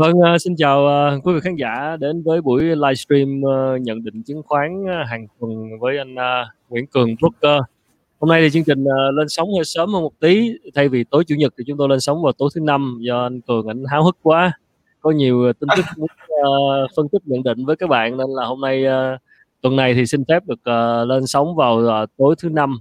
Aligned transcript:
Vâng, 0.00 0.20
ờ, 0.20 0.38
xin 0.38 0.56
chào, 0.56 0.86
ờ, 0.86 1.20
quý 1.24 1.34
vị 1.34 1.40
khán 1.42 1.56
giả 1.56 1.96
đến 2.00 2.22
với 2.22 2.40
buổi 2.40 2.62
livestream, 2.62 3.42
ơ, 3.42 3.76
nhận 3.80 4.04
định 4.04 4.22
chứng 4.22 4.42
khoán, 4.42 4.84
hàng 5.06 5.26
tuần 5.40 5.78
với 5.80 5.98
anh, 5.98 6.14
Nguyễn 6.68 6.86
Cường 6.86 7.08
Broker. 7.20 7.60
Hôm 8.20 8.28
nay 8.28 8.42
thì 8.42 8.50
chương 8.50 8.64
trình, 8.64 8.84
lên 9.14 9.28
sóng 9.28 9.48
hơi 9.54 9.64
sớm 9.64 9.92
hơn 9.92 10.02
một 10.02 10.20
tí, 10.20 10.52
thay 10.74 10.88
vì 10.88 11.04
tối 11.04 11.24
Chủ 11.24 11.34
nhật 11.34 11.54
thì 11.58 11.64
chúng 11.66 11.78
tôi 11.78 11.88
lên 11.88 12.00
sóng 12.00 12.22
vào 12.22 12.32
tối 12.32 12.50
thứ 12.54 12.60
Năm 12.60 12.98
do 13.00 13.22
anh 13.22 13.40
Cường 13.40 13.66
ảnh 13.66 13.84
háo 13.90 14.04
hức 14.04 14.16
quá, 14.22 14.52
có 15.00 15.10
nhiều, 15.10 15.52
tin 15.60 15.68
tức 15.76 15.84
muốn, 15.96 16.08
phân 16.96 17.08
tích 17.08 17.22
nhận 17.24 17.42
định 17.42 17.64
với 17.64 17.76
các 17.76 17.88
bạn 17.88 18.16
nên 18.16 18.26
là 18.30 18.44
hôm 18.44 18.60
nay, 18.60 18.84
tuần 19.60 19.76
này 19.76 19.94
thì 19.94 20.06
xin 20.06 20.24
phép 20.28 20.42
được, 20.46 20.66
lên 21.06 21.26
sóng 21.26 21.56
vào, 21.56 22.06
tối 22.16 22.34
thứ 22.38 22.48
Năm. 22.48 22.78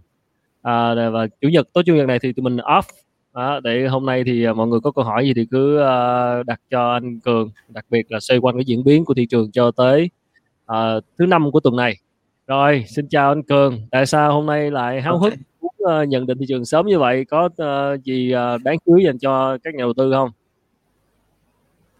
À, 0.61 0.95
và 1.13 1.27
Chủ 1.41 1.49
nhật 1.49 1.67
tối 1.73 1.83
Chủ 1.83 1.95
nhật 1.95 2.07
này 2.07 2.19
thì 2.19 2.33
tụi 2.33 2.43
mình 2.43 2.57
off, 2.57 2.81
đó, 3.33 3.59
để 3.63 3.87
hôm 3.87 4.05
nay 4.05 4.23
thì, 4.25 4.43
ờ, 4.43 4.53
mọi 4.53 4.67
người 4.67 4.79
có 4.79 4.91
câu 4.91 5.05
hỏi 5.05 5.25
gì 5.25 5.33
thì 5.35 5.45
cứ, 5.51 5.77
ơ, 5.77 6.43
đặt 6.43 6.59
cho 6.71 6.91
anh 6.93 7.19
Cường, 7.19 7.49
đặc 7.69 7.85
biệt 7.89 8.11
là 8.11 8.19
xoay 8.19 8.39
quanh 8.39 8.55
cái 8.55 8.63
diễn 8.65 8.83
biến 8.83 9.05
của 9.05 9.13
thị 9.13 9.25
trường 9.29 9.51
cho 9.51 9.71
tới, 9.71 10.09
ờ, 10.65 11.01
thứ 11.17 11.25
Năm 11.25 11.51
của 11.51 11.59
tuần 11.59 11.75
này. 11.75 11.95
Rồi, 12.47 12.85
xin 12.87 13.07
chào 13.09 13.31
anh 13.31 13.43
Cường, 13.43 13.81
tại 13.91 14.05
sao 14.05 14.33
hôm 14.33 14.45
nay 14.45 14.71
lại 14.71 15.01
háo 15.01 15.17
hức 15.19 15.33
muốn, 15.61 15.71
ơ, 15.85 16.03
nhận 16.03 16.25
định 16.27 16.37
thị 16.39 16.45
trường 16.47 16.65
sớm 16.65 16.85
như 16.85 16.99
vậy? 16.99 17.25
Có, 17.25 17.49
ơ, 17.57 17.97
gì, 18.03 18.31
ờ, 18.31 18.57
đáng 18.63 18.75
chú 18.85 18.95
ý 18.95 19.05
dành 19.05 19.17
cho 19.19 19.57
các 19.63 19.75
nhà 19.75 19.81
đầu 19.83 19.93
tư 19.97 20.13
hông? 20.13 20.29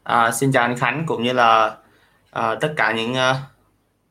À, 0.04 0.32
xin 0.32 0.52
chào 0.52 0.64
anh 0.64 0.78
Khánh 0.78 1.04
cũng 1.08 1.24
như 1.24 1.34
là, 1.34 1.76
ờ, 2.32 2.56
tất 2.62 2.74
cả 2.76 2.92
những, 2.92 3.14
ơ, 3.14 3.36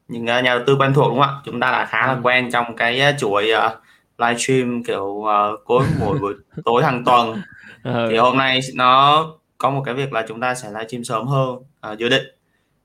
những, 0.08 0.26
ờ, 0.26 0.42
nhà 0.42 0.54
đầu 0.54 0.64
tư 0.66 0.76
quen 0.78 0.92
thuộc, 0.94 1.08
đúng 1.08 1.18
không 1.18 1.28
ạ? 1.28 1.40
Chúng 1.44 1.60
ta 1.60 1.70
đã 1.72 1.84
khá 1.84 2.06
là 2.06 2.12
Ừm. 2.12 2.22
quen 2.22 2.50
trong 2.52 2.76
cái, 2.76 3.14
chuỗi, 3.18 3.50
ờ, 3.50 3.76
livestream, 4.18 4.82
kiểu, 4.84 5.24
ờ, 5.24 5.56
cuối 5.64 5.86
mỗi 5.98 6.18
buổi 6.18 6.34
tối 6.64 6.84
hàng 6.84 7.04
tuần. 7.04 7.42
Thì 8.08 8.16
Ừ. 8.16 8.20
hôm 8.20 8.36
nay 8.38 8.60
nó 8.74 9.26
có 9.58 9.70
một 9.70 9.82
cái 9.86 9.94
việc 9.94 10.12
là 10.12 10.24
chúng 10.28 10.40
ta 10.40 10.54
sẽ 10.54 10.68
livestream 10.70 11.04
sớm 11.04 11.26
hơn, 11.26 11.58
ờ, 11.80 11.96
dự 11.98 12.08
định. 12.08 12.22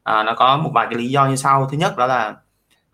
À, 0.03 0.23
nó 0.23 0.33
có 0.37 0.57
một 0.57 0.71
vài 0.75 0.87
cái 0.89 0.99
lý 0.99 1.07
do 1.09 1.27
như 1.27 1.35
sau. 1.35 1.67
Thứ 1.71 1.77
nhất 1.77 1.97
đó 1.97 2.07
là, 2.07 2.35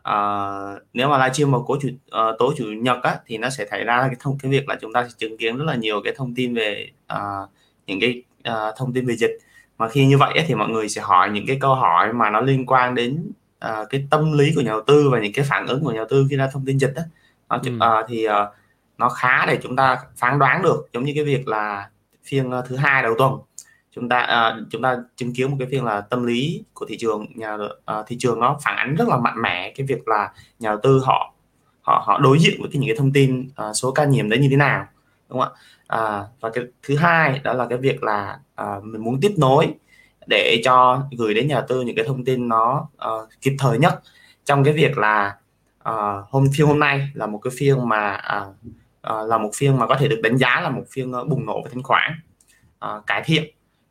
ờ, 0.01 0.79
nếu 0.93 1.09
mà 1.09 1.17
livestream 1.17 1.51
vào 1.51 1.63
cuối 1.67 1.77
Chủ 1.81 1.89
ờ, 2.11 2.35
tối 2.39 2.53
Chủ 2.57 2.65
nhật 2.65 2.97
á, 3.03 3.19
thì 3.25 3.37
nó 3.37 3.49
sẽ 3.49 3.65
xảy 3.71 3.83
ra 3.83 4.01
cái 4.07 4.15
thông 4.19 4.37
cái 4.43 4.51
việc 4.51 4.69
là 4.69 4.75
chúng 4.81 4.93
ta 4.93 5.03
sẽ 5.03 5.09
chứng 5.17 5.37
kiến 5.37 5.57
rất 5.57 5.65
là 5.65 5.75
nhiều 5.75 6.01
cái 6.03 6.13
thông 6.17 6.35
tin 6.35 6.53
về, 6.55 6.91
ờ, 7.07 7.47
những 7.87 7.99
cái, 8.01 8.23
ờ, 8.43 8.73
thông 8.77 8.93
tin 8.93 9.05
về 9.05 9.15
dịch. 9.15 9.31
Mà 9.77 9.89
khi 9.89 10.05
như 10.05 10.17
vậy 10.17 10.33
á, 10.37 10.43
thì 10.47 10.55
mọi 10.55 10.69
người 10.69 10.89
sẽ 10.89 11.01
hỏi 11.01 11.29
những 11.29 11.45
cái 11.47 11.57
câu 11.61 11.75
hỏi 11.75 12.13
mà 12.13 12.29
nó 12.29 12.41
liên 12.41 12.65
quan 12.65 12.95
đến, 12.95 13.31
ờ, 13.59 13.85
cái 13.89 14.07
tâm 14.09 14.33
lý 14.37 14.51
của 14.55 14.61
nhà 14.61 14.69
đầu 14.71 14.81
tư 14.87 15.09
và 15.11 15.19
những 15.19 15.33
cái 15.33 15.45
phản 15.49 15.67
ứng 15.67 15.83
của 15.83 15.91
nhà 15.91 15.97
đầu 15.97 16.07
tư 16.09 16.27
khi 16.29 16.35
ra 16.37 16.49
thông 16.53 16.65
tin 16.65 16.77
dịch 16.79 16.93
á. 16.95 17.03
Nó 17.49 17.59
Ừm. 17.65 17.79
ờ, 17.79 18.05
thì, 18.07 18.23
ờ, 18.23 18.51
nó 18.97 19.09
khá 19.09 19.45
để 19.45 19.59
chúng 19.63 19.75
ta 19.75 19.97
phán 20.17 20.39
đoán 20.39 20.61
được, 20.61 20.87
giống 20.93 21.03
như 21.03 21.11
cái 21.15 21.23
việc 21.23 21.47
là 21.47 21.89
phiên, 22.25 22.51
ơ, 22.51 22.63
thứ 22.67 22.75
Hai 22.75 23.03
đầu 23.03 23.15
tuần, 23.17 23.33
chúng 23.95 24.09
ta, 24.09 24.19
ờ, 24.19 24.61
chúng 24.71 24.81
ta 24.81 24.97
chứng 25.15 25.33
kiến 25.33 25.51
một 25.51 25.55
cái 25.59 25.67
phiên 25.71 25.85
là 25.85 26.01
tâm 26.01 26.25
lý 26.25 26.63
của 26.73 26.85
thị 26.89 26.97
trường, 26.99 27.25
nhà 27.35 27.57
ờ, 27.85 28.03
thị 28.07 28.15
trường 28.19 28.39
nó 28.39 28.57
phản 28.63 28.75
ánh 28.77 28.95
rất 28.95 29.07
là 29.07 29.17
mạnh 29.17 29.41
mẽ 29.41 29.73
cái 29.75 29.85
việc 29.87 30.07
là 30.07 30.31
nhà 30.59 30.69
đầu 30.69 30.79
tư 30.83 30.99
họ 31.05 31.33
họ 31.81 32.03
họ 32.07 32.19
đối 32.19 32.39
diện 32.39 32.61
với 32.61 32.69
cái 32.73 32.79
những 32.79 32.89
cái 32.89 32.95
thông 32.97 33.13
tin, 33.13 33.49
ờ, 33.55 33.73
số 33.73 33.91
ca 33.91 34.05
nhiễm 34.05 34.29
đấy 34.29 34.39
như 34.39 34.47
thế 34.51 34.55
nào, 34.57 34.85
đúng 35.29 35.39
không 35.39 35.53
ạ? 35.53 35.59
À, 35.87 36.23
và 36.41 36.49
cái 36.49 36.63
thứ 36.83 36.95
hai 36.97 37.39
đó 37.43 37.53
là 37.53 37.65
cái 37.69 37.77
việc 37.77 38.03
là, 38.03 38.39
ờ, 38.55 38.79
mình 38.83 39.03
muốn 39.03 39.19
tiếp 39.21 39.31
nối 39.37 39.73
để 40.27 40.61
cho 40.65 41.03
gửi 41.17 41.33
đến 41.33 41.47
nhà 41.47 41.55
đầu 41.55 41.65
tư 41.69 41.81
những 41.81 41.95
cái 41.95 42.05
thông 42.05 42.25
tin 42.25 42.47
nó, 42.47 42.87
ờ, 42.97 43.27
kịp 43.41 43.55
thời 43.59 43.77
nhất 43.79 44.01
trong 44.45 44.63
cái 44.63 44.73
việc 44.73 44.97
là, 44.97 45.35
ờ, 45.79 46.25
hôm 46.29 46.47
phiên 46.55 46.67
hôm 46.67 46.79
nay 46.79 47.09
là 47.13 47.27
một 47.27 47.37
cái 47.37 47.51
phiên 47.57 47.89
mà, 47.89 48.09
à, 48.09 48.45
ờ, 49.01 49.25
là 49.27 49.37
một 49.37 49.49
phiên 49.55 49.77
mà 49.77 49.87
có 49.87 49.95
thể 49.99 50.07
được 50.07 50.19
đánh 50.23 50.37
giá 50.37 50.61
là 50.61 50.69
một 50.69 50.83
phiên, 50.91 51.11
ờ, 51.11 51.23
bùng 51.23 51.45
nổ 51.45 51.61
về 51.63 51.69
thanh 51.73 51.83
khoản, 51.83 52.11
ờ, 52.79 53.01
cải 53.07 53.21
thiện, 53.25 53.43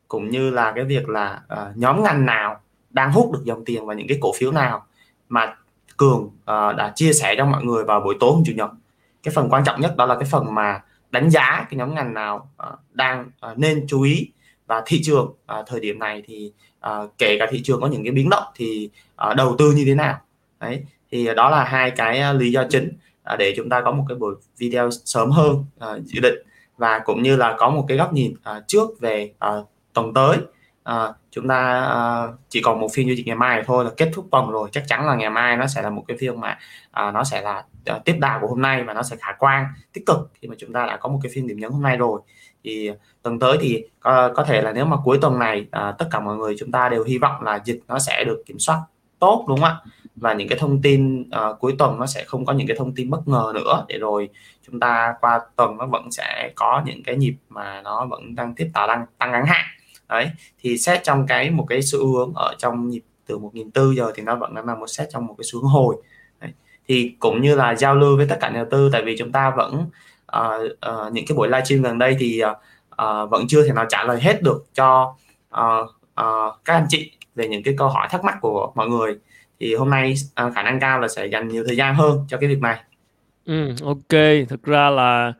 cũng 0.07 0.29
như 0.29 0.49
là 0.49 0.71
cái 0.75 0.83
việc 0.83 1.09
là, 1.09 1.41
ờ, 1.47 1.73
nhóm 1.75 2.03
ngành 2.03 2.25
nào 2.25 2.61
đang 2.89 3.11
hút 3.11 3.31
được 3.31 3.41
dòng 3.43 3.65
tiền 3.65 3.85
và 3.85 3.93
những 3.93 4.07
cái 4.07 4.17
cổ 4.21 4.31
phiếu 4.37 4.51
nào 4.51 4.85
mà 5.29 5.55
Cường, 5.97 6.29
ờ, 6.45 6.73
đã 6.73 6.91
chia 6.95 7.13
sẻ 7.13 7.35
cho 7.37 7.45
mọi 7.45 7.63
người 7.63 7.83
vào 7.83 7.99
buổi 8.01 8.15
tối 8.19 8.31
hôm 8.33 8.43
Chủ 8.45 8.53
nhật. 8.55 8.69
Cái 9.23 9.33
phần 9.35 9.49
quan 9.49 9.63
trọng 9.63 9.81
nhất 9.81 9.97
đó 9.97 10.05
là 10.05 10.15
cái 10.15 10.29
phần 10.31 10.55
mà 10.55 10.81
đánh 11.11 11.29
giá 11.29 11.65
cái 11.69 11.77
nhóm 11.77 11.95
ngành 11.95 12.13
nào, 12.13 12.49
ờ, 12.57 12.75
đang, 12.93 13.31
ờ, 13.39 13.53
nên 13.57 13.85
chú 13.87 14.01
ý 14.01 14.31
và 14.67 14.83
thị 14.85 15.01
trường, 15.03 15.33
ờ, 15.45 15.63
thời 15.67 15.79
điểm 15.79 15.99
này 15.99 16.23
thì, 16.25 16.51
ờ, 16.79 17.09
kể 17.17 17.35
cả 17.39 17.47
thị 17.51 17.61
trường 17.63 17.81
có 17.81 17.87
những 17.87 18.03
cái 18.03 18.11
biến 18.11 18.29
động 18.29 18.43
thì, 18.55 18.89
ờ, 19.15 19.33
đầu 19.33 19.55
tư 19.57 19.71
như 19.71 19.83
thế 19.85 19.95
nào. 19.95 20.19
Đấy, 20.59 20.83
thì 21.11 21.35
đó 21.35 21.49
là 21.49 21.63
hai 21.63 21.91
cái, 21.91 22.19
à, 22.19 22.33
lý 22.33 22.51
do 22.51 22.63
chính, 22.69 22.91
à, 23.23 23.35
để 23.35 23.53
chúng 23.57 23.69
ta 23.69 23.81
có 23.81 23.91
một 23.91 24.05
cái 24.07 24.17
buổi 24.17 24.35
video 24.57 24.89
sớm 24.91 25.31
hơn, 25.31 25.49
uh, 25.51 26.05
dự 26.05 26.19
định 26.21 26.35
và 26.77 26.99
cũng 26.99 27.23
như 27.23 27.35
là 27.35 27.55
có 27.57 27.69
một 27.69 27.85
cái 27.87 27.97
góc 27.97 28.13
nhìn, 28.13 28.33
uh, 28.57 28.67
trước 28.67 28.99
về, 28.99 29.31
uh, 29.59 29.69
tuần 29.93 30.13
tới. 30.13 30.37
uh, 30.89 31.15
chúng 31.31 31.47
ta, 31.47 31.91
uh, 32.29 32.35
chỉ 32.49 32.61
còn 32.61 32.79
một 32.79 32.87
phiên 32.93 33.07
giao 33.07 33.15
dịch 33.15 33.27
ngày 33.27 33.35
mai 33.35 33.63
thôi 33.65 33.85
là 33.85 33.91
kết 33.97 34.11
thúc 34.13 34.27
tuần 34.31 34.51
rồi, 34.51 34.69
chắc 34.71 34.83
chắn 34.87 35.05
là 35.07 35.15
ngày 35.15 35.29
mai 35.29 35.57
nó 35.57 35.67
sẽ 35.67 35.81
là 35.81 35.89
một 35.89 36.03
cái 36.07 36.17
phiên 36.17 36.39
mà, 36.39 36.57
uh, 37.07 37.13
nó 37.13 37.23
sẽ 37.23 37.41
là, 37.41 37.63
uh, 37.95 38.05
tiếp 38.05 38.17
đà 38.19 38.39
của 38.41 38.47
hôm 38.47 38.61
nay 38.61 38.83
và 38.83 38.93
nó 38.93 39.03
sẽ 39.03 39.15
khả 39.19 39.31
quan, 39.39 39.65
tích 39.93 40.05
cực 40.05 40.17
khi 40.33 40.47
mà 40.47 40.55
chúng 40.57 40.73
ta 40.73 40.85
đã 40.85 40.97
có 40.97 41.09
một 41.09 41.19
cái 41.23 41.31
phiên 41.35 41.47
điểm 41.47 41.59
nhấn 41.59 41.71
hôm 41.71 41.81
nay 41.81 41.97
rồi. 41.97 42.21
Thì 42.63 42.91
tuần 43.21 43.39
tới 43.39 43.57
thì 43.61 43.83
có 43.99 44.31
có 44.35 44.43
thể 44.43 44.61
là 44.61 44.71
nếu 44.71 44.85
mà 44.85 44.97
cuối 45.03 45.17
tuần 45.21 45.39
này, 45.39 45.67
à, 45.71 45.91
tất 45.91 46.05
cả 46.11 46.19
mọi 46.19 46.37
người 46.37 46.55
chúng 46.59 46.71
ta 46.71 46.89
đều 46.89 47.03
hy 47.03 47.17
vọng 47.17 47.43
là 47.43 47.59
dịch 47.65 47.79
nó 47.87 47.99
sẽ 47.99 48.23
được 48.23 48.43
kiểm 48.45 48.59
soát 48.59 48.81
tốt, 49.19 49.45
đúng 49.47 49.59
không 49.59 49.69
ạ? 49.69 49.77
Và 50.19 50.33
những 50.33 50.47
cái 50.47 50.59
thông 50.59 50.81
tin, 50.81 51.21
uh, 51.21 51.59
cuối 51.59 51.75
tuần 51.77 51.99
nó 51.99 52.05
sẽ 52.05 52.23
không 52.23 52.45
có 52.45 52.53
những 52.53 52.67
cái 52.67 52.77
thông 52.77 52.95
tin 52.95 53.09
bất 53.09 53.27
ngờ 53.27 53.51
nữa, 53.55 53.85
để 53.87 53.97
rồi 53.97 54.29
chúng 54.67 54.79
ta 54.79 55.13
qua 55.21 55.39
tuần 55.55 55.77
nó 55.77 55.85
vẫn 55.85 56.11
sẽ 56.11 56.51
có 56.55 56.81
những 56.85 57.03
cái 57.03 57.15
nhịp 57.15 57.33
mà 57.49 57.81
nó 57.81 58.05
vẫn 58.05 58.35
đang 58.35 58.55
tiếp 58.55 58.69
tạo 58.73 58.87
tăng 58.87 59.05
tăng 59.17 59.31
ngắn 59.31 59.45
hạn. 59.45 59.65
Đấy, 60.09 60.29
thì 60.59 60.77
xét 60.77 61.03
trong 61.03 61.27
cái 61.27 61.49
một 61.51 61.65
cái 61.69 61.81
xu 61.81 62.07
hướng 62.07 62.33
ở 62.35 62.55
trong 62.57 62.89
nhịp 62.89 63.01
từ 63.27 63.37
1.400 63.37 63.93
giờ 63.93 64.11
thì 64.15 64.23
nó 64.23 64.35
vẫn 64.35 64.55
đang 64.55 64.65
là 64.65 64.75
một 64.75 64.87
xét 64.87 65.07
trong 65.11 65.25
một 65.25 65.35
cái 65.37 65.45
xu 65.51 65.59
hướng 65.59 65.69
hồi. 65.69 65.95
Đấy, 66.41 66.51
thì 66.87 67.15
cũng 67.19 67.41
như 67.41 67.55
là 67.55 67.75
giao 67.75 67.95
lưu 67.95 68.17
với 68.17 68.27
tất 68.29 68.37
cả 68.41 68.49
nhà 68.49 68.55
đầu 68.55 68.67
tư, 68.71 68.89
tại 68.93 69.01
vì 69.05 69.15
chúng 69.17 69.31
ta 69.31 69.53
vẫn, 69.57 69.85
uh, 70.37 70.71
uh, 70.89 71.13
những 71.13 71.25
cái 71.27 71.37
buổi 71.37 71.47
livestream 71.47 71.81
gần 71.81 71.97
đây 71.97 72.15
thì, 72.19 72.41
uh, 72.43 72.57
uh, 72.91 73.29
vẫn 73.29 73.45
chưa 73.47 73.67
thể 73.67 73.73
nào 73.73 73.85
trả 73.89 74.03
lời 74.03 74.21
hết 74.21 74.43
được 74.43 74.65
cho, 74.73 75.15
uh, 75.55 75.89
uh, 76.21 76.55
các 76.65 76.73
anh 76.73 76.85
chị 76.89 77.11
về 77.35 77.47
những 77.47 77.63
cái 77.63 77.73
câu 77.77 77.89
hỏi 77.89 78.07
thắc 78.11 78.23
mắc 78.23 78.37
của 78.41 78.71
mọi 78.75 78.87
người. 78.87 79.17
Thì 79.59 79.75
hôm 79.75 79.89
nay 79.89 80.13
à, 80.35 80.49
khả 80.49 80.63
năng 80.63 80.79
cao 80.79 80.99
là 80.99 81.07
sẽ 81.07 81.25
dành 81.25 81.47
nhiều 81.47 81.63
thời 81.67 81.75
gian 81.75 81.95
hơn 81.95 82.19
cho 82.27 82.37
cái 82.37 82.49
việc 82.49 82.61
này. 82.61 82.79
ừ, 83.45 83.73
ok. 83.83 84.47
Thực 84.49 84.63
ra 84.63 84.89
là, 84.89 85.33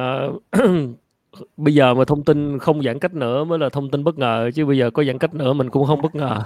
uh, 0.00 0.42
bây 1.56 1.74
giờ 1.74 1.94
mà 1.94 2.04
thông 2.04 2.24
tin 2.24 2.58
không 2.58 2.82
giãn 2.82 2.98
cách 2.98 3.14
nữa 3.14 3.44
mới 3.44 3.58
là 3.58 3.68
thông 3.68 3.90
tin 3.90 4.04
bất 4.04 4.18
ngờ, 4.18 4.50
chứ 4.54 4.66
bây 4.66 4.78
giờ 4.78 4.90
có 4.90 5.04
giãn 5.04 5.18
cách 5.18 5.34
nữa 5.34 5.52
mình 5.52 5.70
cũng 5.70 5.86
không 5.86 6.02
bất 6.02 6.14
ngờ. 6.14 6.38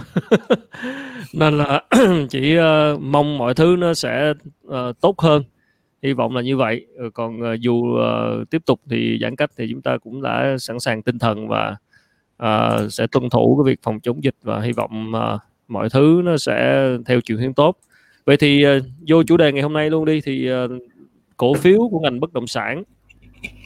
Nên 1.35 1.59
là 1.59 1.83
chỉ, 2.31 2.59
uh, 2.59 3.01
mong 3.01 3.39
mọi 3.39 3.55
thứ 3.55 3.77
nó 3.79 3.95
sẽ, 3.95 4.33
uh, 4.67 5.01
tốt 5.01 5.21
hơn, 5.21 5.43
hy 6.03 6.13
vọng 6.13 6.37
là 6.37 6.43
như 6.43 6.57
vậy. 6.57 6.87
Còn, 7.15 7.53
uh, 7.53 7.61
dù, 7.61 7.75
uh, 7.75 8.51
tiếp 8.51 8.63
tục 8.67 8.81
thì 8.91 9.19
giãn 9.23 9.37
cách 9.37 9.51
thì 9.57 9.67
chúng 9.71 9.83
ta 9.83 9.99
cũng 9.99 10.23
đã 10.23 10.57
sẵn 10.59 10.81
sàng 10.81 11.03
tinh 11.03 11.19
thần 11.19 11.49
và, 11.49 11.77
uh, 12.43 12.93
sẽ 12.93 13.07
tuân 13.07 13.31
thủ 13.31 13.63
cái 13.65 13.73
việc 13.73 13.81
phòng 13.83 14.01
chống 14.01 14.25
dịch 14.25 14.37
và 14.43 14.61
hy 14.61 14.73
vọng, 14.73 15.13
uh, 15.35 15.41
mọi 15.69 15.91
thứ 15.91 16.21
nó 16.25 16.37
sẽ 16.37 16.89
theo 17.07 17.21
chiều 17.21 17.39
hướng 17.39 17.55
tốt. 17.55 17.77
Vậy 18.25 18.37
thì, 18.37 18.63
ờ, 18.63 18.81
vô 19.09 19.23
chủ 19.23 19.37
đề 19.37 19.53
ngày 19.53 19.63
hôm 19.63 19.73
nay 19.73 19.91
luôn 19.91 20.05
đi, 20.05 20.21
thì, 20.21 20.49
ờ, 20.49 20.69
cổ 21.37 21.55
phiếu 21.55 21.89
của 21.91 22.01
ngành 22.01 22.21
bất 22.21 22.33
động 22.33 22.47
sản, 22.47 22.83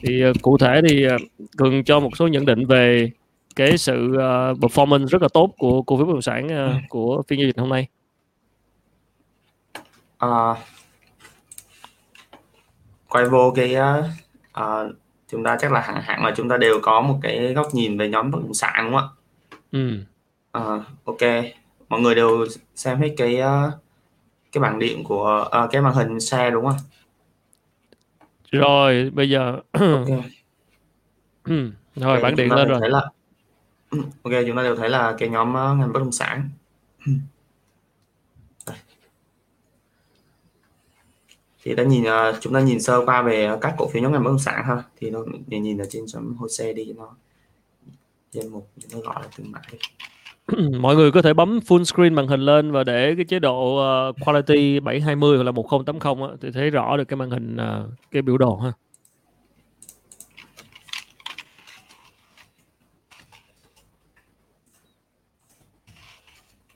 thì, 0.01 0.21
ờ, 0.21 0.33
cụ 0.41 0.57
thể 0.57 0.81
thì, 0.89 1.03
ờ, 1.03 1.17
Cường 1.57 1.83
cho 1.83 1.99
một 1.99 2.17
số 2.17 2.27
nhận 2.27 2.45
định 2.45 2.65
về 2.65 3.11
cái 3.55 3.77
sự, 3.77 4.15
ờ, 4.17 4.53
performance 4.53 5.05
rất 5.05 5.21
là 5.21 5.27
tốt 5.33 5.53
của 5.57 5.81
cổ 5.81 5.97
phiếu 5.97 6.05
bất 6.05 6.13
động 6.13 6.21
sản, 6.21 6.47
ờ, 6.49 6.75
của 6.89 7.23
phiên 7.27 7.39
giao 7.39 7.47
dịch 7.47 7.57
hôm 7.57 7.69
nay. 7.69 7.87
Ờ. 10.17 10.55
Quay 13.09 13.25
vô 13.25 13.53
cái, 13.55 13.75
ờ, 14.51 14.93
chúng 15.31 15.43
ta 15.43 15.57
chắc 15.59 15.71
là 15.71 15.79
hẳn 15.79 16.01
hẳn 16.01 16.25
là 16.25 16.33
chúng 16.35 16.49
ta 16.49 16.57
đều 16.57 16.79
có 16.81 17.01
một 17.01 17.19
cái 17.21 17.53
góc 17.53 17.67
nhìn 17.73 17.97
về 17.97 18.09
nhóm 18.09 18.31
bất 18.31 18.39
động 18.41 18.53
sản, 18.53 18.73
đúng 18.83 18.99
không 18.99 19.09
ạ? 19.09 19.15
Ờ, 20.51 20.83
ô 21.03 21.15
kê. 21.19 21.53
Mọi 21.89 22.01
người 22.01 22.15
đều 22.15 22.45
xem 22.75 22.99
hết 22.99 23.13
cái, 23.17 23.39
á, 23.39 23.71
cái 24.51 24.61
bảng 24.61 24.79
điện 24.79 25.03
của 25.03 25.47
ờ, 25.51 25.67
cái 25.71 25.81
màn 25.81 25.93
hình 25.93 26.19
share, 26.19 26.51
đúng 26.51 26.65
không? 26.65 26.77
Rồi, 28.51 29.09
bây 29.13 29.29
giờ 29.29 29.59
Ô 29.71 30.05
rồi 31.95 32.21
bảng 32.21 32.35
điện 32.35 32.49
ta 32.49 32.55
lên 32.55 32.67
rồi. 32.67 32.79
thấy 32.79 32.89
là 32.89 33.09
kê, 34.29 34.43
chúng 34.47 34.55
ta 34.55 34.63
đều 34.63 34.75
thấy 34.75 34.89
là 34.89 35.15
cái 35.17 35.29
nhóm, 35.29 35.53
á, 35.53 35.73
ngành 35.73 35.93
bất 35.93 35.99
động 35.99 36.11
sản. 36.11 36.49
Thì 41.63 41.75
đã 41.75 41.83
nhìn, 41.83 42.03
ờ, 42.03 42.37
chúng 42.41 42.53
ta 42.53 42.59
nhìn 42.59 42.81
sơ 42.81 43.05
qua 43.05 43.21
về 43.21 43.57
các 43.61 43.75
cổ 43.77 43.87
phiếu 43.87 44.03
nhóm 44.03 44.11
ngành 44.11 44.23
bất 44.23 44.29
động 44.29 44.39
sản 44.39 44.63
ha, 44.65 44.83
thì 44.97 45.09
nó 45.09 45.19
để 45.47 45.59
nhìn 45.59 45.77
ở 45.77 45.85
trên 45.89 46.03
chấm 46.07 46.35
HOSE 46.37 46.73
đi 46.73 46.85
cho 46.87 46.93
nó 46.97 47.15
danh 48.31 48.51
mục 48.51 48.71
ta 48.91 48.99
gọi 48.99 49.15
là 49.21 49.27
từng 49.37 49.51
mã 49.51 49.61
đi. 49.71 49.77
Mọi 50.79 50.95
người 50.95 51.11
có 51.11 51.21
thể 51.21 51.33
bấm 51.33 51.59
full 51.59 51.83
screen 51.83 52.13
màn 52.13 52.27
hình 52.27 52.41
lên 52.41 52.71
và 52.71 52.83
để 52.83 53.13
cái 53.15 53.25
chế 53.25 53.39
độ, 53.39 53.79
uh, 54.09 54.15
quality 54.25 54.79
720 54.79 55.37
hoặc 55.37 55.43
là 55.43 55.51
1080 55.51 56.29
á, 56.29 56.35
thì 56.41 56.51
thấy 56.51 56.69
rõ 56.69 56.97
được 56.97 57.03
cái 57.05 57.17
màn 57.17 57.29
hình, 57.29 57.55
uh, 57.55 57.89
cái 58.11 58.21
biểu 58.21 58.37
đồ 58.37 58.55
ha. 58.57 58.71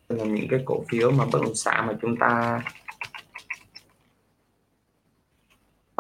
là 0.10 0.26
những 0.26 0.48
cái 0.50 0.60
cổ 0.66 0.84
phiếu 0.90 1.12
mà 1.12 1.26
bất 1.32 1.42
động 1.42 1.56
sản 1.56 1.88
mà 1.88 1.94
chúng 2.02 2.16
ta 2.18 2.62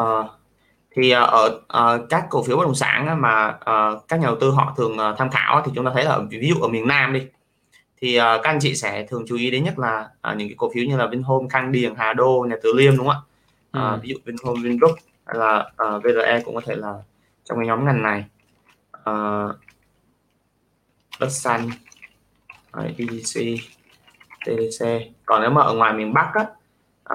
uh, 0.01 0.25
thì 0.95 1.15
uh, 1.15 1.29
ở 1.29 1.61
uh, 1.95 2.09
các 2.09 2.25
cổ 2.29 2.43
phiếu 2.43 2.57
bất 2.57 2.63
động 2.63 2.75
sản 2.75 3.21
mà 3.21 3.47
uh, 3.49 4.07
các 4.07 4.19
nhà 4.19 4.25
đầu 4.25 4.37
tư 4.41 4.51
họ 4.51 4.73
thường 4.77 4.93
uh, 4.93 5.17
tham 5.17 5.29
khảo 5.29 5.61
thì 5.65 5.71
chúng 5.75 5.85
ta 5.85 5.91
thấy 5.93 6.03
là 6.03 6.19
ví 6.29 6.49
dụ 6.49 6.55
ở 6.61 6.67
miền 6.67 6.87
Nam 6.87 7.13
đi 7.13 7.27
thì 8.03 8.19
uh, 8.19 8.23
các 8.23 8.49
anh 8.49 8.59
chị 8.61 8.75
sẽ 8.75 9.05
thường 9.09 9.25
chú 9.27 9.35
ý 9.35 9.51
đến 9.51 9.63
nhất 9.63 9.79
là 9.79 10.09
uh, 10.31 10.37
những 10.37 10.47
cái 10.47 10.55
cổ 10.57 10.71
phiếu 10.73 10.83
như 10.85 10.97
là 10.97 11.07
Vinhome, 11.07 11.47
Khang 11.49 11.71
Điền, 11.71 11.95
Hà 11.95 12.13
Đô, 12.13 12.45
nhà 12.49 12.55
Từ 12.63 12.73
Liêm 12.73 12.97
đúng 12.97 13.07
không 13.07 13.23
ạ? 13.73 13.95
Uh, 13.95 14.03
ví 14.03 14.09
dụ 14.09 14.15
Vinhome, 14.25 14.61
Vingroup 14.61 14.95
hay 15.25 15.37
là 15.37 15.71
uh, 15.83 16.03
VRE 16.03 16.41
cũng 16.45 16.55
có 16.55 16.61
thể 16.65 16.75
là 16.75 16.93
trong 17.43 17.57
cái 17.57 17.67
nhóm 17.67 17.85
ngành 17.85 18.03
này. 18.03 18.25
Uh, 19.09 19.55
Đất 21.19 21.29
Xanh, 21.29 21.69
EDC, 22.77 23.41
TDC. 24.45 24.85
Còn 25.25 25.41
nếu 25.41 25.49
mà 25.49 25.61
ở 25.61 25.73
ngoài 25.73 25.93
miền 25.93 26.13
Bắc 26.13 26.31
á, 26.33 26.45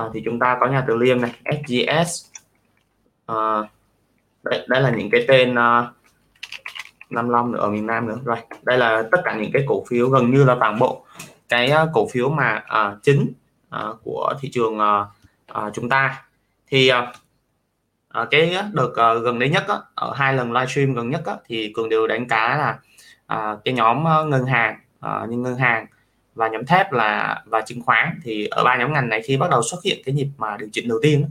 uh, 0.05 0.11
thì 0.15 0.23
chúng 0.25 0.39
ta 0.39 0.57
có 0.61 0.67
nhà 0.67 0.85
Từ 0.89 0.97
Liêm 0.97 1.21
này, 1.21 1.33
SGS. 1.45 2.27
Uh, 3.33 3.67
đây, 4.43 4.67
đây 4.69 4.81
là 4.81 4.91
những 4.91 5.11
cái 5.11 5.25
tên 5.29 5.53
uh, 5.55 5.98
Nam 7.11 7.29
Long 7.29 7.53
nữa 7.53 7.59
ở 7.59 7.71
miền 7.71 7.87
Nam 7.87 8.07
nữa. 8.07 8.19
Rồi 8.25 8.37
đây 8.63 8.79
là 8.79 9.03
tất 9.13 9.19
cả 9.25 9.35
những 9.35 9.53
cái 9.53 9.65
cổ 9.69 9.85
phiếu 9.89 10.09
gần 10.09 10.31
như 10.31 10.45
là 10.45 10.57
toàn 10.61 10.79
bộ 10.79 11.05
cái 11.49 11.71
à, 11.71 11.87
cổ 11.93 12.09
phiếu 12.13 12.29
mà 12.31 12.63
à, 12.67 12.97
chính 13.03 13.33
à, 13.71 13.85
của 14.05 14.35
thị 14.41 14.51
trường 14.53 14.79
à, 14.79 15.05
à, 15.47 15.71
chúng 15.75 15.89
ta. 15.89 16.25
Thì 16.71 16.91
uh, 16.93 18.29
cái 18.31 18.57
đợt 18.73 19.17
uh, 19.17 19.25
gần 19.25 19.39
đây 19.39 19.49
nhất 19.49 19.65
á, 19.69 19.77
ở 19.95 20.13
hai 20.15 20.35
lần 20.35 20.53
livestream 20.53 20.95
gần 20.95 21.11
nhất 21.11 21.23
á, 21.27 21.35
thì 21.47 21.73
cường 21.75 21.89
đều 21.89 22.07
đánh 22.07 22.29
cá 22.29 22.57
là 22.59 22.79
uh, 23.35 23.65
cái 23.65 23.75
nhóm 23.75 24.05
uh, 24.05 24.29
ngân 24.29 24.47
hàng 24.47 24.81
uh, 25.07 25.29
như 25.29 25.37
ngân 25.37 25.57
hàng 25.57 25.87
và 26.35 26.49
nhóm 26.49 26.67
thép 26.67 26.93
là 26.93 27.43
và 27.47 27.61
chứng 27.61 27.83
khoán. 27.83 28.21
Thì 28.25 28.47
ở 28.47 28.65
ba 28.65 28.77
nhóm 28.77 28.93
ngành 28.93 29.09
này 29.09 29.23
khi 29.23 29.37
bắt 29.37 29.51
đầu 29.51 29.63
xuất 29.63 29.79
hiện 29.85 29.99
cái 30.05 30.15
nhịp 30.15 30.29
mà 30.39 30.57
điều 30.57 30.69
chỉnh 30.73 30.89
đầu 30.89 30.99
tiên 31.03 31.29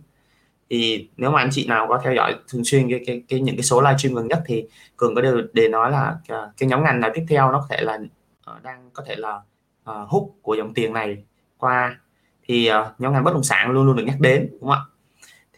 thì 0.70 1.10
nếu 1.18 1.32
mà 1.32 1.40
anh 1.40 1.50
chị 1.52 1.68
nào 1.68 1.88
có 1.90 2.00
theo 2.04 2.14
dõi 2.14 2.36
thường 2.48 2.64
xuyên 2.64 2.90
cái, 2.90 3.04
cái, 3.08 3.24
cái 3.28 3.40
những 3.40 3.56
cái 3.56 3.64
số 3.64 3.82
livestream 3.82 4.16
gần 4.16 4.28
nhất 4.28 4.44
thì 4.46 4.66
cường 4.98 5.16
có 5.16 5.22
đều 5.22 5.42
để 5.54 5.68
nói 5.68 5.92
là 5.92 6.16
à, 6.28 6.38
cái 6.58 6.70
nhóm 6.70 6.84
ngành 6.84 7.00
nào 7.00 7.12
tiếp 7.14 7.26
theo 7.30 7.52
nó 7.52 7.60
có 7.60 7.66
thể 7.70 7.82
là 7.82 8.00
ờ, 8.44 8.60
đang 8.64 8.90
có 8.94 9.04
thể 9.08 9.16
là 9.16 9.42
uh, 9.90 10.10
hút 10.10 10.36
của 10.42 10.54
dòng 10.54 10.74
tiền 10.74 10.94
này 10.94 11.24
qua. 11.58 12.00
Thì 12.48 12.72
uh, 12.72 13.00
nhóm 13.00 13.14
ngành 13.14 13.24
bất 13.24 13.34
động 13.34 13.44
sản 13.44 13.72
luôn 13.72 13.86
luôn 13.86 13.96
được 13.96 14.04
nhắc 14.04 14.20
đến 14.20 14.50
đúng 14.52 14.62
không 14.62 14.72
ạ? 14.72 14.82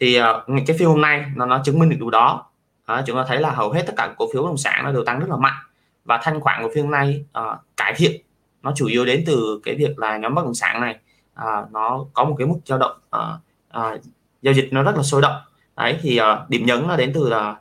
Thì 0.00 0.20
uh, 0.20 0.66
cái 0.66 0.76
phiên 0.78 0.88
hôm 0.88 1.00
nay 1.00 1.24
nó 1.36 1.46
nó 1.46 1.62
chứng 1.64 1.78
minh 1.78 1.90
được 1.90 1.96
điều 2.00 2.10
đó. 2.10 2.50
Uh, 2.92 2.98
chúng 3.06 3.16
ta 3.16 3.24
thấy 3.28 3.40
là 3.40 3.50
hầu 3.50 3.70
hết 3.70 3.82
tất 3.86 3.92
cả 3.96 4.14
cổ 4.18 4.26
phiếu 4.32 4.42
bất 4.42 4.48
động 4.48 4.56
sản 4.56 4.84
nó 4.84 4.92
đều 4.92 5.04
tăng 5.04 5.20
rất 5.20 5.28
là 5.30 5.36
mạnh. 5.36 5.62
Và 6.04 6.20
thanh 6.22 6.40
khoản 6.40 6.62
của 6.62 6.70
phiên 6.74 6.84
hôm 6.84 6.92
nay 6.92 7.24
uh, 7.38 7.58
cải 7.76 7.94
thiện 7.96 8.22
nó 8.62 8.72
chủ 8.76 8.86
yếu 8.86 9.04
đến 9.04 9.24
từ 9.26 9.60
cái 9.62 9.74
việc 9.74 9.98
là 9.98 10.16
nhóm 10.16 10.34
bất 10.34 10.44
động 10.44 10.54
sản 10.54 10.80
này 10.80 10.98
uh, 11.40 11.72
nó 11.72 12.04
có 12.12 12.24
một 12.24 12.34
cái 12.38 12.46
mức 12.46 12.58
dao 12.64 12.78
động 12.78 13.00
uh, 13.16 13.40
uh, 13.78 14.00
giao 14.42 14.54
dịch 14.54 14.68
nó 14.72 14.82
rất 14.82 14.96
là 14.96 15.02
sôi 15.02 15.22
động. 15.22 15.42
Đấy 15.76 15.98
thì 16.02 16.20
uh, 16.20 16.48
điểm 16.48 16.66
nhấn 16.66 16.88
nó 16.88 16.96
đến 16.96 17.12
từ 17.14 17.28
là 17.28 17.56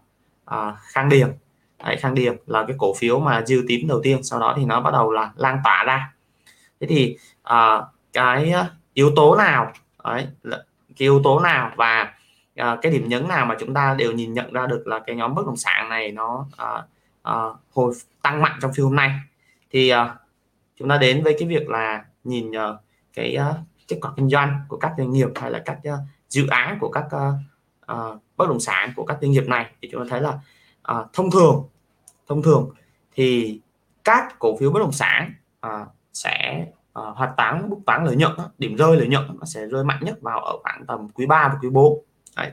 uh, 0.53 0.75
khang 0.81 1.09
điền. 1.09 1.33
Đấy, 1.83 1.97
khang 1.99 2.15
điền 2.15 2.37
là 2.45 2.63
cái 2.67 2.75
cổ 2.79 2.93
phiếu 2.93 3.19
mà 3.19 3.43
dư 3.45 3.63
tím 3.67 3.87
đầu 3.87 3.99
tiên 4.03 4.23
sau 4.23 4.39
đó 4.39 4.53
thì 4.57 4.65
nó 4.65 4.81
bắt 4.81 4.91
đầu 4.91 5.11
là 5.11 5.31
lan 5.35 5.59
tỏa 5.63 5.83
ra. 5.83 6.13
Thế 6.79 6.87
thì 6.87 7.17
uh, 7.49 7.83
cái 8.13 8.53
yếu 8.93 9.11
tố 9.15 9.35
nào 9.35 9.73
đấy 10.03 10.27
cái 10.43 11.05
yếu 11.05 11.21
tố 11.23 11.39
nào 11.39 11.71
và 11.75 12.13
uh, 12.61 12.79
cái 12.81 12.91
điểm 12.91 13.09
nhấn 13.09 13.27
nào 13.27 13.45
mà 13.45 13.55
chúng 13.59 13.73
ta 13.73 13.93
đều 13.93 14.11
nhìn 14.11 14.33
nhận 14.33 14.53
ra 14.53 14.67
được 14.67 14.87
là 14.87 14.99
cái 14.99 15.15
nhóm 15.15 15.35
bất 15.35 15.45
động 15.45 15.57
sản 15.57 15.89
này 15.89 16.11
nó 16.11 16.45
uh, 16.63 16.85
uh, 17.29 17.57
hồi 17.73 17.93
tăng 18.21 18.41
mạnh 18.41 18.59
trong 18.61 18.73
phiên 18.73 18.85
hôm 18.85 18.95
nay? 18.95 19.11
Thì 19.71 19.93
uh, 19.93 19.97
chúng 20.75 20.89
ta 20.89 20.97
đến 20.97 21.23
với 21.23 21.35
cái 21.39 21.47
việc 21.47 21.69
là 21.69 22.03
nhìn 22.23 22.51
uh, 22.51 22.75
cái 23.13 23.37
uh, 23.49 23.55
kết 23.87 23.97
quả 24.01 24.11
kinh 24.15 24.29
doanh 24.29 24.61
của 24.67 24.77
các 24.77 24.91
doanh 24.97 25.11
nghiệp 25.11 25.29
hay 25.35 25.51
là 25.51 25.61
các 25.65 25.77
uh, 25.93 25.99
dự 26.29 26.47
án 26.47 26.77
của 26.79 26.89
các 26.89 27.05
uh, 27.05 27.33
uh, 27.91 28.21
bất 28.37 28.49
động 28.49 28.59
sản 28.59 28.93
của 28.95 29.05
các 29.05 29.17
doanh 29.21 29.31
nghiệp 29.31 29.47
này. 29.47 29.71
Thì 29.81 29.89
chúng 29.91 30.01
ta 30.01 30.07
thấy 30.09 30.21
là 30.21 30.39
uh, 30.99 31.13
thông 31.13 31.31
thường 31.31 31.67
thông 32.27 32.43
thường 32.43 32.69
thì 33.15 33.59
các 34.03 34.39
cổ 34.39 34.57
phiếu 34.57 34.71
bất 34.71 34.79
động 34.79 34.91
sản 34.91 35.33
uh, 35.67 35.87
sẽ 36.13 36.65
uh, 36.99 37.17
hoạt 37.17 37.31
tán 37.37 37.69
bút 37.69 37.81
toán 37.85 38.05
lợi 38.05 38.15
nhuận 38.15 38.31
điểm 38.57 38.75
rơi 38.75 38.97
lợi 38.97 39.07
nhuận 39.07 39.37
nó 39.39 39.45
sẽ 39.45 39.65
rơi 39.67 39.83
mạnh 39.83 39.99
nhất 40.01 40.21
vào 40.21 40.39
ở 40.39 40.57
khoảng 40.63 40.85
tầm 40.85 41.09
quý 41.09 41.25
3 41.25 41.47
và 41.47 41.59
quý 41.61 41.69
4 41.69 42.03
Đấy, 42.37 42.51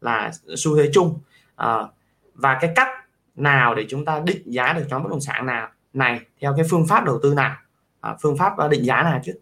là 0.00 0.32
xu 0.56 0.76
thế 0.76 0.90
chung. 0.92 1.20
Uh, 1.62 1.90
và 2.34 2.58
cái 2.60 2.72
cách 2.76 2.88
nào 3.36 3.74
để 3.74 3.86
chúng 3.88 4.04
ta 4.04 4.20
định 4.20 4.42
giá 4.44 4.72
được 4.72 4.84
nhóm 4.88 5.02
bất 5.02 5.10
động 5.10 5.20
sản 5.20 5.46
nào 5.46 5.68
này 5.92 6.20
theo 6.40 6.54
cái 6.56 6.66
phương 6.70 6.86
pháp 6.86 7.04
đầu 7.04 7.18
tư 7.22 7.34
nào? 7.34 7.56
À, 8.00 8.16
phương 8.22 8.36
pháp 8.36 8.52
định 8.70 8.84
giá 8.84 9.02
nào 9.02 9.20
chứ? 9.24 9.32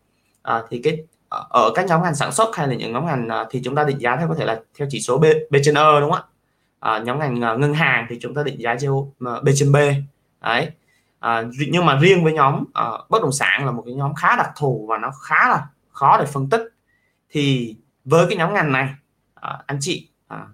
À, 0.42 0.62
thì 0.70 0.80
cái 0.84 1.04
Ờ, 1.32 1.46
ở 1.50 1.72
các 1.74 1.86
nhóm 1.86 2.02
ngành 2.02 2.14
sản 2.14 2.32
xuất 2.32 2.56
hay 2.56 2.68
là 2.68 2.74
những 2.74 2.92
nhóm 2.92 3.06
ngành 3.06 3.28
à, 3.28 3.46
thì 3.50 3.60
chúng 3.64 3.74
ta 3.74 3.84
định 3.84 4.00
giá 4.00 4.16
theo 4.16 4.28
có 4.28 4.34
thể 4.34 4.44
là 4.44 4.60
theo 4.78 4.88
chỉ 4.90 5.00
số 5.00 5.18
B, 5.18 5.24
B 5.50 5.56
trên 5.64 5.74
E 5.74 6.00
đúng 6.00 6.10
không 6.10 6.20
ạ? 6.20 6.22
À, 6.80 6.98
nhóm 6.98 7.18
ngành 7.18 7.44
à, 7.44 7.54
ngân 7.54 7.74
hàng 7.74 8.06
thì 8.08 8.18
chúng 8.20 8.34
ta 8.34 8.42
định 8.42 8.60
giá 8.60 8.76
theo 8.80 9.12
à, 9.20 9.40
B 9.42 9.48
trên 9.56 9.72
B. 9.72 9.76
Đấy. 10.40 10.70
À, 11.18 11.44
nhưng 11.68 11.86
mà 11.86 11.98
riêng 11.98 12.24
với 12.24 12.32
nhóm 12.32 12.64
à, 12.74 12.90
bất 13.08 13.22
động 13.22 13.32
sản 13.32 13.66
là 13.66 13.72
một 13.72 13.82
cái 13.86 13.94
nhóm 13.94 14.14
khá 14.14 14.36
đặc 14.36 14.50
thù 14.56 14.86
và 14.88 14.98
nó 14.98 15.10
khá 15.22 15.48
là 15.48 15.66
khó 15.92 16.18
để 16.18 16.24
phân 16.26 16.48
tích. 16.48 16.62
Thì 17.30 17.76
với 18.04 18.26
cái 18.28 18.38
nhóm 18.38 18.54
ngành 18.54 18.72
này 18.72 18.88
à, 19.34 19.58
anh 19.66 19.78
chị 19.80 20.08
à, 20.28 20.46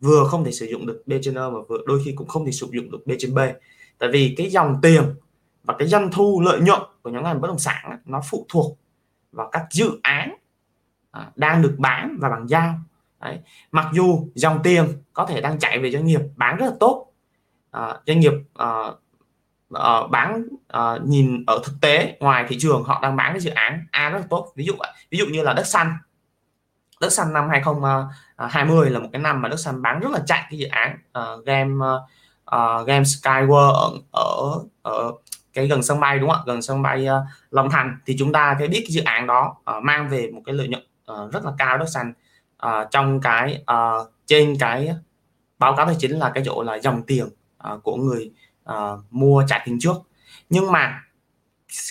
vừa 0.00 0.24
không 0.24 0.44
thể 0.44 0.52
sử 0.52 0.66
dụng 0.66 0.86
được 0.86 1.02
B 1.06 1.12
trên 1.22 1.34
E 1.34 1.40
mà 1.40 1.58
vừa 1.68 1.78
đôi 1.86 2.00
khi 2.04 2.12
cũng 2.16 2.28
không 2.28 2.46
thể 2.46 2.52
sử 2.52 2.68
dụng 2.72 2.90
được 2.90 3.06
B 3.06 3.10
trên 3.18 3.34
B. 3.34 3.38
Tại 3.98 4.08
vì 4.12 4.34
cái 4.36 4.50
dòng 4.50 4.78
tiền 4.82 5.14
và 5.64 5.74
cái 5.78 5.88
doanh 5.88 6.10
thu 6.12 6.42
lợi 6.44 6.60
nhuận 6.60 6.80
của 7.02 7.10
nhóm 7.10 7.24
ngành 7.24 7.40
bất 7.40 7.48
động 7.48 7.58
sản 7.58 7.98
nó 8.04 8.20
phụ 8.30 8.46
thuộc 8.48 8.78
và 9.34 9.44
các 9.52 9.66
dự 9.70 10.00
án 10.02 10.34
à, 11.10 11.30
đang 11.36 11.62
được 11.62 11.74
bán 11.78 12.16
và 12.20 12.28
bàn 12.28 12.46
giao. 12.46 12.74
Đấy. 13.20 13.38
mặc 13.72 13.86
dù 13.92 14.28
dòng 14.34 14.60
tiền 14.62 15.02
có 15.12 15.26
thể 15.26 15.40
đang 15.40 15.58
chạy 15.58 15.78
về 15.78 15.90
doanh 15.90 16.06
nghiệp 16.06 16.20
bán 16.36 16.56
rất 16.56 16.66
là 16.66 16.72
tốt. 16.80 17.12
À, 17.70 17.98
doanh 18.06 18.20
nghiệp 18.20 18.32
à, 18.54 18.68
à, 19.74 20.06
bán 20.10 20.44
à, 20.68 20.98
nhìn 21.04 21.44
ở 21.46 21.60
thực 21.64 21.72
tế 21.80 22.16
ngoài 22.20 22.44
thị 22.48 22.56
trường 22.60 22.82
họ 22.84 23.00
đang 23.02 23.16
bán 23.16 23.32
cái 23.32 23.40
dự 23.40 23.50
án 23.50 23.86
A 23.90 24.10
rất 24.10 24.18
là 24.18 24.26
tốt. 24.30 24.52
Ví 24.56 24.64
dụ 24.64 24.74
ví 25.10 25.18
dụ 25.18 25.26
như 25.26 25.42
là 25.42 25.52
đất 25.52 25.66
xanh. 25.66 25.96
Đất 27.00 27.12
xanh 27.12 27.32
năm 27.32 27.48
2020 27.48 28.86
à, 28.86 28.90
là 28.90 28.98
một 28.98 29.08
cái 29.12 29.22
năm 29.22 29.42
mà 29.42 29.48
đất 29.48 29.56
xanh 29.56 29.82
bán 29.82 30.00
rất 30.00 30.10
là 30.12 30.20
chạy 30.26 30.46
cái 30.50 30.58
dự 30.58 30.66
án 30.66 30.98
uh, 31.18 31.44
game 31.44 31.74
uh, 31.74 32.86
game 32.86 33.02
Skyward 33.02 33.72
ở 33.72 33.90
ở, 34.10 34.60
ở 34.82 35.12
cái 35.54 35.66
gần 35.66 35.82
sân 35.82 36.00
bay 36.00 36.18
đúng 36.18 36.30
không 36.30 36.38
ạ? 36.38 36.44
Gần 36.46 36.62
sân 36.62 36.82
bay 36.82 37.06
uh, 37.06 37.26
Long 37.50 37.70
Thành. 37.70 37.98
Thì 38.06 38.16
chúng 38.18 38.32
ta 38.32 38.56
cái 38.58 38.68
biết 38.68 38.80
cái 38.80 38.92
dự 38.92 39.02
án 39.04 39.26
đó 39.26 39.56
uh, 39.76 39.82
mang 39.82 40.08
về 40.08 40.30
một 40.30 40.42
cái 40.46 40.54
lợi 40.54 40.68
nhuận 40.68 40.86
uh, 41.12 41.32
rất 41.32 41.44
là 41.44 41.52
cao 41.58 41.78
đất 41.78 41.86
xanh 41.86 42.12
uh, 42.66 42.90
trong 42.90 43.20
cái 43.20 43.64
uh, 43.72 44.10
trên 44.26 44.56
cái 44.58 44.94
báo 45.58 45.76
cáo 45.76 45.86
tài 45.86 45.96
chính 45.98 46.18
là 46.18 46.30
cái 46.34 46.42
chỗ 46.46 46.62
là 46.62 46.78
dòng 46.78 47.02
tiền 47.02 47.26
uh, 47.72 47.82
của 47.82 47.96
người 47.96 48.30
uh, 48.70 49.00
mua 49.10 49.44
trả 49.48 49.62
tiền 49.64 49.78
trước. 49.80 49.96
Nhưng 50.48 50.72
mà 50.72 51.02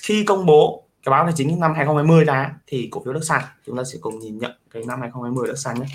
khi 0.03 0.23
công 0.23 0.45
bố 0.45 0.83
cái 1.03 1.11
báo 1.11 1.23
tài 1.23 1.33
chính 1.35 1.59
năm 1.59 1.73
2020 1.73 2.25
ra 2.25 2.53
thì 2.67 2.87
cổ 2.91 3.01
phiếu 3.05 3.13
đất 3.13 3.23
xanh 3.23 3.41
chúng 3.65 3.77
ta 3.77 3.83
sẽ 3.83 3.99
cùng 4.01 4.19
nhìn 4.19 4.37
nhận 4.37 4.51
cái 4.71 4.83
năm 4.87 5.01
2020 5.01 5.47
đất 5.47 5.55
xanh 5.55 5.79
nhé. 5.79 5.85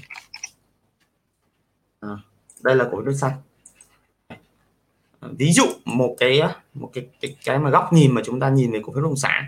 À, 2.01 2.09
đây 2.63 2.77
là 2.77 2.85
cổ 2.85 2.91
phiếu 2.91 3.03
đất 3.03 3.15
xanh 3.15 3.33
ví 5.21 5.53
dụ 5.53 5.65
một 5.85 6.17
cái 6.19 6.43
một 6.75 6.91
cái 6.95 7.07
cái, 7.21 7.37
cái 7.45 7.59
mà 7.59 7.71
góc 7.71 7.93
nhìn 7.93 8.15
mà 8.15 8.23
chúng 8.25 8.41
ta 8.41 8.49
nhìn 8.49 8.73
về 8.73 8.81
cổ 8.85 8.93
phiếu 8.93 9.03
bất 9.03 9.09
động 9.09 9.17
sản 9.17 9.45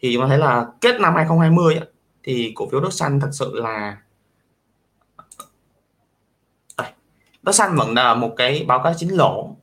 thì 0.00 0.14
chúng 0.14 0.22
ta 0.22 0.28
thấy 0.28 0.38
là 0.38 0.66
kết 0.80 1.00
năm 1.00 1.14
2020 1.14 1.80
thì 2.22 2.52
cổ 2.54 2.68
phiếu 2.68 2.80
đất 2.80 2.92
xanh 2.92 3.20
thật 3.20 3.30
sự 3.32 3.52
là 3.54 3.96
đất 7.46 7.52
xanh 7.52 7.76
vẫn 7.76 7.94
là 7.94 8.14
một 8.14 8.34
cái 8.36 8.64
báo 8.68 8.80
cáo 8.82 8.92
chính 8.96 9.16
lỗ. 9.16 9.56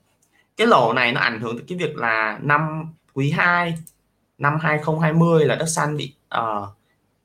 Cái 0.57 0.67
lỗ 0.67 0.93
này 0.93 1.11
nó 1.11 1.21
ảnh 1.21 1.39
hưởng 1.41 1.57
tới 1.57 1.65
cái 1.67 1.77
việc 1.77 1.97
là 1.97 2.39
năm 2.41 2.93
quý 3.13 3.31
2 3.31 3.77
năm 4.37 4.57
2020 4.61 5.45
là 5.45 5.55
đất 5.55 5.65
xanh 5.65 5.97
bị 5.97 6.13
uh, 6.37 6.67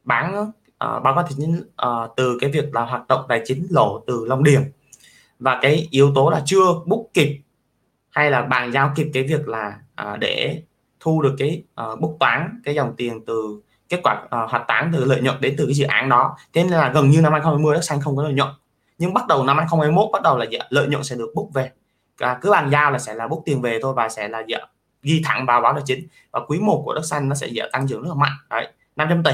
bán 0.04 0.42
uh, 0.42 0.52
báo 0.78 1.14
cáo 1.14 1.24
chính 1.28 1.62
uh, 1.86 2.10
từ 2.16 2.38
cái 2.40 2.50
việc 2.50 2.74
là 2.74 2.84
hoạt 2.84 3.08
động 3.08 3.24
tài 3.28 3.42
chính 3.44 3.66
lỗ 3.70 4.04
từ 4.06 4.24
Long 4.24 4.44
Điền. 4.44 4.72
Và 5.38 5.58
cái 5.62 5.88
yếu 5.90 6.12
tố 6.14 6.30
là 6.30 6.42
chưa 6.46 6.66
bút 6.86 7.10
kịp 7.14 7.40
hay 8.18 8.30
là 8.30 8.42
bàn 8.42 8.72
giao 8.72 8.92
kịp 8.96 9.10
cái 9.14 9.22
việc 9.22 9.48
là 9.48 9.78
à, 9.94 10.16
để 10.20 10.62
thu 11.00 11.22
được 11.22 11.34
cái 11.38 11.62
uh, 11.92 12.00
bút 12.00 12.16
toán 12.20 12.60
cái 12.64 12.74
dòng 12.74 12.94
tiền 12.96 13.24
từ 13.26 13.60
kết 13.88 14.00
quả 14.02 14.26
ờ, 14.30 14.44
uh, 14.44 14.50
hoạt 14.50 14.64
tán 14.68 14.90
từ 14.92 15.04
lợi 15.04 15.20
nhuận 15.20 15.40
đến 15.40 15.54
từ 15.58 15.66
cái 15.66 15.74
dự 15.74 15.84
án 15.84 16.08
đó. 16.08 16.36
Thế 16.52 16.62
nên 16.62 16.72
là 16.72 16.92
gần 16.94 17.10
như 17.10 17.20
năm 17.20 17.32
2020 17.32 17.74
đất 17.74 17.80
xanh 17.80 18.00
không 18.00 18.16
có 18.16 18.22
lợi 18.22 18.32
nhuận. 18.32 18.48
Nhưng 18.98 19.14
bắt 19.14 19.26
đầu 19.26 19.44
năm 19.44 19.56
2021 19.56 20.08
bắt 20.12 20.22
đầu 20.22 20.36
là 20.36 20.44
dạ, 20.50 20.58
lợi 20.68 20.86
nhuận 20.86 21.04
sẽ 21.04 21.16
được 21.16 21.32
bút 21.34 21.50
về. 21.54 21.70
À, 22.18 22.38
cứ 22.40 22.50
bàn 22.50 22.70
giao 22.70 22.90
là 22.90 22.98
sẽ 22.98 23.14
là 23.14 23.28
bút 23.28 23.42
tiền 23.46 23.62
về 23.62 23.78
thôi 23.82 23.94
và 23.96 24.08
sẽ 24.08 24.28
là 24.28 24.42
dạ, 24.48 24.58
ghi 25.02 25.22
thẳng 25.24 25.46
vào 25.46 25.60
báo 25.60 25.72
tài 25.72 25.82
chính. 25.86 26.08
Và 26.30 26.40
quý 26.48 26.58
1 26.58 26.82
của 26.84 26.94
đất 26.94 27.04
xanh 27.04 27.28
nó 27.28 27.34
sẽ 27.34 27.46
dạ, 27.46 27.64
tăng 27.72 27.88
trưởng 27.88 28.02
rất 28.02 28.08
là 28.08 28.14
mạnh. 28.14 28.32
Đấy 28.50 28.68
500 28.96 29.22
tỷ. 29.22 29.32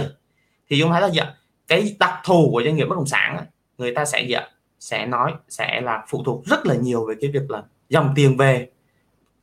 Thì 0.71 0.81
chúng 0.81 0.91
thấy 0.91 1.01
là 1.01 1.09
dạ, 1.13 1.35
cái 1.69 1.97
đặc 1.99 2.15
thù 2.25 2.49
của 2.53 2.63
doanh 2.65 2.77
nghiệp 2.77 2.85
bất 2.85 2.97
động 2.97 3.07
sản 3.07 3.45
người 3.79 3.95
ta 3.95 4.05
sẽ 4.05 4.23
dạ, 4.23 4.49
sẽ 4.81 5.07
nói 5.07 5.33
sẽ 5.49 5.81
là 5.81 6.05
phụ 6.09 6.23
thuộc 6.25 6.45
rất 6.45 6.67
là 6.67 6.75
nhiều 6.75 7.07
về 7.07 7.15
cái 7.21 7.31
việc 7.31 7.51
là 7.51 7.63
dòng 7.89 8.13
tiền 8.17 8.37
về 8.37 8.69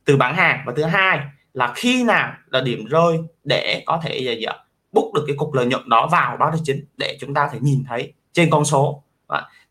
từ 0.04 0.16
bán 0.16 0.34
hàng. 0.34 0.62
Và 0.66 0.72
thứ 0.76 0.84
hai 0.84 1.20
là 1.54 1.72
khi 1.76 2.04
nào 2.04 2.32
là 2.46 2.60
điểm 2.60 2.84
rơi 2.84 3.18
để 3.44 3.82
có 3.86 4.00
thể 4.02 4.18
gì 4.18 4.40
giờ 4.40 4.52
bút 4.92 5.12
được 5.14 5.24
cái 5.26 5.36
cục 5.36 5.54
lợi 5.54 5.66
nhuận 5.66 5.88
đó 5.88 6.08
vào 6.12 6.36
báo 6.36 6.50
tài 6.50 6.60
chính 6.64 6.84
để 6.96 7.18
chúng 7.20 7.34
ta 7.34 7.48
thể 7.52 7.58
nhìn 7.60 7.84
thấy 7.88 8.12
trên 8.32 8.50
con 8.50 8.64
số. 8.64 9.02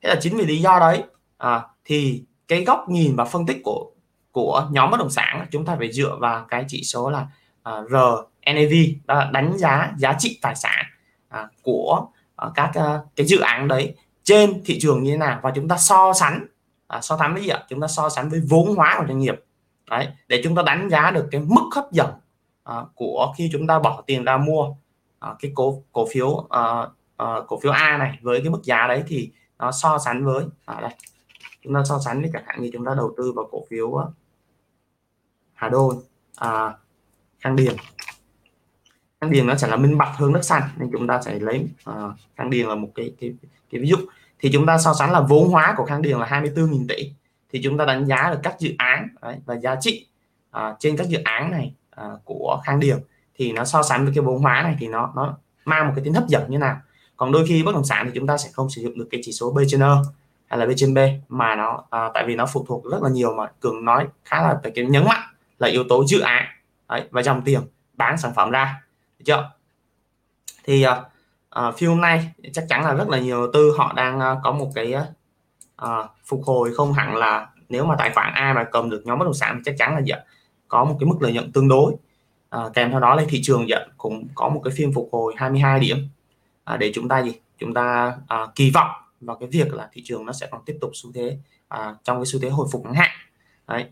Thế 0.04 0.10
là 0.10 0.16
chính 0.22 0.38
vì 0.38 0.46
lý 0.46 0.58
do 0.58 0.80
đấy 0.80 1.04
à, 1.38 1.62
thì 1.86 2.24
cái 2.48 2.64
góc 2.64 2.90
nhìn 2.90 3.16
và 3.16 3.26
phân 3.26 3.46
tích 3.46 3.58
của 3.64 3.92
của 4.32 4.68
nhóm 4.72 4.92
bất 4.92 5.00
động 5.00 5.10
sản 5.10 5.46
chúng 5.52 5.66
ta 5.66 5.76
phải 5.76 5.92
dựa 5.92 6.18
vào 6.20 6.46
cái 6.50 6.66
chỉ 6.68 6.84
số 6.84 7.10
là 7.10 7.28
à, 7.64 7.78
uh, 7.78 7.92
RNAV 7.92 8.74
đó 9.06 9.16
là 9.16 9.30
đánh 9.34 9.58
giá 9.58 9.92
giá 9.98 10.16
trị 10.20 10.40
tài 10.42 10.56
sản 10.56 10.86
uh, 11.28 11.50
của 11.64 12.06
uh, 12.46 12.52
các 12.56 12.72
uh, 12.78 13.16
cái 13.16 13.28
dự 13.28 13.40
án 13.40 13.68
đấy 13.68 13.96
trên 14.24 14.62
thị 14.66 14.80
trường 14.82 15.04
như 15.04 15.12
thế 15.12 15.18
nào. 15.18 15.40
Và 15.44 15.52
chúng 15.56 15.68
ta 15.68 15.78
so 15.78 16.14
sánh 16.14 16.46
uh, 16.98 17.04
so 17.04 17.18
sánh 17.18 17.34
với 17.34 17.44
gì 17.44 17.50
ạ? 17.50 17.64
Chúng 17.70 17.82
ta 17.82 17.88
so 17.88 18.10
sánh 18.10 18.30
với 18.30 18.42
vốn 18.50 18.76
hóa 18.76 18.96
của 19.00 19.06
doanh 19.08 19.20
nghiệp 19.20 19.36
đấy 19.90 20.08
để 20.28 20.42
chúng 20.44 20.56
ta 20.56 20.62
đánh 20.62 20.90
giá 20.90 21.12
được 21.12 21.28
cái 21.32 21.42
mức 21.42 21.70
hấp 21.76 21.92
dẫn 21.92 22.10
uh, 22.70 22.88
của 22.96 23.34
khi 23.38 23.50
chúng 23.52 23.68
ta 23.68 23.80
bỏ 23.80 24.04
tiền 24.08 24.24
ra 24.24 24.38
mua 24.38 24.62
uh, 24.62 25.38
cái 25.40 25.52
cổ 25.56 25.84
cổ 25.92 26.08
phiếu 26.12 26.28
uh, 26.28 26.48
uh, 27.24 27.48
cổ 27.48 27.60
phiếu 27.60 27.72
A 27.72 27.98
này 27.98 28.20
với 28.22 28.40
cái 28.40 28.50
mức 28.50 28.64
giá 28.64 28.88
đấy 28.88 29.04
thì 29.08 29.32
nó 29.60 29.72
so 29.72 29.98
sánh 29.98 30.26
với 30.26 30.46
à 30.66 30.82
đây 30.82 30.92
chúng 31.62 31.74
ta 31.74 31.84
so 31.86 32.00
sánh 32.00 32.22
với 32.22 32.30
chẳng 32.34 32.44
hạn 32.46 32.62
như 32.62 32.70
chúng 32.74 32.86
ta 32.86 32.94
đầu 32.98 33.14
tư 33.18 33.32
vào 33.36 33.50
cổ 33.52 33.66
phiếu 33.70 33.88
uh, 33.88 34.10
Hà 35.62 35.70
Đô 35.70 35.94
à, 36.36 36.74
Khang 37.40 37.56
Điền. 37.56 37.76
Khang 39.22 39.32
Điền 39.32 39.48
nó 39.48 39.56
sẽ 39.56 39.68
là 39.68 39.76
minh 39.76 39.98
bạch 39.98 40.18
hơn 40.18 40.34
đất 40.34 40.42
xanh 40.46 40.64
nên 40.78 40.90
chúng 40.92 41.08
ta 41.08 41.22
sẽ 41.22 41.40
lấy 41.40 41.68
uh, 41.90 41.96
Khang 42.36 42.50
Điền 42.50 42.68
là 42.68 42.76
một 42.76 42.90
cái, 42.96 43.14
cái 43.20 43.34
cái 43.72 43.82
ví 43.82 43.90
dụ. 43.90 43.98
Thì 44.40 44.50
chúng 44.54 44.66
ta 44.66 44.78
so 44.78 44.94
sánh 44.94 45.12
là 45.12 45.22
vốn 45.22 45.50
hóa 45.50 45.74
của 45.78 45.86
Khang 45.86 46.02
Điền 46.02 46.18
là 46.18 46.26
24.000 46.26 46.86
tỷ 46.90 47.14
thì 47.52 47.62
chúng 47.64 47.78
ta 47.78 47.86
đánh 47.86 48.06
giá 48.06 48.30
được 48.32 48.40
các 48.44 48.60
dự 48.60 48.74
án 48.78 49.08
đấy, 49.22 49.38
và 49.46 49.56
giá 49.56 49.76
trị 49.80 50.08
uh, 50.58 50.62
trên 50.80 50.98
các 50.98 51.08
dự 51.08 51.20
án 51.24 51.52
này 51.52 51.74
uh, 52.02 52.26
của 52.26 52.62
Khang 52.66 52.80
điểm 52.80 52.98
thì 53.36 53.52
nó 53.52 53.66
so 53.66 53.84
sánh 53.84 54.06
với 54.06 54.14
cái 54.16 54.24
vốn 54.24 54.42
hóa 54.42 54.62
này 54.64 54.76
thì 54.80 54.88
nó 54.88 55.14
nó 55.16 55.38
mang 55.66 55.88
một 55.88 55.94
cái 55.96 56.06
tính 56.06 56.14
hấp 56.14 56.28
dẫn 56.28 56.52
như 56.52 56.58
nào. 56.58 56.78
Còn 57.18 57.32
đôi 57.32 57.46
khi 57.48 57.64
bất 57.64 57.76
động 57.76 57.86
sản 57.86 58.06
thì 58.06 58.12
chúng 58.16 58.28
ta 58.28 58.38
sẽ 58.38 58.50
không 58.54 58.70
sử 58.70 58.82
dụng 58.82 58.98
được 58.98 59.08
cái 59.12 59.22
chỉ 59.24 59.32
số 59.32 59.52
B 59.52 59.58
trên 59.68 59.84
E 59.84 59.88
hay 60.48 60.60
là 60.60 60.66
B 60.66 60.70
trên 60.76 60.94
B 60.94 60.98
mà 61.28 61.56
nó 61.56 61.84
à, 61.90 62.10
tại 62.14 62.24
vì 62.28 62.36
nó 62.36 62.46
phụ 62.46 62.66
thuộc 62.68 62.86
rất 62.92 63.02
là 63.02 63.10
nhiều 63.10 63.34
mà 63.34 63.48
cường 63.60 63.86
nói 63.86 64.08
khá 64.24 64.42
là 64.42 64.60
phải 64.64 64.72
cái 64.76 64.86
nhấn 64.86 65.06
mạnh 65.06 65.22
là 65.60 65.68
yếu 65.68 65.84
tố 65.90 66.06
dự 66.08 66.20
án 66.20 66.46
đấy, 66.90 67.08
và 67.12 67.24
dòng 67.24 67.42
tiền 67.42 67.62
bán 67.94 68.18
sản 68.18 68.32
phẩm 68.36 68.52
ra 68.52 68.82
được 69.20 69.24
chưa? 69.26 69.52
Thì 70.64 70.86
uh, 70.88 71.78
phiên 71.78 71.90
hôm 71.90 72.02
nay 72.02 72.32
chắc 72.54 72.66
chắn 72.70 72.84
là 72.84 72.94
rất 72.94 73.10
là 73.10 73.20
nhiều 73.20 73.52
tư 73.54 73.74
họ 73.78 73.94
đang 73.96 74.18
uh, 74.18 74.38
có 74.44 74.52
một 74.52 74.72
cái 74.76 74.96
uh, 75.86 76.12
phục 76.26 76.42
hồi 76.46 76.74
không 76.76 76.94
hẳn 76.94 77.16
là 77.16 77.48
nếu 77.70 77.86
mà 77.86 77.96
tài 77.96 78.10
khoản 78.10 78.34
ai 78.34 78.54
mà 78.54 78.64
cầm 78.64 78.90
được 78.90 79.02
nhóm 79.06 79.20
bất 79.20 79.26
động 79.26 79.34
sản 79.34 79.56
thì 79.56 79.62
chắc 79.66 79.76
chắn 79.78 79.96
là 79.96 80.02
dạ, 80.06 80.18
có 80.68 80.84
một 80.84 80.98
cái 81.00 81.08
mức 81.08 81.16
lợi 81.22 81.34
nhuận 81.34 81.52
tương 81.52 81.68
đối. 81.68 81.94
À, 82.50 82.60
kèm 82.74 82.92
theo 82.92 83.00
đó 83.00 83.16
là 83.16 83.24
thị 83.30 83.42
trường 83.44 83.70
dạ, 83.70 83.78
cũng 83.98 84.28
có 84.36 84.50
một 84.50 84.62
cái 84.64 84.74
phiên 84.78 84.94
phục 84.94 85.10
hồi 85.12 85.34
22 85.38 85.80
điểm. 85.80 85.98
À, 86.64 86.78
để 86.78 86.92
chúng 86.96 87.08
ta 87.08 87.24
gì? 87.24 87.34
Chúng 87.58 87.74
ta 87.74 88.16
à, 88.28 88.48
kỳ 88.56 88.72
vọng 88.72 88.92
vào 89.22 89.36
cái 89.36 89.50
việc 89.50 89.74
là 89.74 89.90
thị 89.92 90.02
trường 90.06 90.26
nó 90.26 90.34
sẽ 90.34 90.48
còn 90.52 90.62
tiếp 90.66 90.78
tục 90.82 90.92
xu 90.94 91.12
thế 91.16 91.38
à, 91.68 91.96
trong 92.04 92.18
cái 92.18 92.26
xu 92.26 92.40
thế 92.42 92.50
hồi 92.50 92.68
phục 92.72 92.86
ngắn 92.86 92.94
hạn. 92.94 93.12
Đấy. 93.68 93.86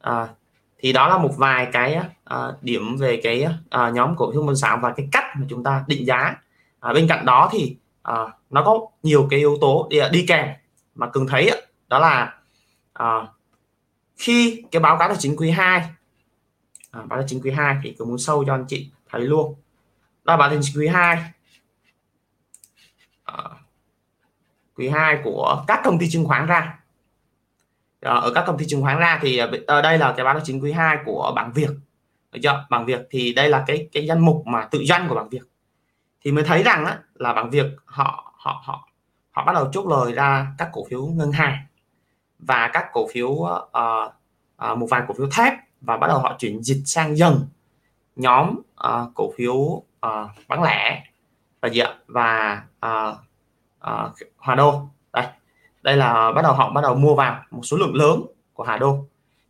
À, 0.00 0.28
thì 0.78 0.92
đó 0.92 1.08
là 1.08 1.18
một 1.18 1.30
vài 1.36 1.68
cái 1.72 2.00
à, 2.24 2.46
điểm 2.62 2.96
về 2.96 3.20
cái 3.22 3.46
à, 3.70 3.90
nhóm 3.90 4.16
cổ 4.16 4.32
phiếu 4.32 4.42
bất 4.42 4.54
sản 4.54 4.80
và 4.82 4.92
cái 4.96 5.08
cách 5.12 5.24
mà 5.38 5.46
chúng 5.48 5.64
ta 5.64 5.84
định 5.86 6.06
giá. 6.06 6.34
À, 6.80 6.92
bên 6.92 7.08
cạnh 7.08 7.26
đó 7.26 7.48
thì 7.52 7.76
à, 8.02 8.14
nó 8.50 8.62
có 8.64 8.80
nhiều 9.02 9.26
cái 9.30 9.38
yếu 9.38 9.58
tố 9.60 9.86
đi, 9.90 10.00
đi 10.12 10.24
kèm 10.26 10.48
mà 10.94 11.06
cường 11.06 11.26
thấy 11.26 11.50
uh, 11.52 11.64
đó 11.88 11.98
là 11.98 12.34
uh, 13.02 13.28
khi 14.16 14.62
cái 14.70 14.80
báo 14.80 14.98
cáo 14.98 15.08
tài 15.08 15.16
chính 15.20 15.36
quý 15.36 15.50
2 15.50 15.90
à, 16.92 17.02
báo 17.02 17.18
tài 17.18 17.28
chính 17.28 17.40
quý 17.42 17.50
2 17.50 17.76
thì 17.82 17.94
cường 17.98 18.08
muốn 18.08 18.18
sâu 18.18 18.44
cho 18.46 18.54
anh 18.54 18.64
chị 18.68 18.90
thấy 19.10 19.20
luôn. 19.20 19.54
Đó 20.24 20.32
là 20.32 20.36
báo 20.36 20.48
tài 20.50 20.58
chính 20.62 20.82
quý 20.82 20.88
2 20.88 21.16
uh, 21.16 21.24
ờ, 23.24 23.50
quý 24.76 24.88
2 24.88 25.20
của 25.24 25.64
các 25.66 25.80
công 25.84 25.98
ty 25.98 26.10
chứng 26.10 26.24
khoán 26.24 26.46
ra. 26.46 26.78
Ờ, 28.00 28.20
ở 28.20 28.32
các 28.34 28.44
công 28.46 28.58
ty 28.58 28.64
chứng 28.68 28.82
khoán 28.82 28.98
ra 28.98 29.18
thì 29.22 29.38
ờ, 29.38 29.50
ở 29.66 29.82
đây 29.82 29.98
là 29.98 30.14
cái 30.16 30.24
báo 30.24 30.34
cáo 30.34 30.44
chính 30.44 30.60
quý 30.62 30.72
2 30.72 30.98
của 31.04 31.32
bảng 31.36 31.52
Việt. 31.52 31.70
Được 32.32 32.40
chưa? 32.42 32.66
Bảng 32.70 32.86
Việt 32.86 33.00
thì 33.10 33.34
đây 33.34 33.48
là 33.48 33.64
cái 33.66 33.88
cái 33.92 34.06
danh 34.06 34.20
mục 34.20 34.46
mà 34.46 34.68
tự 34.70 34.84
doanh 34.84 35.08
của 35.08 35.14
bảng 35.14 35.28
Việt. 35.28 35.42
Thì 36.24 36.32
mới 36.32 36.44
thấy 36.44 36.62
rằng 36.62 36.84
á, 36.84 36.98
là 37.14 37.32
bảng 37.32 37.50
Việt 37.50 37.66
họ 37.84 38.34
họ 38.36 38.62
họ 38.64 38.88
họ 39.32 39.44
bắt 39.44 39.52
đầu 39.52 39.68
chốt 39.72 39.86
lời 39.86 40.12
ra 40.12 40.46
các 40.58 40.68
cổ 40.72 40.84
phiếu 40.90 41.06
ngân 41.06 41.32
hàng 41.32 41.58
và 42.38 42.70
các 42.72 42.86
cổ 42.92 43.08
phiếu 43.12 43.28
uh, 43.28 43.48
uh, 44.72 44.78
một 44.78 44.86
vài 44.90 45.02
cổ 45.08 45.14
phiếu 45.14 45.28
thép 45.36 45.54
và 45.80 45.96
bắt 45.96 46.06
đầu 46.06 46.18
họ 46.18 46.36
chuyển 46.38 46.62
dịch 46.62 46.82
sang 46.84 47.16
dần. 47.16 47.46
Nhóm 48.16 48.50
uh, 48.88 49.14
cổ 49.14 49.32
phiếu 49.36 49.54
uh, 49.54 49.82
bán 50.48 50.62
lẻ 50.62 51.04
và 51.60 51.68
gì 51.68 51.80
ạ? 51.80 51.94
Và 52.06 52.62
uh, 52.86 53.16
uh, 53.78 54.16
Hòa 54.38 54.54
Đô. 54.54 54.88
Đây 55.12 55.24
đây 55.82 55.96
là 55.96 56.32
bắt 56.32 56.42
đầu 56.42 56.52
họ 56.52 56.70
bắt 56.70 56.80
đầu 56.80 56.94
mua 56.94 57.14
vào 57.14 57.42
một 57.50 57.62
số 57.62 57.76
lượng 57.76 57.94
lớn 57.94 58.22
của 58.52 58.64
Hà 58.64 58.76
Đô. 58.76 59.04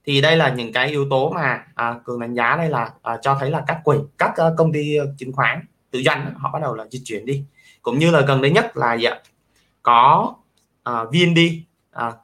Thì 0.04 0.20
đây 0.20 0.36
là 0.36 0.48
những 0.48 0.72
cái 0.72 0.88
yếu 0.88 1.06
tố 1.10 1.30
mà 1.30 1.64
à, 1.74 1.94
cường 2.04 2.20
đánh 2.20 2.34
giá 2.34 2.56
đây 2.56 2.68
là 2.68 2.90
à, 3.02 3.16
cho 3.22 3.36
thấy 3.40 3.50
là 3.50 3.64
các 3.66 3.80
quỹ 3.84 3.96
các 4.18 4.30
uh, 4.30 4.58
công 4.58 4.72
ty 4.72 4.96
chứng 5.18 5.32
khoán 5.32 5.66
tự 5.90 6.02
doanh 6.02 6.34
họ 6.36 6.50
bắt 6.52 6.62
đầu 6.62 6.74
là 6.74 6.86
dịch 6.90 7.02
chuyển 7.04 7.26
đi. 7.26 7.44
Cũng 7.82 7.98
như 7.98 8.10
là 8.10 8.20
gần 8.20 8.42
đây 8.42 8.50
nhất 8.50 8.76
là 8.76 8.94
dạ, 8.94 9.18
có 9.82 10.34
uh, 10.90 11.10
VND 11.12 11.38
uh, 12.08 12.14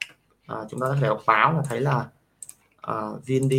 uh, 0.53 0.71
chúng 0.71 0.81
ta 0.81 0.87
có 0.87 0.97
thể 1.01 1.07
đọc 1.07 1.23
báo 1.27 1.53
là 1.53 1.63
thấy 1.69 1.81
là 1.81 2.07
à, 2.83 3.09
uh, 3.09 3.27
VND 3.27 3.53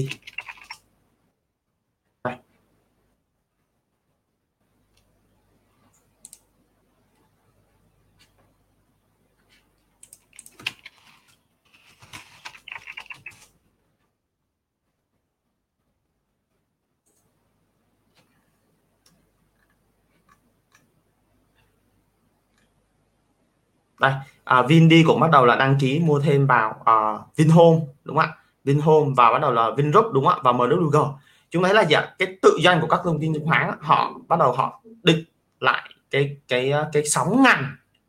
đây 23.99 24.13
à, 24.43 24.61
Vindi 24.61 25.03
cũng 25.03 25.19
bắt 25.19 25.31
đầu 25.31 25.45
là 25.45 25.55
đăng 25.55 25.77
ký 25.79 25.99
mua 25.99 26.19
thêm 26.19 26.47
vào 26.47 26.75
uh, 26.79 27.37
Vinhome 27.37 27.79
đúng 28.03 28.17
không 28.17 28.25
ạ? 28.25 28.35
Vinhome 28.63 29.11
và 29.17 29.31
bắt 29.31 29.39
đầu 29.41 29.51
là 29.51 29.71
Vingroup 29.77 30.13
đúng 30.13 30.25
không 30.25 30.33
ạ? 30.33 30.39
Và 30.43 30.51
MWG 30.51 31.13
chúng 31.49 31.63
thấy 31.63 31.73
là 31.73 31.85
gì 31.85 31.95
ạ 31.95 32.13
cái 32.19 32.35
tự 32.41 32.57
doanh 32.63 32.81
của 32.81 32.87
các 32.87 32.99
công 33.03 33.19
ty 33.19 33.27
chứng 33.33 33.45
khoán 33.45 33.71
họ 33.81 34.11
bắt 34.27 34.39
đầu 34.39 34.51
họ 34.51 34.81
định 35.03 35.23
lại 35.59 35.89
cái 36.11 36.37
cái 36.47 36.71
à, 36.71 36.85
cái 36.93 37.03
sóng 37.05 37.43
ngành 37.43 37.63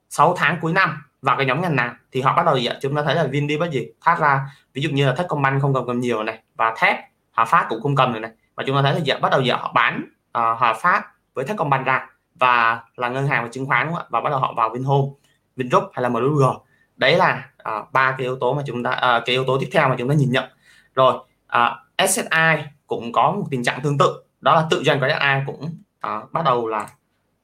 6 0.09 0.35
tháng 0.37 0.59
cuối 0.61 0.73
năm 0.73 1.03
vào 1.23 1.37
cái 1.37 1.47
nhóm 1.47 1.61
ngành 1.61 1.77
nào. 1.77 1.95
Thì 2.13 2.21
họ 2.21 2.37
bắt 2.37 2.47
đầu 2.47 2.57
gì 2.57 2.67
ạ 2.67 2.77
chúng 2.83 2.97
ta 2.97 3.03
thấy 3.03 3.15
là 3.15 3.27
Vindi 3.27 3.59
bắt 3.59 3.71
gì? 3.71 3.87
Thoát 4.05 4.21
ra 4.21 4.41
ví 4.75 4.83
dụ 4.83 4.91
như 4.91 5.07
là 5.07 5.13
Techcombank 5.13 5.63
không 5.63 5.75
cần 5.75 5.85
cầm 5.87 6.01
nhiều 6.01 6.23
này 6.23 6.39
và 6.57 6.75
thép 6.79 6.97
Hòa 7.33 7.45
Phát 7.45 7.67
cũng 7.69 7.83
không 7.83 7.97
cầm 7.97 8.13
rồi 8.13 8.21
này. 8.21 8.31
Và 8.55 8.65
chúng 8.67 8.77
ta 8.77 8.83
thấy 8.83 8.95
là 8.95 9.01
gì 9.01 9.13
ạ? 9.13 9.19
bắt 9.23 9.33
đầu 9.33 9.41
giờ 9.41 9.57
họ 9.57 9.73
bán 9.73 10.05
uh, 10.39 10.59
Hòa 10.59 10.75
Phát 10.75 11.05
với 11.35 11.45
Techcombank 11.45 11.87
ra 11.87 12.07
và 12.35 12.83
là 12.97 13.09
ngân 13.09 13.27
hàng 13.27 13.43
và 13.43 13.49
chứng 13.53 13.67
khoán 13.67 13.87
đúng 13.87 13.95
không 13.95 14.05
ạ? 14.05 14.09
và 14.11 14.21
bắt 14.21 14.31
đầu 14.31 14.39
họ 14.39 14.53
vào 14.57 14.71
Vinhome. 14.71 15.09
Vingroup 15.63 15.85
hay 15.93 16.03
là 16.03 16.09
MWG 16.09 16.59
đấy 16.97 17.17
là 17.17 17.51
à, 17.59 17.83
ba 17.93 18.11
cái 18.11 18.21
yếu 18.21 18.37
tố 18.37 18.55
mà 18.55 18.63
chúng 18.67 18.83
ta 18.83 18.91
à, 18.91 19.23
cái 19.27 19.35
yếu 19.35 19.45
tố 19.45 19.59
tiếp 19.61 19.69
theo 19.73 19.89
mà 19.89 19.97
chúng 19.99 20.09
ta 20.09 20.15
nhìn 20.15 20.31
nhận. 20.33 20.45
Rồi 20.95 21.15
à, 21.47 21.77
SSI 22.09 22.65
cũng 22.87 23.13
có 23.13 23.33
một 23.33 23.45
tình 23.51 23.65
trạng 23.65 23.81
tương 23.83 23.99
tự. 23.99 24.23
Đó 24.41 24.55
là 24.55 24.67
tự 24.71 24.83
doanh 24.85 25.01
của 25.01 25.09
SSI 25.09 25.43
cũng 25.47 25.75
à, 26.01 26.21
bắt 26.33 26.45
đầu 26.45 26.69
là 26.69 26.89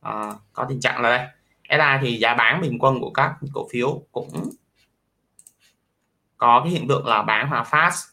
à, 0.00 0.32
có 0.52 0.66
tình 0.68 0.80
trạng 0.80 1.02
là 1.02 1.16
đây. 1.16 1.26
SSI 1.68 1.99
thì 2.06 2.18
giá 2.18 2.35
bán 2.35 2.61
bình 2.61 2.78
quân 2.78 3.00
của 3.00 3.11
các 3.11 3.35
cổ 3.52 3.66
phiếu 3.73 4.02
cũng 4.12 4.28
có 6.37 6.61
cái 6.64 6.73
hiện 6.73 6.88
tượng 6.88 7.06
là 7.06 7.23
bán 7.23 7.49
Hòa 7.49 7.64
fast 7.70 8.06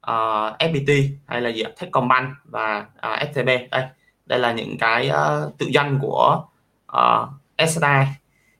à, 0.00 0.46
uh, 0.46 0.58
FPT 0.58 1.08
hay 1.26 1.40
là 1.40 1.50
gì 1.50 1.62
Techcombank 1.80 2.34
và 2.44 2.86
à, 3.00 3.12
uh, 3.12 3.28
STB 3.32 3.46
đây 3.46 3.84
đây 4.26 4.38
là 4.38 4.52
những 4.52 4.78
cái 4.78 5.10
uh, 5.10 5.58
tự 5.58 5.70
doanh 5.74 5.98
của 6.02 6.44
uh, 6.92 7.28
SSI 7.68 8.04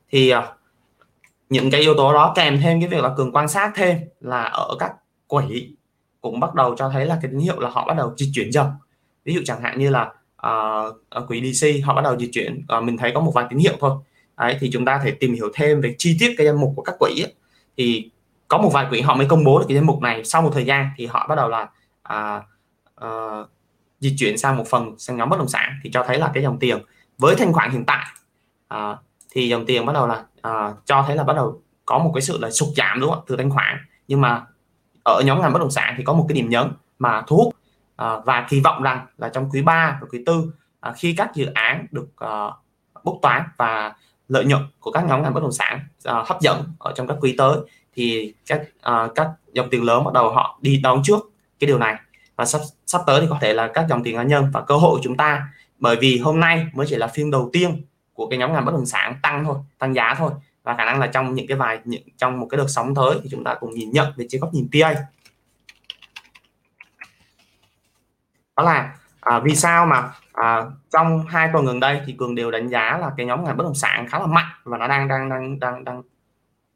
thì 0.08 0.34
uh, 0.34 0.44
những 1.52 1.70
cái 1.70 1.80
yếu 1.80 1.94
tố 1.94 2.12
đó 2.12 2.32
kèm 2.36 2.60
thêm 2.60 2.80
cái 2.80 2.88
việc 2.88 3.02
là 3.02 3.10
cường 3.16 3.32
quan 3.32 3.48
sát 3.48 3.72
thêm 3.74 3.98
là 4.20 4.42
ở 4.42 4.76
các 4.78 4.92
quỹ 5.26 5.68
cũng 6.20 6.40
bắt 6.40 6.54
đầu 6.54 6.76
cho 6.76 6.88
thấy 6.88 7.06
là 7.06 7.18
cái 7.22 7.30
tín 7.30 7.40
hiệu 7.40 7.60
là 7.60 7.68
họ 7.68 7.86
bắt 7.86 7.96
đầu 7.96 8.14
di 8.16 8.30
chuyển 8.34 8.52
dần. 8.52 8.66
Ví 9.24 9.34
dụ 9.34 9.40
chẳng 9.44 9.62
hạn 9.62 9.78
như 9.78 9.90
là 9.90 10.12
à, 10.36 10.50
à, 11.10 11.18
uh, 11.20 11.28
quỹ 11.28 11.52
DC 11.52 11.66
họ 11.84 11.94
bắt 11.94 12.02
đầu 12.02 12.18
di 12.18 12.30
chuyển 12.32 12.66
uh, 12.78 12.84
mình 12.84 12.96
thấy 12.96 13.12
có 13.14 13.20
một 13.20 13.32
vài 13.34 13.46
tín 13.50 13.58
hiệu 13.58 13.74
thôi. 13.80 13.92
Đấy 14.36 14.56
thì 14.60 14.70
chúng 14.72 14.84
ta 14.84 15.00
thể 15.04 15.10
tìm 15.10 15.34
hiểu 15.34 15.50
thêm 15.54 15.80
về 15.80 15.94
chi 15.98 16.16
tiết 16.20 16.34
cái 16.38 16.46
danh 16.46 16.60
mục 16.60 16.72
của 16.76 16.82
các 16.82 16.94
quỹ 16.98 17.22
ấy. 17.22 17.34
thì 17.76 18.10
có 18.48 18.58
một 18.58 18.70
vài 18.72 18.86
quỹ 18.90 19.00
họ 19.00 19.14
mới 19.14 19.26
công 19.26 19.44
bố 19.44 19.58
được 19.58 19.64
cái 19.68 19.74
danh 19.74 19.86
mục 19.86 20.00
này. 20.00 20.24
Sau 20.24 20.42
một 20.42 20.50
thời 20.52 20.64
gian 20.64 20.90
thì 20.96 21.06
họ 21.06 21.26
bắt 21.28 21.34
đầu 21.34 21.48
là 21.48 21.68
uh, 22.12 22.42
uh, 23.06 23.48
di 24.00 24.16
chuyển 24.18 24.38
sang 24.38 24.56
một 24.56 24.64
phần 24.70 24.98
sang 24.98 25.16
nhóm 25.16 25.28
bất 25.28 25.38
động 25.38 25.48
sản 25.48 25.80
thì 25.82 25.90
cho 25.92 26.04
thấy 26.06 26.18
là 26.18 26.30
cái 26.34 26.42
dòng 26.42 26.58
tiền 26.58 26.78
với 27.18 27.34
thanh 27.34 27.52
khoản 27.52 27.70
hiện 27.70 27.84
tại 27.86 28.06
uh, 28.74 28.98
thì 29.30 29.48
dòng 29.48 29.66
tiền 29.66 29.86
bắt 29.86 29.92
đầu 29.92 30.06
là 30.06 30.24
uh, 30.48 30.76
cho 30.84 31.04
thấy 31.06 31.16
là 31.16 31.24
bắt 31.24 31.36
đầu 31.36 31.62
có 31.86 31.98
một 31.98 32.10
cái 32.14 32.22
sự 32.22 32.38
là 32.38 32.50
sụt 32.50 32.68
giảm 32.76 33.00
đúng 33.00 33.10
không 33.10 33.24
từ 33.26 33.36
thanh 33.36 33.50
khoản. 33.50 33.76
Nhưng 34.08 34.20
mà 34.20 34.46
ở 35.04 35.22
nhóm 35.26 35.40
ngành 35.40 35.52
bất 35.52 35.58
động 35.58 35.70
sản 35.70 35.94
thì 35.98 36.04
có 36.04 36.12
một 36.12 36.26
cái 36.28 36.34
điểm 36.34 36.48
nhấn 36.48 36.72
mà 36.98 37.22
thu 37.26 37.36
hút 37.36 37.48
uh, 37.48 38.24
và 38.24 38.46
kỳ 38.48 38.60
vọng 38.60 38.82
rằng 38.82 39.06
là 39.18 39.28
trong 39.28 39.50
quý 39.50 39.62
3 39.62 39.98
và 40.00 40.06
quý 40.10 40.22
4 40.26 40.36
à, 40.36 40.40
ờ, 40.80 40.92
khi 40.96 41.14
các 41.16 41.34
dự 41.34 41.46
án 41.54 41.86
được 41.90 42.08
uh, 42.24 42.54
bốc 43.04 43.18
toán 43.22 43.42
và 43.56 43.94
lợi 44.28 44.44
nhuận 44.44 44.62
của 44.80 44.90
các 44.90 45.04
nhóm 45.04 45.22
ngành 45.22 45.34
bất 45.34 45.42
động 45.42 45.52
sản 45.52 45.80
uh, 46.08 46.26
hấp 46.26 46.40
dẫn 46.40 46.72
ở 46.78 46.92
trong 46.96 47.06
các 47.06 47.16
quý 47.20 47.34
tới 47.38 47.56
thì 47.94 48.34
các 48.46 48.62
uh, 48.90 49.14
các 49.14 49.30
dòng 49.52 49.70
tiền 49.70 49.82
lớn 49.84 50.04
bắt 50.04 50.14
đầu 50.14 50.32
họ 50.32 50.58
đi 50.62 50.80
đón 50.82 51.02
trước 51.04 51.32
cái 51.58 51.66
điều 51.66 51.78
này. 51.78 51.96
Và 52.36 52.44
sắp 52.44 52.60
sắp 52.86 53.00
tới 53.06 53.20
thì 53.20 53.26
có 53.30 53.38
thể 53.40 53.54
là 53.54 53.70
các 53.74 53.86
dòng 53.88 54.04
tiền 54.04 54.16
cá 54.16 54.22
nhân 54.22 54.50
và 54.52 54.60
cơ 54.60 54.76
hội 54.76 54.90
của 54.90 55.00
chúng 55.02 55.16
ta 55.16 55.48
bởi 55.78 55.96
vì 55.96 56.18
hôm 56.18 56.40
nay 56.40 56.66
mới 56.72 56.86
chỉ 56.86 56.96
là 56.96 57.06
phiên 57.06 57.30
đầu 57.30 57.50
tiên 57.52 57.84
của 58.22 58.28
cái 58.30 58.38
nhóm 58.38 58.52
ngành 58.52 58.64
bất 58.64 58.72
động 58.72 58.86
sản 58.86 59.16
tăng 59.22 59.44
thôi 59.44 59.56
tăng 59.78 59.94
giá 59.94 60.14
thôi. 60.18 60.32
Và 60.62 60.74
khả 60.76 60.84
năng 60.84 61.00
là 61.00 61.06
trong 61.06 61.34
những 61.34 61.46
cái 61.46 61.56
vài 61.56 61.78
những, 61.84 62.02
trong 62.18 62.40
một 62.40 62.46
cái 62.50 62.58
đợt 62.58 62.68
sóng 62.68 62.94
tới 62.94 63.20
thì 63.22 63.28
chúng 63.30 63.44
ta 63.44 63.54
cùng 63.54 63.74
nhìn 63.74 63.90
nhận 63.90 64.12
về 64.16 64.26
trên 64.28 64.40
góc 64.40 64.54
nhìn 64.54 64.68
TA 64.72 64.94
đó 68.56 68.64
là 68.64 68.96
à, 69.20 69.40
vì 69.40 69.56
sao 69.56 69.86
mà 69.86 70.12
à, 70.32 70.62
trong 70.90 71.26
hai 71.26 71.48
tuần 71.52 71.66
gần 71.66 71.80
đây 71.80 72.00
thì 72.06 72.14
cường 72.18 72.34
đều 72.34 72.50
đánh 72.50 72.68
giá 72.68 72.98
là 72.98 73.10
cái 73.16 73.26
nhóm 73.26 73.44
ngành 73.44 73.56
bất 73.56 73.64
động 73.64 73.74
sản 73.74 74.08
khá 74.08 74.18
là 74.18 74.26
mạnh 74.26 74.50
và 74.64 74.78
nó 74.78 74.88
đang 74.88 75.08
đang 75.08 75.28
đang 75.28 75.60
đang 75.60 75.84
đang 75.84 76.02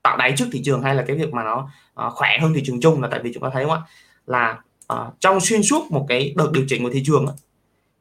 tạo 0.03 0.17
đáy 0.17 0.35
trước 0.37 0.47
thị 0.53 0.63
trường 0.65 0.83
hay 0.83 0.95
là 0.95 1.05
cái 1.07 1.17
việc 1.17 1.33
mà 1.33 1.45
nó 1.45 1.71
à, 1.95 2.11
khỏe 2.11 2.39
hơn 2.41 2.55
thị 2.55 2.63
trường 2.65 2.81
chung 2.81 3.03
là 3.03 3.09
tại 3.11 3.21
vì 3.23 3.33
chúng 3.35 3.43
ta 3.43 3.51
thấy 3.53 3.65
không 3.65 3.73
ạ? 3.73 3.81
Là 4.27 4.59
à, 4.89 4.97
trong 5.21 5.41
xuyên 5.41 5.63
suốt 5.63 5.91
một 5.91 6.07
cái 6.09 6.35
đợt 6.37 6.51
điều 6.53 6.65
chỉnh 6.69 6.85
của 6.85 6.91
thị 6.93 7.03
trường 7.07 7.27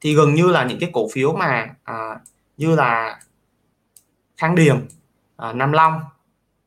thì 0.02 0.16
gần 0.16 0.34
như 0.34 0.48
là 0.48 0.64
những 0.64 0.80
cái 0.80 0.90
cổ 0.94 1.08
phiếu 1.14 1.34
mà 1.34 1.70
à, 1.84 2.20
như 2.58 2.76
là 2.76 3.20
Khang 4.38 4.56
Điềm, 4.56 4.78
à, 5.38 5.54
Nam 5.54 5.72
Long 5.72 6.00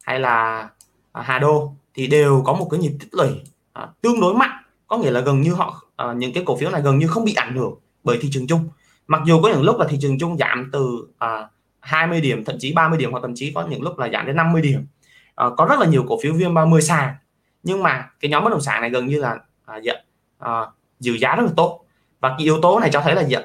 hay 0.03 0.21
là 0.21 0.69
à, 1.13 1.23
Hà 1.23 1.39
Đô 1.39 1.73
thì 1.95 2.07
đều 2.07 2.43
có 2.47 2.53
một 2.53 2.69
cái 2.71 2.81
nhịp 2.81 2.93
tích 3.01 3.09
lũy 3.13 3.29
à, 3.73 3.89
tương 4.01 4.21
đối 4.21 4.35
mạnh. 4.35 4.63
Có 4.87 4.99
nghĩa 4.99 5.11
là 5.11 5.21
gần 5.21 5.41
như 5.41 5.55
họ 5.55 5.83
à, 5.97 6.13
những 6.13 6.33
cái 6.33 6.43
cổ 6.47 6.57
phiếu 6.57 6.71
này 6.71 6.83
gần 6.83 6.99
như 6.99 7.07
không 7.07 7.25
bị 7.25 7.35
ảnh 7.35 7.57
hưởng 7.57 7.75
bởi 8.05 8.19
thị 8.21 8.29
trường 8.33 8.47
chung. 8.47 8.69
Mặc 9.07 9.23
dù 9.27 9.43
có 9.43 9.49
những 9.49 9.63
lúc 9.63 9.79
là 9.79 9.87
thị 9.89 9.99
trường 10.01 10.19
chung 10.19 10.37
giảm 10.39 10.71
từ 10.73 11.09
à, 11.19 11.49
20 11.81 12.21
điểm 12.21 12.45
thậm 12.45 12.57
chí 12.59 12.73
30 12.73 12.99
điểm 12.99 13.13
hoặc 13.13 13.21
thậm 13.23 13.33
chí 13.35 13.53
có 13.55 13.67
những 13.67 13.83
lúc 13.83 13.99
là 13.99 14.09
giảm 14.13 14.27
đến 14.27 14.37
50 14.37 14.63
điểm. 14.63 14.87
À, 15.35 15.47
có 15.57 15.65
rất 15.65 15.79
là 15.79 15.87
nhiều 15.87 16.05
cổ 16.09 16.19
phiếu 16.23 16.33
viên 16.33 16.55
30 16.55 16.83
sàn. 16.83 17.15
Nhưng 17.63 17.83
mà 17.83 18.11
cái 18.21 18.31
nhóm 18.31 18.45
bất 18.45 18.51
động 18.51 18.61
sản 18.61 18.81
này 18.81 18.91
gần 18.91 19.07
như 19.07 19.21
là 19.21 19.39
à, 19.67 19.77
dạ, 19.77 19.93
à, 20.39 20.67
giữ 21.01 21.19
giá 21.19 21.37
rất 21.37 21.43
là 21.43 21.53
tốt. 21.57 21.85
Và 22.21 22.29
cái 22.29 22.45
yếu 22.45 22.61
tố 22.63 22.81
này 22.81 22.91
cho 22.93 23.01
thấy 23.01 23.15
là 23.15 23.23
dạ, 23.23 23.41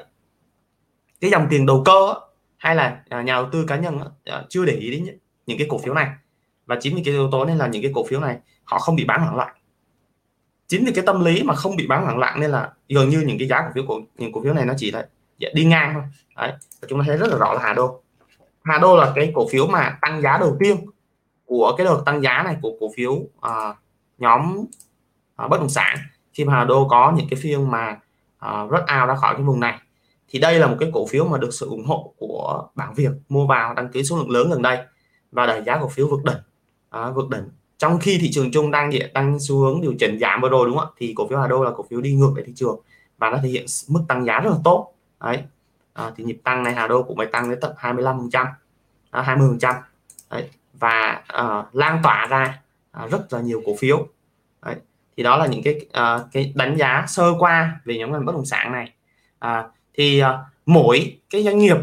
cái 1.20 1.30
dòng 1.30 1.46
tiền 1.50 1.66
đầu 1.66 1.82
cơ 1.84 2.14
hay 2.64 2.76
là 2.76 3.02
à, 3.08 3.22
nhà 3.22 3.32
đầu 3.32 3.48
tư 3.52 3.64
cá 3.68 3.76
nhân 3.76 3.98
à, 4.24 4.44
chưa 4.48 4.64
để 4.64 4.72
ý 4.72 4.90
đến 4.90 5.18
những 5.46 5.58
cái 5.58 5.66
cổ 5.70 5.78
phiếu 5.78 5.94
này. 5.94 6.10
Và 6.66 6.76
chính 6.80 6.96
vì 6.96 7.02
cái 7.04 7.14
yếu 7.14 7.30
tố 7.30 7.44
nên 7.44 7.58
là 7.58 7.66
những 7.66 7.82
cái 7.82 7.92
cổ 7.94 8.04
phiếu 8.04 8.20
này 8.20 8.38
họ 8.64 8.78
không 8.78 8.96
bị 8.96 9.04
bán 9.04 9.20
hoảng 9.20 9.36
loạn. 9.36 9.56
Chính 10.66 10.84
vì 10.84 10.92
cái 10.92 11.04
tâm 11.06 11.24
lý 11.24 11.42
mà 11.42 11.54
không 11.54 11.76
bị 11.76 11.86
bán 11.86 12.04
hoảng 12.04 12.18
loạn 12.18 12.40
nên 12.40 12.50
là 12.50 12.72
gần 12.88 13.08
như 13.08 13.20
những 13.20 13.38
cái 13.38 13.48
giá 13.48 13.60
cổ 13.60 13.68
phiếu 13.74 13.84
của 13.86 14.00
những 14.18 14.32
cổ 14.32 14.42
phiếu 14.42 14.54
này 14.54 14.64
nó 14.64 14.74
chỉ 14.76 14.90
là 14.90 15.08
dạ, 15.38 15.48
đi 15.54 15.64
ngang 15.64 15.94
thôi. 15.94 16.02
Đấy 16.36 16.52
và 16.80 16.88
chúng 16.88 16.98
ta 16.98 17.04
thấy 17.08 17.16
rất 17.16 17.26
là 17.30 17.36
rõ 17.36 17.52
là 17.52 17.60
Hà 17.62 17.72
Đô. 17.72 18.02
Hà 18.64 18.78
Đô 18.78 18.96
là 18.96 19.12
cái 19.14 19.32
cổ 19.34 19.48
phiếu 19.50 19.66
mà 19.66 19.98
tăng 20.00 20.22
giá 20.22 20.38
đầu 20.38 20.56
tiên 20.60 20.76
của 21.44 21.74
cái 21.78 21.84
đợt 21.84 22.02
tăng 22.06 22.22
giá 22.22 22.42
này 22.42 22.56
của 22.62 22.76
cổ 22.80 22.90
phiếu 22.96 23.12
uh, 23.12 23.76
nhóm 24.18 24.56
uh, 25.44 25.50
bất 25.50 25.60
động 25.60 25.68
sản 25.68 25.96
khi 26.32 26.44
mà 26.44 26.52
Hà 26.52 26.64
Đô 26.64 26.88
có 26.88 27.12
những 27.16 27.26
cái 27.30 27.40
phiên 27.42 27.70
mà 27.70 28.00
uh, 28.46 28.70
rất 28.70 28.86
ao 28.86 29.06
ra 29.06 29.14
khỏi 29.14 29.34
cái 29.34 29.42
vùng 29.42 29.60
này 29.60 29.78
thì 30.34 30.40
đây 30.40 30.58
là 30.58 30.66
một 30.66 30.76
cái 30.80 30.90
cổ 30.92 31.06
phiếu 31.06 31.24
mà 31.24 31.38
được 31.38 31.54
sự 31.54 31.68
ủng 31.68 31.84
hộ 31.84 32.14
của 32.18 32.68
bảng 32.74 32.94
Việt 32.94 33.10
mua 33.28 33.46
vào 33.46 33.74
đăng 33.74 33.88
ký 33.88 34.04
số 34.04 34.16
lượng 34.16 34.30
lớn 34.30 34.50
gần 34.50 34.62
đây 34.62 34.78
và 35.32 35.46
đẩy 35.46 35.62
giá 35.62 35.78
cổ 35.80 35.88
phiếu 35.88 36.08
vượt 36.08 36.24
đỉnh. 36.24 36.36
À, 36.90 37.10
vượt 37.10 37.30
đỉnh. 37.30 37.48
Trong 37.78 37.98
khi 37.98 38.18
thị 38.20 38.30
trường 38.32 38.50
chung 38.52 38.70
đang 38.70 38.90
đang 39.14 39.38
xu 39.40 39.58
hướng 39.58 39.80
điều 39.80 39.94
chỉnh 39.98 40.18
giảm 40.20 40.40
vừa 40.40 40.48
rồi 40.48 40.66
đúng 40.66 40.78
không 40.78 40.88
ạ? 40.88 40.94
Thì 40.96 41.12
cổ 41.16 41.28
phiếu 41.28 41.38
Hà 41.38 41.46
Đô 41.46 41.64
là 41.64 41.70
cổ 41.76 41.84
phiếu 41.90 42.00
đi 42.00 42.14
ngược 42.14 42.32
lại 42.36 42.44
thị 42.46 42.52
trường 42.56 42.80
và 43.18 43.30
nó 43.30 43.38
thể 43.42 43.48
hiện 43.48 43.66
mức 43.88 44.00
tăng 44.08 44.24
giá 44.24 44.40
rất 44.40 44.50
là 44.50 44.56
tốt. 44.64 44.94
Đấy. 45.20 45.42
À, 45.92 46.12
thì 46.16 46.24
nhịp 46.24 46.40
tăng 46.44 46.62
này 46.62 46.74
Hà 46.74 46.86
Đô 46.86 47.02
cũng 47.02 47.16
phải 47.16 47.26
tăng 47.26 47.50
đến 47.50 47.58
tận 47.60 47.72
25 47.76 48.18
phần 48.18 48.30
trăm. 48.30 48.46
À, 49.10 49.22
20 49.22 49.48
phần 49.48 49.58
trăm. 49.58 49.74
Và 50.72 51.22
uh, 51.42 51.74
lan 51.74 52.00
tỏa 52.02 52.26
ra 52.26 52.60
uh, 53.04 53.10
rất 53.10 53.32
là 53.32 53.40
nhiều 53.40 53.62
cổ 53.66 53.72
phiếu. 53.78 54.06
Đấy. 54.62 54.74
thì 55.16 55.22
đó 55.22 55.36
là 55.36 55.46
những 55.46 55.62
cái 55.62 55.74
uh, 55.86 56.32
cái 56.32 56.52
đánh 56.54 56.76
giá 56.76 57.04
sơ 57.08 57.32
qua 57.38 57.80
về 57.84 57.98
nhóm 57.98 58.12
ngành 58.12 58.24
bất 58.24 58.34
động 58.34 58.46
sản 58.46 58.72
này. 58.72 58.92
Uh, 59.44 59.74
thì 59.94 60.22
uh, 60.22 60.28
mỗi 60.66 61.18
cái 61.30 61.44
doanh 61.44 61.58
nghiệp 61.58 61.76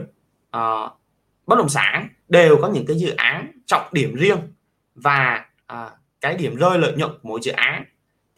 uh, 0.57 0.91
bất 1.47 1.55
động 1.57 1.69
sản 1.69 2.07
đều 2.29 2.57
có 2.61 2.67
những 2.67 2.85
cái 2.85 2.97
dự 2.97 3.15
án 3.15 3.51
trọng 3.65 3.89
điểm 3.91 4.15
riêng 4.15 4.39
và 4.95 5.45
uh, 5.73 5.91
cái 6.21 6.35
điểm 6.35 6.55
rơi 6.55 6.77
lợi 6.77 6.93
nhuận 6.97 7.11
mỗi 7.23 7.39
dự 7.43 7.51
án. 7.51 7.83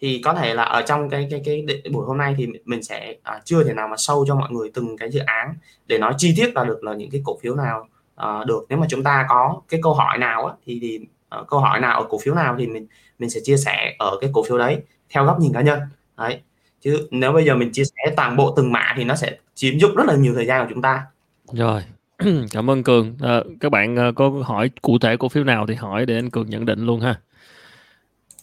Thì 0.01 0.21
có 0.23 0.33
thể 0.33 0.53
là 0.53 0.63
ở 0.63 0.81
trong 0.81 1.09
cái 1.09 1.27
cái 1.31 1.41
cái 1.45 1.65
buổi 1.91 2.05
hôm 2.05 2.17
nay 2.17 2.35
thì 2.37 2.47
mình 2.65 2.83
sẽ 2.83 3.15
uh, 3.35 3.45
chưa 3.45 3.63
thể 3.63 3.73
nào 3.73 3.87
mà 3.87 3.97
sâu 3.97 4.25
cho 4.27 4.35
mọi 4.35 4.51
người 4.51 4.71
từng 4.73 4.97
cái 4.97 5.11
dự 5.11 5.19
án 5.19 5.53
để 5.87 5.97
nói 5.97 6.13
chi 6.17 6.33
tiết 6.37 6.53
là 6.55 6.63
được 6.63 6.83
là 6.83 6.93
những 6.93 7.09
cái 7.11 7.21
cổ 7.25 7.37
phiếu 7.41 7.55
nào 7.55 7.87
uh, 8.21 8.47
được. 8.47 8.65
Nếu 8.69 8.79
mà 8.79 8.87
chúng 8.89 9.03
ta 9.03 9.25
có 9.29 9.61
cái 9.69 9.79
câu 9.83 9.93
hỏi 9.93 10.17
nào 10.17 10.45
á, 10.45 10.53
thì 10.65 10.79
thì 10.81 10.99
uh, 11.41 11.47
câu 11.47 11.59
hỏi 11.59 11.79
nào 11.79 12.01
ở 12.01 12.07
cổ 12.09 12.17
phiếu 12.23 12.35
nào 12.35 12.55
thì 12.59 12.67
mình 12.67 12.87
mình 13.19 13.29
sẽ 13.29 13.39
chia 13.43 13.57
sẻ 13.57 13.95
ở 13.99 14.17
cái 14.21 14.29
cổ 14.33 14.43
phiếu 14.43 14.57
đấy 14.57 14.77
theo 15.09 15.25
góc 15.25 15.39
nhìn 15.39 15.53
cá 15.53 15.61
nhân. 15.61 15.79
Đấy 16.17 16.41
chứ 16.83 17.07
nếu 17.11 17.31
bây 17.31 17.45
giờ 17.45 17.55
mình 17.55 17.71
chia 17.71 17.83
sẻ 17.83 18.13
toàn 18.15 18.37
bộ 18.37 18.53
từng 18.57 18.71
mã 18.71 18.93
thì 18.97 19.03
nó 19.03 19.15
sẽ 19.15 19.37
chiếm 19.55 19.77
dụng 19.77 19.95
rất 19.95 20.03
là 20.07 20.15
nhiều 20.15 20.33
thời 20.35 20.45
gian 20.45 20.65
của 20.65 20.73
chúng 20.73 20.81
ta. 20.81 21.05
Rồi 21.53 21.81
cảm 22.51 22.69
ơn 22.69 22.83
cường. 22.83 23.17
À, 23.21 23.41
các 23.59 23.71
bạn 23.71 23.95
ờ, 23.95 24.11
có 24.15 24.29
hỏi 24.29 24.69
cụ 24.81 24.99
thể 24.99 25.17
cổ 25.17 25.29
phiếu 25.29 25.43
nào 25.43 25.67
thì 25.67 25.75
hỏi 25.75 26.05
để 26.05 26.15
anh 26.15 26.29
cường 26.29 26.49
nhận 26.49 26.65
định 26.65 26.85
luôn 26.85 26.99
ha. 26.99 27.19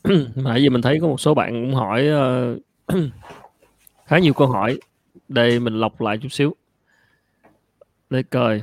Nãy 0.35 0.63
giờ 0.63 0.71
mình 0.71 0.83
thấy 0.83 0.99
có 1.01 1.07
một 1.07 1.21
số 1.21 1.35
bạn 1.35 1.51
cũng 1.53 1.75
hỏi 1.75 2.07
uh, 2.09 2.97
khá 4.07 4.19
nhiều 4.19 4.35
câu 4.35 4.49
hỏi. 4.49 4.79
Đây 5.29 5.61
mình 5.61 5.75
lọc 5.75 6.01
lại 6.01 6.19
chút 6.23 6.29
xíu. 6.29 6.55
Để 8.11 8.23
coi. 8.23 8.63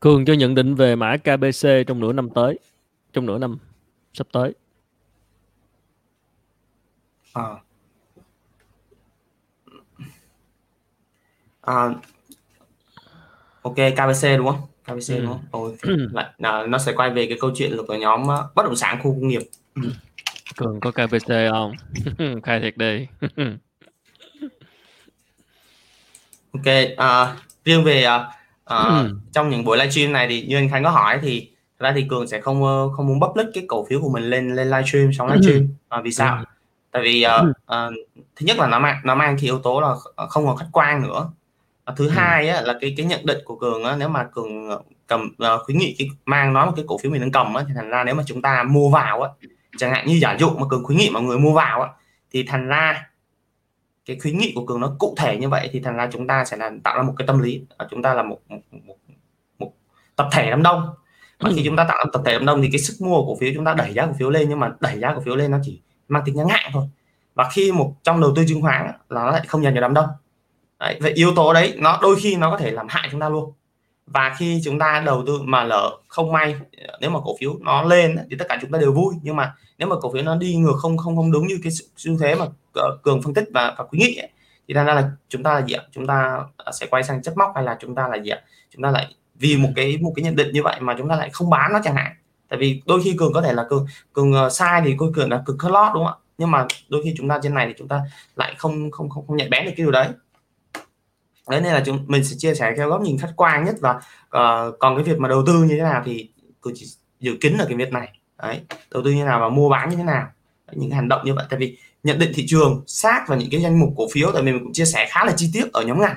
Cường 0.00 0.24
cho 0.24 0.32
nhận 0.32 0.54
định 0.54 0.74
về 0.74 0.96
mã 0.96 1.16
KBC 1.16 1.68
trong 1.86 2.00
nửa 2.00 2.12
năm 2.12 2.30
tới, 2.34 2.58
trong 3.12 3.26
nửa 3.26 3.38
năm 3.38 3.58
sắp 4.12 4.26
tới. 4.32 4.54
À. 7.32 7.44
À, 11.60 11.88
ok 13.62 13.74
KBC 13.74 14.26
đúng 14.38 14.46
không? 14.46 14.60
KBC 14.84 15.08
ừ. 15.08 15.20
đúng 15.20 15.26
không? 15.26 15.44
Ôi, 15.50 15.76
lại 16.12 16.26
à, 16.38 16.66
nó 16.66 16.78
sẽ 16.78 16.92
quay 16.92 17.10
về 17.10 17.26
cái 17.26 17.38
câu 17.40 17.50
chuyện 17.54 17.76
của 17.88 17.94
nhóm 17.94 18.22
uh, 18.22 18.54
bất 18.54 18.62
động 18.62 18.76
sản 18.76 18.98
khu 19.02 19.12
công 19.12 19.28
nghiệp. 19.28 19.42
Cường 20.56 20.80
có 20.80 20.90
KBC 20.90 21.32
không? 21.50 21.72
Khai 22.42 22.60
thiệt 22.60 22.76
đi. 22.76 23.06
ok, 26.52 26.66
uh, 26.92 27.28
riêng 27.64 27.84
về 27.84 28.06
uh, 28.06 28.22
uh, 28.62 28.88
ừ. 28.88 29.16
trong 29.32 29.50
những 29.50 29.64
buổi 29.64 29.78
livestream 29.78 30.12
này 30.12 30.26
thì 30.28 30.42
như 30.42 30.56
anh 30.56 30.68
Khánh 30.70 30.84
có 30.84 30.90
hỏi 30.90 31.18
thì 31.22 31.49
ra 31.80 31.92
thì 31.96 32.06
cường 32.10 32.26
sẽ 32.26 32.40
không 32.40 32.64
ờ, 32.64 32.88
không 32.96 33.06
muốn 33.06 33.20
public 33.20 33.46
cái 33.54 33.64
cổ 33.68 33.84
phiếu 33.84 34.00
của 34.00 34.08
mình 34.08 34.22
lên 34.22 34.56
lên 34.56 34.70
livestream 34.70 35.12
xong 35.12 35.28
livestream. 35.28 35.68
Ừ. 35.88 35.98
uh, 35.98 36.04
vì 36.04 36.12
sao? 36.12 36.36
Ừ. 36.38 36.44
tại 36.90 37.02
vì 37.02 37.24
uh, 37.26 37.48
uh, 37.50 37.94
thứ 38.36 38.46
nhất 38.46 38.58
là 38.58 38.66
nó 38.66 38.78
mang 38.78 39.00
nó 39.04 39.14
mang 39.14 39.36
cái 39.36 39.44
yếu 39.44 39.58
tố 39.58 39.80
là 39.80 39.94
không 40.28 40.46
còn 40.46 40.56
khách 40.56 40.68
quan 40.72 41.02
nữa. 41.02 41.30
Uh, 41.90 41.96
thứ 41.96 42.08
hai 42.08 42.48
á, 42.48 42.60
là 42.60 42.78
cái 42.80 42.94
cái 42.96 43.06
nhận 43.06 43.26
định 43.26 43.38
của 43.44 43.56
cường 43.56 43.84
á, 43.84 43.96
nếu 43.96 44.08
mà 44.08 44.24
cường 44.24 44.68
cầm 45.06 45.36
uh, 45.54 45.62
khuyến 45.64 45.78
nghị 45.78 45.94
cái 45.98 46.08
mang 46.24 46.52
nó 46.52 46.66
một 46.66 46.72
cái 46.76 46.84
cổ 46.88 46.98
phiếu 46.98 47.12
mình 47.12 47.20
đang 47.20 47.32
cầm 47.32 47.54
á, 47.54 47.64
thì 47.68 47.74
thành 47.76 47.90
ra 47.90 48.04
nếu 48.04 48.14
mà 48.14 48.22
chúng 48.26 48.42
ta 48.42 48.62
mua 48.62 48.90
vào 48.90 49.22
á 49.22 49.30
chẳng 49.78 49.92
hạn 49.92 50.06
như 50.06 50.18
giả 50.22 50.36
dụ 50.40 50.50
mà 50.50 50.66
cường 50.70 50.84
khuyến 50.84 50.98
nghị 50.98 51.10
mọi 51.10 51.22
người 51.22 51.38
mua 51.38 51.52
vào 51.52 51.82
á, 51.82 51.88
thì 52.30 52.42
thành 52.42 52.66
ra 52.66 53.10
cái 54.06 54.18
khuyến 54.22 54.38
nghị 54.38 54.52
của 54.54 54.66
cường 54.66 54.80
nó 54.80 54.96
cụ 54.98 55.14
thể 55.18 55.36
như 55.36 55.48
vậy 55.48 55.68
thì 55.72 55.80
thành 55.80 55.96
ra 55.96 56.08
chúng 56.12 56.26
ta 56.26 56.44
sẽ 56.44 56.56
là 56.56 56.70
tạo 56.84 56.96
ra 56.96 57.02
một 57.02 57.14
cái 57.16 57.26
tâm 57.26 57.38
lý 57.38 57.62
chúng 57.90 58.02
ta 58.02 58.14
là 58.14 58.22
một 58.22 58.40
một, 58.48 58.58
một, 58.70 58.96
một 59.58 59.72
tập 60.16 60.28
thể 60.32 60.50
đám 60.50 60.62
đông 60.62 60.88
mà 61.40 61.50
khi 61.56 61.62
chúng 61.64 61.76
ta 61.76 61.84
tạo 61.84 61.96
ra 61.98 62.10
tập 62.12 62.22
thể 62.24 62.32
đám 62.32 62.46
đông 62.46 62.62
thì 62.62 62.68
cái 62.72 62.78
sức 62.78 62.94
mua 63.00 63.16
của 63.16 63.26
cổ 63.26 63.36
phiếu 63.40 63.50
chúng 63.54 63.64
ta 63.64 63.74
đẩy 63.74 63.94
giá 63.94 64.06
cổ 64.06 64.12
phiếu 64.18 64.30
lên 64.30 64.48
nhưng 64.48 64.60
mà 64.60 64.72
đẩy 64.80 64.98
giá 64.98 65.14
cổ 65.14 65.20
phiếu 65.20 65.36
lên 65.36 65.50
nó 65.50 65.58
chỉ 65.62 65.80
mang 66.08 66.22
tính 66.24 66.36
ngắn 66.36 66.48
hạn 66.48 66.70
thôi. 66.72 66.84
Và 67.34 67.48
khi 67.52 67.72
một 67.72 67.94
trong 68.02 68.20
đầu 68.20 68.32
tư 68.36 68.44
chứng 68.48 68.62
khoán 68.62 68.86
là 68.86 69.24
nó 69.24 69.30
lại 69.30 69.42
không 69.48 69.64
dành 69.64 69.74
cho 69.74 69.80
đám 69.80 69.94
đông. 69.94 70.06
Đấy, 70.80 70.98
vậy 71.00 71.12
yếu 71.12 71.34
tố 71.36 71.52
đấy 71.52 71.74
nó 71.78 71.98
đôi 72.02 72.16
khi 72.20 72.36
nó 72.36 72.50
có 72.50 72.58
thể 72.58 72.70
làm 72.70 72.86
hại 72.88 73.08
chúng 73.10 73.20
ta 73.20 73.28
luôn. 73.28 73.52
Và 74.06 74.34
khi 74.38 74.60
chúng 74.64 74.78
ta 74.78 75.02
đầu 75.06 75.24
tư 75.26 75.38
mà 75.42 75.64
lỡ 75.64 75.98
không 76.08 76.32
may 76.32 76.56
nếu 77.00 77.10
mà 77.10 77.20
cổ 77.24 77.36
phiếu 77.40 77.56
nó 77.60 77.82
lên 77.82 78.16
thì 78.30 78.36
tất 78.36 78.44
cả 78.48 78.58
chúng 78.60 78.72
ta 78.72 78.78
đều 78.78 78.92
vui. 78.92 79.14
Nhưng 79.22 79.36
mà 79.36 79.54
nếu 79.78 79.88
mà 79.88 79.96
cổ 80.00 80.12
phiếu 80.12 80.22
nó 80.22 80.36
đi 80.36 80.54
ngược 80.54 80.76
không 80.78 80.98
không 80.98 81.16
không 81.16 81.32
đúng 81.32 81.46
như 81.46 81.58
cái 81.62 81.72
xu 81.96 82.12
thế 82.20 82.34
mà 82.34 82.46
cường 83.02 83.22
phân 83.22 83.34
tích 83.34 83.48
và, 83.54 83.74
và 83.78 83.84
khuyến 83.84 84.00
nghị 84.00 84.16
ấy, 84.16 84.30
thì 84.68 84.74
ra 84.74 84.84
là 84.84 85.10
chúng 85.28 85.42
ta 85.42 85.54
là 85.54 85.66
gì 85.66 85.72
ạ? 85.72 85.82
Chúng 85.92 86.06
ta 86.06 86.38
sẽ 86.72 86.86
quay 86.86 87.02
sang 87.02 87.22
chất 87.22 87.36
móc 87.36 87.52
hay 87.54 87.64
là 87.64 87.76
chúng 87.80 87.94
ta 87.94 88.08
là 88.08 88.16
gì 88.16 88.30
ạ? 88.30 88.40
Chúng 88.74 88.82
ta 88.82 88.90
lại 88.90 89.14
vì 89.40 89.56
một 89.56 89.68
cái 89.76 89.98
một 90.00 90.12
cái 90.16 90.22
nhận 90.22 90.36
định 90.36 90.52
như 90.52 90.62
vậy 90.62 90.80
mà 90.80 90.94
chúng 90.98 91.08
ta 91.08 91.16
lại 91.16 91.30
không 91.32 91.50
bán 91.50 91.72
nó 91.72 91.80
chẳng 91.84 91.94
hạn. 91.94 92.12
Tại 92.48 92.58
vì 92.58 92.82
đôi 92.86 93.02
khi 93.02 93.14
cường 93.18 93.32
có 93.32 93.42
thể 93.42 93.52
là 93.52 93.66
cường 93.70 93.86
cường 94.12 94.32
ờ, 94.32 94.50
sai 94.50 94.82
thì 94.84 94.94
cường 94.98 95.12
cường 95.12 95.30
là 95.30 95.42
cực 95.46 95.56
cut 95.58 95.72
lót 95.72 95.94
đúng 95.94 96.04
không 96.04 96.12
ạ? 96.12 96.14
Nhưng 96.38 96.50
mà 96.50 96.66
đôi 96.88 97.02
khi 97.04 97.14
chúng 97.16 97.28
ta 97.28 97.38
trên 97.42 97.54
này 97.54 97.66
thì 97.66 97.74
chúng 97.78 97.88
ta 97.88 98.00
lại 98.36 98.54
không 98.58 98.90
không 98.90 99.08
không, 99.08 99.26
không 99.26 99.36
nhạy 99.36 99.48
bén 99.48 99.64
được 99.64 99.70
cái 99.76 99.84
điều 99.84 99.90
đấy. 99.90 100.08
Đấy 101.50 101.60
nên 101.60 101.72
là 101.72 101.82
chúng 101.86 102.04
mình 102.06 102.24
sẽ 102.24 102.36
chia 102.38 102.54
sẻ 102.54 102.74
theo 102.76 102.88
góc 102.88 103.00
nhìn 103.00 103.18
khách 103.18 103.32
quan 103.36 103.64
nhất 103.64 103.74
và 103.80 103.90
uh, 103.94 104.78
còn 104.78 104.96
cái 104.96 105.04
việc 105.04 105.18
mà 105.18 105.28
đầu 105.28 105.42
tư 105.46 105.52
như 105.52 105.74
thế 105.76 105.82
nào 105.82 106.02
thì 106.04 106.28
cường 106.60 106.74
chỉ 106.76 106.86
dự 107.20 107.36
kín 107.40 107.56
ở 107.58 107.66
cái 107.68 107.76
việc 107.76 107.92
này. 107.92 108.18
Đấy 108.42 108.60
đầu 108.90 109.02
tư 109.04 109.10
như 109.10 109.18
thế 109.18 109.24
nào 109.24 109.40
và 109.40 109.48
mua 109.48 109.68
bán 109.68 109.90
như 109.90 109.96
thế 109.96 110.04
nào. 110.04 110.26
Những 110.72 110.90
hành 110.90 111.08
động 111.08 111.20
như 111.24 111.34
vậy. 111.34 111.44
Tại 111.50 111.58
vì 111.58 111.78
nhận 112.02 112.18
định 112.18 112.32
thị 112.34 112.44
trường 112.48 112.82
sát 112.86 113.24
vào 113.28 113.38
những 113.38 113.50
cái 113.50 113.62
danh 113.62 113.80
mục 113.80 113.92
cổ 113.96 114.08
phiếu 114.12 114.30
tại 114.32 114.42
vì 114.42 114.52
mình 114.52 114.64
cũng 114.64 114.72
chia 114.72 114.84
sẻ 114.84 115.06
khá 115.10 115.24
là 115.24 115.32
chi 115.36 115.50
tiết 115.52 115.72
ở 115.72 115.82
nhóm 115.82 116.00
ngành. 116.00 116.16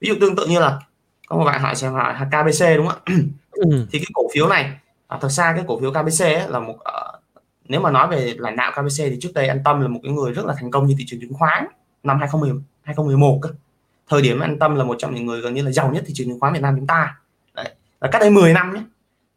Ví 0.00 0.08
dụ 0.08 0.14
tương 0.20 0.36
tự 0.36 0.46
như 0.46 0.60
là 0.60 0.80
có 1.26 1.36
một 1.36 1.44
bạn 1.44 1.60
hỏi 1.60 1.76
xem 1.76 1.92
hỏi 1.92 2.14
KBC 2.14 2.64
đúng 2.76 2.86
không 2.86 2.98
ạ 3.04 3.14
ừ. 3.52 3.86
thì 3.92 3.98
cái 3.98 4.06
cổ 4.14 4.22
phiếu 4.34 4.48
này 4.48 4.70
à, 5.06 5.18
thật 5.20 5.28
ra 5.28 5.52
cái 5.52 5.64
cổ 5.66 5.80
phiếu 5.80 5.90
KBC 5.90 6.24
ấy, 6.24 6.48
là 6.48 6.58
một 6.60 6.74
uh, 6.74 7.22
nếu 7.68 7.80
mà 7.80 7.90
nói 7.90 8.08
về 8.08 8.34
lãnh 8.38 8.56
đạo 8.56 8.72
KBC 8.72 8.98
thì 8.98 9.18
trước 9.20 9.30
đây 9.34 9.48
anh 9.48 9.62
Tâm 9.64 9.80
là 9.80 9.88
một 9.88 10.00
cái 10.02 10.12
người 10.12 10.32
rất 10.32 10.46
là 10.46 10.54
thành 10.54 10.70
công 10.70 10.86
như 10.86 10.94
thị 10.98 11.04
trường 11.06 11.20
chứng 11.20 11.34
khoán 11.34 11.66
năm 12.02 12.18
2010 12.18 12.62
2011 12.82 13.38
cơ. 13.42 13.50
thời 14.08 14.22
điểm 14.22 14.40
anh 14.40 14.58
Tâm 14.58 14.74
là 14.74 14.84
một 14.84 14.96
trong 14.98 15.14
những 15.14 15.26
người 15.26 15.40
gần 15.40 15.54
như 15.54 15.62
là 15.62 15.70
giàu 15.70 15.90
nhất 15.90 16.04
thị 16.06 16.12
trường 16.16 16.28
chứng 16.28 16.40
khoán 16.40 16.52
Việt 16.52 16.62
Nam 16.62 16.76
chúng 16.76 16.86
ta 16.86 17.16
Đấy. 17.54 17.74
và 17.98 18.08
cách 18.12 18.20
đây 18.20 18.30
10 18.30 18.52
năm 18.52 18.74
nhé 18.74 18.82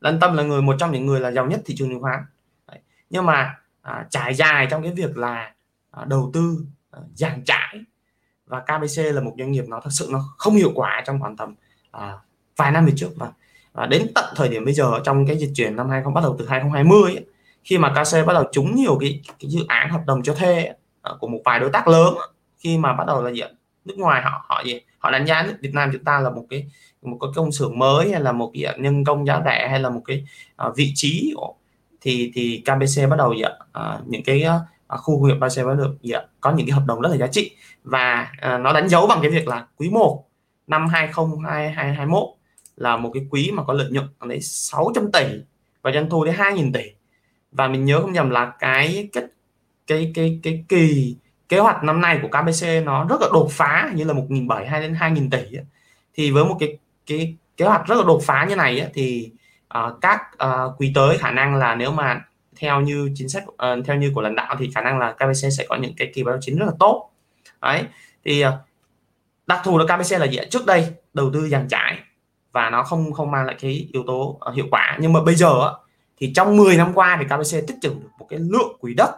anh 0.01 0.19
Tâm 0.19 0.33
là 0.33 0.43
người 0.43 0.61
một 0.61 0.75
trong 0.79 0.91
những 0.91 1.05
người 1.05 1.19
là 1.19 1.31
giàu 1.31 1.45
nhất 1.45 1.61
thị 1.65 1.75
trường 1.77 1.89
chứng 1.89 2.01
khoán 2.01 2.19
Đấy. 2.67 2.79
nhưng 3.09 3.25
mà 3.25 3.55
à, 3.81 4.05
trải 4.09 4.33
dài 4.33 4.67
trong 4.71 4.83
cái 4.83 4.91
việc 4.91 5.17
là 5.17 5.53
à, 5.91 6.05
đầu 6.05 6.31
tư 6.33 6.65
à, 6.91 6.99
dàn 7.15 7.43
trải 7.45 7.81
và 8.45 8.59
KBC 8.59 9.01
là 9.13 9.21
một 9.21 9.33
doanh 9.37 9.51
nghiệp 9.51 9.65
nó 9.67 9.79
thật 9.83 9.89
sự 9.91 10.07
nó 10.11 10.19
không 10.37 10.53
hiệu 10.53 10.71
quả 10.75 11.03
trong 11.05 11.19
khoảng 11.19 11.37
tầm 11.37 11.55
à, 11.91 12.13
vài 12.57 12.71
năm 12.71 12.85
về 12.85 12.93
trước 12.95 13.09
và, 13.15 13.31
và 13.73 13.85
đến 13.85 14.11
tận 14.15 14.33
thời 14.35 14.49
điểm 14.49 14.65
bây 14.65 14.73
giờ 14.73 14.99
trong 15.03 15.27
cái 15.27 15.37
dịch 15.37 15.51
chuyển 15.55 15.75
năm 15.75 15.89
20 15.89 16.13
bắt 16.15 16.21
đầu 16.21 16.35
từ 16.39 16.47
2020 16.47 17.01
ấy, 17.03 17.25
khi 17.63 17.77
mà 17.77 17.89
KC 17.89 18.27
bắt 18.27 18.33
đầu 18.33 18.43
trúng 18.51 18.75
nhiều 18.75 18.97
cái, 18.99 19.21
cái 19.25 19.49
dự 19.49 19.65
án 19.67 19.89
hợp 19.89 20.01
đồng 20.05 20.23
cho 20.23 20.33
thuê 20.33 20.73
à, 21.01 21.11
của 21.19 21.27
một 21.27 21.39
vài 21.45 21.59
đối 21.59 21.69
tác 21.69 21.87
lớn 21.87 22.13
khi 22.57 22.77
mà 22.77 22.93
bắt 22.93 23.07
đầu 23.07 23.23
là 23.23 23.31
gì 23.31 23.41
nước 23.85 23.97
ngoài 23.97 24.21
họ 24.21 24.45
họ 24.47 24.63
gì? 24.65 24.81
Họ 24.97 25.11
đánh 25.11 25.25
giá 25.25 25.43
nước 25.43 25.53
Việt 25.61 25.73
Nam 25.73 25.89
chúng 25.93 26.03
ta 26.03 26.19
là 26.19 26.29
một 26.29 26.45
cái 26.49 26.65
một 27.01 27.17
cái 27.21 27.29
công 27.35 27.51
xưởng 27.51 27.79
mới 27.79 28.11
hay 28.11 28.21
là 28.21 28.31
một 28.31 28.51
cái 28.53 28.79
nhân 28.79 29.03
công 29.03 29.27
giá 29.27 29.41
rẻ 29.45 29.67
hay 29.69 29.79
là 29.79 29.89
một 29.89 30.01
cái 30.05 30.25
uh, 30.67 30.75
vị 30.75 30.91
trí 30.95 31.33
thì 32.01 32.31
thì 32.35 32.63
KBC 32.65 33.09
bắt 33.09 33.15
đầu 33.15 33.33
gì 33.33 33.43
uh, 33.43 33.51
à, 33.71 33.99
những 34.05 34.23
cái 34.23 34.45
uh, 34.47 34.99
khu 34.99 35.19
công 35.19 35.27
nghiệp 35.27 35.35
KBC 35.47 35.65
bắt 35.65 35.73
đầu 35.77 35.93
gì 36.01 36.13
có 36.41 36.51
những 36.51 36.67
cái 36.67 36.73
hợp 36.73 36.83
đồng 36.85 37.01
rất 37.01 37.09
là 37.09 37.17
giá 37.17 37.27
trị. 37.27 37.51
Và 37.83 38.31
uh, 38.37 38.61
nó 38.61 38.73
đánh 38.73 38.89
dấu 38.89 39.07
bằng 39.07 39.19
cái 39.21 39.31
việc 39.31 39.47
là 39.47 39.65
quý 39.77 39.89
1 39.89 40.28
năm 40.69 40.87
2021 40.87 42.23
là 42.75 42.97
một 42.97 43.11
cái 43.13 43.27
quý 43.29 43.51
mà 43.53 43.63
có 43.63 43.73
lợi 43.73 43.91
nhuận 43.91 44.07
đến 44.27 44.41
600 44.41 45.11
tỷ 45.11 45.25
và 45.81 45.91
doanh 45.91 46.09
thu 46.09 46.25
đến 46.25 46.35
2.000 46.35 46.73
tỷ. 46.73 46.91
Và 47.51 47.67
mình 47.67 47.85
nhớ 47.85 48.01
không 48.01 48.13
nhầm 48.13 48.29
là 48.29 48.51
cái 48.59 49.09
cái 49.13 49.23
cái 49.87 50.11
cái 50.15 50.39
cái 50.43 50.63
kỳ 50.69 51.15
kế 51.49 51.59
hoạch 51.59 51.83
năm 51.83 52.01
nay 52.01 52.19
của 52.21 52.27
KBC 52.27 52.67
nó 52.85 53.05
rất 53.09 53.21
là 53.21 53.27
đột 53.33 53.47
phá 53.51 53.91
như 53.95 54.03
là 54.03 54.13
1.700 54.13 54.81
đến 54.81 54.93
2.000 54.93 55.29
tỷ 55.29 55.57
thì 56.13 56.31
với 56.31 56.45
một 56.45 56.57
cái 56.59 56.77
cái 57.05 57.35
kế 57.57 57.65
hoạch 57.65 57.87
rất 57.87 57.95
là 57.95 58.03
đột 58.07 58.21
phá 58.23 58.45
như 58.49 58.55
này 58.55 58.89
thì 58.93 59.31
uh, 59.77 60.01
các 60.01 60.21
uh, 60.33 60.81
quý 60.81 60.91
tới 60.95 61.17
khả 61.17 61.31
năng 61.31 61.55
là 61.55 61.75
nếu 61.75 61.91
mà 61.91 62.21
theo 62.55 62.81
như 62.81 63.11
chính 63.15 63.29
sách 63.29 63.43
uh, 63.47 63.85
theo 63.85 63.95
như 63.95 64.11
của 64.15 64.21
lãnh 64.21 64.35
đạo 64.35 64.55
thì 64.59 64.69
khả 64.75 64.81
năng 64.81 64.99
là 64.99 65.11
KBC 65.11 65.47
sẽ 65.57 65.65
có 65.69 65.75
những 65.75 65.93
cái 65.97 66.11
kỳ 66.13 66.23
báo 66.23 66.37
chính 66.41 66.57
rất 66.57 66.65
là 66.65 66.71
tốt. 66.79 67.11
Đấy 67.61 67.83
thì 68.25 68.45
uh, 68.45 68.53
đặc 69.49 69.61
thù 69.63 69.77
là 69.77 69.85
KBC 69.85 70.19
là 70.19 70.25
gì 70.25 70.39
trước 70.51 70.65
đây 70.65 70.87
đầu 71.13 71.29
tư 71.33 71.49
dàn 71.49 71.67
trải 71.67 71.99
và 72.51 72.69
nó 72.69 72.83
không 72.83 73.13
không 73.13 73.31
mang 73.31 73.45
lại 73.45 73.55
cái 73.59 73.89
yếu 73.93 74.03
tố 74.07 74.39
uh, 74.49 74.55
hiệu 74.55 74.65
quả. 74.71 74.97
Nhưng 74.99 75.13
mà 75.13 75.23
bây 75.23 75.35
giờ 75.35 75.73
thì 76.17 76.33
trong 76.35 76.57
10 76.57 76.77
năm 76.77 76.91
qua 76.93 77.17
thì 77.19 77.25
KBC 77.25 77.67
tích 77.67 77.77
trữ 77.81 77.89
được 77.89 78.09
một 78.19 78.25
cái 78.29 78.39
lượng 78.39 78.77
quỹ 78.79 78.93
đất. 78.93 79.11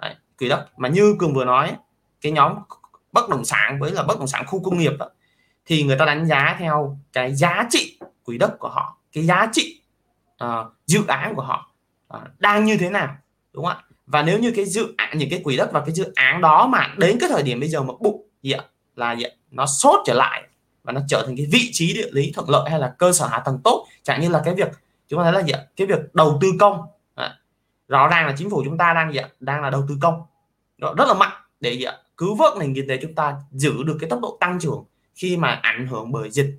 Đấy, 0.00 0.14
quỹ 0.38 0.48
đất. 0.48 0.66
Mà 0.76 0.88
như 0.88 1.16
cường 1.18 1.34
vừa 1.34 1.44
nói 1.44 1.72
cái 2.20 2.32
nhóm 2.32 2.54
bất 3.12 3.28
động 3.28 3.44
sản 3.44 3.78
với 3.80 3.90
là 3.92 4.02
bất 4.02 4.18
động 4.18 4.26
sản 4.26 4.46
khu 4.46 4.62
công 4.62 4.78
nghiệp 4.78 4.92
đó, 4.98 5.10
thì 5.66 5.82
người 5.82 5.98
ta 5.98 6.04
đánh 6.04 6.26
giá 6.26 6.56
theo 6.58 6.98
cái 7.12 7.34
giá 7.34 7.66
trị 7.70 7.98
quỹ 8.24 8.38
đất 8.38 8.58
của 8.58 8.68
họ 8.68 8.98
cái 9.12 9.24
giá 9.24 9.48
trị 9.52 9.82
uh, 10.44 10.48
dự 10.86 11.06
án 11.06 11.34
của 11.34 11.42
họ 11.42 11.70
uh, 12.16 12.22
đang 12.38 12.64
như 12.64 12.76
thế 12.76 12.90
nào 12.90 13.16
đúng 13.52 13.64
không 13.64 13.76
ạ? 13.76 13.82
Và 14.06 14.22
nếu 14.22 14.38
như 14.38 14.52
cái 14.56 14.64
dự 14.64 14.94
án 14.96 15.18
những 15.18 15.30
cái 15.30 15.40
quỹ 15.44 15.56
đất 15.56 15.70
và 15.72 15.80
cái 15.80 15.94
dự 15.94 16.12
án 16.14 16.40
đó 16.40 16.66
mà 16.66 16.94
đến 16.96 17.18
cái 17.20 17.28
thời 17.32 17.42
điểm 17.42 17.60
bây 17.60 17.68
giờ 17.68 17.82
mà 17.82 17.94
bụng 18.00 18.28
gì 18.42 18.52
ạ? 18.52 18.64
Là 18.96 19.12
gì 19.12 19.22
ạ? 19.22 19.30
Nó 19.50 19.66
sốt 19.66 20.00
trở 20.06 20.14
lại 20.14 20.42
và 20.82 20.92
nó 20.92 21.00
trở 21.08 21.22
thành 21.26 21.36
cái 21.36 21.46
vị 21.52 21.70
trí 21.72 21.94
địa 21.94 22.08
lý 22.12 22.32
thuận 22.34 22.50
lợi 22.50 22.70
hay 22.70 22.80
là 22.80 22.94
cơ 22.98 23.12
sở 23.12 23.26
hạ 23.26 23.38
tầng 23.38 23.58
tốt. 23.64 23.86
Chẳng 24.02 24.20
như 24.20 24.28
là 24.28 24.42
cái 24.44 24.54
việc 24.54 24.68
chúng 25.08 25.18
ta 25.18 25.24
thấy 25.24 25.32
là 25.32 25.42
gì 25.42 25.52
ạ? 25.52 25.60
cái 25.76 25.86
việc 25.86 26.14
đầu 26.14 26.38
tư 26.40 26.52
công. 26.60 26.80
À, 27.14 27.38
rõ 27.88 28.08
ràng 28.08 28.26
là 28.26 28.34
chính 28.38 28.50
phủ 28.50 28.62
chúng 28.64 28.78
ta 28.78 28.94
đang 28.94 29.12
gì 29.12 29.18
ạ? 29.18 29.28
đang 29.40 29.62
là 29.62 29.70
đầu 29.70 29.84
tư 29.88 29.96
công. 30.02 30.22
Rất 30.78 31.08
là 31.08 31.14
mạnh 31.14 31.32
để 31.60 31.72
gì 31.72 31.84
ạ? 31.84 31.96
cứu 32.16 32.34
vớt 32.34 32.56
nền 32.58 32.74
kinh 32.74 32.88
tế 32.88 32.98
chúng 33.02 33.14
ta 33.14 33.36
giữ 33.52 33.82
được 33.82 33.96
cái 34.00 34.10
tốc 34.10 34.20
độ 34.20 34.36
tăng 34.40 34.58
trưởng 34.60 34.84
khi 35.14 35.36
mà 35.36 35.60
ảnh 35.62 35.86
hưởng 35.86 36.12
bởi 36.12 36.30
dịch. 36.30 36.54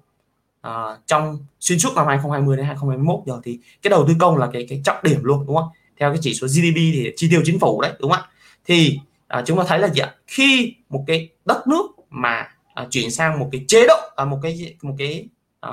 À, 0.61 0.97
trong 1.05 1.37
xuyên 1.59 1.79
suốt 1.79 1.89
năm 1.95 2.07
2020 2.07 2.57
đến 2.57 2.65
2021 2.65 3.19
giờ 3.25 3.41
thì 3.43 3.59
cái 3.81 3.89
đầu 3.89 4.05
tư 4.07 4.13
công 4.19 4.37
là 4.37 4.49
cái 4.53 4.65
cái 4.69 4.81
trọng 4.85 4.97
điểm 5.03 5.19
luôn 5.23 5.45
đúng 5.47 5.55
không? 5.55 5.69
Theo 5.99 6.09
cái 6.09 6.19
chỉ 6.21 6.33
số 6.33 6.47
GDP 6.47 6.75
thì 6.75 7.13
chi 7.15 7.27
tiêu 7.29 7.41
chính 7.45 7.59
phủ 7.59 7.81
đấy 7.81 7.93
đúng 7.99 8.11
không 8.11 8.21
ạ? 8.21 8.29
Thì 8.65 8.99
à, 9.27 9.43
chúng 9.45 9.57
ta 9.57 9.63
thấy 9.67 9.79
là 9.79 9.87
gì 9.87 9.99
ạ? 9.99 10.15
Khi 10.27 10.75
một 10.89 11.03
cái 11.07 11.29
đất 11.45 11.67
nước 11.67 11.85
mà 12.09 12.47
à, 12.77 12.87
chuyển 12.89 13.11
sang 13.11 13.39
một 13.39 13.49
cái 13.51 13.65
chế 13.67 13.87
độ 13.87 13.95
à, 14.15 14.25
một 14.25 14.39
cái 14.43 14.75
một 14.81 14.95
cái 14.97 15.29
à, 15.59 15.71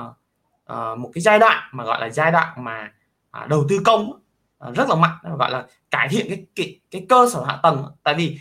à, 0.65 0.95
một 0.95 1.11
cái 1.13 1.21
giai 1.21 1.39
đoạn 1.39 1.69
mà 1.71 1.83
gọi 1.83 2.01
là 2.01 2.09
giai 2.09 2.31
đoạn 2.31 2.63
mà 2.63 2.91
à, 3.31 3.45
đầu 3.49 3.65
tư 3.69 3.79
công 3.85 4.19
à, 4.59 4.71
rất 4.71 4.89
là 4.89 4.95
mạnh 4.95 5.17
gọi 5.37 5.51
là 5.51 5.65
cải 5.91 6.07
thiện 6.09 6.25
cái 6.29 6.45
cái, 6.55 6.79
cái 6.91 7.05
cơ 7.09 7.29
sở 7.33 7.43
hạ 7.43 7.59
tầng. 7.63 7.85
Tại 8.03 8.13
vì 8.13 8.39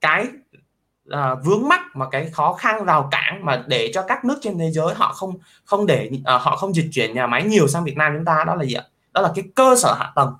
cái 0.00 0.26
à, 1.10 1.34
vướng 1.34 1.68
mắc 1.68 1.80
mà 1.94 2.06
cái 2.10 2.30
khó 2.30 2.52
khăn 2.52 2.84
rào 2.84 3.08
cản 3.10 3.44
mà 3.44 3.64
để 3.66 3.90
cho 3.94 4.02
các 4.08 4.24
nước 4.24 4.38
trên 4.42 4.58
thế 4.58 4.70
giới 4.70 4.94
họ 4.94 5.12
không 5.12 5.34
không 5.64 5.86
để 5.86 6.10
à, 6.24 6.38
họ 6.38 6.56
không 6.56 6.74
dịch 6.74 6.88
chuyển 6.92 7.14
nhà 7.14 7.26
máy 7.26 7.44
nhiều 7.44 7.68
sang 7.68 7.84
Việt 7.84 7.96
Nam 7.96 8.12
chúng 8.16 8.24
ta 8.24 8.44
đó 8.46 8.54
là 8.54 8.64
gì 8.64 8.74
ạ? 8.74 8.84
Đó 9.12 9.20
là 9.20 9.32
cái 9.34 9.44
cơ 9.54 9.76
sở 9.76 9.94
hạ 9.98 10.12
tầng. 10.14 10.34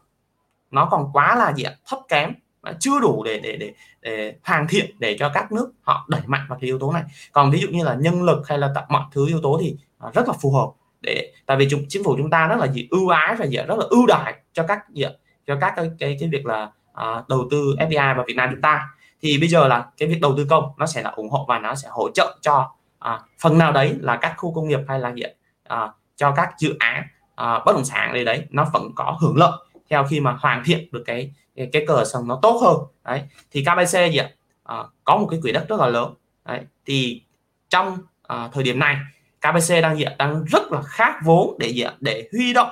Nó 0.71 0.89
còn 0.91 1.11
quá 1.13 1.37
là 1.37 1.53
gì 1.53 1.63
ạ? 1.63 1.73
Thấp 1.87 1.99
kém 2.09 2.33
mà 2.63 2.73
chưa 2.81 3.01
đủ 3.01 3.23
để 3.25 3.41
để 3.43 3.57
để 3.57 3.73
để 4.01 4.35
hoàn 4.45 4.67
thiện 4.69 4.97
để 4.99 5.17
cho 5.19 5.31
các 5.35 5.53
nước 5.53 5.73
họ 5.83 6.07
đẩy 6.09 6.21
mạnh 6.27 6.47
vào 6.49 6.59
cái 6.61 6.67
yếu 6.67 6.79
tố 6.79 6.93
này. 6.93 7.03
Còn 7.33 7.51
ví 7.51 7.61
dụ 7.61 7.69
như 7.69 7.85
là 7.85 7.95
nhân 7.95 8.23
lực 8.23 8.49
hay 8.49 8.59
là 8.59 8.75
mọi 8.89 9.03
thứ 9.13 9.27
yếu 9.27 9.41
tố 9.43 9.59
thì 9.63 9.77
à, 9.99 10.09
rất 10.15 10.29
là 10.29 10.35
phù 10.41 10.53
hợp 10.53 10.71
để 11.01 11.33
tại 11.47 11.57
vì 11.57 11.69
chúng 11.71 11.85
chính 11.89 12.05
phủ 12.05 12.15
chúng 12.17 12.31
ta 12.31 12.47
rất 12.49 12.57
là 12.59 12.67
gì 12.67 12.89
ưu 12.91 13.09
ái 13.09 13.35
và 13.39 13.45
gì 13.45 13.57
rất 13.57 13.79
là 13.79 13.85
ưu 13.91 14.07
đãi 14.07 14.35
cho 14.53 14.63
các 14.63 14.91
gì 14.91 15.05
cho 15.47 15.57
các 15.61 15.73
cái 15.77 15.91
cái, 15.99 16.17
cái 16.21 16.29
việc 16.29 16.47
là 16.47 16.71
uh, 16.91 17.29
đầu 17.29 17.49
tư 17.51 17.75
FDI 17.79 18.15
vào 18.15 18.25
Việt 18.29 18.37
Nam 18.37 18.49
chúng 18.53 18.61
ta. 18.61 18.89
Thì 19.23 19.39
bây 19.39 19.49
giờ 19.49 19.69
là 19.69 19.87
cái 19.99 20.09
việc 20.09 20.21
đầu 20.21 20.35
tư 20.37 20.47
công 20.51 20.73
nó 20.79 20.87
sẽ 20.87 21.03
là 21.03 21.11
ủng 21.11 21.31
hộ 21.31 21.45
và 21.49 21.59
nó 21.59 21.75
sẽ 21.75 21.89
hỗ 21.91 22.11
trợ 22.11 22.39
cho 22.41 22.71
à, 23.01 23.21
phần 23.39 23.59
nào 23.59 23.73
đấy 23.73 23.97
là 24.01 24.17
các 24.17 24.35
khu 24.37 24.55
công 24.55 24.69
nghiệp 24.69 24.81
hay 24.89 25.01
là 25.01 25.13
gì 25.13 25.23
à, 25.65 25.89
cho 26.17 26.33
các 26.37 26.51
dự 26.59 26.77
án 26.79 27.07
à, 27.35 27.59
bất 27.67 27.73
động 27.73 27.85
sản 27.85 28.13
đây 28.15 28.25
đấy 28.25 28.47
nó 28.51 28.67
vẫn 28.73 28.91
có 28.95 29.19
hưởng 29.21 29.37
lợi 29.37 29.53
theo 29.91 30.05
khi 30.05 30.21
mà 30.21 30.37
hoàn 30.41 30.63
thiện 30.65 30.89
được 30.93 31.03
cái 31.07 31.33
cái, 31.73 31.85
cờ 31.87 32.05
sân 32.05 32.29
nó 32.29 32.39
tốt 32.43 32.61
hơn. 32.63 32.77
Đấy 33.05 33.23
thì 33.51 33.65
KBC 33.65 33.93
gì 34.13 34.17
ạ? 34.17 34.31
À, 34.65 34.77
có 35.05 35.17
một 35.17 35.27
cái 35.31 35.41
quỹ 35.43 35.53
đất 35.53 35.69
rất 35.69 35.81
là 35.81 35.87
lớn. 35.87 36.15
Đấy 36.45 36.61
thì 36.87 37.23
trong 37.69 37.99
à, 38.23 38.49
thời 38.53 38.65
điểm 38.65 38.79
này 38.79 38.97
KBC 39.41 39.75
đang 39.83 39.97
gì 39.97 40.03
ạ? 40.03 40.15
Đang 40.19 40.45
rất 40.45 40.73
là 40.73 40.83
khát 40.83 41.15
vốn 41.25 41.57
để 41.59 41.69
gì 41.69 41.81
ạ? 41.81 41.95
Để 42.01 42.29
huy 42.33 42.53
động 42.53 42.71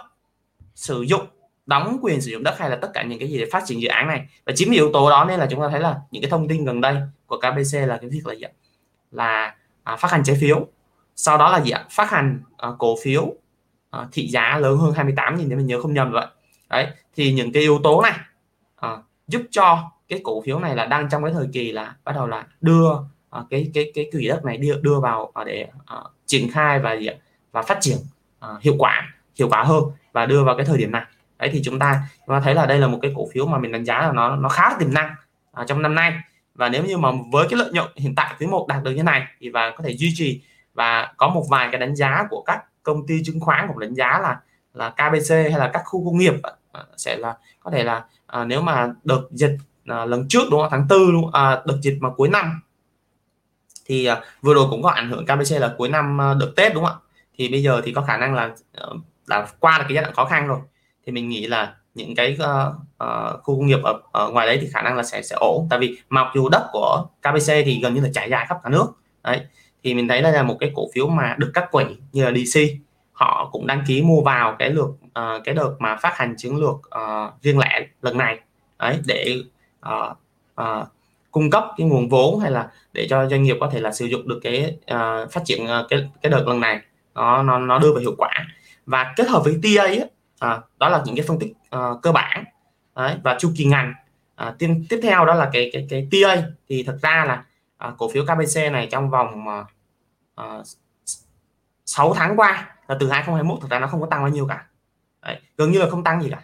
sử 0.74 1.02
dụng 1.02 1.26
đóng 1.66 1.98
quyền 2.02 2.20
sử 2.20 2.30
dụng 2.30 2.42
đất 2.42 2.54
hay 2.58 2.70
là 2.70 2.76
tất 2.76 2.90
cả 2.94 3.02
những 3.02 3.18
cái 3.18 3.28
gì 3.28 3.38
để 3.38 3.46
phát 3.52 3.62
triển 3.66 3.80
dự 3.80 3.88
án 3.88 4.08
này. 4.08 4.26
Và 4.46 4.52
chính 4.56 4.70
vì 4.70 4.76
yếu 4.76 4.92
tố 4.92 5.10
đó 5.10 5.24
nên 5.28 5.40
là 5.40 5.46
chúng 5.50 5.60
ta 5.60 5.68
thấy 5.68 5.80
là 5.80 5.96
những 6.10 6.22
cái 6.22 6.30
thông 6.30 6.48
tin 6.48 6.64
gần 6.64 6.80
đây 6.80 6.96
của 7.26 7.36
KBC 7.38 7.74
là 7.74 7.98
cái 8.00 8.10
việc 8.10 8.26
là 8.26 8.34
gì 8.34 8.42
ạ? 8.42 8.50
Là 9.10 9.56
à, 9.82 9.96
phát 9.96 10.10
hành 10.10 10.24
trái 10.24 10.36
phiếu. 10.40 10.66
Sau 11.16 11.38
đó 11.38 11.50
là 11.50 11.60
gì 11.60 11.70
ạ? 11.70 11.84
Phát 11.90 12.10
hành 12.10 12.40
à, 12.56 12.68
cổ 12.78 12.96
phiếu 13.02 13.34
à, 13.90 14.06
thị 14.12 14.28
giá 14.28 14.58
lớn 14.58 14.76
hơn 14.78 14.92
28 14.92 15.36
000 15.36 15.48
nếu 15.48 15.58
mình 15.58 15.66
nhớ 15.66 15.80
không 15.82 15.94
nhầm 15.94 16.12
vậy 16.12 16.26
đấy 16.70 16.86
thì 17.16 17.32
những 17.32 17.52
cái 17.52 17.62
yếu 17.62 17.80
tố 17.84 18.02
này 18.02 18.12
à, 18.80 18.96
giúp 19.28 19.42
cho 19.50 19.90
cái 20.08 20.20
cổ 20.24 20.42
phiếu 20.42 20.58
này 20.58 20.76
là 20.76 20.86
đang 20.86 21.08
trong 21.10 21.24
cái 21.24 21.32
thời 21.32 21.48
kỳ 21.52 21.72
là 21.72 21.94
bắt 22.04 22.12
đầu 22.14 22.26
là 22.26 22.46
đưa 22.60 22.90
à, 23.30 23.40
cái 23.50 23.70
cái 23.74 23.92
cái 23.94 24.08
quỹ 24.12 24.28
đất 24.28 24.44
này 24.44 24.56
đưa 24.56 24.80
đưa 24.80 25.00
vào 25.00 25.30
à, 25.34 25.44
để 25.44 25.68
à, 25.86 25.96
triển 26.26 26.50
khai 26.52 26.78
và 26.78 26.92
gì 26.92 27.08
và 27.52 27.62
phát 27.62 27.78
triển 27.80 27.96
à, 28.40 28.48
hiệu 28.60 28.74
quả 28.78 29.12
hiệu 29.38 29.48
quả 29.48 29.62
hơn 29.62 29.84
và 30.12 30.26
đưa 30.26 30.44
vào 30.44 30.56
cái 30.56 30.66
thời 30.66 30.78
điểm 30.78 30.92
này. 30.92 31.02
Đấy 31.38 31.50
thì 31.52 31.62
chúng 31.64 31.78
ta 31.78 32.02
chúng 32.26 32.36
ta 32.36 32.40
thấy 32.40 32.54
là 32.54 32.66
đây 32.66 32.78
là 32.78 32.86
một 32.86 32.98
cái 33.02 33.12
cổ 33.16 33.28
phiếu 33.32 33.46
mà 33.46 33.58
mình 33.58 33.72
đánh 33.72 33.84
giá 33.84 33.98
là 34.02 34.12
nó 34.12 34.36
nó 34.36 34.48
khá 34.48 34.70
là 34.70 34.76
tiềm 34.78 34.94
năng 34.94 35.14
à, 35.52 35.64
trong 35.68 35.82
năm 35.82 35.94
nay. 35.94 36.12
Và 36.54 36.68
nếu 36.68 36.84
như 36.84 36.98
mà 36.98 37.08
với 37.32 37.46
cái 37.50 37.58
lợi 37.58 37.70
nhuận 37.72 37.88
hiện 37.96 38.14
tại 38.14 38.34
quý 38.40 38.46
một 38.46 38.66
đạt 38.68 38.82
được 38.82 38.90
như 38.90 39.02
này 39.02 39.26
thì 39.40 39.48
và 39.48 39.70
có 39.70 39.84
thể 39.84 39.90
duy 39.96 40.12
trì 40.14 40.42
và 40.74 41.12
có 41.16 41.28
một 41.28 41.44
vài 41.50 41.68
cái 41.72 41.80
đánh 41.80 41.96
giá 41.96 42.26
của 42.30 42.42
các 42.46 42.64
công 42.82 43.06
ty 43.06 43.22
chứng 43.24 43.40
khoán 43.40 43.68
cũng 43.68 43.78
đánh 43.78 43.94
giá 43.94 44.18
là 44.18 44.40
là 44.74 44.90
KBC 44.90 45.30
hay 45.30 45.58
là 45.58 45.70
các 45.72 45.82
khu 45.84 46.04
công 46.04 46.18
nghiệp 46.18 46.34
sẽ 46.96 47.16
là 47.16 47.36
có 47.60 47.70
thể 47.70 47.84
là 47.84 48.04
à, 48.28 48.44
nếu 48.44 48.62
mà 48.62 48.92
đợt 49.04 49.22
dịch 49.30 49.56
à, 49.86 50.04
lần 50.04 50.28
trước 50.28 50.42
đúng 50.50 50.60
không 50.60 50.68
tháng 50.70 50.86
tư 50.88 51.10
đúng 51.12 51.32
à, 51.32 51.62
đợt 51.66 51.78
dịch 51.82 51.98
mà 52.00 52.10
cuối 52.16 52.28
năm. 52.28 52.60
Thì 53.86 54.04
à, 54.04 54.20
vừa 54.42 54.54
rồi 54.54 54.66
cũng 54.70 54.82
có 54.82 54.90
ảnh 54.90 55.10
hưởng 55.10 55.26
KBC 55.26 55.60
là 55.60 55.74
cuối 55.78 55.88
năm 55.88 56.20
à, 56.20 56.34
đợt 56.34 56.52
Tết 56.56 56.74
đúng 56.74 56.84
không 56.84 56.92
ạ? 56.92 57.04
Thì 57.38 57.48
bây 57.48 57.62
giờ 57.62 57.80
thì 57.84 57.92
có 57.92 58.02
khả 58.02 58.16
năng 58.16 58.34
là 58.34 58.54
à, 58.74 58.86
đã 59.26 59.46
qua 59.60 59.78
được 59.78 59.84
cái 59.88 59.94
giai 59.94 60.02
đoạn 60.02 60.14
khó 60.14 60.24
khăn 60.24 60.46
rồi. 60.46 60.58
Thì 61.06 61.12
mình 61.12 61.28
nghĩ 61.28 61.46
là 61.46 61.74
những 61.94 62.14
cái 62.14 62.36
uh, 62.40 62.74
uh, 63.04 63.42
khu 63.42 63.56
công 63.56 63.66
nghiệp 63.66 63.78
ở, 63.84 64.00
ở 64.12 64.30
ngoài 64.30 64.46
đấy 64.46 64.58
thì 64.60 64.68
khả 64.72 64.82
năng 64.82 64.96
là 64.96 65.02
sẽ 65.02 65.22
sẽ 65.22 65.36
ổn. 65.40 65.66
Tại 65.70 65.78
vì 65.78 65.98
mặc 66.08 66.26
dù 66.34 66.48
đất 66.48 66.68
của 66.72 67.06
KBC 67.22 67.52
thì 67.64 67.80
gần 67.82 67.94
như 67.94 68.00
là 68.00 68.08
trải 68.14 68.30
dài 68.30 68.46
khắp 68.48 68.58
cả 68.64 68.70
nước. 68.70 68.86
Đấy. 69.24 69.40
Thì 69.84 69.94
mình 69.94 70.08
thấy 70.08 70.22
đây 70.22 70.32
là 70.32 70.42
một 70.42 70.56
cái 70.60 70.72
cổ 70.74 70.88
phiếu 70.94 71.08
mà 71.08 71.34
được 71.38 71.50
các 71.54 71.68
quỹ 71.70 71.84
như 72.12 72.24
là 72.24 72.32
DC 72.32 72.60
họ 73.18 73.48
cũng 73.52 73.66
đăng 73.66 73.84
ký 73.86 74.02
mua 74.02 74.20
vào 74.20 74.56
cái 74.58 74.70
lượt 74.70 74.90
uh, 75.04 75.44
cái 75.44 75.54
đợt 75.54 75.74
mà 75.78 75.96
phát 75.96 76.16
hành 76.16 76.34
chiến 76.36 76.56
lược 76.56 76.74
uh, 76.74 77.42
riêng 77.42 77.58
lẻ 77.58 77.86
lần 78.02 78.18
này. 78.18 78.40
Đấy 78.78 79.00
để 79.06 79.42
uh, 79.88 80.16
uh, 80.60 80.88
cung 81.30 81.50
cấp 81.50 81.64
cái 81.76 81.86
nguồn 81.86 82.08
vốn 82.08 82.40
hay 82.40 82.50
là 82.50 82.70
để 82.92 83.06
cho 83.10 83.28
doanh 83.28 83.42
nghiệp 83.42 83.56
có 83.60 83.70
thể 83.72 83.80
là 83.80 83.92
sử 83.92 84.06
dụng 84.06 84.28
được 84.28 84.40
cái 84.42 84.76
uh, 84.94 85.32
phát 85.32 85.40
triển 85.44 85.64
uh, 85.64 85.86
cái 85.88 86.10
cái 86.22 86.30
đợt 86.30 86.44
lần 86.46 86.60
này. 86.60 86.80
Nó 87.14 87.42
nó 87.42 87.58
nó 87.58 87.78
đưa 87.78 87.92
về 87.92 88.00
hiệu 88.00 88.14
quả. 88.18 88.30
Và 88.86 89.12
kết 89.16 89.28
hợp 89.28 89.44
với 89.44 89.58
TA 89.62 89.82
ấy, 89.82 90.10
à, 90.38 90.58
đó 90.78 90.88
là 90.88 91.02
những 91.06 91.16
cái 91.16 91.24
phân 91.28 91.38
tích 91.38 91.52
uh, 91.76 92.02
cơ 92.02 92.12
bản. 92.12 92.44
Đấy, 92.96 93.16
và 93.24 93.36
chu 93.38 93.50
kỳ 93.56 93.64
ngành. 93.64 93.94
À, 94.34 94.54
tiếp 94.58 94.68
tiếp 94.88 95.00
theo 95.02 95.24
đó 95.24 95.34
là 95.34 95.50
cái 95.52 95.70
cái 95.72 95.86
cái 95.90 96.08
TA. 96.10 96.42
Thì 96.68 96.82
thật 96.82 96.98
ra 97.02 97.24
là 97.28 97.44
à, 97.78 97.92
cổ 97.98 98.08
phiếu 98.08 98.24
KBC 98.24 98.72
này 98.72 98.88
trong 98.90 99.10
vòng 99.10 99.64
à, 100.34 100.44
6 101.86 102.14
tháng 102.14 102.36
qua 102.36 102.77
là 102.88 102.96
từ 103.00 103.08
2021 103.10 103.60
thực 103.60 103.70
ra 103.70 103.78
nó 103.78 103.86
không 103.86 104.00
có 104.00 104.06
tăng 104.06 104.22
bao 104.22 104.30
nhiêu 104.30 104.46
cả. 104.46 104.66
Đấy, 105.22 105.40
gần 105.56 105.72
như 105.72 105.78
là 105.78 105.90
không 105.90 106.04
tăng 106.04 106.22
gì 106.22 106.30
cả 106.30 106.42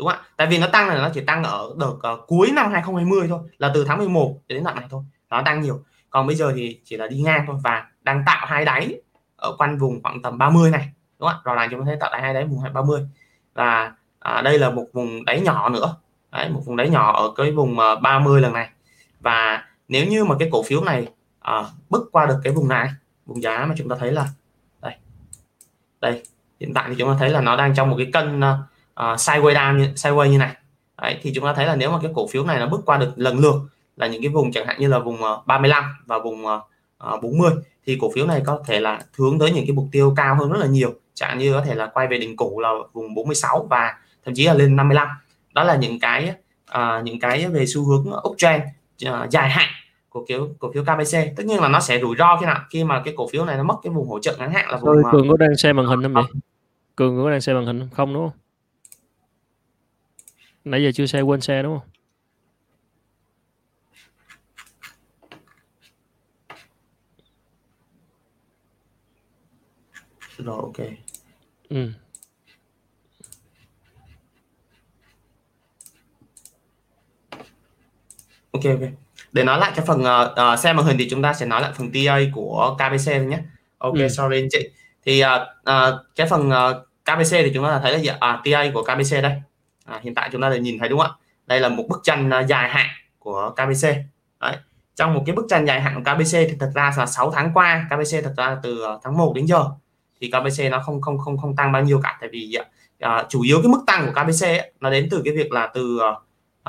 đúng 0.00 0.08
không 0.08 0.18
ạ? 0.18 0.24
Tại 0.36 0.46
vì 0.46 0.58
nó 0.58 0.66
tăng 0.66 0.88
là 0.88 0.94
nó 0.94 1.10
chỉ 1.14 1.20
tăng 1.20 1.44
ở 1.44 1.74
đợt 1.78 1.86
uh, 1.86 2.26
cuối 2.26 2.50
năm 2.54 2.72
2020 2.72 3.28
thôi 3.28 3.38
là 3.58 3.70
từ 3.74 3.84
tháng 3.84 3.98
11 3.98 4.38
đến 4.48 4.64
đoạn 4.64 4.76
này 4.76 4.86
thôi 4.90 5.02
nó 5.30 5.42
tăng 5.44 5.60
nhiều. 5.60 5.80
Còn 6.10 6.26
bây 6.26 6.36
giờ 6.36 6.52
thì 6.56 6.80
chỉ 6.84 6.96
là 6.96 7.06
đi 7.06 7.20
ngang 7.20 7.44
thôi 7.46 7.56
và 7.62 7.86
đang 8.02 8.22
tạo 8.26 8.46
hai 8.46 8.64
đáy 8.64 9.00
ở 9.36 9.56
quanh 9.58 9.78
vùng 9.78 10.02
khoảng 10.02 10.22
tầm 10.22 10.38
30 10.38 10.70
này 10.70 10.88
đúng 11.18 11.28
không 11.28 11.38
ạ? 11.38 11.42
Rõ 11.44 11.54
ràng 11.54 11.68
chúng 11.70 11.80
ta 11.80 11.84
thấy 11.86 11.96
tạo 12.00 12.10
hai 12.20 12.34
đáy 12.34 12.44
vùng 12.44 12.72
30 12.72 13.06
và 13.54 13.92
à, 14.18 14.42
đây 14.42 14.58
là 14.58 14.70
một 14.70 14.86
vùng 14.92 15.24
đáy 15.24 15.40
nhỏ 15.40 15.68
nữa. 15.68 15.96
Đấy, 16.32 16.48
một 16.48 16.60
vùng 16.64 16.76
đáy 16.76 16.88
nhỏ 16.88 17.12
ở 17.12 17.32
cái 17.36 17.52
vùng 17.52 17.78
ờ, 17.78 17.92
uh, 17.92 18.02
30 18.02 18.40
lần 18.40 18.52
này. 18.52 18.70
Và 19.20 19.64
nếu 19.88 20.06
như 20.06 20.24
mà 20.24 20.34
cái 20.38 20.48
cổ 20.52 20.62
phiếu 20.62 20.84
này 20.84 21.08
uh, 21.60 21.66
bước 21.90 22.08
qua 22.12 22.26
được 22.26 22.36
cái 22.44 22.52
vùng 22.52 22.68
này 22.68 22.88
vùng 23.26 23.42
giá 23.42 23.66
mà 23.68 23.74
chúng 23.78 23.88
ta 23.88 23.96
thấy 23.98 24.12
là 24.12 24.28
đây 26.00 26.22
hiện 26.60 26.74
tại 26.74 26.84
thì 26.88 26.94
chúng 26.98 27.08
ta 27.08 27.16
thấy 27.18 27.30
là 27.30 27.40
nó 27.40 27.56
đang 27.56 27.74
trong 27.74 27.90
một 27.90 27.96
cái 27.98 28.06
cân 28.12 28.40
ờ, 28.40 28.58
ờ, 28.94 29.12
uh, 29.12 29.18
sideways 29.18 29.54
down 29.54 29.78
như, 29.78 29.84
sideways 29.94 30.26
như 30.26 30.38
này. 30.38 30.54
Đấy, 31.02 31.18
thì 31.22 31.32
chúng 31.34 31.44
ta 31.44 31.52
thấy 31.52 31.66
là 31.66 31.76
nếu 31.76 31.90
mà 31.90 31.98
cái 32.02 32.10
cổ 32.14 32.26
phiếu 32.26 32.44
này 32.44 32.58
nó 32.58 32.66
bước 32.66 32.80
qua 32.86 32.98
được 32.98 33.12
lần 33.16 33.38
lượt 33.38 33.54
là 33.96 34.06
những 34.06 34.22
cái 34.22 34.28
vùng 34.28 34.52
chẳng 34.52 34.66
hạn 34.66 34.80
như 34.80 34.88
là 34.88 34.98
vùng 34.98 35.22
ờ, 35.22 35.32
uh, 35.32 35.46
35 35.46 35.84
và 36.06 36.18
vùng 36.18 36.44
uh, 36.44 37.22
40 37.22 37.52
thì 37.86 37.98
cổ 38.00 38.10
phiếu 38.14 38.26
này 38.26 38.42
có 38.46 38.62
thể 38.66 38.80
là 38.80 39.00
hướng 39.18 39.38
tới 39.38 39.50
những 39.50 39.66
cái 39.66 39.72
mục 39.72 39.86
tiêu 39.92 40.12
cao 40.16 40.34
hơn 40.34 40.52
rất 40.52 40.58
là 40.58 40.66
nhiều. 40.66 40.94
Chẳng 41.14 41.38
như 41.38 41.52
có 41.52 41.62
thể 41.62 41.74
là 41.74 41.86
quay 41.86 42.06
về 42.06 42.18
đỉnh 42.18 42.36
cũ 42.36 42.60
là 42.60 42.70
vùng 42.92 43.14
46 43.14 43.66
và 43.70 43.94
thậm 44.24 44.34
chí 44.34 44.46
là 44.46 44.54
lên 44.54 44.76
55 44.76 45.08
đó 45.54 45.64
là 45.64 45.76
những 45.76 46.00
cái 46.00 46.34
uh, 46.78 47.04
những 47.04 47.20
cái 47.20 47.46
về 47.48 47.66
xu 47.66 47.84
hướng 47.84 48.12
uptrend 48.28 48.62
uh, 49.08 49.30
dài 49.30 49.50
hạn 49.50 49.68
cổ 50.10 50.24
phiếu 50.28 50.48
cổ 50.58 50.72
phiếu 50.72 50.84
KBC 50.84 51.32
tất 51.36 51.46
nhiên 51.46 51.60
là 51.60 51.68
nó 51.68 51.80
sẽ 51.80 52.00
rủi 52.00 52.16
ro 52.16 52.36
khi 52.40 52.46
nào 52.46 52.60
khi 52.70 52.84
mà 52.84 53.02
cái 53.04 53.14
cổ 53.16 53.28
phiếu 53.28 53.44
này 53.44 53.56
nó 53.56 53.62
mất 53.62 53.74
cái 53.82 53.92
vùng 53.92 54.08
hỗ 54.08 54.20
trợ 54.20 54.36
ngắn 54.38 54.52
hạn 54.52 54.70
là 54.70 54.76
vùng 54.76 55.02
cường 55.12 55.28
có 55.28 55.36
đang 55.36 55.56
xem 55.56 55.76
màn 55.76 55.86
hình 55.86 56.02
không 56.02 56.12
vậy? 56.14 56.24
Cường 56.96 57.24
có 57.24 57.30
đang 57.30 57.40
xem 57.40 57.56
màn 57.56 57.66
hình 57.66 57.88
không? 57.92 58.14
Đúng 58.14 58.30
không? 58.30 58.38
Nãy 60.64 60.82
giờ 60.82 60.90
chưa 60.94 61.06
xe 61.06 61.20
quên 61.20 61.40
xe 61.40 61.62
đúng 61.62 61.78
không? 61.78 61.88
Rồi 70.38 70.56
ok. 70.56 70.86
Ừ. 71.68 71.90
Ok 78.52 78.64
ok 78.64 78.90
để 79.32 79.44
nói 79.44 79.58
lại 79.58 79.72
cái 79.76 79.86
phần 79.86 80.00
uh, 80.00 80.58
xem 80.58 80.76
màn 80.76 80.86
hình 80.86 80.96
thì 80.98 81.08
chúng 81.10 81.22
ta 81.22 81.32
sẽ 81.32 81.46
nói 81.46 81.60
lại 81.60 81.70
phần 81.74 81.90
TA 81.92 82.20
của 82.34 82.76
KBC 82.78 83.12
nhé 83.12 83.38
ok 83.78 83.94
ừ. 83.94 84.08
sorry 84.08 84.36
anh 84.36 84.48
chị 84.50 84.70
thì 85.06 85.22
uh, 85.24 85.28
uh, 85.70 86.00
cái 86.16 86.26
phần 86.26 86.48
uh, 86.48 86.76
KBC 87.04 87.30
thì 87.30 87.50
chúng 87.54 87.64
ta 87.64 87.80
thấy 87.82 87.92
là 87.92 87.98
gì? 87.98 88.10
à, 88.20 88.42
TA 88.44 88.70
của 88.74 88.82
KBC 88.82 89.22
đây 89.22 89.32
à, 89.84 90.00
hiện 90.02 90.14
tại 90.14 90.28
chúng 90.32 90.42
ta 90.42 90.48
đã 90.48 90.56
nhìn 90.56 90.78
thấy 90.78 90.88
đúng 90.88 90.98
không 90.98 91.10
ạ 91.10 91.14
đây 91.46 91.60
là 91.60 91.68
một 91.68 91.84
bức 91.88 92.00
tranh 92.02 92.30
uh, 92.40 92.46
dài 92.46 92.68
hạn 92.68 92.86
của 93.18 93.50
KBC 93.50 93.88
Đấy. 94.40 94.56
trong 94.96 95.14
một 95.14 95.22
cái 95.26 95.36
bức 95.36 95.46
tranh 95.48 95.66
dài 95.66 95.80
hạn 95.80 95.94
của 95.94 96.12
KBC 96.12 96.32
thì 96.32 96.56
thật 96.60 96.70
ra 96.74 96.92
là 96.96 97.06
6 97.06 97.30
tháng 97.30 97.50
qua 97.54 97.88
KBC 97.90 98.24
thật 98.24 98.34
ra 98.36 98.56
từ 98.62 98.84
tháng 99.04 99.16
1 99.16 99.32
đến 99.34 99.46
giờ 99.46 99.64
thì 100.20 100.30
KBC 100.30 100.70
nó 100.70 100.78
không 100.78 101.00
không 101.00 101.18
không 101.18 101.38
không 101.38 101.56
tăng 101.56 101.72
bao 101.72 101.82
nhiêu 101.82 102.00
cả 102.02 102.18
tại 102.20 102.30
vì 102.32 102.56
uh, 103.04 103.10
chủ 103.28 103.42
yếu 103.42 103.58
cái 103.62 103.68
mức 103.68 103.80
tăng 103.86 104.06
của 104.06 104.22
KBC 104.22 104.44
ấy, 104.44 104.72
nó 104.80 104.90
đến 104.90 105.08
từ 105.10 105.22
cái 105.24 105.34
việc 105.36 105.52
là 105.52 105.70
từ 105.74 105.98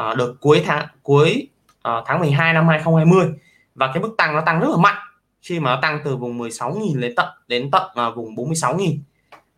uh, 0.10 0.18
đợt 0.18 0.34
cuối 0.40 0.64
tháng 0.66 0.88
cuối 1.04 1.48
uh, 1.88 2.04
tháng 2.06 2.20
12 2.20 2.54
năm 2.54 2.68
2020 2.68 3.34
và 3.76 3.92
cái 3.94 4.04
mức 4.04 4.16
tăng 4.18 4.36
nó 4.36 4.42
tăng 4.42 4.60
rất 4.60 4.68
là 4.72 4.78
mạnh 4.78 4.98
khi 5.42 5.60
mà 5.60 5.76
nó 5.76 5.82
tăng 5.82 6.00
từ 6.04 6.18
vùng 6.18 6.40
16.000 6.40 7.00
đến 7.00 7.14
tận 7.16 7.28
đến 7.48 7.72
tận 7.72 7.92
uh, 8.08 8.16
vùng 8.16 8.36
46.000 8.36 8.98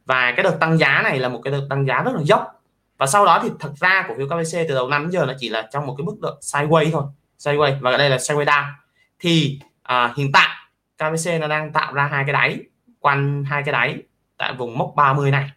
và 0.06 0.32
cái 0.32 0.44
đợt 0.44 0.58
tăng 0.60 0.78
giá 0.78 1.02
này 1.04 1.20
là 1.20 1.30
một 1.30 1.42
cái 1.44 1.52
đợt 1.52 1.68
tăng 1.70 1.86
giá 1.86 2.02
rất 2.02 2.12
là 2.16 2.22
dốc. 2.24 2.62
Và 2.98 3.06
sau 3.06 3.26
đó 3.26 3.40
thì 3.44 3.50
thật 3.60 3.72
ra 3.76 4.06
cổ 4.08 4.14
phiếu 4.18 4.28
KBC 4.28 4.58
từ 4.68 4.76
đầu 4.76 4.90
năm 4.90 5.02
đến 5.02 5.12
giờ 5.12 5.26
nó 5.26 5.34
chỉ 5.38 5.50
là 5.50 5.70
trong 5.72 5.86
một 5.86 5.96
cái 5.98 6.06
mức 6.06 6.16
độ 6.22 6.38
sideways 6.42 6.92
thôi 6.92 7.04
sideways. 7.40 7.80
Và 7.80 7.98
đây 7.98 8.10
là 8.10 8.18
sideways 8.18 8.46
down. 8.46 8.66
Thì 9.20 9.60
uh, 9.94 10.18
hiện 10.18 10.32
tại 10.32 10.48
KBC 10.98 11.30
nó 11.42 11.48
đang 11.48 11.74
tạo 11.74 11.94
ra 11.94 12.08
hai 12.08 12.24
cái 12.24 12.34
đáy 12.34 12.60
quanh 13.00 13.44
hai 13.44 13.64
cái 13.64 13.74
đáy 13.74 13.98
tại 14.38 14.54
vùng 14.54 14.78
mốc 14.78 14.94
30 14.96 15.32
này. 15.32 15.50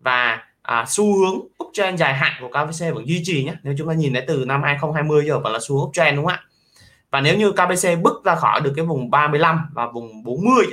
Và 0.00 0.44
à, 0.70 0.84
xu 0.88 1.18
hướng 1.18 1.40
uptrend 1.64 2.00
dài 2.00 2.14
hạn 2.14 2.32
của 2.40 2.48
KBC 2.48 2.94
vẫn 2.94 3.08
duy 3.08 3.22
trì 3.24 3.44
nhé. 3.44 3.54
Nếu 3.62 3.74
chúng 3.78 3.88
ta 3.88 3.94
nhìn 3.94 4.12
thấy 4.12 4.24
từ 4.26 4.44
năm 4.44 4.62
2020 4.62 5.24
giờ 5.26 5.38
vẫn 5.38 5.52
là 5.52 5.58
xu 5.62 5.76
hướng 5.76 5.88
uptrend 5.88 6.16
đúng 6.16 6.26
không 6.26 6.34
ạ? 6.34 6.44
Và 7.10 7.20
nếu 7.20 7.36
như 7.36 7.52
KBC 7.52 7.88
bước 8.02 8.24
ra 8.24 8.34
khỏi 8.34 8.60
được 8.60 8.72
cái 8.76 8.84
vùng 8.84 9.10
35 9.10 9.60
và 9.72 9.86
vùng 9.86 10.24
40 10.24 10.66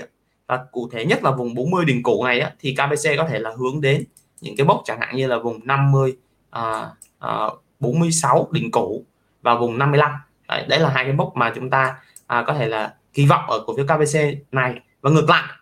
và 0.47 0.65
cụ 0.71 0.89
thể 0.91 1.05
nhất 1.05 1.23
là 1.23 1.31
vùng 1.31 1.53
40 1.53 1.85
đỉnh 1.85 2.03
cũ 2.03 2.23
này 2.25 2.51
thì 2.59 2.75
KBC 2.75 3.09
có 3.17 3.27
thể 3.29 3.39
là 3.39 3.51
hướng 3.57 3.81
đến 3.81 4.03
những 4.41 4.55
cái 4.57 4.65
mốc 4.65 4.81
chẳng 4.85 4.99
hạn 4.99 5.15
như 5.15 5.27
là 5.27 5.37
vùng 5.37 5.59
50 5.67 6.15
à, 6.49 6.89
à, 7.19 7.31
46 7.79 8.47
đỉnh 8.51 8.71
cũ 8.71 9.05
và 9.41 9.55
vùng 9.55 9.77
55 9.77 10.11
đấy, 10.47 10.65
đấy 10.67 10.79
là 10.79 10.89
hai 10.89 11.03
cái 11.03 11.13
mốc 11.13 11.35
mà 11.35 11.51
chúng 11.55 11.69
ta 11.69 11.95
à, 12.27 12.43
có 12.47 12.53
thể 12.53 12.67
là 12.67 12.93
kỳ 13.13 13.25
vọng 13.25 13.49
ở 13.49 13.63
cổ 13.67 13.75
phiếu 13.75 13.85
KBC 13.85 14.19
này. 14.51 14.79
Và 15.01 15.09
ngược 15.09 15.29
lại 15.29 15.53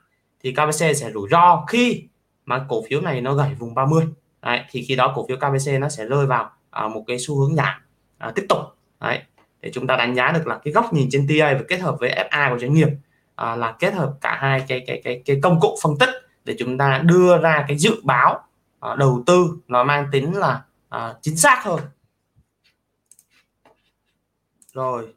thì 0.43 0.52
KBC 0.52 0.95
sẽ 0.95 1.12
rủi 1.13 1.30
ro 1.32 1.65
khi 1.67 2.04
mà 2.45 2.65
cổ 2.69 2.84
phiếu 2.89 3.02
này 3.02 3.21
nó 3.21 3.34
gãy 3.34 3.56
vùng 3.60 3.76
30 3.76 4.06
đấy, 4.46 4.62
thì 4.70 4.86
khi 4.88 4.96
đó 4.96 5.14
cổ 5.16 5.26
phiếu 5.28 5.38
KBC 5.38 5.72
nó 5.80 5.90
sẽ 5.90 6.06
rơi 6.06 6.26
vào 6.26 6.52
à, 6.70 6.88
một 6.88 7.04
cái 7.08 7.18
xu 7.20 7.40
hướng 7.40 7.56
giảm 7.56 7.82
à, 8.18 8.32
tiếp 8.36 8.46
tục. 8.50 8.60
Đấy 9.00 9.22
để 9.66 9.72
chúng 9.74 9.88
ta 9.88 9.96
đánh 9.96 10.16
giá 10.16 10.32
được 10.32 10.48
là 10.48 10.60
cái 10.64 10.74
góc 10.74 10.94
nhìn 10.94 11.08
trên 11.12 11.28
TA 11.28 11.54
và 11.54 11.62
kết 11.68 11.78
hợp 11.78 11.96
với 12.00 12.28
FA 12.30 12.54
của 12.54 12.60
doanh 12.60 12.74
nghiệp 12.74 12.90
à, 13.36 13.56
là 13.56 13.76
kết 13.80 13.94
hợp 13.94 14.14
cả 14.22 14.38
hai 14.42 14.66
cái 14.68 14.84
cái 14.88 15.02
cái 15.04 15.22
cái 15.26 15.40
công 15.44 15.60
cụ 15.60 15.78
phân 15.84 15.98
tích 16.00 16.10
để 16.44 16.56
chúng 16.60 16.78
ta 16.78 17.02
đưa 17.06 17.38
ra 17.38 17.66
cái 17.68 17.78
dự 17.78 18.02
báo 18.04 18.44
à, 18.80 18.96
đầu 18.96 19.24
tư 19.26 19.58
nó 19.68 19.84
mang 19.84 20.08
tính 20.12 20.38
là 20.38 20.62
à, 20.90 21.14
chính 21.22 21.38
xác 21.38 21.62
hơn. 21.64 21.80
Rồi 24.74 25.14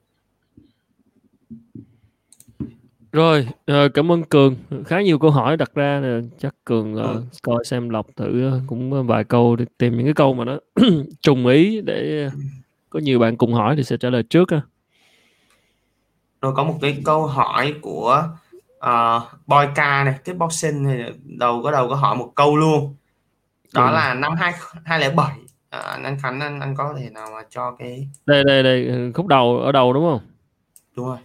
rồi, 3.12 3.49
ờ, 3.66 3.88
cảm 3.88 4.12
ơn 4.12 4.23
Cường. 4.25 4.57
Khá 4.87 5.01
nhiều 5.01 5.18
câu 5.18 5.31
hỏi 5.31 5.57
đặt 5.57 5.75
ra 5.75 6.01
nè, 6.03 6.09
chắc 6.38 6.55
Cường, 6.64 6.94
ờ, 6.97 7.03
Ừm. 7.12 7.25
coi 7.42 7.64
xem 7.64 7.88
lọc 7.88 8.07
thử, 8.16 8.51
ơ, 8.51 8.61
cũng, 8.66 9.07
vài 9.07 9.25
câu 9.25 9.57
để 9.57 9.64
tìm 9.79 9.97
những 9.97 10.07
cái 10.07 10.14
câu 10.14 10.35
mà 10.35 10.44
nó 10.44 10.59
trùng 11.23 11.47
ý 11.47 11.81
để 11.81 12.29
có 12.90 13.01
nhiều 13.01 13.18
bạn 13.18 13.37
cùng 13.37 13.53
hỏi 13.55 13.77
thì 13.77 13.85
sẽ 13.85 13.97
trả 13.97 14.11
lời 14.11 14.23
trước 14.23 14.51
ha. 14.51 14.61
Rồi 16.42 16.53
có 16.57 16.64
một 16.64 16.79
cái 16.83 16.97
câu 17.05 17.27
hỏi 17.27 17.75
của, 17.83 18.25
ờ, 18.79 19.21
Boyka 19.47 20.05
này, 20.05 20.14
Kickboxing 20.25 20.85
thì 20.85 21.03
đầu 21.38 21.62
có 21.62 21.71
đầu 21.71 21.88
có 21.88 21.94
hỏi 21.94 22.16
một 22.16 22.33
câu 22.35 22.57
luôn. 22.57 22.94
Đó 23.75 23.85
Ừm. 23.85 23.94
là 23.94 24.14
năm 24.14 24.33
hai 24.37 24.53
2007, 24.85 25.33
ờ, 25.71 25.81
anh 26.03 26.16
Khánh 26.23 26.40
anh 26.40 26.61
anh 26.61 26.75
có 26.77 26.94
thể 26.99 27.11
nào 27.11 27.29
mà 27.35 27.42
cho 27.51 27.77
cái 27.79 28.09
Đây, 28.27 28.44
đây, 28.44 28.62
đây, 28.62 29.12
khúc 29.14 29.27
đầu 29.27 29.59
ở 29.59 29.73
đầu, 29.73 29.92
đúng 29.92 30.05
không? 30.05 30.21
Đúng 30.97 31.07
rồi. 31.07 31.18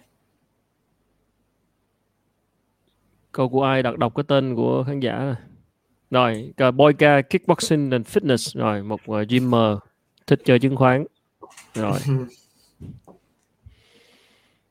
Câu 3.34 3.50
của 3.50 3.64
ai 3.64 3.84
đặt 3.84 3.98
đọc 3.98 4.16
cái 4.16 4.24
tên 4.28 4.56
của 4.56 4.84
khán 4.88 5.00
giả 5.00 5.36
này. 6.12 6.54
Rồi, 6.58 6.72
Boyka 6.72 7.22
Kickboxing 7.22 7.92
and 7.92 8.08
Fitness. 8.08 8.60
Rồi, 8.60 8.84
một 8.84 9.00
uh, 9.12 9.28
gymmer 9.30 9.78
thích 10.28 10.42
chơi 10.46 10.60
chứng 10.60 10.76
khoán. 10.76 11.06
Rồi. 11.76 12.00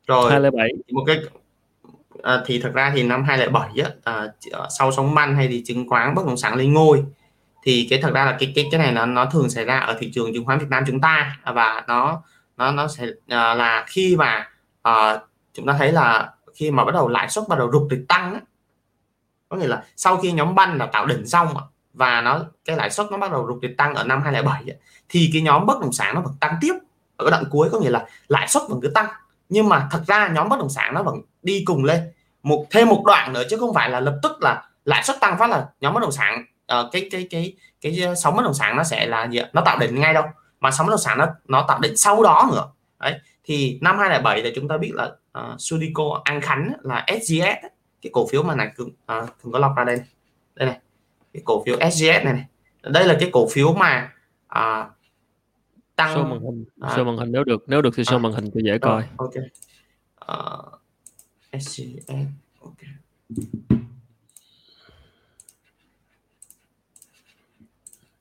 Rồi. 0.06 0.30
207. 0.30 0.68
Một 0.92 1.04
cái 1.06 1.18
à, 2.22 2.42
thì 2.46 2.60
thật 2.60 2.70
ra 2.74 2.92
thì 2.94 3.02
năm 3.02 3.24
2007 3.24 3.70
á 3.84 3.90
à, 4.04 4.26
sau 4.78 4.92
sóng 4.92 5.14
banh 5.14 5.36
hay 5.36 5.48
thì 5.48 5.62
chứng 5.66 5.88
khoán 5.88 6.14
bất 6.14 6.26
động 6.26 6.36
sản 6.36 6.54
lên 6.54 6.72
ngôi 6.72 7.04
thì 7.64 7.86
cái 7.90 7.98
thật 8.02 8.12
ra 8.14 8.24
là 8.24 8.36
cái 8.40 8.52
cái 8.54 8.68
cái 8.70 8.78
này 8.78 8.92
nó 8.92 9.06
nó 9.06 9.26
thường 9.26 9.50
xảy 9.50 9.64
ra 9.64 9.78
ở 9.78 9.96
thị 10.00 10.10
trường 10.14 10.34
chứng 10.34 10.44
khoán 10.44 10.58
Việt 10.58 10.66
Nam 10.70 10.84
chúng 10.86 11.00
ta 11.00 11.38
và 11.54 11.84
nó 11.88 12.22
nó 12.56 12.72
nó 12.72 12.88
sẽ 12.88 13.06
à, 13.28 13.54
là 13.54 13.84
khi 13.88 14.16
mà 14.16 14.50
à, 14.82 15.18
chúng 15.54 15.66
ta 15.66 15.74
thấy 15.78 15.92
là 15.92 16.30
khi 16.54 16.70
mà 16.70 16.84
bắt 16.84 16.94
đầu 16.94 17.08
lãi 17.08 17.28
suất 17.28 17.44
bắt 17.48 17.58
đầu 17.58 17.72
rụt 17.72 17.90
rịch 17.90 18.04
tăng 18.08 18.34
á, 18.34 18.40
có 19.52 19.58
nghĩa 19.58 19.66
là 19.66 19.82
sau 19.96 20.16
khi 20.16 20.32
nhóm 20.32 20.54
banh 20.54 20.78
là 20.78 20.86
tạo 20.86 21.06
đỉnh 21.06 21.26
xong 21.26 21.54
và 21.94 22.20
nó 22.20 22.40
cái 22.64 22.76
lãi 22.76 22.90
suất 22.90 23.06
nó 23.10 23.18
bắt 23.18 23.32
đầu 23.32 23.46
rụt 23.46 23.62
rịch 23.62 23.76
tăng 23.76 23.94
ở 23.94 24.04
năm 24.04 24.22
2007 24.22 24.76
thì 25.08 25.30
cái 25.32 25.42
nhóm 25.42 25.66
bất 25.66 25.80
động 25.80 25.92
sản 25.92 26.14
nó 26.14 26.20
vẫn 26.20 26.34
tăng 26.40 26.54
tiếp. 26.60 26.74
Ở 27.16 27.30
đoạn 27.30 27.44
cuối 27.50 27.68
có 27.72 27.78
nghĩa 27.78 27.90
là 27.90 28.06
lãi 28.28 28.48
suất 28.48 28.62
vẫn 28.68 28.80
cứ 28.82 28.88
tăng 28.88 29.06
nhưng 29.48 29.68
mà 29.68 29.88
thật 29.90 30.02
ra 30.06 30.28
nhóm 30.28 30.48
bất 30.48 30.58
động 30.58 30.68
sản 30.68 30.94
nó 30.94 31.02
vẫn 31.02 31.20
đi 31.42 31.62
cùng 31.66 31.84
lên. 31.84 32.12
Một 32.42 32.66
thêm 32.70 32.88
một 32.88 33.02
đoạn 33.06 33.32
nữa 33.32 33.42
chứ 33.50 33.56
không 33.56 33.74
phải 33.74 33.90
là 33.90 34.00
lập 34.00 34.18
tức 34.22 34.42
là 34.42 34.68
lãi 34.84 35.02
suất 35.02 35.20
tăng 35.20 35.38
phát 35.38 35.50
là 35.50 35.66
nhóm 35.80 35.94
bất 35.94 36.00
động 36.00 36.12
sản 36.12 36.44
uh, 36.80 36.92
cái 36.92 37.08
cái 37.10 37.26
cái 37.30 37.56
cái 37.80 38.16
sóng 38.16 38.36
bất 38.36 38.42
động 38.42 38.54
sản 38.54 38.76
nó 38.76 38.84
sẽ 38.84 39.06
là 39.06 39.24
gì 39.24 39.40
nó 39.52 39.62
tạo 39.64 39.78
đỉnh 39.78 40.00
ngay 40.00 40.14
đâu 40.14 40.24
mà 40.60 40.70
sóng 40.70 40.86
bất 40.86 40.90
động 40.90 41.00
sản 41.00 41.18
nó 41.18 41.26
nó 41.48 41.64
tạo 41.68 41.78
đỉnh 41.78 41.96
sau 41.96 42.22
đó 42.22 42.48
nữa. 42.52 42.68
Đấy 43.00 43.18
thì 43.44 43.78
năm 43.82 43.98
2007 43.98 44.42
thì 44.42 44.52
chúng 44.54 44.68
ta 44.68 44.78
biết 44.78 44.92
là 44.94 45.10
ờ, 45.32 45.50
uh, 45.54 45.60
Sudico 45.60 46.20
An 46.24 46.40
Khánh 46.40 46.72
là 46.82 47.06
SGS 47.20 47.71
cái 48.02 48.10
cổ 48.12 48.26
phiếu 48.26 48.42
mà 48.42 48.54
này 48.54 48.72
cường 48.76 48.88
uh, 48.88 49.28
cường 49.42 49.52
có 49.52 49.58
lọc 49.58 49.72
ra 49.76 49.84
đây 49.84 50.00
đây 50.54 50.66
này 50.66 50.80
cái 51.32 51.42
cổ 51.44 51.62
phiếu 51.66 51.76
SGS 51.90 52.24
này, 52.24 52.24
này. 52.24 52.44
Đây 52.82 53.06
là 53.06 53.16
cái 53.20 53.30
cổ 53.32 53.48
phiếu 53.48 53.72
mà 53.72 54.12
uh, 54.58 54.92
tăng 55.96 56.16
show 56.16 56.28
màn 56.28 56.40
hình 56.40 56.64
à, 56.80 56.96
show 56.96 57.04
màn 57.04 57.16
hình 57.16 57.32
nếu 57.32 57.44
được 57.44 57.64
nếu 57.66 57.82
được 57.82 57.90
thì 57.96 58.02
show 58.02 58.16
à, 58.16 58.18
màn 58.18 58.32
hình 58.32 58.50
cho 58.54 58.60
dễ 58.64 58.78
coi. 58.78 59.04
Ok. 59.16 59.32
Uh, 60.32 61.60
SGS 61.60 62.10
ok. 62.60 62.76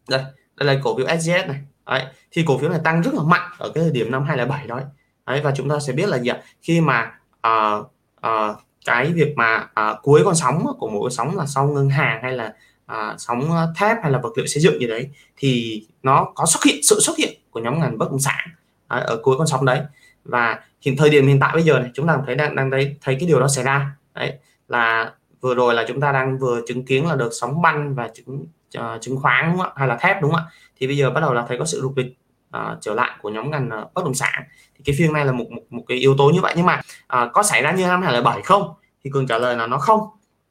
Đây 0.09 0.23
đây 0.57 0.75
là 0.75 0.81
cổ 0.83 0.97
phiếu 0.97 1.07
SGS 1.19 1.47
này. 1.47 1.61
Đấy 1.85 2.05
thì 2.31 2.43
cổ 2.47 2.57
phiếu 2.57 2.69
này 2.69 2.79
tăng 2.83 3.01
rất 3.01 3.13
là 3.13 3.23
mạnh 3.23 3.51
ở 3.57 3.71
cái 3.75 3.83
thời 3.83 3.91
điểm 3.91 4.11
năm 4.11 4.23
2007 4.23 4.67
đó 4.67 4.81
đấy 5.25 5.41
và 5.43 5.53
chúng 5.55 5.69
ta 5.69 5.79
sẽ 5.79 5.93
biết 5.93 6.09
là 6.09 6.19
gì 6.19 6.29
ạ? 6.29 6.41
Khi 6.61 6.81
mà 6.81 7.19
uh, 7.47 7.91
uh, 8.27 8.61
cái 8.85 9.11
việc 9.13 9.33
mà 9.35 9.67
à, 9.73 9.95
cuối 10.03 10.21
con 10.25 10.35
sóng 10.35 10.65
của 10.79 10.89
mỗi 10.89 11.01
con 11.01 11.11
sóng 11.11 11.37
là 11.37 11.45
sau 11.45 11.67
ngân 11.67 11.89
hàng 11.89 12.19
hay 12.23 12.33
là 12.33 12.53
à, 12.85 13.15
sóng 13.17 13.51
à, 13.51 13.67
thép 13.77 13.97
hay 14.01 14.11
là 14.11 14.19
vật 14.19 14.29
liệu 14.37 14.45
xây 14.47 14.63
dựng 14.63 14.79
gì 14.79 14.87
đấy 14.87 15.09
thì 15.37 15.83
nó 16.03 16.31
có 16.35 16.45
xuất 16.45 16.63
hiện 16.63 16.75
sự 16.83 16.99
xuất 16.99 17.17
hiện 17.17 17.33
của 17.51 17.59
nhóm 17.59 17.79
ngành 17.79 17.97
bất 17.97 18.11
động 18.11 18.19
sản 18.19 18.49
à, 18.87 18.97
ở 18.97 19.19
cuối 19.23 19.37
con 19.37 19.47
sóng 19.47 19.65
đấy. 19.65 19.81
Và 20.25 20.59
hiện 20.81 20.97
thời 20.97 21.09
điểm 21.09 21.27
hiện 21.27 21.39
tại 21.39 21.51
bây 21.53 21.63
giờ 21.63 21.79
này 21.79 21.89
chúng 21.93 22.07
ta 22.07 22.17
thấy 22.25 22.35
đang 22.35 22.55
đang 22.55 22.71
thấy 22.71 22.95
thấy 23.01 23.15
cái 23.19 23.27
điều 23.27 23.39
đó 23.39 23.47
xảy 23.47 23.63
ra. 23.63 23.95
Đấy 24.13 24.33
là 24.67 25.13
vừa 25.41 25.55
rồi 25.55 25.73
là 25.73 25.85
chúng 25.87 26.01
ta 26.01 26.11
đang 26.11 26.37
vừa 26.37 26.61
chứng 26.67 26.85
kiến 26.85 27.07
là 27.07 27.15
được 27.15 27.29
sóng 27.31 27.61
banh 27.61 27.95
và 27.95 28.09
chứng 28.13 28.45
uh, 28.77 29.01
chứng 29.01 29.17
khoán 29.17 29.45
đúng 29.49 29.57
không 29.57 29.67
ạ? 29.67 29.73
Hay 29.75 29.87
là 29.87 29.97
thép 30.01 30.21
đúng 30.21 30.31
không 30.31 30.39
ạ? 30.39 30.51
Thì 30.79 30.87
bây 30.87 30.97
giờ 30.97 31.11
bắt 31.11 31.21
đầu 31.21 31.33
là 31.33 31.45
thấy 31.47 31.57
có 31.57 31.65
sự 31.65 31.81
rục 31.81 31.95
dịch 31.95 32.15
uh, 32.57 32.77
trở 32.81 32.93
lại 32.93 33.11
của 33.21 33.29
nhóm 33.29 33.51
ngành 33.51 33.69
uh, 33.81 33.93
bất 33.93 34.05
động 34.05 34.13
sản. 34.13 34.43
Thì 34.75 34.83
cái 34.85 34.95
phiên 34.99 35.13
này 35.13 35.25
là 35.25 35.31
một 35.31 35.45
một, 35.51 35.61
một 35.69 35.83
cái 35.87 35.97
yếu 35.97 36.15
tố 36.17 36.29
như 36.29 36.41
vậy. 36.41 36.53
Nhưng 36.57 36.65
mà 36.65 36.81
uh, 37.23 37.33
có 37.33 37.43
xảy 37.43 37.61
ra 37.61 37.71
như 37.71 37.87
năm 37.87 38.01
2007 38.01 38.41
không? 38.41 38.73
Thì 39.03 39.09
cường 39.13 39.27
trả 39.27 39.37
lời 39.37 39.55
là 39.55 39.67
nó 39.67 39.77
không. 39.77 39.99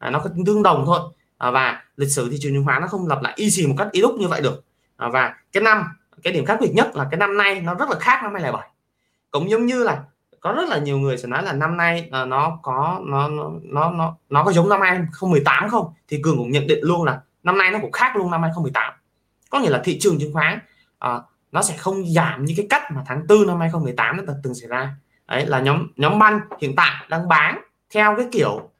Uh, 0.07 0.13
nó 0.13 0.25
tương 0.47 0.63
đồng 0.63 0.83
thôi. 0.87 1.01
Uh, 1.49 1.55
và 1.55 1.83
lịch 1.97 2.11
sử 2.11 2.31
thị 2.31 2.37
trường 2.41 2.53
chứng 2.53 2.65
khoán 2.65 2.81
nó 2.81 2.87
không 2.87 3.07
lặp 3.07 3.23
lại 3.23 3.33
y 3.37 3.51
xì 3.51 3.67
một 3.67 3.75
cách 3.79 3.89
y 3.93 4.01
đúc 4.01 4.15
như 4.19 4.29
vậy 4.29 4.41
được. 4.41 4.65
Uh, 5.07 5.13
và 5.13 5.35
cái 5.53 5.63
năm 5.63 5.85
cái 6.23 6.33
điểm 6.33 6.45
khác 6.45 6.59
biệt 6.61 6.71
nhất 6.75 6.97
là 6.97 7.09
cái 7.11 7.19
năm 7.19 7.37
nay 7.37 7.61
nó 7.61 7.75
rất 7.75 7.91
là 7.91 7.99
khác 7.99 8.21
năm 8.23 8.33
2007 8.33 8.71
cũng 9.31 9.51
giống 9.51 9.67
như 9.67 9.83
là 9.83 10.03
có 10.41 10.53
rất 10.53 10.69
là 10.69 10.79
nhiều 10.79 10.99
người 10.99 11.19
sẽ 11.19 11.29
nói 11.29 11.43
là 11.43 11.53
năm 11.53 11.77
nay 11.77 12.11
uh, 12.23 12.29
nó 12.29 12.59
có 12.63 13.01
nó 13.05 13.29
nó 13.63 13.91
nó 13.91 14.17
nó 14.31 14.45
có 14.45 14.53
giống 14.53 14.69
năm 14.69 14.81
2018 14.81 15.69
không 15.69 15.93
thì 16.09 16.21
cường 16.23 16.37
cũng 16.39 16.51
nhận 16.51 16.67
định 16.67 16.79
luôn 16.83 17.05
là 17.05 17.21
năm 17.43 17.59
nay 17.59 17.71
nó 17.71 17.79
cũng 17.83 17.93
khác 17.93 18.17
luôn 18.17 18.31
năm 18.31 18.43
2018 18.43 18.95
có 19.51 19.61
nghĩa 19.61 19.71
là 19.71 19.81
thị 19.85 19.99
trường 20.01 20.19
chứng 20.19 20.33
khoán 20.33 20.59
uh, 21.07 21.23
nó 21.53 21.63
sẽ 21.63 21.77
không 21.77 22.13
giảm 22.13 22.45
như 22.45 22.55
cái 22.57 22.67
cách 22.71 22.83
mà 22.91 23.03
tháng 23.07 23.27
4 23.29 23.47
năm 23.47 23.61
2018 23.61 24.17
nó 24.17 24.33
từng 24.43 24.55
xảy 24.55 24.69
ra. 24.69 24.95
Đấy, 25.29 25.47
là 25.47 25.61
nhóm 25.61 25.87
nhóm 25.97 26.19
banh 26.19 26.41
hiện 26.61 26.77
tại 26.77 27.07
đang 27.09 27.29
bán 27.29 27.61
theo 27.95 28.15
cái 28.17 28.27
kiểu 28.33 28.71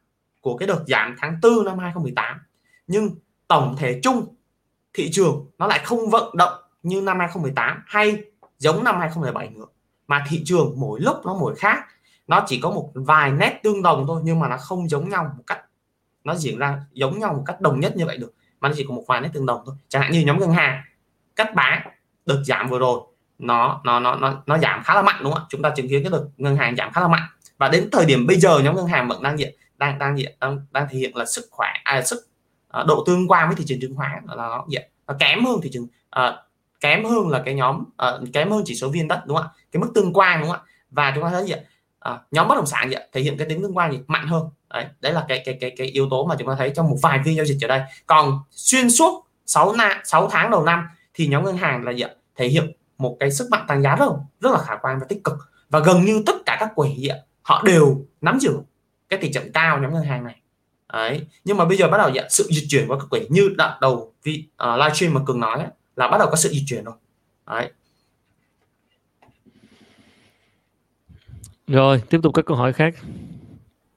của 0.41 0.57
cái 0.57 0.67
đợt 0.67 0.83
giảm 0.87 1.15
tháng 1.19 1.39
4 1.41 1.65
năm 1.65 1.79
2018 1.79 2.37
nhưng 2.87 3.15
tổng 3.47 3.75
thể 3.77 3.99
chung, 4.03 4.35
thị 4.93 5.09
trường 5.11 5.45
nó 5.57 5.67
lại 5.67 5.79
không 5.83 6.09
vận 6.09 6.37
động 6.37 6.53
như 6.83 7.01
năm 7.01 7.19
2018 7.19 7.83
hay 7.85 8.23
giống 8.59 8.83
năm 8.83 8.99
2017 8.99 9.49
nữa. 9.49 9.65
Mà 10.07 10.25
thị 10.29 10.41
trường 10.45 10.73
mỗi 10.77 10.99
lúc 11.01 11.25
nó 11.25 11.33
mỗi 11.33 11.55
khác. 11.55 11.85
Nó 12.27 12.43
chỉ 12.47 12.59
có 12.59 12.71
một 12.71 12.91
vài 12.93 13.31
nét 13.31 13.59
tương 13.63 13.81
đồng 13.81 14.03
thôi, 14.07 14.21
nhưng 14.23 14.39
mà 14.39 14.47
nó 14.47 14.57
không 14.57 14.89
giống 14.89 15.09
nhau 15.09 15.33
một 15.37 15.43
cách, 15.47 15.61
nó 16.23 16.35
diễn 16.35 16.57
ra 16.57 16.81
giống 16.91 17.19
nhau 17.19 17.33
một 17.33 17.43
cách 17.45 17.61
đồng 17.61 17.79
nhất 17.79 17.97
như 17.97 18.05
vậy 18.05 18.17
được. 18.17 18.33
Mà 18.59 18.69
nó 18.69 18.75
chỉ 18.77 18.85
có 18.87 18.93
một 18.93 19.03
vài 19.07 19.21
nét 19.21 19.29
tương 19.33 19.45
đồng 19.45 19.61
thôi. 19.65 19.75
Chẳng 19.87 20.01
hạn 20.01 20.11
như 20.11 20.23
nhóm 20.25 20.39
ngân 20.39 20.51
hàng 20.51 20.83
cắt 21.35 21.55
bán 21.55 21.90
đợt 22.25 22.43
giảm 22.45 22.69
vừa 22.69 22.79
rồi 22.79 23.01
nó 23.39 23.81
nó 23.83 23.99
nó 23.99 24.15
nó 24.15 24.43
nó 24.45 24.57
giảm 24.57 24.83
khá 24.83 24.95
là 24.95 25.01
mạnh 25.01 25.21
đúng 25.23 25.33
không 25.33 25.43
ạ? 25.43 25.45
Chúng 25.49 25.61
ta 25.61 25.69
chứng 25.69 25.89
kiến 25.89 26.03
cái 26.03 26.11
đợt 26.11 26.25
ngân 26.37 26.55
hàng 26.55 26.75
giảm 26.75 26.91
khá 26.91 27.01
là 27.01 27.07
mạnh. 27.07 27.23
Và 27.57 27.69
đến 27.69 27.89
thời 27.91 28.05
điểm 28.05 28.27
bây 28.27 28.39
giờ 28.39 28.59
nhóm 28.59 28.75
ngân 28.75 28.87
hàng 28.87 29.07
vẫn 29.07 29.23
đang 29.23 29.39
diện 29.39 29.55
đang 29.77 29.99
đang 29.99 30.17
diện 30.17 30.35
đang, 30.39 30.59
đang 30.71 30.87
thể 30.91 30.97
hiện 30.97 31.15
là 31.15 31.25
sức 31.25 31.45
khỏe 31.51 31.69
à, 31.83 32.01
sức 32.01 32.27
à, 32.69 32.83
độ 32.87 33.03
tương 33.07 33.27
quan 33.27 33.47
với 33.47 33.55
thị 33.55 33.63
trường 33.67 33.79
chứng 33.81 33.95
khoán 33.95 34.25
là 34.27 34.35
nó 34.35 34.65
diện 34.69 34.89
nó 35.07 35.13
kém 35.19 35.45
hơn 35.45 35.59
thị 35.63 35.69
trường 35.73 35.87
à, 36.09 36.33
kém 36.79 37.05
hơn 37.05 37.29
là 37.29 37.41
cái 37.45 37.53
nhóm 37.53 37.83
à, 37.97 38.11
kém 38.33 38.51
hơn 38.51 38.63
chỉ 38.65 38.75
số 38.75 38.89
viên 38.89 39.07
đất 39.07 39.23
đúng 39.25 39.37
không 39.37 39.45
ạ? 39.45 39.53
Cái 39.71 39.81
mức 39.81 39.91
tương 39.95 40.13
quan 40.13 40.39
đúng 40.39 40.49
không 40.49 40.59
ạ? 40.65 40.71
Và 40.91 41.11
chúng 41.15 41.23
ta 41.23 41.29
thấy 41.29 41.45
gì 41.45 41.53
à, 41.99 42.19
nhóm 42.31 42.47
bất 42.47 42.55
động 42.55 42.65
sản 42.65 42.89
gì 42.89 42.95
thể 43.11 43.21
hiện 43.21 43.37
cái 43.37 43.47
tính 43.49 43.61
tương 43.61 43.77
quan 43.77 43.91
gì 43.91 43.99
mạnh 44.07 44.27
hơn. 44.27 44.49
Đấy 44.69 44.85
đấy 45.01 45.13
là 45.13 45.25
cái 45.27 45.41
cái 45.45 45.57
cái 45.61 45.73
cái 45.77 45.87
yếu 45.87 46.07
tố 46.09 46.25
mà 46.25 46.35
chúng 46.39 46.47
ta 46.47 46.55
thấy 46.57 46.71
trong 46.75 46.89
một 46.89 46.97
vài 47.01 47.19
phiên 47.25 47.35
giao 47.35 47.45
dịch 47.45 47.57
ở 47.61 47.67
đây. 47.67 47.81
Còn 48.07 48.39
xuyên 48.51 48.89
suốt 48.89 49.25
6 49.45 49.73
na 49.73 50.01
6 50.05 50.29
tháng 50.31 50.51
đầu 50.51 50.63
năm 50.63 50.87
thì 51.13 51.27
nhóm 51.27 51.43
ngân 51.43 51.57
hàng 51.57 51.83
là 51.83 51.91
gì 51.91 52.03
thể 52.35 52.47
hiện 52.47 52.71
một 52.97 53.17
cái 53.19 53.31
sức 53.31 53.47
mạnh 53.51 53.65
tăng 53.67 53.83
giá 53.83 53.95
rất 53.95 54.05
rất 54.39 54.51
là 54.51 54.57
khả 54.57 54.75
quan 54.81 54.99
và 54.99 55.05
tích 55.09 55.23
cực. 55.23 55.37
Và 55.69 55.79
gần 55.79 56.05
như 56.05 56.23
tất 56.25 56.35
cả 56.45 56.57
các 56.59 56.71
quỹ 56.75 57.09
họ 57.41 57.63
đều 57.65 58.05
nắm 58.21 58.39
giữ 58.39 58.51
cái 59.09 59.19
tỷ 59.19 59.31
trọng 59.31 59.51
cao 59.53 59.79
nhóm 59.79 59.93
ngân 59.93 60.03
hàng 60.03 60.23
này. 60.23 60.41
Đấy 60.93 61.27
nhưng 61.43 61.57
mà 61.57 61.65
bây 61.65 61.77
giờ 61.77 61.87
bắt 61.87 61.97
đầu 61.97 62.09
dạ, 62.09 62.23
sự 62.29 62.47
dịch 62.51 62.65
chuyển 62.69 62.87
của 62.87 62.99
các 62.99 63.05
quỹ 63.09 63.27
như 63.29 63.49
đoạn 63.57 63.77
đầu 63.81 64.13
vị 64.23 64.47
uh, 64.63 64.79
livestream 64.79 65.13
mà 65.13 65.21
cường 65.25 65.39
nói 65.39 65.59
ấy, 65.59 65.67
là 65.95 66.07
bắt 66.07 66.17
đầu 66.17 66.27
có 66.29 66.35
sự 66.35 66.49
dịch 66.49 66.63
chuyển 66.67 66.83
rồi. 66.83 66.95
Đấy. 67.47 67.71
Rồi 71.67 72.03
tiếp 72.09 72.19
tục 72.23 72.33
các 72.33 72.45
câu 72.45 72.57
hỏi 72.57 72.73
khác. 72.73 72.93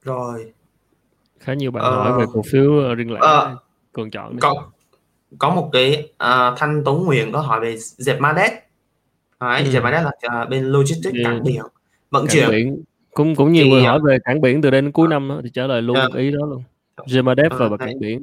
Rồi. 0.03 0.53
Khá 1.41 1.55
nhiều 1.55 1.71
bạn 1.71 1.85
uh, 1.85 1.95
hỏi 1.95 2.19
về 2.19 2.25
cổ 2.33 2.43
phiếu 2.51 2.95
riêng 2.95 3.13
lẻ 3.13 3.21
uh, 3.21 3.59
cường 3.93 4.11
chọn 4.11 4.39
có 4.41 4.71
có 5.39 5.55
một 5.55 5.71
cái 5.73 6.09
uh, 6.13 6.59
thanh 6.59 6.85
tống 6.85 7.05
nguyện 7.05 7.33
có 7.33 7.41
hỏi 7.41 7.61
về 7.61 7.77
dẹp 7.79 8.21
Madet 8.21 8.53
Đấy, 9.41 9.63
ừ. 9.63 9.71
dẹp 9.71 9.83
Madet 9.83 10.03
là 10.05 10.43
uh, 10.43 10.49
bên 10.49 10.65
logistics 10.65 11.17
cảng 11.25 11.43
biển 11.43 11.63
vận 12.11 12.27
chuyển. 12.27 12.51
biển. 12.51 12.83
Cũng 13.15 13.35
cũng 13.35 13.53
nhiều 13.53 13.65
thì, 13.65 13.71
người 13.71 13.83
hỏi 13.83 14.01
về 14.05 14.19
cảng 14.25 14.41
biển 14.41 14.63
từ 14.63 14.71
đây 14.71 14.83
đến 14.83 14.93
cuối 14.93 15.09
năm 15.09 15.41
thì 15.43 15.51
trả 15.55 15.67
lời 15.67 15.83
luôn 15.83 15.97
uh, 16.07 16.15
ý 16.15 16.31
đó 16.31 16.47
luôn. 16.47 16.63
Gemadep 17.13 17.55
uh, 17.55 17.71
và 17.71 17.77
cảng 17.77 17.99
biển. 18.01 18.23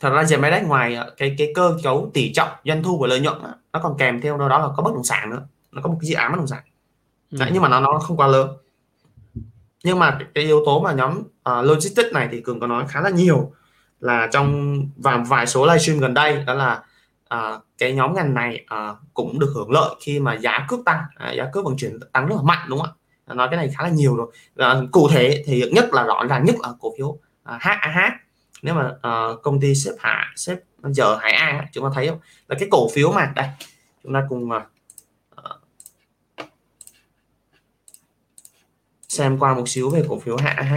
Thật 0.00 0.10
ra 0.10 0.22
Gemadep 0.22 0.62
ngoài 0.62 0.98
cái 1.16 1.34
cái 1.38 1.52
cơ 1.54 1.76
cấu 1.82 2.10
tỷ 2.14 2.32
trọng 2.32 2.48
doanh 2.64 2.82
thu 2.82 2.98
và 2.98 3.08
lợi 3.08 3.20
nhuận 3.20 3.36
nó 3.72 3.80
còn 3.82 3.96
kèm 3.98 4.20
theo 4.20 4.38
đó, 4.38 4.48
đó 4.48 4.58
là 4.58 4.68
có 4.76 4.82
bất 4.82 4.94
động 4.94 5.04
sản 5.04 5.30
nữa. 5.30 5.42
Nó 5.72 5.82
có 5.82 5.90
một 5.90 5.96
cái 6.00 6.08
dự 6.08 6.14
án 6.14 6.32
bất 6.32 6.36
động 6.36 6.46
sản. 6.46 6.62
Ừ. 7.30 7.36
Đấy, 7.40 7.50
nhưng 7.52 7.62
mà 7.62 7.68
nó 7.68 7.80
nó 7.80 7.98
không 7.98 8.16
quá 8.16 8.26
lớn. 8.26 8.48
Nhưng 9.84 9.98
mà 9.98 10.10
cái, 10.10 10.28
cái 10.34 10.44
yếu 10.44 10.62
tố 10.66 10.80
mà 10.80 10.92
nhóm 10.92 11.18
uh, 11.18 11.64
logistics 11.64 12.12
này 12.12 12.28
thì 12.32 12.40
cường 12.40 12.60
có 12.60 12.66
nói 12.66 12.84
khá 12.88 13.00
là 13.00 13.10
nhiều 13.10 13.52
là 14.00 14.28
trong 14.32 14.80
và 14.96 15.16
vài 15.16 15.46
số 15.46 15.66
livestream 15.66 15.98
gần 15.98 16.14
đây 16.14 16.44
đó 16.46 16.54
là 16.54 16.82
à, 17.28 17.58
cái 17.78 17.92
nhóm 17.92 18.14
ngành 18.14 18.34
này 18.34 18.64
à, 18.66 18.94
cũng 19.14 19.38
được 19.38 19.52
hưởng 19.54 19.70
lợi 19.70 19.94
khi 20.00 20.20
mà 20.20 20.34
giá 20.34 20.66
cước 20.68 20.80
tăng 20.84 21.02
à, 21.16 21.32
giá 21.32 21.50
cước 21.52 21.64
vận 21.64 21.76
chuyển 21.76 21.98
tăng 22.12 22.26
rất 22.26 22.34
là 22.36 22.42
mạnh 22.42 22.66
đúng 22.68 22.78
không 22.78 22.88
ạ? 23.26 23.34
Nói 23.34 23.48
cái 23.50 23.56
này 23.56 23.70
khá 23.78 23.84
là 23.84 23.90
nhiều 23.90 24.16
rồi. 24.16 24.32
À, 24.56 24.74
cụ 24.92 25.08
thể 25.12 25.42
thì 25.46 25.64
nhất 25.72 25.88
là 25.92 26.04
rõ 26.04 26.24
ràng 26.28 26.44
nhất 26.44 26.56
là 26.62 26.68
cổ 26.80 26.92
phiếu 26.98 27.18
à, 27.44 27.54
uh, 27.54 27.62
HAH 27.62 28.12
nếu 28.62 28.74
mà 28.74 28.92
à, 29.02 29.28
công 29.42 29.60
ty 29.60 29.74
xếp 29.74 29.92
hạ 29.98 30.32
xếp 30.36 30.56
giờ 30.84 31.16
Hải 31.16 31.32
An 31.32 31.66
chúng 31.72 31.84
ta 31.84 31.90
thấy 31.94 32.08
không? 32.08 32.18
Là 32.48 32.56
cái 32.58 32.68
cổ 32.70 32.88
phiếu 32.94 33.12
mà 33.12 33.32
đây 33.36 33.46
chúng 34.02 34.14
ta 34.14 34.26
cùng 34.28 34.50
à, 34.50 34.66
à 35.36 35.44
xem 39.08 39.38
qua 39.38 39.54
một 39.54 39.68
xíu 39.68 39.90
về 39.90 40.04
cổ 40.08 40.18
phiếu 40.20 40.36
HAH 40.36 40.72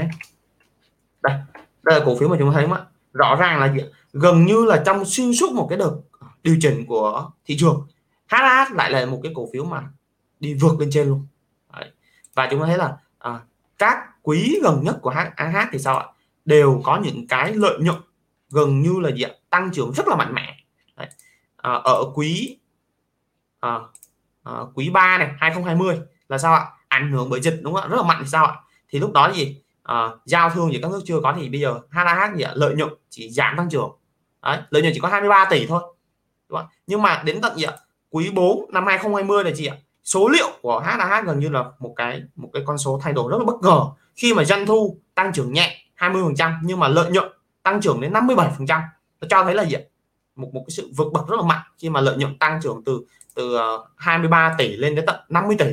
đây 1.21 1.37
đây 1.83 1.99
là 1.99 2.05
cổ 2.05 2.17
phiếu 2.17 2.29
mà 2.29 2.35
chúng 2.39 2.49
ta 2.49 2.53
thấy 2.53 2.63
không 2.63 2.73
ạ? 2.73 2.81
Rõ 3.13 3.35
ràng 3.35 3.59
là 3.59 3.73
gần 4.13 4.45
như 4.45 4.65
là 4.65 4.83
trong 4.85 5.05
xuyên 5.05 5.33
suốt 5.33 5.51
một 5.51 5.67
cái 5.69 5.77
đợt 5.77 5.91
điều 6.43 6.57
chỉnh 6.61 6.85
của 6.85 7.31
thị 7.45 7.57
trường 7.57 7.87
HH 8.29 8.75
lại 8.75 8.91
là 8.91 9.05
một 9.05 9.19
cái 9.23 9.31
cổ 9.35 9.47
phiếu 9.53 9.65
mà 9.65 9.83
đi 10.39 10.53
vượt 10.53 10.79
lên 10.79 10.89
trên 10.91 11.07
luôn. 11.07 11.27
Đấy. 11.73 11.91
và 12.33 12.47
chúng 12.51 12.59
ta 12.59 12.65
thấy 12.65 12.77
là 12.77 12.97
à, 13.19 13.39
các 13.77 13.97
quý 14.21 14.59
gần 14.63 14.83
nhất 14.83 14.99
của 15.01 15.09
HH 15.11 15.57
thì 15.71 15.79
sao 15.79 15.97
ạ? 15.97 16.05
Đều 16.45 16.81
có 16.83 16.99
những 17.03 17.27
cái 17.27 17.53
lợi 17.53 17.77
nhuận 17.79 18.01
gần 18.49 18.81
như 18.81 18.99
là 18.99 19.11
gì 19.11 19.23
ạ? 19.23 19.31
tăng 19.49 19.71
trưởng 19.71 19.91
rất 19.91 20.07
là 20.07 20.15
mạnh 20.15 20.33
mẽ. 20.33 20.57
Đấy. 20.97 21.07
À, 21.57 21.71
ở 21.71 22.03
quý 22.15 22.57
à, 23.59 23.79
à, 24.43 24.53
quý 24.73 24.89
3 24.89 25.17
này 25.17 25.31
2020 25.37 25.99
là 26.29 26.37
sao 26.37 26.53
ạ? 26.53 26.65
Ảnh 26.87 27.11
hưởng 27.11 27.29
bởi 27.29 27.41
dịch 27.41 27.59
đúng 27.61 27.73
không 27.73 27.83
ạ? 27.83 27.87
Rất 27.87 27.97
là 27.97 28.03
mạnh 28.03 28.17
thì 28.21 28.27
sao 28.27 28.45
ạ? 28.45 28.55
Thì 28.89 28.99
lúc 28.99 29.11
đó 29.13 29.31
gì? 29.35 29.62
Uh, 29.91 30.19
giao 30.25 30.49
thương 30.49 30.73
giữa 30.73 30.79
các 30.81 30.91
nước 30.91 31.01
chưa 31.05 31.19
có 31.23 31.33
thì 31.37 31.49
bây 31.49 31.59
giờ 31.59 31.79
HAH 31.89 32.35
gì 32.35 32.43
ạ? 32.43 32.51
lợi 32.55 32.75
nhuận 32.75 32.89
chỉ 33.09 33.29
giảm 33.29 33.57
tăng 33.57 33.69
trưởng. 33.69 33.91
Đấy, 34.41 34.59
lợi 34.69 34.81
nhuận 34.81 34.93
chỉ 34.93 34.99
có 34.99 35.07
23 35.07 35.47
tỷ 35.49 35.65
thôi. 35.65 35.81
Đúng 36.49 36.59
không? 36.59 36.67
nhưng 36.87 37.01
mà 37.01 37.23
đến 37.25 37.41
tận 37.41 37.57
gì 37.57 37.63
ạ? 37.63 37.73
Quý 38.09 38.31
4 38.33 38.71
năm 38.73 38.85
2020 38.85 39.43
là 39.43 39.51
gì 39.51 39.65
ạ. 39.65 39.75
Số 40.03 40.29
liệu 40.29 40.47
của 40.61 40.79
HAH 40.79 41.25
gần 41.25 41.39
như 41.39 41.49
là 41.49 41.63
một 41.79 41.93
cái 41.95 42.23
một 42.35 42.49
cái 42.53 42.63
con 42.65 42.77
số 42.77 42.99
thay 43.03 43.13
đổi 43.13 43.31
rất 43.31 43.37
là 43.37 43.43
bất 43.45 43.55
ngờ. 43.61 43.81
Khi 44.15 44.33
mà 44.33 44.43
doanh 44.43 44.65
thu 44.65 44.97
tăng 45.15 45.33
trưởng 45.33 45.53
nhẹ 45.53 45.77
20 45.95 46.23
phần 46.23 46.35
trăm 46.35 46.59
nhưng 46.63 46.79
mà 46.79 46.87
lợi 46.87 47.11
nhuận 47.11 47.29
tăng 47.63 47.81
trưởng 47.81 48.01
đến 48.01 48.13
57 48.13 48.51
phần 48.57 48.67
trăm 48.67 48.81
nó 49.21 49.27
cho 49.29 49.43
thấy 49.43 49.55
là 49.55 49.65
gì 49.65 49.73
ạ? 49.73 49.81
Một 50.35 50.49
một 50.53 50.63
cái 50.67 50.71
sự 50.71 50.91
vượt 50.97 51.07
bậc 51.13 51.27
rất 51.27 51.35
là 51.35 51.43
mạnh 51.43 51.61
khi 51.77 51.89
mà 51.89 52.01
lợi 52.01 52.17
nhuận 52.17 52.37
tăng 52.37 52.59
trưởng 52.63 52.83
từ 52.85 53.05
từ 53.35 53.55
ờ, 53.55 53.85
23 53.97 54.55
tỷ 54.57 54.75
lên 54.75 54.95
đến 54.95 55.05
tận 55.05 55.15
50 55.29 55.55
tỷ. 55.59 55.65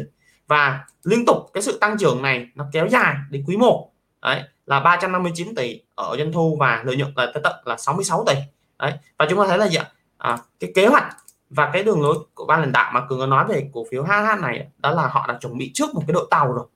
Và 0.46 0.84
liên 1.04 1.24
tục 1.26 1.36
cái 1.52 1.62
sự 1.62 1.78
tăng 1.78 1.98
trưởng 1.98 2.22
này 2.22 2.46
nó 2.54 2.66
kéo 2.72 2.88
dài 2.88 3.14
đến 3.30 3.44
quý 3.46 3.56
1 3.56 3.89
đấy 4.22 4.42
là 4.66 4.80
359 4.80 5.54
tỷ 5.54 5.80
ở 5.94 6.16
doanh 6.18 6.32
thu 6.32 6.56
và 6.60 6.82
lợi 6.86 6.96
nhuận 6.96 7.12
là 7.16 7.26
tới 7.34 7.42
tận 7.44 7.52
là 7.64 7.76
66 7.76 8.24
tỷ. 8.26 8.34
Đấy 8.78 8.92
và 9.18 9.26
chúng 9.30 9.38
ta 9.38 9.46
thấy 9.48 9.58
là 9.58 9.68
gì 9.68 9.76
ạ? 9.76 9.88
À, 10.18 10.38
cái 10.60 10.72
kế 10.74 10.86
hoạch 10.86 11.16
và 11.50 11.70
cái 11.72 11.82
đường 11.82 12.02
lối 12.02 12.18
của 12.34 12.46
ban 12.46 12.60
lãnh 12.60 12.72
đạo 12.72 12.90
mà 12.94 13.06
cường 13.08 13.18
có 13.18 13.26
nói 13.26 13.44
về 13.48 13.70
cổ 13.72 13.86
phiếu 13.90 14.02
HH 14.02 14.40
này 14.40 14.68
đó 14.78 14.90
là 14.90 15.08
họ 15.08 15.26
đã 15.28 15.38
chuẩn 15.40 15.58
bị 15.58 15.70
trước 15.74 15.94
một 15.94 16.02
cái 16.06 16.12
đội 16.12 16.26
tàu 16.30 16.52
rồi. 16.52 16.66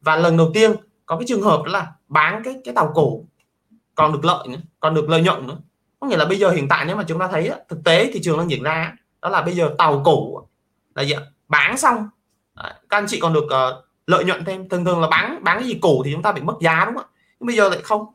Và 0.00 0.16
lần 0.16 0.36
đầu 0.36 0.50
tiên 0.54 0.72
có 1.06 1.16
cái 1.16 1.24
trường 1.28 1.42
hợp 1.42 1.62
đó 1.64 1.72
là 1.72 1.92
bán 2.08 2.42
cái 2.44 2.54
cái 2.64 2.74
tàu 2.74 2.92
cổ 2.94 3.20
còn 3.94 4.12
được 4.12 4.24
lợi 4.24 4.48
nữa 4.48 4.58
còn 4.80 4.94
được 4.94 5.08
lợi 5.08 5.22
nhuận 5.22 5.46
nữa. 5.46 5.56
Có 6.00 6.06
nghĩa 6.06 6.16
là 6.16 6.24
bây 6.24 6.38
giờ 6.38 6.50
hiện 6.50 6.68
tại 6.68 6.84
nếu 6.84 6.96
mà 6.96 7.04
chúng 7.08 7.18
ta 7.18 7.28
thấy 7.28 7.50
thực 7.68 7.84
tế 7.84 8.10
thị 8.12 8.20
trường 8.22 8.38
đang 8.38 8.50
diễn 8.50 8.62
ra 8.62 8.94
đó 9.22 9.28
là 9.28 9.42
bây 9.42 9.54
giờ 9.54 9.74
tàu 9.78 10.02
cổ 10.04 10.46
là 10.94 11.02
gì 11.02 11.14
bán 11.48 11.78
xong. 11.78 12.08
Các 12.88 12.98
anh 12.98 13.06
chị 13.08 13.20
còn 13.20 13.32
được 13.32 13.44
ờ, 13.50 13.82
lợi 14.06 14.24
nhuận 14.24 14.44
thêm 14.44 14.68
thường 14.68 14.84
thường 14.84 15.00
là 15.00 15.08
bán 15.08 15.44
bán 15.44 15.58
cái 15.58 15.68
gì 15.68 15.78
cổ 15.82 16.02
thì 16.04 16.12
chúng 16.12 16.22
ta 16.22 16.32
bị 16.32 16.42
mất 16.42 16.54
giá 16.60 16.84
đúng 16.84 16.96
không 16.96 17.06
nhưng 17.40 17.46
bây 17.46 17.56
giờ 17.56 17.68
lại 17.68 17.80
không. 17.82 18.06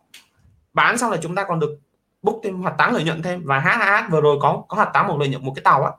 Bán 0.74 0.98
xong 0.98 1.12
là 1.12 1.18
chúng 1.22 1.36
ta 1.36 1.44
còn 1.44 1.60
được 1.60 1.80
book 2.22 2.36
thêm 2.44 2.62
hoạt 2.62 2.76
táng 2.78 2.94
lợi 2.94 3.04
nhuận 3.04 3.22
thêm. 3.22 3.42
Và 3.46 3.60
HH 3.60 4.12
vừa 4.12 4.22
rồi 4.22 4.38
có 4.42 4.64
có 4.68 4.76
hoạt 4.76 4.90
táng 4.94 5.08
một 5.08 5.18
lợi 5.20 5.30
nhuận 5.30 5.46
một 5.46 5.54
cái 5.56 5.64
tàu 5.64 5.84
á. 5.84 5.92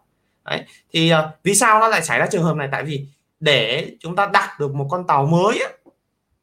Đấy 0.45 0.65
thì 0.93 1.13
uh, 1.15 1.19
vì 1.43 1.55
sao 1.55 1.81
nó 1.81 1.89
lại 1.89 2.03
xảy 2.03 2.19
ra 2.19 2.27
trường 2.31 2.43
hợp 2.43 2.57
này? 2.57 2.69
Tại 2.73 2.85
vì 2.85 3.07
để 3.41 3.93
chúng 4.01 4.17
ta 4.17 4.27
đặt 4.27 4.61
được 4.61 4.75
một 4.75 4.89
con 4.91 5.07
tàu 5.07 5.27
mới 5.27 5.61
á, 5.61 5.69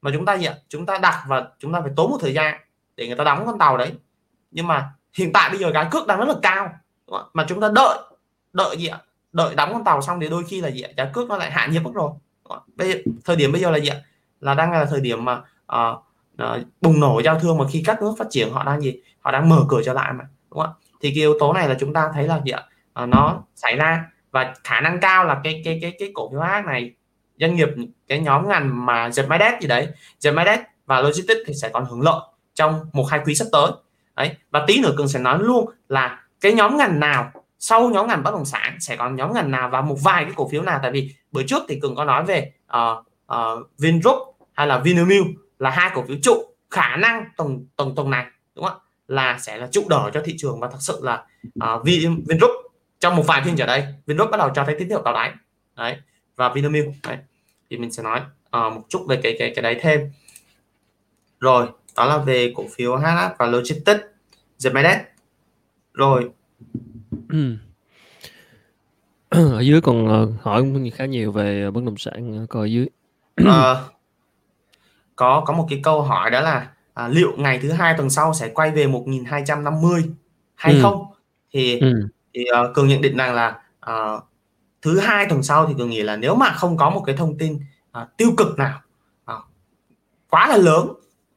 mà 0.02 0.12
chúng 0.14 0.26
ta 0.26 0.34
gì 0.38 0.46
ạ? 0.46 0.56
Chúng 0.70 0.86
ta 0.86 0.98
đặt 0.98 1.24
và 1.28 1.48
chúng 1.60 1.74
ta 1.74 1.82
phải 1.82 1.92
tốn 1.96 2.12
một 2.12 2.18
thời 2.22 2.34
gian 2.34 2.60
để 2.96 3.08
người 3.08 3.16
ta 3.16 3.24
đóng 3.24 3.46
con 3.46 3.60
tàu 3.60 3.78
đấy. 3.78 3.94
Nhưng 4.52 4.68
mà 4.68 4.92
hiện 5.14 5.34
tại 5.34 5.50
bây 5.50 5.60
giờ 5.60 5.72
cái 5.74 5.88
cước 5.92 6.08
đang 6.08 6.20
rất 6.20 6.28
là 6.28 6.36
cao 6.42 6.72
mà 7.34 7.46
chúng 7.50 7.62
ta 7.62 7.70
đợi 7.76 7.98
đợi 8.54 8.78
gì 8.78 8.88
ạ? 8.88 9.00
Đợi 9.32 9.56
đóng 9.56 9.74
con 9.74 9.84
tàu 9.84 10.02
xong 10.02 10.20
thì 10.20 10.30
đôi 10.30 10.44
khi 10.44 10.62
là 10.62 10.70
gì 10.70 10.82
ạ? 10.82 10.90
Giá 10.98 11.06
cước 11.14 11.30
nó 11.30 11.38
lại 11.38 11.52
hạ 11.52 11.68
nhiệt 11.72 11.84
mất 11.84 11.92
rồi 11.94 12.12
bây 12.76 12.92
giờ, 12.92 13.00
thời 13.26 13.36
điểm 13.36 13.52
bây 13.52 13.62
giờ 13.62 13.72
là 13.72 13.78
gì 13.78 13.88
ạ? 13.88 13.98
Là 14.42 14.54
đang 14.54 14.72
là 14.72 14.86
thời 14.86 15.02
điểm 15.02 15.26
mà 15.26 15.42
uh, 15.76 16.04
uh, 16.44 16.68
bùng 16.82 17.00
nổ 17.00 17.22
giao 17.26 17.40
thương 17.40 17.58
mà 17.58 17.66
khi 17.72 17.84
các 17.86 18.02
nước 18.02 18.16
phát 18.20 18.28
triển 18.30 18.52
họ 18.52 18.64
đang 18.64 18.82
gì? 18.82 19.02
Họ 19.20 19.32
đang 19.32 19.50
mở 19.50 19.66
cửa 19.70 19.82
trở 19.86 19.94
lại 19.94 20.14
mà 20.14 20.24
đúng 20.50 20.60
không 20.60 20.74
ạ? 20.74 20.78
Thì 21.02 21.10
cái 21.10 21.16
yếu 21.16 21.38
tố 21.40 21.54
này 21.54 21.70
là 21.70 21.76
chúng 21.80 21.94
ta 21.94 22.12
thấy 22.14 22.28
là 22.28 22.42
gì 22.46 22.52
ạ? 22.52 22.64
Uh, 23.04 23.10
nó 23.10 23.44
xảy 23.56 23.76
ra 23.76 24.06
và 24.32 24.54
khả 24.64 24.82
năng 24.82 25.00
cao 25.00 25.26
là 25.26 25.42
cái 25.44 25.62
cái 25.66 25.80
cái 25.82 25.94
cái 26.00 26.12
cổ 26.14 26.32
phiếu 26.32 26.40
ác 26.40 26.66
này 26.66 26.94
doanh 27.38 27.56
nghiệp 27.56 27.70
cái 28.08 28.20
nhóm 28.20 28.50
ngành 28.50 28.86
mà 28.86 29.10
dệt 29.12 29.28
máy 29.28 29.40
đét 29.40 29.62
gì 29.62 29.68
đấy 29.68 29.88
dệt 30.20 30.32
máy 30.32 30.46
đét 30.46 30.60
và 30.86 31.02
logistics 31.02 31.40
thì 31.48 31.54
sẽ 31.54 31.70
còn 31.70 31.86
hưởng 31.86 32.02
lợi 32.02 32.20
trong 32.54 32.86
một 32.94 33.04
hai 33.04 33.20
quý 33.26 33.36
sắp 33.36 33.46
tới. 33.52 33.72
Đấy 34.16 34.36
và 34.52 34.64
tí 34.68 34.82
nữa 34.82 34.94
cường 34.98 35.08
sẽ 35.08 35.20
nói 35.20 35.38
luôn 35.42 35.70
là 35.90 36.24
cái 36.42 36.54
nhóm 36.54 36.78
ngành 36.78 37.00
nào 37.00 37.32
sau 37.60 37.90
nhóm 37.90 38.08
ngành 38.08 38.24
bất 38.24 38.32
động 38.32 38.46
sản 38.46 38.78
sẽ 38.80 38.96
còn 38.96 39.16
nhóm 39.16 39.34
ngành 39.34 39.52
nào 39.52 39.70
và 39.70 39.82
một 39.82 39.98
vài 40.04 40.24
cái 40.24 40.34
cổ 40.36 40.50
phiếu 40.50 40.62
nào? 40.62 40.80
Tại 40.82 40.92
vì 40.92 41.16
bữa 41.32 41.44
trước 41.44 41.64
thì 41.68 41.80
cường 41.80 41.96
có 41.96 42.06
nói 42.06 42.26
về 42.26 42.54
uh, 42.78 43.06
uh, 43.34 43.70
Vingroup 43.78 44.18
hay 44.54 44.68
là 44.68 44.80
Vinamilk 44.80 45.28
là 45.60 45.70
hai 45.70 45.92
cổ 45.94 46.04
phiếu 46.08 46.18
trụ 46.24 46.34
khả 46.72 46.96
năng 46.96 47.26
tuần 47.38 47.66
tuần 47.76 47.96
tuần 47.96 48.10
này 48.10 48.26
đúng 48.56 48.66
không 48.66 48.78
là 49.08 49.38
sẽ 49.40 49.58
là 49.58 49.68
trụ 49.72 49.86
đỡ 49.90 50.12
cho 50.14 50.22
thị 50.26 50.36
trường 50.38 50.60
và 50.60 50.68
thật 50.68 50.78
sự 50.80 51.00
là 51.04 51.26
uh, 51.76 51.84
Vingroup 51.86 52.52
trong 53.00 53.16
một 53.16 53.24
vài 53.28 53.42
phiên 53.46 53.56
trở 53.56 53.66
đây 53.66 53.84
Vingroup 54.06 54.32
bắt 54.32 54.38
đầu 54.38 54.50
cho 54.56 54.64
thấy 54.64 54.76
tín 54.80 54.90
hiệu 54.90 55.02
tạo 55.06 55.14
đáy. 55.14 55.32
Đấy 55.76 55.98
và 56.36 56.50
Vinamilk 56.54 56.88
đấy 57.08 57.18
thì 57.70 57.78
mình 57.78 57.92
sẽ 57.92 58.04
nói 58.04 58.20
uh, 58.58 58.74
một 58.74 58.84
chút 58.90 59.06
về 59.10 59.20
cái 59.24 59.36
cái 59.40 59.54
cái 59.56 59.64
đấy 59.64 59.80
thêm. 59.82 60.12
Rồi 61.40 61.68
đó 61.98 62.06
là 62.06 62.18
về 62.18 62.54
cổ 62.56 62.64
phiếu 62.76 62.98
HH 62.98 63.38
và 63.38 63.46
Logistics 63.46 64.02
Zemedet 64.60 65.00
rồi 65.94 66.30
ở 69.30 69.60
dưới 69.60 69.82
còn 69.82 70.24
uh, 70.24 70.42
hỏi 70.42 70.66
khá 70.94 71.06
nhiều 71.06 71.32
về 71.32 71.72
bất 71.72 71.84
động 71.84 71.98
sản 71.98 72.48
coi 72.48 72.64
ở 72.64 72.66
dưới 72.66 72.88
uh, 73.42 73.78
có 75.16 75.44
có 75.46 75.54
một 75.54 75.66
cái 75.70 75.80
câu 75.84 76.02
hỏi 76.02 76.32
đó 76.32 76.42
là 76.42 76.70
à, 76.94 77.08
liệu 77.08 77.34
ngày 77.38 77.60
thứ 77.62 77.72
hai 77.72 77.94
tuần 77.98 78.10
sau 78.10 78.34
sẽ 78.34 78.50
quay 78.50 78.72
về 78.72 78.88
1250 78.88 80.04
hay 80.56 80.74
ừ. 80.74 80.80
không 80.82 81.06
thì 81.54 81.80
ừ. 81.80 82.08
thì 82.34 82.46
uh, 82.62 82.76
cường 82.76 82.88
nhận 82.88 83.02
định 83.02 83.18
rằng 83.18 83.34
là 83.34 83.62
uh, 83.90 84.24
thứ 84.82 85.00
hai 85.00 85.26
tuần 85.30 85.44
sau 85.44 85.66
thì 85.68 85.74
cường 85.78 85.90
nghĩ 85.90 86.04
là 86.04 86.16
nếu 86.16 86.36
mà 86.36 86.52
không 86.52 86.78
có 86.78 86.90
một 86.90 87.04
cái 87.06 87.18
thông 87.18 87.38
tin 87.38 87.60
uh, 88.02 88.08
tiêu 88.18 88.30
cực 88.38 88.58
nào 88.58 88.82
uh, 89.32 89.44
quá 90.30 90.48
là 90.48 90.58
lớn 90.58 90.88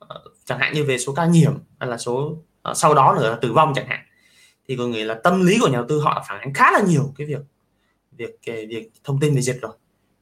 uh, 0.04 0.32
chẳng 0.44 0.58
hạn 0.58 0.72
như 0.74 0.84
về 0.84 0.98
số 0.98 1.14
ca 1.14 1.26
nhiễm 1.26 1.52
hay 1.80 1.88
là 1.90 1.98
số 1.98 2.36
uh, 2.70 2.76
sau 2.76 2.94
đó 2.94 3.16
nữa 3.20 3.30
là 3.30 3.36
tử 3.36 3.52
vong 3.52 3.72
chẳng 3.74 3.86
hạn 3.86 4.00
thì 4.68 4.76
có 4.76 4.86
nghĩa 4.86 5.04
là 5.04 5.14
tâm 5.24 5.46
lý 5.46 5.58
của 5.60 5.68
nhà 5.68 5.76
đầu 5.76 5.86
tư 5.88 6.00
họ 6.00 6.24
phản 6.28 6.40
ánh 6.40 6.54
khá 6.54 6.70
là 6.70 6.80
nhiều 6.80 7.12
cái 7.16 7.26
việc 7.26 7.40
việc 8.12 8.38
cái 8.46 8.66
việc 8.66 8.90
thông 9.04 9.20
tin 9.20 9.34
về 9.34 9.40
dịch 9.40 9.58
rồi. 9.62 9.72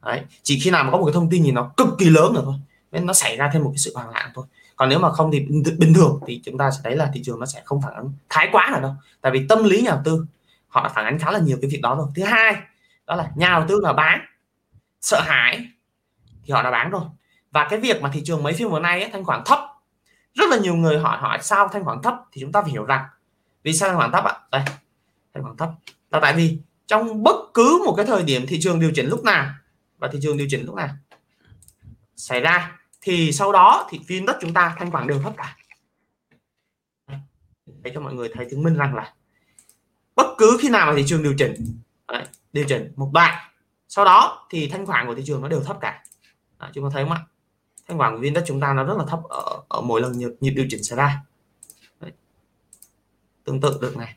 Đấy 0.03 0.23
chỉ 0.43 0.61
khi 0.61 0.71
nào 0.71 0.85
mà 0.85 0.91
có 0.91 0.99
một 0.99 1.05
cái 1.05 1.13
thông 1.13 1.31
tin 1.31 1.43
gì 1.43 1.53
nó 1.53 1.73
cực 1.77 1.89
kỳ 1.99 2.11
lớn 2.11 2.33
rồi 2.35 2.43
thôi 2.45 2.55
nên 2.93 3.07
nó 3.07 3.13
xảy 3.13 3.37
ra 3.37 3.51
thêm 3.53 3.63
một 3.63 3.71
cái 3.71 3.79
sự 3.79 3.93
hoang 3.95 4.11
loạn 4.11 4.31
thôi. 4.35 4.47
Còn 4.77 4.89
nếu 4.89 4.99
mà 4.99 5.13
không 5.13 5.31
thì 5.33 5.41
bình 5.79 5.95
thường 5.95 6.21
thì 6.27 6.41
chúng 6.45 6.59
ta 6.59 6.71
sẽ 6.71 6.81
thấy 6.85 6.97
là 6.97 7.11
thị 7.15 7.23
trường 7.25 7.41
nó 7.41 7.47
sẽ 7.47 7.63
không 7.65 7.83
phản 7.83 7.95
ứng 7.95 8.13
thái 8.29 8.49
quá 8.53 8.69
nào 8.73 8.81
đâu. 8.81 8.95
Tại 9.21 9.33
vì 9.33 9.47
tâm 9.49 9.65
lý 9.65 9.83
nhà 9.83 9.91
đầu 9.91 10.01
tư 10.05 10.27
họ 10.69 10.83
đã 10.83 10.89
phản 10.89 11.05
ánh 11.05 11.19
khá 11.19 11.31
là 11.31 11.39
nhiều 11.39 11.59
cái 11.63 11.71
việc 11.71 11.81
đó 11.83 11.95
rồi. 11.95 12.07
Thứ 12.15 12.25
hai 12.25 12.57
đó 13.07 13.17
là 13.17 13.31
nhà 13.35 13.49
đầu 13.49 13.65
tư 13.69 13.81
là 13.83 13.93
bán 13.93 14.21
sợ 15.01 15.21
hãi 15.21 15.67
thì 16.45 16.53
họ 16.53 16.63
đã 16.63 16.71
bán 16.71 16.91
rồi. 16.91 17.03
Và 17.51 17.67
cái 17.71 17.81
việc 17.81 18.03
mà 18.03 18.11
thị 18.13 18.23
trường 18.25 18.43
mấy 18.43 18.53
phiên 18.53 18.71
vừa 18.71 18.81
nay 18.81 19.03
ấy, 19.03 19.11
thanh 19.13 19.25
khoản 19.25 19.43
thấp 19.47 19.59
rất 20.35 20.51
là 20.51 20.59
nhiều 20.59 20.75
người 20.75 20.99
hỏi 20.99 21.19
hỏi 21.19 21.39
sao 21.43 21.69
thanh 21.73 21.85
khoản 21.85 22.03
thấp 22.03 22.15
thì 22.33 22.41
chúng 22.41 22.53
ta 22.53 22.63
phải 22.63 22.71
hiểu 22.71 22.85
rằng 22.85 23.05
vì 23.63 23.73
sao 23.73 23.89
thanh 23.89 23.99
khoản 23.99 24.13
thấp 24.13 24.25
ạ? 24.25 24.35
Đây 24.51 24.63
thanh 25.35 25.43
khoản 25.43 25.57
thấp. 25.57 25.71
Là 26.11 26.21
tại 26.21 26.35
vì 26.35 26.59
trong 26.87 27.23
bất 27.23 27.37
cứ 27.55 27.83
một 27.87 27.95
cái 27.97 28.07
thời 28.07 28.23
điểm 28.23 28.47
thị 28.49 28.61
trường 28.61 28.81
điều 28.81 28.93
chỉnh 28.95 29.07
lúc 29.07 29.25
nào 29.25 29.55
và 29.99 30.09
thị 30.13 30.19
trường 30.23 30.37
điều 30.37 30.47
chỉnh 30.51 30.67
lúc 30.67 30.75
nào 30.75 30.89
xảy 32.17 32.41
ra 32.41 32.79
thì 33.01 33.33
sau 33.33 33.53
đó 33.53 33.87
thì 33.91 34.01
phiên 34.07 34.27
đất 34.27 34.37
chúng 34.41 34.55
ta 34.55 34.75
thanh 34.79 34.91
khoản 34.91 35.07
đều 35.07 35.19
thấp 35.19 35.33
cả. 35.37 35.57
Để 37.83 37.91
cho 37.95 38.01
mọi 38.01 38.15
người 38.15 38.31
thấy 38.35 38.47
chứng 38.51 38.63
minh 38.63 38.75
rằng 38.75 38.95
là 38.95 39.15
bất 40.17 40.27
cứ 40.39 40.59
khi 40.61 40.69
nào 40.69 40.87
mà 40.87 40.93
thị 40.97 41.05
trường 41.07 41.23
điều 41.23 41.35
chỉnh 41.39 41.55
đấy, 42.09 42.25
điều 42.53 42.65
chỉnh 42.69 42.93
một 42.97 43.11
đoạn 43.13 43.51
sau 43.89 44.05
đó 44.05 44.47
thì 44.51 44.69
thanh 44.69 44.87
khoản 44.87 45.07
của 45.07 45.15
thị 45.15 45.23
trường 45.27 45.43
nó 45.43 45.49
đều 45.49 45.61
thấp 45.61 45.77
cả. 45.81 46.05
Đấy, 46.59 46.71
chúng 46.75 46.85
ta 46.85 46.91
thấy 46.93 47.05
không 47.05 47.13
ạ? 47.13 47.21
Thanh 47.89 47.99
khoản 47.99 48.15
của 48.15 48.21
viên 48.21 48.33
đất 48.33 48.45
chúng 48.47 48.61
ta 48.61 48.73
nó 48.73 48.85
rất 48.85 48.95
là 48.99 49.05
thấp 49.09 49.21
ở, 49.29 49.63
ở 49.69 49.81
mỗi 49.81 50.01
lần 50.01 50.13
nhịp, 50.13 50.31
nhịp 50.41 50.51
điều 50.51 50.67
chỉnh 50.71 50.83
xảy 50.83 50.97
ra 50.97 51.23
tương 53.45 53.61
tự 53.61 53.79
được 53.81 53.97
này. 53.97 54.15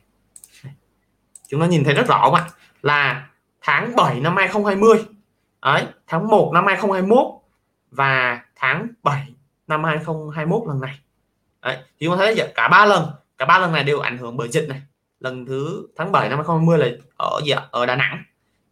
Chúng 1.48 1.62
ta 1.62 1.68
nhìn 1.68 1.84
thấy 1.84 1.94
rất 1.94 2.08
rõ 2.08 2.30
mà 2.34 2.50
là 2.82 3.28
tháng 3.62 3.96
7 3.96 4.20
năm 4.20 4.36
2020 4.36 5.06
ấy 5.60 5.86
tháng 6.08 6.28
1 6.28 6.52
năm 6.54 6.66
2021 6.66 7.26
và 7.92 8.42
tháng 8.56 8.88
7 9.04 9.34
năm 9.68 9.84
2021 9.84 10.68
lần 10.68 10.82
này. 10.82 11.00
Đấy 11.62 11.78
thì 12.00 12.08
chúng 12.08 12.18
ta 12.18 12.26
thấy 12.26 12.52
cả 12.56 12.68
ba 12.68 12.86
lần 12.86 13.06
cả 13.38 13.46
ba 13.46 13.60
lần 13.60 13.72
này 13.72 13.84
đều 13.84 14.00
ảnh 14.00 14.18
hưởng 14.18 14.38
bởi 14.38 14.50
dịch 14.50 14.70
này. 14.70 14.82
Lần 15.20 15.46
thứ 15.46 15.88
tháng 15.96 16.12
7 16.12 16.30
năm 16.30 16.38
2020 16.38 16.78
là 16.78 16.98
ở 17.18 17.42
gì 17.46 17.52
ạ? 17.52 17.68
Ở 17.72 17.86
Đà 17.86 17.96
Nẵng. 17.96 18.24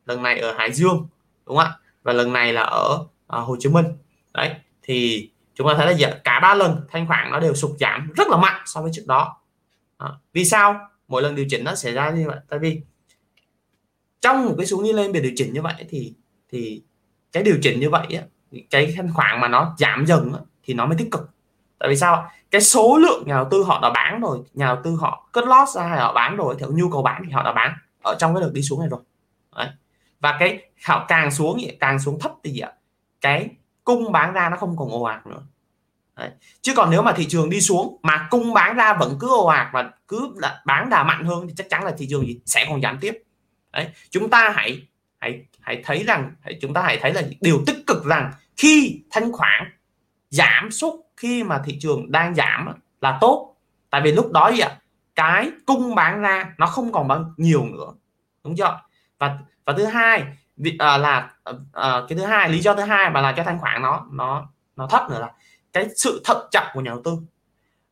Lần 0.06 0.24
này 0.24 0.39
ở 0.39 0.54
Hải 0.58 0.72
Dương 0.72 1.08
đúng 1.45 1.58
không 1.58 1.66
ạ? 1.66 1.78
Và 2.04 2.14
lần 2.14 2.34
này 2.34 2.54
là 2.54 2.62
ở 2.62 2.93
uh, 3.38 3.47
Hồ 3.47 3.56
Chí 3.60 3.70
Minh. 3.70 3.86
Đấy 4.34 4.56
thì 4.84 5.30
chúng 5.56 5.68
ta 5.68 5.74
thấy 5.78 5.86
là 5.86 5.93
gì 5.93 6.04
ạ? 6.04 6.12
cả 6.24 6.39
ba 6.39 6.56
lần 6.56 6.82
thanh 6.89 7.08
khoản 7.08 7.32
nó 7.32 7.39
đều 7.39 7.54
sụt 7.54 7.72
giảm 7.80 8.12
rất 8.16 8.28
là 8.28 8.38
mạnh 8.38 8.62
so 8.66 8.82
với 8.82 8.91
trước 8.93 9.04
đó 9.08 9.40
à, 10.02 10.12
vì 10.34 10.45
sao? 10.45 10.80
Mỗi 11.08 11.22
lần 11.22 11.36
điều 11.36 11.45
chỉnh 11.49 11.64
nó 11.64 11.76
xảy 11.76 11.93
ra 11.93 12.10
như 12.10 12.28
vậy. 12.28 12.38
Tại 12.49 12.60
vì 12.60 12.82
trong 14.22 14.45
một 14.45 14.56
cái 14.58 14.66
xuống 14.66 14.84
đi 14.84 14.93
lên 14.93 15.12
về 15.12 15.20
điều 15.20 15.32
chỉnh 15.36 15.54
như 15.54 15.62
vậy 15.62 15.74
thì 15.89 16.14
thì 16.52 16.82
cái 17.32 17.43
điều 17.43 17.58
chỉnh 17.62 17.80
như 17.80 17.89
vậy 17.89 18.08
á, 18.10 18.24
cái 18.70 18.93
thanh 18.97 19.14
khoản 19.14 19.41
mà 19.41 19.47
nó 19.47 19.76
giảm 19.80 20.06
dần 20.06 20.34
á, 20.34 20.39
thì 20.64 20.74
nó 20.74 20.86
mới 20.86 20.97
tích 20.97 21.12
cực. 21.12 21.30
Tại 21.80 21.89
vì 21.89 21.95
sao 21.95 22.30
cái 22.52 22.62
số 22.62 22.97
lượng 22.97 23.24
nhà 23.28 23.36
đầu 23.36 23.47
tư 23.52 23.64
họ 23.64 23.80
đã 23.82 23.89
bán 23.89 24.22
rồi 24.22 24.39
nhà 24.54 24.66
đầu 24.66 24.78
tư 24.84 24.95
họ 24.99 25.30
cất 25.32 25.45
lót 25.47 25.70
ra 25.70 25.84
hay 25.84 25.99
họ 25.99 26.14
bán 26.14 26.36
rồi 26.36 26.56
theo 26.60 26.70
nhu 26.72 26.89
cầu 26.89 27.02
bán 27.02 27.22
thì 27.26 27.32
họ 27.32 27.43
đã 27.43 27.54
bán 27.54 27.78
ở 28.04 28.16
trong 28.20 28.36
cái 28.36 28.41
đợt 28.41 28.52
đi 28.54 28.62
xuống 28.62 28.80
này 28.80 28.89
rồi. 28.89 28.99
Đấy. 29.56 29.68
và 30.20 30.38
cái 30.39 30.70
họ 30.86 31.06
càng 31.08 31.32
xuống 31.32 31.58
càng 31.80 31.99
xuống 31.99 32.20
thấp 32.20 32.32
thì 32.43 32.52
gì 32.52 32.60
ạ 32.60 32.72
cái 33.22 33.49
cung 33.84 34.12
bán 34.12 34.34
ra 34.34 34.49
nó 34.49 34.58
không 34.58 34.78
còn 34.78 34.89
ồ 34.89 35.02
ạt 35.04 35.28
nữa. 35.28 35.41
Đấy. 36.22 36.30
chứ 36.61 36.74
còn 36.76 36.89
nếu 36.89 37.01
mà 37.01 37.13
thị 37.13 37.26
trường 37.30 37.49
đi 37.49 37.61
xuống 37.61 37.99
mà 38.03 38.28
cung 38.30 38.53
bán 38.53 38.76
ra 38.76 38.93
vẫn 38.93 39.17
cứ 39.19 39.28
ồ 39.30 39.45
ạt 39.45 39.67
và 39.74 39.91
cứ 40.07 40.36
bán 40.65 40.89
đà 40.89 41.03
mạnh 41.03 41.26
hơn 41.26 41.47
thì 41.47 41.53
chắc 41.57 41.69
chắn 41.69 41.84
là 41.84 41.91
thị 41.97 42.07
trường 42.09 42.28
gì 42.28 42.39
sẽ 42.45 42.65
còn 42.69 42.82
giảm 42.82 42.97
tiếp. 43.01 43.24
Đấy. 43.74 43.88
chúng 44.09 44.30
ta 44.30 44.53
hãy 44.55 44.88
hãy 45.19 45.45
hãy 45.61 45.82
thấy 45.86 46.03
rằng 46.03 46.32
hãy, 46.41 46.59
chúng 46.61 46.74
ta 46.74 46.82
hãy 46.82 46.97
thấy 47.01 47.13
là 47.13 47.22
điều 47.41 47.63
tích 47.65 47.78
cực 47.88 48.05
rằng 48.05 48.32
khi 48.57 49.01
thanh 49.11 49.32
khoản 49.32 49.72
giảm 50.30 50.72
sút 50.72 50.93
khi 51.17 51.43
mà 51.43 51.61
thị 51.65 51.78
trường 51.82 52.11
đang 52.11 52.36
giảm 52.36 52.69
là 53.01 53.17
tốt. 53.22 53.55
Tại 53.89 54.01
vì 54.01 54.11
lúc 54.11 54.32
đó 54.32 54.51
gì 54.51 54.59
ạ? 54.59 54.78
Cái 55.15 55.51
cung 55.65 55.95
bán 55.95 56.22
ra 56.22 56.53
nó 56.57 56.65
không 56.65 56.91
còn 56.91 57.07
bao 57.07 57.34
nhiều 57.38 57.65
nữa. 57.65 57.93
Đúng 58.43 58.55
chưa? 58.55 58.82
Và 59.19 59.38
và 59.65 59.74
thứ 59.78 59.86
hai 59.86 60.24
à, 60.80 60.97
là 60.97 61.30
à, 61.43 61.53
à, 61.74 62.01
cái 62.09 62.17
thứ 62.17 62.26
hai 62.26 62.49
lý 62.49 62.59
do 62.59 62.76
thứ 62.76 62.84
hai 62.84 63.09
mà 63.09 63.22
là 63.22 63.32
cho 63.32 63.43
thanh 63.43 63.59
khoản 63.59 63.82
nó 63.82 64.05
nó 64.11 64.49
nó 64.76 64.88
thấp 64.88 65.09
nữa 65.09 65.19
là 65.19 65.32
cái 65.74 65.88
sự 65.95 66.22
thận 66.24 66.47
trọng 66.51 66.67
của 66.74 66.82
nhà 66.82 66.91
đầu 66.91 67.01
tư. 67.03 67.17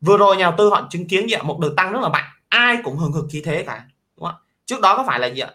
Vừa 0.02 0.18
rồi 0.18 0.38
nhà 0.38 0.44
đầu 0.44 0.54
tư 0.58 0.70
họ 0.70 0.88
chứng 0.90 1.08
kiến 1.08 1.30
gì 1.30 1.34
ạ 1.34 1.44
một 1.44 1.60
đợt 1.60 1.74
tăng 1.78 1.94
rất 1.94 2.00
là 2.02 2.10
mạnh, 2.10 2.30
ai 2.50 2.78
cũng 2.84 2.98
hừng 2.98 3.12
hực 3.12 3.26
khí 3.30 3.42
thế 3.46 3.64
cả, 3.64 3.86
đúng 4.18 4.26
không? 4.26 4.36
trước 4.66 4.82
đó 4.82 4.98
có 4.98 5.04
phải 5.08 5.20
là 5.20 5.28
gì 5.28 5.40
ạ? 5.40 5.50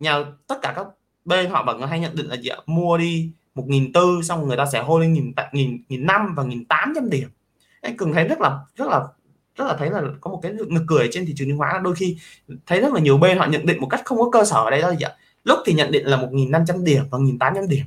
Nhà, 0.00 0.24
tất 0.46 0.58
cả 0.62 0.72
các 0.76 0.86
bên 1.24 1.50
họ 1.50 1.64
vẫn 1.66 1.82
hay 1.82 2.00
nhận 2.00 2.16
định 2.16 2.26
là 2.26 2.36
gì 2.36 2.48
ạ? 2.48 2.56
Mua 2.66 2.98
đi 2.98 3.30
một 3.54 3.64
nghìn 3.66 3.92
tư, 3.92 4.20
xong 4.22 4.48
người 4.48 4.56
ta 4.56 4.66
sẽ 4.72 4.82
hô 4.82 4.98
lên 4.98 5.12
nghìn 5.12 5.32
nghìn 5.52 5.82
nghìn 5.88 6.06
năm 6.06 6.34
và 6.34 6.42
nghìn 6.42 6.64
tám 6.64 6.92
trăm 6.94 7.10
điểm. 7.10 7.28
Anh 7.80 7.96
cường 7.96 8.12
thấy 8.12 8.28
rất 8.28 8.40
là 8.40 8.58
rất 8.76 8.88
là 8.88 9.00
rất 9.56 9.64
là 9.64 9.76
thấy 9.76 9.90
là 9.90 10.02
có 10.20 10.30
một 10.30 10.40
cái 10.42 10.52
nực 10.52 10.82
cười 10.86 11.08
trên 11.12 11.26
thị 11.26 11.34
trường 11.36 11.48
chứng 11.48 11.58
khoán. 11.58 11.82
Đôi 11.82 11.94
khi 11.94 12.16
thấy 12.66 12.80
rất 12.80 12.92
là 12.92 13.00
nhiều 13.00 13.18
bên 13.18 13.38
họ 13.38 13.46
nhận 13.46 13.66
định 13.66 13.80
một 13.80 13.86
cách 13.90 14.00
không 14.04 14.18
có 14.18 14.30
cơ 14.30 14.44
sở 14.44 14.56
ở 14.56 14.70
đây 14.70 14.82
đó 14.82 14.90
gì 14.90 15.02
ạ? 15.02 15.12
Lúc 15.44 15.58
thì 15.66 15.72
nhận 15.72 15.92
định 15.92 16.06
là 16.06 16.16
1.500 16.16 16.84
điểm 16.84 17.02
và 17.10 17.18
1.800 17.18 17.68
điểm. 17.68 17.84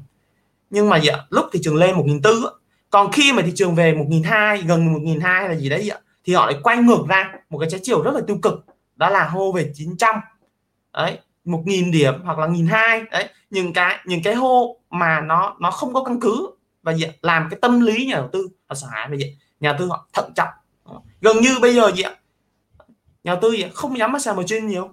Nhưng 0.70 0.90
mà 0.90 1.00
gì 1.00 1.08
ạ? 1.08 1.26
Lúc 1.30 1.46
thị 1.54 1.60
trường 1.64 1.76
lên 1.76 1.96
1.400 1.96 2.50
còn 2.94 3.12
khi 3.12 3.34
mà 3.34 3.42
thị 3.42 3.52
trường 3.56 3.76
về 3.76 3.94
1.200 3.94 4.68
gần 4.68 4.94
1.200 4.94 5.48
là 5.48 5.56
gì 5.56 5.70
đấy 5.70 5.90
ạ? 5.90 6.00
Thì 6.26 6.34
họ 6.34 6.46
lại 6.46 6.56
quay 6.64 6.78
ngược 6.78 7.06
ra 7.08 7.34
một 7.50 7.60
cái 7.60 7.70
trái 7.70 7.80
chiều 7.84 8.02
rất 8.04 8.12
là 8.14 8.22
tiêu 8.28 8.38
cực. 8.42 8.66
Đó 8.96 9.10
là 9.10 9.28
hô 9.28 9.52
về 9.52 9.72
900 9.74 10.16
đấy 10.94 11.20
1.000 11.46 11.92
điểm 11.92 12.14
hoặc 12.24 12.40
là 12.40 12.48
1.200 12.48 13.06
đấy, 13.12 13.30
những 13.50 13.74
cái 13.74 14.00
những 14.06 14.24
cái 14.24 14.36
hô 14.36 14.78
mà 14.90 15.22
nó 15.22 15.56
nó 15.60 15.72
không 15.72 15.94
có 15.94 16.04
căn 16.04 16.20
cứ. 16.20 16.50
Và 16.84 16.94
gì 16.94 17.06
làm 17.22 17.48
cái 17.52 17.60
tâm 17.62 17.82
lý 17.82 18.06
nhà 18.06 18.16
đầu 18.16 18.30
tư 18.34 18.50
họ 18.70 18.76
sợ 18.76 18.88
hãi. 18.92 19.08
Về 19.10 19.18
gì 19.18 19.38
nhà 19.60 19.70
đầu 19.70 19.80
tư 19.80 19.88
họ 19.88 20.08
thận 20.14 20.32
trọng. 20.36 20.50
Gần 21.22 21.38
như 21.42 21.60
bây 21.62 21.76
giờ 21.76 21.92
gì 21.92 22.04
ạ? 22.04 22.16
Nhà 23.24 23.34
đầu 23.34 23.40
tư 23.42 23.52
gì 23.52 23.66
không 23.74 23.98
dám 23.98 24.20
sàn 24.20 24.36
trên 24.48 24.68
nhiều. 24.68 24.90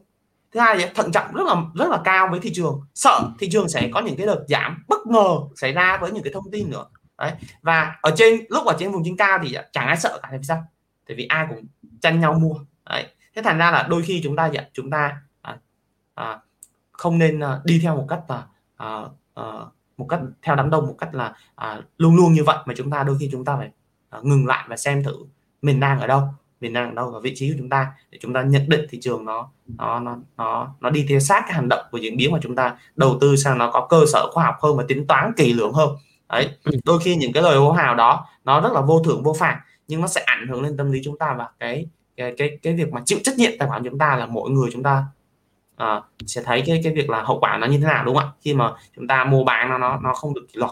Thứ 0.53 0.61
hai 0.61 0.79
gì 0.79 0.85
thận 0.95 1.13
trọng 1.13 1.35
rất 1.35 1.45
là 1.47 1.55
rất 1.75 1.89
là 1.89 2.01
cao 2.05 2.29
với 2.31 2.41
thị 2.41 2.51
trường. 2.55 2.81
Sợ 2.95 3.31
thị 3.39 3.49
trường 3.53 3.69
sẽ 3.69 3.89
có 3.95 4.01
những 4.01 4.17
cái 4.17 4.27
đợt 4.27 4.45
giảm 4.49 4.85
bất 4.89 5.07
ngờ 5.07 5.29
xảy 5.57 5.73
ra 5.73 5.99
với 6.01 6.11
những 6.11 6.23
cái 6.23 6.33
thông 6.33 6.51
tin 6.51 6.71
nữa 6.71 6.85
đấy. 7.21 7.33
Và 7.63 7.99
ở 8.03 8.11
trên 8.17 8.41
lúc 8.49 8.67
ở 8.67 8.77
trên 8.79 8.93
vùng 8.93 9.03
trên 9.05 9.17
cao 9.17 9.39
thì 9.43 9.57
chẳng 9.73 9.87
ai 9.87 9.97
sợ 9.97 10.19
cả 10.23 10.29
tại 10.31 10.39
vì 10.39 10.45
sao? 10.45 10.65
Tại 11.09 11.17
vì 11.17 11.27
ai 11.27 11.47
cũng 11.49 11.65
tranh 12.01 12.21
nhau 12.21 12.35
mua. 12.35 12.55
Đấy. 12.91 13.07
Thế 13.35 13.43
thành 13.43 13.59
ra 13.59 13.71
là 13.71 13.87
đôi 13.91 14.03
khi 14.03 14.21
chúng 14.25 14.37
ta 14.37 14.47
gì 14.47 14.59
chúng 14.73 14.91
ta 14.91 15.21
à, 15.43 15.57
à, 16.15 16.39
không 16.93 17.19
nên 17.19 17.41
à, 17.41 17.61
đi 17.65 17.81
theo 17.83 17.97
một 17.97 18.07
cách 18.09 18.21
là 18.29 18.47
à, 18.77 19.03
à, 19.35 19.45
một 19.97 20.07
cách 20.09 20.21
theo 20.43 20.57
đám 20.57 20.71
đông 20.71 20.87
một 20.87 20.95
cách 20.99 21.15
là 21.15 21.35
à, 21.55 21.81
luôn 21.99 22.17
luôn 22.17 22.33
như 22.33 22.45
vậy 22.45 22.57
mà 22.67 22.75
chúng 22.77 22.91
ta 22.91 23.03
đôi 23.03 23.17
khi 23.21 23.29
chúng 23.33 23.45
ta 23.45 23.57
phải 23.57 23.71
à, 24.11 24.19
ngừng 24.23 24.47
lại 24.47 24.67
và 24.69 24.77
xem 24.77 25.03
thử 25.03 25.17
mình 25.63 25.81
đang 25.81 26.01
ở 26.01 26.07
đâu 26.07 26.23
mình 26.61 26.73
đang 26.73 26.89
ở 26.89 26.95
đâu 26.95 27.11
và 27.11 27.19
vị 27.23 27.33
trí 27.37 27.51
của 27.51 27.57
chúng 27.59 27.69
ta 27.69 27.93
để 28.11 28.19
chúng 28.23 28.33
ta 28.33 28.43
nhận 28.43 28.69
định 28.69 28.87
thị 28.91 28.99
trường 29.03 29.25
nó 29.25 29.51
nó 29.79 30.01
nó 30.01 30.17
nó 30.37 30.75
nó 30.81 30.91
đi 30.91 31.07
theo 31.09 31.21
sát 31.21 31.43
cái 31.47 31.55
hành 31.55 31.69
động 31.69 31.85
của 31.91 31.99
diễn 31.99 32.17
biến 32.17 32.33
mà 32.33 32.39
chúng 32.43 32.57
ta 32.57 32.77
đầu 32.97 33.19
tư 33.21 33.37
sang 33.37 33.59
nó 33.59 33.71
có 33.71 33.87
cơ 33.91 34.05
sở 34.13 34.31
khoa 34.33 34.45
học 34.45 34.57
hơn 34.63 34.77
và 34.77 34.85
tính 34.89 35.07
toán 35.07 35.33
kỳ 35.37 35.53
lưỡng 35.53 35.73
hơn 35.73 35.97
đấy. 36.33 36.51
Ừ. 36.65 36.73
đôi 36.85 37.01
khi 37.05 37.17
những 37.17 37.33
cái 37.33 37.43
lời 37.43 37.57
hô 37.57 37.73
hào 37.73 37.95
đó 37.95 38.27
nó 38.45 38.61
rất 38.61 38.73
là 38.73 38.81
vô 38.81 39.03
thưởng 39.05 39.23
vô 39.23 39.33
phạt 39.39 39.61
nhưng 39.89 40.01
nó 40.01 40.07
sẽ 40.07 40.21
ảnh 40.21 40.47
hưởng 40.49 40.63
lên 40.63 40.77
tâm 40.77 40.93
lý 40.93 41.01
chúng 41.05 41.19
ta 41.19 41.35
và 41.39 41.49
cái 41.59 41.87
cái 42.17 42.35
cái 42.39 42.59
cái 42.63 42.75
việc 42.75 42.93
mà 42.93 43.01
chịu 43.05 43.19
trách 43.25 43.39
nhiệm 43.39 43.51
tài 43.59 43.69
khoản 43.69 43.85
chúng 43.85 43.99
ta 43.99 44.17
là 44.17 44.27
mỗi 44.27 44.51
người 44.51 44.71
chúng 44.73 44.83
ta 44.83 45.05
uh, 45.83 46.05
sẽ 46.27 46.43
thấy 46.45 46.63
cái 46.67 46.81
cái 46.85 46.93
việc 46.93 47.11
là 47.11 47.23
hậu 47.23 47.41
quả 47.41 47.59
nó 47.59 47.67
như 47.67 47.79
thế 47.79 47.87
nào 47.87 48.05
đúng 48.05 48.17
không 48.17 48.25
ạ? 48.25 48.33
Khi 48.43 48.55
mà 48.55 48.73
chúng 48.97 49.07
ta 49.07 49.25
mua 49.25 49.45
bán 49.45 49.69
nó 49.69 49.79
nó 49.79 50.01
nó 50.03 50.15
không 50.15 50.35
được 50.35 50.47
kỷ 50.53 50.59
luật. 50.59 50.71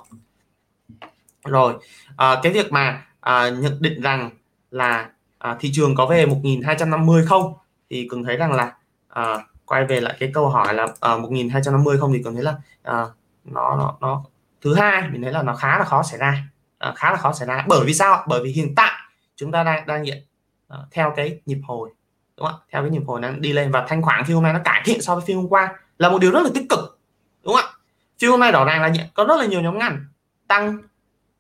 Rồi 1.44 1.74
uh, 2.12 2.38
cái 2.42 2.52
việc 2.52 2.72
mà 2.72 3.06
uh, 3.18 3.59
nhận 3.59 3.82
định 3.82 4.00
rằng 4.00 4.30
là 4.70 5.11
uh, 5.50 5.56
thị 5.61 5.70
trường 5.72 5.94
có 5.94 6.06
về 6.06 6.26
1250 6.26 7.26
không? 7.26 7.54
Thì 7.90 8.09
cường 8.11 8.24
thấy 8.24 8.36
rằng 8.36 8.52
là 8.52 8.74
uh, 9.20 9.40
quay 9.66 9.84
về 9.84 10.00
lại 10.00 10.16
cái 10.18 10.30
câu 10.34 10.48
hỏi 10.48 10.74
là 10.74 10.84
uh, 10.84 11.20
1250 11.20 11.98
không 11.98 12.12
thì 12.12 12.22
cường 12.22 12.34
thấy 12.34 12.44
là 12.44 12.52
uh, 12.90 13.11
nó 13.44 13.76
nó 13.76 13.96
nó 14.00 14.24
thứ 14.61 14.74
hai 14.74 15.09
mình 15.11 15.22
thấy 15.22 15.32
là 15.32 15.42
nó 15.42 15.54
khá 15.54 15.78
là 15.78 15.84
khó 15.84 16.02
xảy 16.02 16.18
ra. 16.18 16.44
À, 16.78 16.92
khá 16.96 17.11
là 17.11 17.16
khó 17.16 17.32
xảy 17.32 17.48
ra. 17.48 17.64
Bởi 17.68 17.84
vì 17.84 17.94
sao? 17.94 18.24
Bởi 18.28 18.40
vì 18.44 18.50
hiện 18.50 18.74
tại 18.74 18.92
chúng 19.36 19.52
ta 19.52 19.62
đang 19.62 19.86
đang 19.86 20.04
hiện 20.04 20.26
à, 20.68 20.78
theo 20.90 21.12
cái 21.16 21.40
nhịp 21.46 21.61
hồi 21.64 21.90
đúng 22.36 22.46
không 22.46 22.61
theo 22.72 22.82
cái 22.82 22.90
nhịp 22.90 23.02
hồi 23.06 23.20
đang 23.20 23.40
đi 23.40 23.52
lên. 23.52 23.72
Và 23.72 23.84
thanh 23.88 24.02
khoản 24.02 24.24
phiên 24.24 24.34
hôm 24.34 24.44
nay 24.44 24.52
nó 24.52 24.61
cải 24.64 24.82
thiện 24.84 25.02
so 25.02 25.14
với 25.14 25.24
phiên 25.26 25.36
hôm 25.36 25.48
qua. 25.48 25.74
Là 25.98 26.09
một 26.09 26.18
điều 26.18 26.30
rất 26.30 26.40
là 26.42 26.50
tích 26.54 26.66
cực 26.68 27.00
đúng 27.44 27.54
không 27.54 27.64
ạ? 27.64 27.72
Phiên 28.18 28.30
hôm 28.30 28.40
nay 28.40 28.52
rõ 28.52 28.64
ràng 28.64 28.82
là 28.82 28.92
có 29.14 29.24
rất 29.24 29.36
là 29.36 29.46
nhiều 29.46 29.61
nhóm 29.61 29.78
ngành 29.78 30.04
tăng 30.48 30.78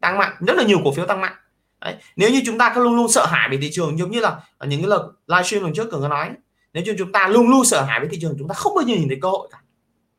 tăng 0.00 0.18
mạnh. 0.18 0.32
Rất 0.40 0.56
là 0.56 0.62
nhiều 0.64 0.78
cổ 0.84 0.92
phiếu 0.92 1.06
tăng 1.06 1.20
mạnh. 1.20 1.34
Đấy. 1.80 1.96
nếu 2.16 2.30
như 2.30 2.42
chúng 2.46 2.58
ta 2.58 2.72
cứ 2.74 2.84
luôn 2.84 2.96
luôn 2.96 3.08
sợ 3.08 3.26
hãi 3.26 3.48
về 3.48 3.58
thị 3.60 3.70
trường 3.72 3.98
giống 3.98 4.10
như 4.10 4.20
là 4.20 4.40
ở 4.58 4.66
những 4.66 4.80
cái 4.80 4.88
lần 4.88 5.12
livestream 5.26 5.64
lần 5.64 5.74
trước 5.74 5.90
cường 5.90 6.02
có 6.02 6.08
nói 6.08 6.30
nếu 6.72 6.84
như 6.84 6.94
chúng 6.98 7.12
ta 7.12 7.28
luôn 7.28 7.50
luôn 7.50 7.64
sợ 7.64 7.82
hãi 7.82 8.00
với 8.00 8.08
thị 8.08 8.18
trường 8.20 8.34
chúng 8.38 8.48
ta 8.48 8.54
không 8.54 8.74
bao 8.74 8.84
giờ 8.84 8.94
nhìn 8.94 9.08
thấy 9.08 9.18
cơ 9.22 9.28
hội 9.28 9.48
cả. 9.52 9.58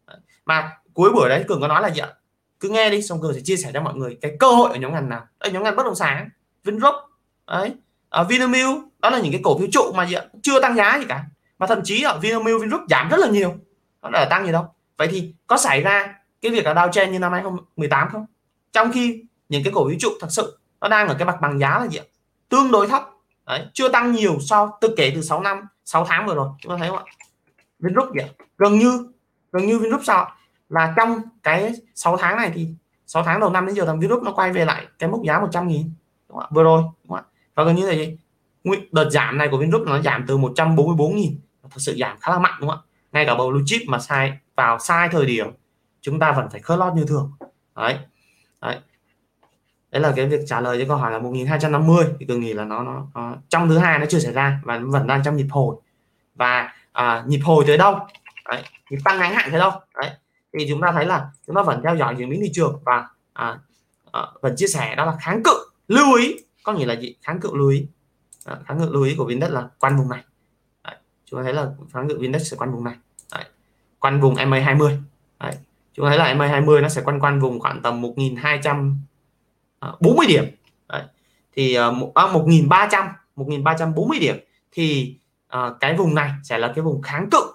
Đấy. 0.07 0.17
mà 0.45 0.77
cuối 0.93 1.11
buổi 1.13 1.29
đấy 1.29 1.43
cường 1.47 1.61
có 1.61 1.67
nói 1.67 1.81
là 1.81 1.89
gì 1.89 1.99
ạ? 1.99 2.07
Cứ 2.59 2.69
nghe 2.69 2.89
đi 2.89 3.01
xong 3.01 3.21
cường 3.21 3.33
sẽ 3.33 3.39
chia 3.43 3.55
sẻ 3.55 3.71
cho 3.73 3.81
mọi 3.81 3.95
người 3.95 4.17
cái 4.21 4.35
cơ 4.39 4.47
hội 4.47 4.69
ở 4.71 4.75
nhóm 4.75 4.93
ngành 4.93 5.09
nào. 5.09 5.27
Ở 5.37 5.49
nhóm 5.49 5.63
ngành 5.63 5.75
bất 5.75 5.83
động 5.85 5.95
sản 5.95 6.29
Vinrock 6.63 6.97
đấy 7.47 7.73
ở 8.09 8.21
à, 8.21 8.27
Vinamilk 8.29 8.77
đó 8.99 9.09
là 9.09 9.19
những 9.19 9.31
cái 9.31 9.41
cổ 9.43 9.59
phiếu 9.59 9.67
trụ 9.71 9.91
mà 9.95 10.05
gì 10.07 10.13
ạ? 10.13 10.23
Chưa 10.41 10.59
tăng 10.59 10.75
giá 10.75 10.97
gì 10.99 11.05
cả. 11.09 11.25
Mà 11.59 11.67
thậm 11.67 11.79
chí 11.83 12.01
ở 12.01 12.19
Vinamilk 12.19 12.61
Vingroup 12.61 12.81
giảm 12.89 13.09
rất 13.09 13.19
là 13.19 13.27
nhiều. 13.27 13.55
Nó 14.01 14.09
đã 14.09 14.27
tăng 14.29 14.45
gì 14.45 14.51
đâu. 14.51 14.65
Vậy 14.97 15.07
thì 15.11 15.33
có 15.47 15.57
xảy 15.57 15.81
ra 15.81 16.15
cái 16.41 16.51
việc 16.51 16.65
là 16.65 16.73
Jones 16.73 17.11
như 17.11 17.19
năm 17.19 17.31
2018 17.31 18.09
không 18.11 18.25
trong 18.71 18.91
khi 18.91 19.23
những 19.49 19.63
cái 19.63 19.73
cổ 19.73 19.89
phiếu 19.89 19.97
trụ 19.99 20.09
thật 20.21 20.27
sự 20.29 20.57
nó 20.81 20.87
đang 20.87 21.07
ở 21.07 21.15
cái 21.19 21.25
mặt 21.25 21.35
bằng 21.41 21.59
giá 21.59 21.79
là 21.79 21.87
gì 21.87 21.97
ạ? 21.97 22.03
Tương 22.49 22.71
đối 22.71 22.87
thấp. 22.87 23.09
Đấy, 23.45 23.65
chưa 23.73 23.89
tăng 23.89 24.11
nhiều 24.11 24.37
so 24.39 24.71
từ 24.81 24.93
kể 24.97 25.11
từ 25.15 25.21
6 25.21 25.41
năm 25.41 25.61
6 25.85 26.05
tháng 26.05 26.27
vừa 26.27 26.35
rồi. 26.35 26.49
Chúng 26.61 26.71
ta 26.71 26.77
thấy 26.77 26.89
không 26.89 26.97
ạ? 26.97 27.03
Vingroup 27.79 28.09
vậy 28.15 28.29
gần 28.57 28.79
như 28.79 29.07
gần 29.51 29.67
như 29.67 29.79
Vingroup 29.79 30.01
sao 30.03 30.31
là 30.69 30.93
trong 30.97 31.21
cái 31.43 31.73
6 31.95 32.17
tháng 32.17 32.37
này 32.37 32.51
thì 32.53 32.67
6 33.07 33.23
tháng 33.23 33.39
đầu 33.39 33.49
năm 33.49 33.65
đến 33.65 33.75
giờ 33.75 33.85
thằng 33.85 33.99
Vingroup 33.99 34.23
nó 34.23 34.31
quay 34.31 34.53
về 34.53 34.65
lại 34.65 34.87
cái 34.99 35.09
mức 35.09 35.19
giá 35.25 35.39
100 35.39 35.67
nghìn 35.67 35.93
đúng 36.29 36.39
không? 36.39 36.49
vừa 36.51 36.63
rồi 36.63 36.83
đúng 37.03 37.17
không? 37.17 37.25
và 37.55 37.63
gần 37.63 37.75
như 37.75 37.89
là 37.89 37.95
gì 37.95 38.17
đợt 38.91 39.09
giảm 39.09 39.37
này 39.37 39.47
của 39.51 39.57
Vingroup 39.57 39.87
nó 39.87 40.01
giảm 40.01 40.25
từ 40.27 40.37
144 40.37 41.15
nghìn 41.15 41.39
thật 41.63 41.77
sự 41.77 41.95
giảm 41.99 42.17
khá 42.19 42.31
là 42.31 42.39
mạnh 42.39 42.53
đúng 42.59 42.69
không 42.69 42.79
ạ? 42.79 42.87
Ngay 43.11 43.25
cả 43.25 43.35
bầu 43.35 43.49
blue 43.49 43.63
chip 43.65 43.81
mà 43.87 43.99
sai 43.99 44.37
vào 44.55 44.79
sai 44.79 45.09
thời 45.09 45.25
điểm 45.25 45.47
chúng 46.01 46.19
ta 46.19 46.31
vẫn 46.31 46.49
phải 46.49 46.61
khớt 46.61 46.79
lót 46.79 46.93
như 46.93 47.05
thường. 47.05 47.31
Đấy 47.75 47.97
đấy. 48.61 48.77
Đấy 49.91 50.01
là 50.01 50.13
cái 50.15 50.27
việc 50.27 50.39
trả 50.47 50.61
lời 50.61 50.77
cho 50.79 50.85
câu 50.87 50.97
hỏi 50.97 51.11
là 51.11 51.19
1250 51.19 52.05
thì 52.19 52.25
tôi 52.25 52.37
nghĩ 52.37 52.53
là 52.53 52.65
nó, 52.65 52.83
nó, 52.83 53.07
nó 53.15 53.35
trong 53.49 53.69
thứ 53.69 53.77
hai 53.77 53.99
nó 53.99 54.05
chưa 54.09 54.19
xảy 54.19 54.33
ra 54.33 54.61
và 54.63 54.79
vẫn 54.83 55.07
đang 55.07 55.23
trong 55.23 55.35
nhịp 55.35 55.47
hồi. 55.49 55.75
Và 56.35 56.73
à, 56.91 57.23
nhịp 57.27 57.39
hồi 57.43 57.63
tới 57.67 57.77
đâu? 57.77 57.99
Đấy, 58.49 58.63
nhịp 58.89 58.97
tăng 59.05 59.19
ngắn 59.19 59.33
hạn 59.33 59.47
tới 59.51 59.59
đâu? 59.59 59.71
Đấy 60.01 60.11
thì 60.53 60.65
chúng 60.69 60.81
ta 60.81 60.91
thấy 60.91 61.05
là 61.05 61.31
chúng 61.47 61.55
ta 61.55 61.61
vẫn 61.61 61.81
theo 61.83 61.95
dõi 61.95 62.15
diễn 62.17 62.29
biến 62.29 62.39
thị 62.43 62.51
trường 62.53 62.79
và 62.85 63.07
à, 63.33 63.59
à, 64.11 64.27
vẫn 64.41 64.55
chia 64.55 64.67
sẻ 64.67 64.95
đó 64.95 65.05
là 65.05 65.17
kháng 65.21 65.43
cự 65.43 65.69
lưu 65.87 66.13
ý 66.13 66.35
có 66.63 66.73
nghĩa 66.73 66.85
là 66.85 66.93
gì? 66.93 67.15
Kháng 67.21 67.39
cự 67.39 67.49
lưu 67.53 67.69
ý. 67.69 67.87
À, 68.45 68.59
kháng 68.65 68.79
cự 68.79 68.93
lưu 68.93 69.03
ý 69.03 69.15
của 69.15 69.25
Vindex 69.25 69.51
là 69.51 69.67
quanh 69.79 69.97
vùng 69.97 70.09
này. 70.09 70.23
Đấy, 70.83 70.95
chúng 71.25 71.39
ta 71.39 71.43
thấy 71.43 71.53
là 71.53 71.71
kháng 71.93 72.09
cự 72.09 72.19
Vindex 72.19 72.51
sẽ 72.51 72.57
quanh 72.57 72.71
vùng 72.71 72.83
này. 72.83 72.95
Đấy, 73.33 73.45
quanh 73.99 74.21
vùng 74.21 74.35
MA20 74.35 74.97
đấy, 75.39 75.53
chúng 75.93 76.05
ta 76.05 76.09
thấy 76.09 76.17
là 76.17 76.33
MA20 76.33 76.81
nó 76.81 76.89
sẽ 76.89 77.01
quanh 77.01 77.19
quanh 77.19 77.39
vùng 77.39 77.59
khoảng 77.59 77.81
tầm 77.81 78.01
1240 78.01 78.97
à, 79.79 79.91
điểm. 80.27 80.45
Đấy, 80.87 81.03
thì 81.55 81.73
à, 81.73 81.91
1300 81.91 83.07
1340 83.35 84.17
à, 84.17 84.19
điểm. 84.19 84.35
Thì 84.71 85.17
à, 85.47 85.69
cái 85.79 85.97
vùng 85.97 86.15
này 86.15 86.31
sẽ 86.43 86.57
là 86.57 86.71
cái 86.75 86.83
vùng 86.83 87.01
kháng 87.01 87.29
cự. 87.31 87.53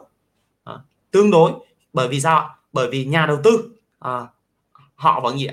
À, 0.65 0.75
tương 1.11 1.31
đối. 1.31 1.53
Bởi 1.93 2.09
vì 2.09 2.21
sao 2.21 2.57
bởi 2.75 2.89
vì 2.91 3.05
nhà 3.05 3.27
đầu 3.27 3.41
tư 3.45 3.71
à, 4.01 4.21
họ 4.95 5.21
vẫn 5.21 5.39
gì 5.39 5.49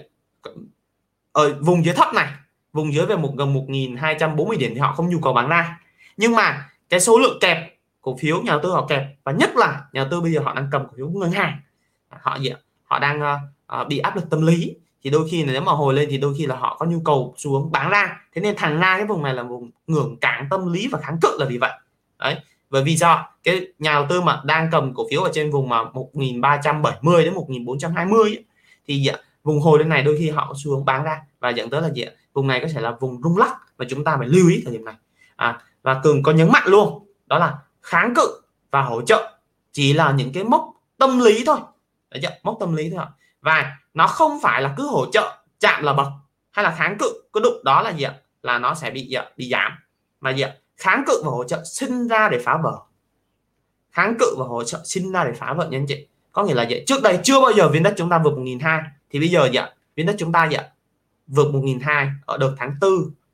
ở 1.32 1.53
vùng 1.61 1.86
dưới 1.86 1.93
thấp 1.95 2.13
này 2.13 2.28
vùng 2.74 2.93
dưới 2.93 3.05
về 3.05 3.15
một 3.15 3.34
gần 3.38 3.53
1.240 3.53 4.57
điểm 4.57 4.72
thì 4.74 4.80
họ 4.80 4.93
không 4.93 5.09
nhu 5.09 5.19
cầu 5.19 5.34
bán 5.34 5.49
ra. 5.49 5.80
Nhưng 6.17 6.36
mà 6.36 6.69
cái 6.89 6.99
số 6.99 7.19
lượng 7.19 7.38
kẹp 7.41 7.78
cổ 8.01 8.17
phiếu 8.17 8.41
nhà 8.41 8.51
đầu 8.51 8.59
tư 8.63 8.69
họ 8.69 8.86
kẹp 8.86 9.03
và 9.24 9.32
nhất 9.32 9.55
là 9.55 9.82
nhà 9.93 10.01
đầu 10.01 10.07
tư 10.11 10.22
bây 10.22 10.32
giờ 10.32 10.41
họ 10.43 10.53
đang 10.53 10.67
cầm 10.72 10.88
cổ 10.88 10.93
phiếu 10.97 11.09
ngân 11.09 11.32
hàng. 11.32 11.59
Họ 12.09 12.36
gì 12.36 12.51
họ 12.84 12.99
đang 12.99 13.22
uh, 13.82 13.88
bị 13.88 13.97
áp 13.97 14.15
lực 14.15 14.30
tâm 14.30 14.45
lý 14.45 14.76
thì 15.03 15.09
đôi 15.09 15.28
khi 15.32 15.43
nếu 15.43 15.61
mà 15.61 15.72
hồi 15.72 15.93
lên 15.93 16.07
thì 16.11 16.17
đôi 16.17 16.36
khi 16.38 16.45
là 16.45 16.55
họ 16.55 16.76
có 16.80 16.86
nhu 16.86 16.99
cầu 17.05 17.36
xuống 17.38 17.72
bán 17.72 17.89
ra. 17.89 18.22
Thế 18.34 18.41
nên 18.41 18.55
thằng 18.57 18.80
ra 18.80 18.97
cái 18.97 19.05
vùng 19.05 19.24
này 19.24 19.34
là 19.34 19.43
vùng 19.43 19.72
ngưỡng 19.88 20.17
cản 20.22 20.47
tâm 20.49 20.74
lý 20.74 20.88
và 20.91 20.99
kháng 21.01 21.17
cự 21.22 21.38
là 21.39 21.45
vì 21.45 21.57
vậy. 21.57 21.72
Đấy 22.19 22.38
bởi 22.72 22.84
vì 22.84 22.97
sao 22.97 23.28
cái 23.43 23.67
nhà 23.80 23.93
đầu 23.93 24.05
tư 24.09 24.22
mà 24.22 24.41
đang 24.45 24.69
cầm 24.72 24.93
cổ 24.93 25.07
phiếu 25.11 25.22
ở 25.22 25.32
trên 25.34 25.51
vùng 25.51 25.69
mà 25.69 25.84
1370 25.84 27.24
đến 27.24 27.34
1420 27.34 28.38
thì 28.88 28.97
dạ, 28.97 29.13
vùng 29.43 29.61
hồi 29.61 29.80
lên 29.80 29.89
này 29.89 30.03
đôi 30.03 30.17
khi 30.19 30.30
họ 30.30 30.53
xuống 30.55 30.86
bán 30.86 31.03
ra 31.03 31.22
và 31.39 31.49
dẫn 31.49 31.69
tới 31.69 31.82
là 31.82 31.89
gì 31.89 32.05
vùng 32.34 32.47
này 32.47 32.59
có 32.59 32.67
thể 32.74 32.82
là 32.82 32.91
vùng 32.99 33.22
rung 33.22 33.38
lắc 33.38 33.78
và 33.78 33.86
chúng 33.89 34.03
ta 34.03 34.17
phải 34.17 34.28
lưu 34.28 34.49
ý 34.49 34.61
thời 34.65 34.74
điểm 34.74 34.86
này 34.86 34.95
à, 35.36 35.61
và 35.82 36.01
cường 36.03 36.24
có 36.24 36.32
nhấn 36.32 36.51
mạnh 36.51 36.63
luôn 36.67 37.05
đó 37.26 37.39
là 37.39 37.57
kháng 37.82 38.13
cự 38.15 38.41
và 38.72 38.82
hỗ 38.82 39.01
trợ 39.01 39.38
chỉ 39.72 39.93
là 39.93 40.11
những 40.11 40.34
cái 40.34 40.43
mốc 40.43 40.69
tâm 40.97 41.19
lý 41.19 41.43
thôi 41.45 41.57
Đấy 42.11 42.19
chưa? 42.24 42.30
mốc 42.43 42.57
tâm 42.59 42.76
lý 42.76 42.89
thôi 42.95 43.05
và 43.41 43.78
nó 43.93 44.07
không 44.07 44.39
phải 44.41 44.61
là 44.61 44.74
cứ 44.78 44.88
hỗ 44.88 45.05
trợ 45.11 45.38
chạm 45.59 45.84
là 45.84 45.93
bật 45.93 46.11
hay 46.51 46.63
là 46.63 46.76
kháng 46.78 46.97
cự 46.99 47.24
cứ 47.34 47.39
đụng 47.39 47.63
đó 47.63 47.82
là 47.82 47.89
gì 47.89 48.03
ạ 48.03 48.13
là 48.43 48.59
nó 48.59 48.74
sẽ 48.74 48.91
bị 48.91 49.07
gì 49.07 49.13
ạ? 49.13 49.26
bị 49.38 49.49
giảm 49.51 49.72
mà 50.22 50.30
gì 50.30 50.41
ạ? 50.41 50.53
Kháng 50.82 51.03
cự 51.07 51.21
và 51.23 51.32
hỗ 51.32 51.43
trợ 51.43 51.63
sinh 51.63 52.07
ra 52.07 52.29
để 52.29 52.39
phá 52.39 52.57
vỡ. 52.63 52.79
Kháng 53.91 54.15
cự 54.19 54.36
và 54.38 54.45
hỗ 54.45 54.63
trợ 54.63 54.82
sinh 54.86 55.11
ra 55.11 55.23
để 55.23 55.32
phá 55.34 55.53
vỡ 55.53 55.67
nha 55.69 55.77
anh 55.77 55.86
chị. 55.88 56.07
Có 56.32 56.43
nghĩa 56.43 56.53
là 56.53 56.65
vậy. 56.69 56.84
Trước 56.88 57.03
đây 57.03 57.19
chưa 57.23 57.41
bao 57.41 57.51
giờ 57.51 57.69
viên 57.69 57.84
đất 57.84 57.93
chúng 57.97 58.09
ta 58.09 58.21
vượt 58.23 58.34
1.200 58.34 58.82
thì 59.09 59.19
bây 59.19 59.29
giờ 59.29 59.49
vậy 59.53 59.71
viên 59.95 60.05
đất 60.05 60.15
chúng 60.19 60.32
ta 60.32 60.49
vậy 60.51 60.65
vượt 61.27 61.47
vượt 61.53 61.61
1.200 61.63 62.09
ở 62.25 62.38
đợt 62.38 62.55
tháng 62.57 62.75
4 62.82 62.91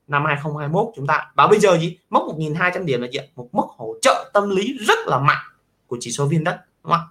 năm 0.07 0.25
2021 0.25 0.85
chúng 0.95 1.07
ta. 1.07 1.31
Và 1.35 1.47
bây 1.47 1.59
giờ 1.59 1.77
gì 1.77 1.97
mốc 2.09 2.23
1.200 2.23 2.85
điểm 2.85 3.01
là 3.01 3.07
gì 3.07 3.19
một 3.35 3.49
mức 3.51 3.65
hỗ 3.77 3.95
trợ 4.01 4.31
tâm 4.33 4.49
lý 4.49 4.77
rất 4.87 4.99
là 5.05 5.19
mạnh 5.19 5.45
của 5.87 5.97
chỉ 5.99 6.11
số 6.11 6.25
viên 6.25 6.43
đất, 6.43 6.59
đúng 6.83 6.93
không 6.93 7.07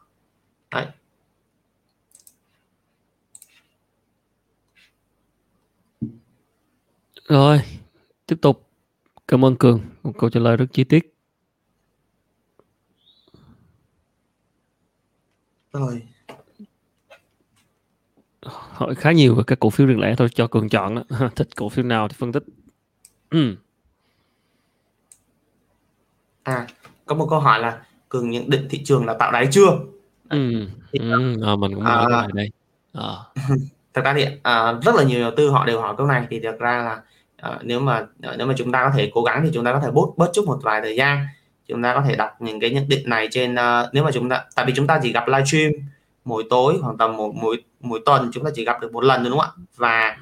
Đấy. 0.70 0.86
rồi, 7.28 7.60
tiếp 8.26 8.36
tục 8.42 8.65
cảm 9.28 9.44
ơn 9.44 9.56
cường 9.56 9.80
một 10.02 10.12
câu 10.18 10.30
trả 10.30 10.40
lời 10.40 10.56
rất 10.56 10.66
chi 10.72 10.84
tiết 10.84 11.14
rồi 15.72 16.02
hỏi 18.72 18.94
khá 18.94 19.12
nhiều 19.12 19.34
về 19.34 19.42
các 19.46 19.60
cổ 19.60 19.70
phiếu 19.70 19.86
riêng 19.86 20.00
lẻ 20.00 20.14
thôi 20.18 20.28
cho 20.34 20.46
cường 20.46 20.68
chọn 20.68 20.94
đó. 20.94 21.28
thích 21.36 21.48
cổ 21.56 21.68
phiếu 21.68 21.84
nào 21.84 22.08
thì 22.08 22.14
phân 22.18 22.32
tích 22.32 22.42
ừ. 23.30 23.56
à 26.42 26.66
có 27.06 27.14
một 27.14 27.26
câu 27.30 27.40
hỏi 27.40 27.60
là 27.60 27.82
cường 28.08 28.30
nhận 28.30 28.50
định 28.50 28.66
thị 28.70 28.82
trường 28.84 29.06
là 29.06 29.14
tạo 29.14 29.32
đáy 29.32 29.48
chưa 29.50 29.78
ừ. 30.28 30.66
Thì, 30.92 30.98
ừ. 30.98 31.42
À, 31.42 31.56
mình 31.56 31.74
cũng 31.74 31.84
hỏi 31.84 32.12
à, 32.12 32.28
đây 32.34 32.50
à. 32.92 33.14
thật 33.94 34.02
ra 34.04 34.14
thì 34.14 34.26
à, 34.42 34.72
rất 34.72 34.94
là 34.94 35.04
nhiều 35.04 35.20
đầu 35.20 35.32
tư 35.36 35.50
họ 35.50 35.66
đều 35.66 35.80
hỏi 35.80 35.94
câu 35.98 36.06
này 36.06 36.26
thì 36.30 36.40
thật 36.40 36.56
ra 36.58 36.82
là 36.82 37.02
à, 37.36 37.58
nếu 37.62 37.80
mà 37.80 38.06
ờ, 38.22 38.36
nếu 38.36 38.46
mà 38.46 38.54
chúng 38.56 38.72
ta 38.72 38.84
có 38.84 38.90
thể 38.96 39.10
cố 39.14 39.22
gắng 39.22 39.42
thì 39.44 39.50
chúng 39.54 39.64
ta 39.64 39.72
có 39.72 39.80
thể 39.80 39.90
bớt 39.90 40.06
bớt 40.16 40.30
chút 40.34 40.44
một 40.46 40.58
vài 40.62 40.80
thời 40.80 40.96
gian. 40.96 41.26
Chúng 41.68 41.82
ta 41.82 41.94
có 41.94 42.02
thể 42.08 42.16
đọc 42.16 42.30
những 42.40 42.60
cái 42.60 42.70
nhận 42.70 42.88
định 42.88 43.08
này 43.10 43.28
trên 43.30 43.54
uh, 43.54 43.88
nếu 43.92 44.04
mà 44.04 44.10
chúng 44.10 44.28
ta 44.28 44.44
tại 44.54 44.66
vì 44.66 44.72
chúng 44.76 44.86
ta 44.86 45.00
chỉ 45.02 45.12
gặp 45.12 45.28
livestream 45.28 45.72
mỗi 46.24 46.44
tối 46.50 46.78
khoảng 46.82 46.98
tầm 46.98 47.16
một 47.16 47.32
mỗi 47.34 47.62
mỗi 47.80 48.00
tuần 48.06 48.30
chúng 48.32 48.44
ta 48.44 48.50
chỉ 48.54 48.64
gặp 48.64 48.80
được 48.80 48.92
một 48.92 49.04
lần 49.04 49.24
đúng 49.24 49.38
không 49.38 49.40
ạ? 49.40 49.50
Và 49.76 50.16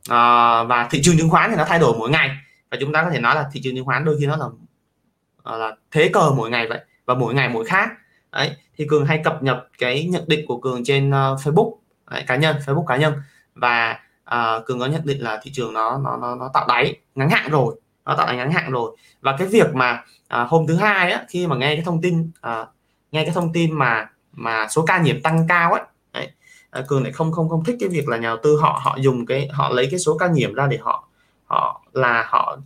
uh, 0.00 0.68
và 0.68 0.88
thị 0.90 1.00
trường 1.02 1.18
chứng 1.18 1.30
khoán 1.30 1.50
thì 1.50 1.56
nó 1.56 1.64
thay 1.64 1.78
đổi 1.78 1.98
mỗi 1.98 2.10
ngày. 2.10 2.30
Và 2.70 2.76
chúng 2.80 2.92
ta 2.92 3.04
có 3.04 3.10
thể 3.10 3.20
nói 3.20 3.34
là 3.34 3.44
thị 3.52 3.60
trường 3.64 3.76
chứng 3.76 3.84
khoán 3.84 4.04
đôi 4.04 4.16
khi 4.20 4.26
nó 4.26 4.36
là 4.36 4.46
uh, 4.46 5.60
là 5.60 5.76
thế 5.90 6.10
cờ 6.12 6.30
mỗi 6.36 6.50
ngày 6.50 6.66
vậy 6.68 6.80
và 7.06 7.14
mỗi 7.14 7.34
ngày 7.34 7.48
mỗi 7.48 7.64
khác. 7.64 7.88
Đấy 8.32 8.50
thì 8.76 8.86
cường 8.88 9.06
hay 9.06 9.20
cập 9.24 9.42
nhật 9.42 9.68
cái 9.78 10.04
nhận 10.04 10.24
định 10.26 10.46
của 10.46 10.58
cường 10.60 10.84
trên 10.84 11.10
uh, 11.10 11.14
facebook 11.14 11.74
đấy, 12.10 12.24
cá 12.26 12.36
nhân 12.36 12.56
facebook 12.66 12.84
cá 12.84 12.96
nhân. 12.96 13.14
Và 13.54 13.98
à, 14.26 14.60
cường 14.66 14.80
có 14.80 14.86
nhận 14.86 15.02
định 15.04 15.22
là 15.22 15.40
thị 15.42 15.50
trường 15.54 15.72
nó 15.72 15.98
nó 16.04 16.16
nó, 16.16 16.34
nó 16.34 16.50
tạo 16.54 16.66
đáy 16.68 16.96
ngắn 17.14 17.30
hạn 17.30 17.50
rồi 17.50 17.80
nó 18.04 18.14
tạo 18.16 18.26
đáy 18.26 18.36
ngắn 18.36 18.50
hạn 18.50 18.70
rồi. 18.70 18.96
Và 19.20 19.36
cái 19.38 19.48
việc 19.48 19.74
mà 19.74 20.04
à, 20.28 20.44
hôm 20.44 20.66
thứ 20.66 20.74
hai 20.76 21.12
á, 21.12 21.24
khi 21.28 21.46
mà 21.46 21.56
nghe 21.56 21.74
cái 21.74 21.84
thông 21.84 22.02
tin 22.02 22.30
à, 22.40 22.66
nghe 23.12 23.24
cái 23.24 23.34
thông 23.34 23.52
tin 23.52 23.72
mà 23.72 24.10
mà 24.32 24.68
số 24.68 24.84
ca 24.86 25.02
nhiễm 25.02 25.22
tăng 25.22 25.46
cao 25.48 25.72
ấy 25.72 25.82
đấy, 26.12 26.30
à, 26.70 26.84
cường 26.88 27.02
lại 27.02 27.12
không 27.12 27.32
không 27.32 27.48
không 27.48 27.64
thích 27.64 27.76
cái 27.80 27.88
việc 27.88 28.08
là 28.08 28.16
nhà 28.16 28.28
đầu 28.28 28.38
tư 28.42 28.56
họ 28.60 28.80
họ 28.82 28.96
dùng 29.00 29.26
cái 29.26 29.48
họ 29.52 29.68
lấy 29.68 29.88
cái 29.90 30.00
số 30.00 30.18
ca 30.18 30.28
nhiễm 30.28 30.54
ra 30.54 30.66
để 30.66 30.78
họ 30.82 31.08
họ 31.44 31.82
là 31.92 32.24
họ 32.28 32.58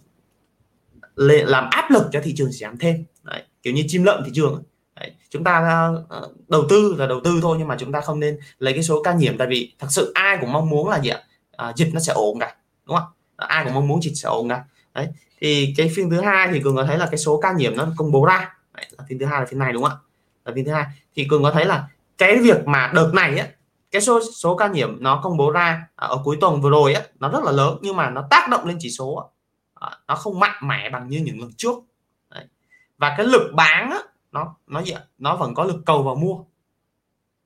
làm 1.17 1.69
áp 1.71 1.91
lực 1.91 2.03
cho 2.13 2.21
thị 2.25 2.35
trường 2.37 2.53
giảm 2.53 2.79
thêm 2.79 3.05
đấy, 3.23 3.43
kiểu 3.63 3.75
như 3.75 3.85
chim 3.89 4.05
lợn 4.05 4.23
thị 4.25 4.31
trường 4.35 4.63
đấy, 5.01 5.13
chúng 5.31 5.45
ta 5.45 5.53
à, 6.11 6.21
đầu 6.49 6.65
tư 6.69 6.95
là 6.99 7.07
đầu 7.07 7.21
tư 7.25 7.39
thôi 7.43 7.57
nhưng 7.59 7.69
mà 7.69 7.77
chúng 7.79 7.93
ta 7.93 8.01
không 8.01 8.21
nên 8.21 8.39
lấy 8.59 8.75
cái 8.75 8.83
số 8.83 9.03
ca 9.03 9.15
nhiễm 9.15 9.39
tại 9.39 9.49
vì 9.51 9.75
thật 9.79 9.87
sự 9.91 10.13
ai 10.15 10.39
cũng 10.41 10.53
mong 10.53 10.71
muốn 10.71 10.89
là 10.89 11.01
gì 11.01 11.09
ạ? 11.09 11.23
À, 11.61 11.73
dịch 11.77 11.91
nó 11.95 12.01
sẽ 12.01 12.13
ổn 12.13 12.39
cả 12.41 12.57
đúng 12.87 12.97
không? 12.97 13.09
Ai 13.37 13.65
cũng 13.65 13.75
mong 13.75 13.89
muốn 13.89 14.03
dịch 14.03 14.15
sẽ 14.15 14.29
ổn 14.29 14.49
cả 14.49 14.65
đấy 14.95 15.09
thì 15.41 15.75
cái 15.77 15.91
phiên 15.97 16.11
thứ 16.11 16.21
hai 16.21 16.49
thì 16.53 16.61
cường 16.65 16.77
có 16.77 16.85
thấy 16.85 16.99
là 16.99 17.07
cái 17.07 17.19
số 17.19 17.41
ca 17.41 17.53
nhiễm 17.53 17.77
nó 17.77 17.87
công 17.97 18.13
bố 18.13 18.25
ra. 18.25 18.57
Đấy, 18.75 18.87
là 18.99 19.05
phiên 19.09 19.19
thứ 19.19 19.27
hai 19.27 19.41
là 19.41 19.47
phiên 19.47 19.59
này 19.59 19.73
đúng 19.73 19.83
không 19.83 19.93
ạ? 19.93 19.99
Là 20.45 20.53
phiên 20.55 20.65
thứ 20.65 20.73
hai. 20.73 20.85
Thì 21.15 21.27
cường 21.31 21.43
có 21.43 21.51
thấy 21.51 21.65
là 21.65 21.89
cái 22.19 22.37
việc 22.37 22.67
mà 22.67 22.93
đợt 22.95 23.11
này 23.15 23.39
á 23.39 23.49
cái 23.91 24.03
số 24.03 24.21
số 24.35 24.57
ca 24.57 24.69
nhiễm 24.69 24.97
nó 25.01 25.21
công 25.23 25.37
bố 25.37 25.51
ra 25.51 25.89
à, 25.97 26.07
ở 26.07 26.21
cuối 26.25 26.37
tuần 26.41 26.61
vừa 26.61 26.71
rồi 26.71 26.95
á 26.95 27.03
nó 27.21 27.29
rất 27.29 27.45
là 27.45 27.53
lớn 27.53 27.79
nhưng 27.83 27.97
mà 27.97 28.11
nó 28.11 28.27
tác 28.31 28.49
động 28.49 28.67
lên 28.67 28.77
chỉ 28.81 28.91
số 28.91 29.15
á, 29.15 29.27
nó 30.07 30.15
không 30.15 30.41
mạnh 30.41 30.57
mẽ 30.63 30.91
bằng 30.91 31.09
như 31.09 31.19
những 31.19 31.41
lần 31.41 31.51
trước. 31.57 31.75
Đấy. 32.31 32.45
và 32.99 33.15
cái 33.17 33.27
lực 33.27 33.53
bán 33.55 33.91
á, 33.91 33.99
nó 34.33 34.55
nó 34.67 34.83
gì 34.83 34.95
nó 35.19 35.37
vẫn 35.37 35.55
có 35.55 35.65
lực 35.65 35.83
cầu 35.87 36.03
vào 36.03 36.15
mua. 36.15 36.45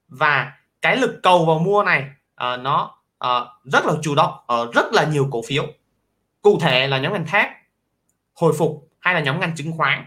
Và 0.09 0.53
cái 0.83 0.97
lực 0.97 1.21
cầu 1.23 1.45
vào 1.45 1.59
mua 1.59 1.83
này 1.83 2.11
uh, 2.35 2.61
nó 2.61 2.99
uh, 3.25 3.49
rất 3.73 3.87
là 3.87 3.95
chủ 4.03 4.15
động 4.15 4.33
ở 4.47 4.71
rất 4.75 4.93
là 4.93 5.05
nhiều 5.05 5.29
cổ 5.31 5.43
phiếu. 5.47 5.67
Cụ 6.43 6.59
thể 6.61 6.87
là 6.87 6.99
nhóm 6.99 7.13
ngành 7.13 7.27
thép 7.27 7.49
hồi 8.35 8.55
phục 8.59 8.89
hay 8.99 9.15
là 9.15 9.21
nhóm 9.21 9.41
ngành 9.41 9.57
chứng 9.57 9.73
khoán. 9.77 10.05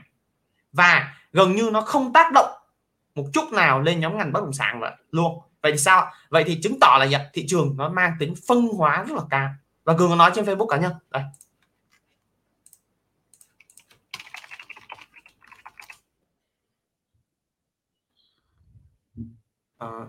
Và 0.72 1.16
gần 1.32 1.56
như 1.56 1.70
nó 1.74 1.82
không 1.82 2.14
tác 2.14 2.32
động 2.34 2.52
một 3.16 3.26
chút 3.34 3.54
nào 3.54 3.82
lên 3.82 4.00
nhóm 4.00 4.18
ngành 4.18 4.34
bất 4.34 4.42
động 4.44 4.54
sản 4.54 4.80
vậy 4.80 4.92
luôn. 5.12 5.42
Vậy 5.62 5.72
thì 5.72 5.78
sao 5.78 6.12
vậy 6.30 6.44
thì 6.48 6.60
chứng 6.64 6.80
tỏ 6.80 6.98
là 7.00 7.06
gì? 7.06 7.16
thị 7.34 7.46
trường 7.48 7.78
nó 7.78 7.90
mang 7.90 8.14
tính 8.20 8.34
phân 8.48 8.68
hóa 8.78 9.04
rất 9.04 9.16
là 9.16 9.24
cao. 9.30 9.50
Và 9.84 9.98
cường 9.98 10.10
có 10.10 10.16
nói 10.16 10.32
trên 10.36 10.46
facebook 10.46 10.68
cá 10.68 10.78
nhân. 10.78 10.94
Đây. 11.12 11.24
Uh, 19.84 20.08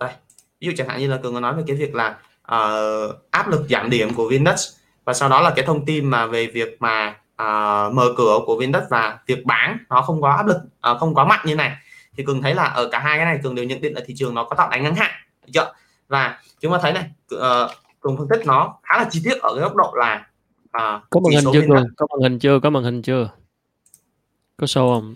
đây 0.00 0.14
ví 0.62 0.68
dụ 0.68 0.72
chẳng 0.76 0.88
hạn 0.88 1.00
như 1.00 1.08
là 1.08 1.16
cường 1.16 1.34
có 1.34 1.40
nói 1.40 1.54
về 1.54 1.62
cái 1.66 1.76
việc 1.76 1.94
là 1.94 2.16
uh, 2.54 3.30
áp 3.30 3.48
lực 3.48 3.66
giảm 3.70 3.90
điểm 3.90 4.14
của 4.14 4.28
Vindex 4.28 4.68
và 5.04 5.12
sau 5.12 5.28
đó 5.28 5.40
là 5.40 5.52
cái 5.56 5.64
thông 5.66 5.84
tin 5.84 6.10
mà 6.10 6.26
về 6.26 6.46
việc 6.46 6.76
mà 6.80 7.08
uh, 7.42 7.94
mở 7.94 8.08
cửa 8.16 8.38
của 8.46 8.56
Vindex 8.56 8.82
và 8.90 9.18
việc 9.26 9.44
bán 9.44 9.78
nó 9.90 10.02
không 10.02 10.22
có 10.22 10.30
áp 10.30 10.46
lực 10.46 10.56
uh, 10.92 11.00
không 11.00 11.14
có 11.14 11.24
mạnh 11.24 11.40
như 11.44 11.56
này. 11.56 11.76
Thì 12.16 12.24
cường 12.24 12.42
thấy 12.42 12.54
là 12.54 12.64
ở 12.64 12.88
cả 12.88 12.98
hai 12.98 13.18
cái 13.18 13.24
này 13.24 13.40
cường 13.42 13.54
đều 13.54 13.64
nhận 13.64 13.80
định 13.80 13.94
là 13.94 14.00
thị 14.06 14.14
trường 14.16 14.34
nó 14.34 14.44
có 14.44 14.56
tạo 14.56 14.70
đánh 14.70 14.82
ngắn 14.82 14.94
hạn. 14.94 15.10
Chưa? 15.52 15.72
Và 16.08 16.40
chúng 16.60 16.72
ta 16.72 16.78
thấy 16.82 16.92
này 16.92 17.10
uh, 17.34 17.70
cường 18.00 18.16
phân 18.16 18.28
tích 18.30 18.46
nó 18.46 18.74
khá 18.82 18.98
là 18.98 19.08
chi 19.10 19.20
tiết 19.24 19.38
ở 19.42 19.54
cái 19.54 19.62
góc 19.62 19.76
độ 19.76 19.94
là 19.96 20.26
uh, 20.64 21.02
có 21.10 21.20
màn 21.20 21.32
hình 21.34 21.52
chưa 21.52 21.60
cường? 21.60 21.84
Có 21.96 22.06
màn 22.10 22.22
hình 22.22 22.38
chưa? 22.38 22.60
Có 22.60 22.70
màn 22.70 22.82
hình 22.82 23.02
chưa? 23.02 23.30
Có 24.56 24.66
show 24.66 24.94
không 24.94 25.14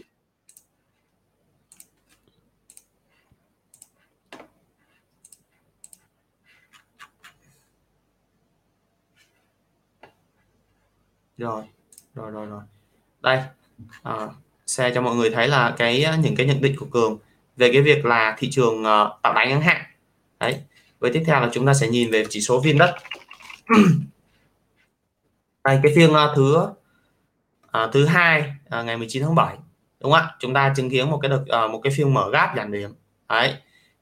rồi 11.39 11.63
rồi 12.15 12.31
rồi 12.31 12.47
rồi. 12.47 12.63
Đây 13.23 13.41
à, 14.03 14.29
share 14.67 14.95
cho 14.95 15.03
mọi 15.03 15.17
người 15.17 15.31
thấy 15.31 15.49
là 15.49 15.75
cái 15.79 16.05
à, 16.05 16.17
những 16.23 16.37
cái 16.37 16.47
nhận 16.47 16.61
định 16.61 16.77
của 16.77 16.87
cường 16.87 17.19
về 17.57 17.73
cái 17.73 17.83
việc 17.83 18.05
là 18.05 18.37
thị 18.39 18.51
trường 18.51 18.85
ờ, 18.85 19.03
uh, 19.03 19.23
tạo 19.23 19.35
đáy 19.35 19.49
ngắn 19.49 19.61
hạn. 19.61 19.83
Đấy 20.41 20.61
với 20.99 21.13
tiếp 21.13 21.23
theo 21.27 21.41
là 21.41 21.51
chúng 21.53 21.67
ta 21.67 21.75
sẽ 21.75 21.89
nhìn 21.89 22.11
về 22.11 22.25
chỉ 22.29 22.41
số 22.41 22.61
viên 22.61 22.79
đất. 22.79 22.95
Đây 25.65 25.81
cái 25.83 25.93
phiên 25.97 26.11
uh, 26.11 26.17
thứ 26.37 26.57
uh, 26.57 27.93
thứ 27.93 28.07
hai 28.07 28.53
uh, 28.81 28.87
ngày 28.87 28.97
19 28.97 29.23
tháng 29.23 29.35
7 29.35 29.57
đúng 30.01 30.13
không 30.13 30.21
ạ? 30.21 30.37
Chúng 30.39 30.55
ta 30.55 30.73
chứng 30.77 30.91
kiến 30.91 31.11
một 31.11 31.19
cái 31.23 31.29
đợt 31.29 31.65
uh, 31.65 31.71
một 31.71 31.81
cái 31.83 31.93
phiên 31.97 32.15
mở 32.15 32.31
gáp 32.33 32.53
giảm 32.57 32.73
điểm. 32.73 32.91
Đấy 33.29 33.55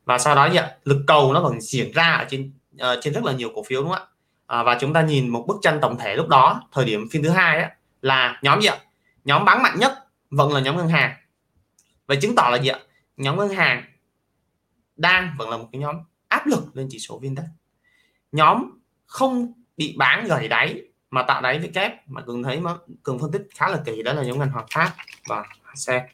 và 0.05 0.19
sau 0.19 0.35
đó 0.35 0.51
gì 0.51 0.57
ạ? 0.57 0.77
Lực 0.85 1.05
cầu 1.07 1.33
nó 1.33 1.41
vẫn 1.41 1.61
diễn 1.61 1.93
ra 1.93 2.13
ở 2.13 2.27
trên 2.29 2.53
uh, 2.75 2.99
trên 3.03 3.15
rất 3.15 3.25
là 3.25 3.33
nhiều 3.33 3.51
cổ 3.55 3.63
phiếu 3.63 3.83
đúng 3.83 3.91
không 3.91 4.03
ạ? 4.03 4.14
À, 4.47 4.63
và 4.63 4.79
chúng 4.81 4.93
ta 4.93 5.03
nhìn 5.03 5.29
một 5.29 5.45
bức 5.49 5.57
tranh 5.63 5.79
tổng 5.83 5.99
thể 5.99 6.17
lúc 6.17 6.29
đó 6.29 6.69
thời 6.73 6.85
điểm 6.85 7.09
phiên 7.11 7.23
thứ 7.23 7.31
hai 7.31 7.59
á, 7.59 7.77
là 8.03 8.41
nhóm 8.43 8.61
gì 8.61 8.69
ạ? 8.69 8.79
Nhóm 9.25 9.45
bán 9.45 9.63
mạnh 9.63 9.79
nhất 9.79 9.93
vẫn 10.31 10.53
là 10.53 10.61
nhóm 10.61 10.77
ngân 10.77 10.89
hàng. 10.89 11.15
Và 12.07 12.15
chứng 12.15 12.35
tỏ 12.35 12.49
là 12.51 12.57
gì 12.57 12.69
ạ? 12.69 12.79
Nhóm 13.17 13.37
ngân 13.37 13.49
hàng 13.49 13.85
đang 14.97 15.35
vẫn 15.39 15.51
là 15.51 15.57
một 15.57 15.69
cái 15.73 15.81
nhóm 15.81 15.97
áp 16.29 16.47
lực 16.47 16.77
lên 16.77 16.87
chỉ 16.91 16.99
số 16.99 17.19
Vindex. 17.19 17.45
Nhóm 18.33 18.71
không 19.07 19.53
bị 19.77 19.95
bán 19.99 20.27
gầy 20.27 20.49
đáy 20.49 20.83
mà 21.11 21.23
tạo 21.23 21.43
đáy 21.43 21.59
với 21.59 21.71
kép 21.75 22.09
mà 22.09 22.21
cường 22.21 22.43
thấy 22.43 22.61
mà 22.61 22.75
cường 23.03 23.19
phân 23.19 23.33
tích 23.33 23.43
khá 23.55 23.69
là 23.69 23.81
kỳ 23.87 24.03
đó 24.03 24.13
là 24.13 24.23
nhóm 24.23 24.39
ngành 24.39 24.51
hoạt 24.51 24.67
Phát 24.71 24.93
và 25.29 25.45
xe 25.75 26.09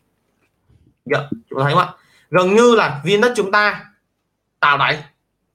dạ, 1.05 1.19
chúng 1.31 1.59
ta 1.59 1.65
thấy 1.65 1.73
không 1.73 1.83
ạ? 1.83 1.93
Gần 2.31 2.55
như 2.55 2.75
là 2.75 3.01
viên 3.05 3.21
đất 3.21 3.33
chúng 3.37 3.53
ta 3.53 3.85
tạo 4.61 4.79
đáy 4.79 5.05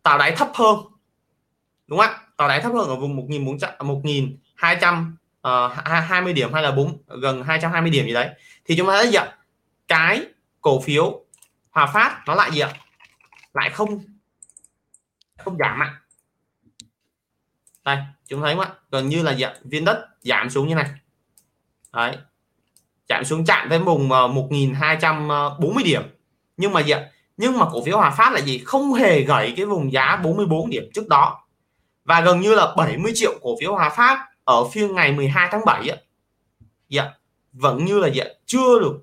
tạo 0.03 0.17
đáy 0.17 0.31
thấp 0.31 0.51
hơn 0.53 0.77
đúng 1.87 1.99
không 1.99 2.09
ạ? 2.09 2.19
Tạo 2.37 2.47
đáy 2.47 2.61
thấp 2.61 2.73
hơn 2.73 2.89
ở 2.89 2.95
vùng 2.95 3.15
1400 3.15 3.87
1200 3.87 5.17
uh, 5.47 5.51
20 5.85 6.33
điểm 6.33 6.53
hay 6.53 6.63
là 6.63 6.71
4 6.71 6.97
gần 7.21 7.43
220 7.43 7.91
điểm 7.91 8.05
gì 8.05 8.13
đấy. 8.13 8.29
Thì 8.65 8.75
chúng 8.77 8.87
ta 8.87 8.93
thấy 8.93 9.07
gì 9.07 9.15
ạ? 9.15 9.37
Cái 9.87 10.25
cổ 10.61 10.81
phiếu 10.81 11.21
Hòa 11.69 11.85
Phát 11.85 12.23
nó 12.27 12.35
lại 12.35 12.51
gì 12.51 12.59
ạ? 12.59 12.73
Lại 13.53 13.69
không 13.69 13.99
không 15.37 15.57
giảm 15.57 15.79
ạ 15.79 16.01
đây 17.85 17.97
chúng 18.27 18.41
thấy 18.41 18.55
không 18.55 18.65
ạ? 18.65 18.69
Gần 18.91 19.09
như 19.09 19.23
là 19.23 19.35
gì 19.35 19.43
ạ? 19.43 19.53
Viên 19.63 19.85
đất 19.85 20.07
giảm 20.21 20.49
xuống 20.49 20.67
như 20.67 20.75
này. 20.75 20.89
Đấy. 21.93 22.17
Giảm 23.09 23.25
xuống 23.25 23.45
chạm 23.45 23.69
tới 23.69 23.79
vùng 23.79 24.11
ờ, 24.11 24.27
1240 24.27 25.83
ờ, 25.83 25.85
điểm. 25.85 26.01
Nhưng 26.57 26.73
mà 26.73 26.83
gì 26.83 26.91
ạ? 26.91 27.09
Nhưng 27.37 27.57
mà 27.57 27.65
cổ 27.71 27.83
phiếu 27.85 27.97
Hòa 27.97 28.11
Phát 28.11 28.33
là 28.33 28.41
gì? 28.41 28.57
Không 28.57 28.93
hề 28.93 29.21
gãy 29.21 29.53
cái 29.57 29.65
vùng 29.65 29.91
giá 29.91 30.15
44 30.23 30.69
điểm 30.69 30.83
trước 30.93 31.07
đó 31.07 31.44
và 32.05 32.21
gần 32.21 32.41
như 32.41 32.55
là 32.55 32.73
70 32.77 33.11
triệu 33.15 33.39
cổ 33.41 33.55
phiếu 33.59 33.73
Hòa 33.73 33.89
Phát 33.89 34.27
ở 34.43 34.69
phiên 34.69 34.95
ngày 34.95 35.11
12 35.11 35.49
tháng 35.51 35.65
7 35.65 35.89
ấy, 35.89 36.03
dạ, 36.89 37.11
vẫn 37.53 37.85
như 37.85 37.99
là 37.99 38.07
dạ, 38.07 38.25
chưa 38.45 38.79
được 38.79 38.93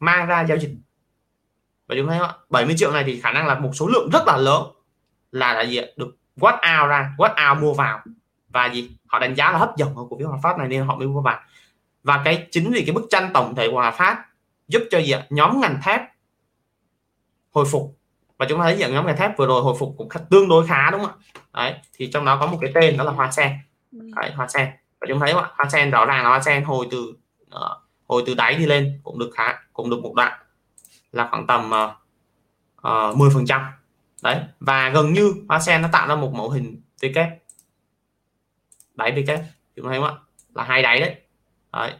mang 0.00 0.26
ra 0.26 0.44
giao 0.44 0.58
dịch. 0.58 0.74
Và 1.86 1.94
chúng 1.98 2.08
thấy 2.08 2.18
không? 2.18 2.30
70 2.50 2.74
triệu 2.78 2.92
này 2.92 3.04
thì 3.06 3.20
khả 3.20 3.32
năng 3.32 3.46
là 3.46 3.58
một 3.58 3.70
số 3.74 3.86
lượng 3.86 4.08
rất 4.12 4.22
là 4.26 4.36
lớn 4.36 4.62
là 5.32 5.54
là 5.54 5.62
gì 5.62 5.76
dạ, 5.76 5.82
được 5.96 6.16
quát 6.40 6.52
out 6.52 6.90
ra 6.90 7.14
quát 7.18 7.34
out 7.50 7.62
mua 7.62 7.74
vào. 7.74 8.00
Và 8.48 8.66
gì? 8.66 8.90
Họ 9.06 9.18
đánh 9.18 9.34
giá 9.34 9.52
là 9.52 9.58
hấp 9.58 9.76
dẫn 9.76 9.94
của 9.94 10.06
cổ 10.06 10.18
phiếu 10.18 10.28
Hòa 10.28 10.38
Phát 10.42 10.58
này 10.58 10.68
nên 10.68 10.86
họ 10.86 10.96
mới 10.96 11.06
mua 11.06 11.20
vào. 11.20 11.40
Và 12.02 12.22
cái 12.24 12.48
chính 12.50 12.72
vì 12.72 12.84
cái 12.86 12.94
bức 12.94 13.06
tranh 13.10 13.30
tổng 13.34 13.54
thể 13.54 13.68
của 13.68 13.74
Hòa 13.74 13.90
Phát 13.90 14.24
giúp 14.68 14.82
cho 14.90 14.98
gì 14.98 15.14
nhóm 15.30 15.60
ngành 15.60 15.80
thép 15.82 16.00
hồi 17.50 17.64
phục. 17.70 17.98
Và 18.38 18.46
chúng 18.48 18.58
ta 18.58 18.64
thấy 18.64 18.76
rằng 18.76 18.94
nhóm 18.94 19.06
ngành 19.06 19.16
thép 19.16 19.38
vừa 19.38 19.46
rồi 19.46 19.62
hồi 19.62 19.76
phục 19.78 19.94
cũng 19.98 20.08
tương 20.30 20.48
đối 20.48 20.66
khá 20.66 20.90
đúng 20.90 21.00
không 21.00 21.10
ạ? 21.10 21.31
Đấy 21.52 21.74
thì 21.94 22.10
trong 22.12 22.24
đó 22.24 22.38
có 22.40 22.46
một 22.46 22.58
cái 22.60 22.72
tên 22.74 22.96
đó 22.96 23.04
là 23.04 23.12
hoa 23.12 23.30
sen. 23.30 23.52
Ừ. 23.92 24.10
đấy, 24.16 24.32
hoa 24.34 24.48
sen. 24.48 24.68
Và 25.00 25.06
chúng 25.08 25.20
thấy 25.20 25.32
không 25.32 25.42
ạ? 25.42 25.50
Hoa 25.56 25.68
sen 25.68 25.90
rõ 25.90 26.06
ràng 26.06 26.22
là 26.22 26.28
hoa 26.28 26.40
sen 26.40 26.64
hồi 26.64 26.88
từ 26.90 27.14
uh, 27.54 27.60
hồi 28.08 28.22
từ 28.26 28.34
đáy 28.34 28.54
đi 28.54 28.66
lên 28.66 29.00
cũng 29.04 29.18
được 29.18 29.30
khá 29.34 29.58
cũng 29.72 29.90
được 29.90 30.00
một 30.02 30.14
đoạn 30.16 30.38
là 31.12 31.28
khoảng 31.30 31.46
tầm 31.46 31.70
uh, 31.70 33.12
uh, 33.12 33.16
10 33.16 33.30
phần 33.34 33.46
trăm. 33.46 33.66
Đấy 34.22 34.40
và 34.60 34.88
gần 34.88 35.12
như 35.12 35.34
hoa 35.48 35.60
sen 35.60 35.82
nó 35.82 35.88
tạo 35.92 36.08
ra 36.08 36.14
một 36.14 36.32
mẫu 36.34 36.50
hình 36.50 36.82
V 37.02 37.04
kép 37.14 37.28
đáy 38.94 39.12
V 39.12 39.18
kép 39.26 39.40
chúng 39.76 39.86
thấy 39.86 39.98
không 39.98 40.08
ạ? 40.08 40.14
Là 40.54 40.64
hai 40.64 40.82
đáy 40.82 41.00
đấy. 41.00 41.16
Đấy. 41.72 41.92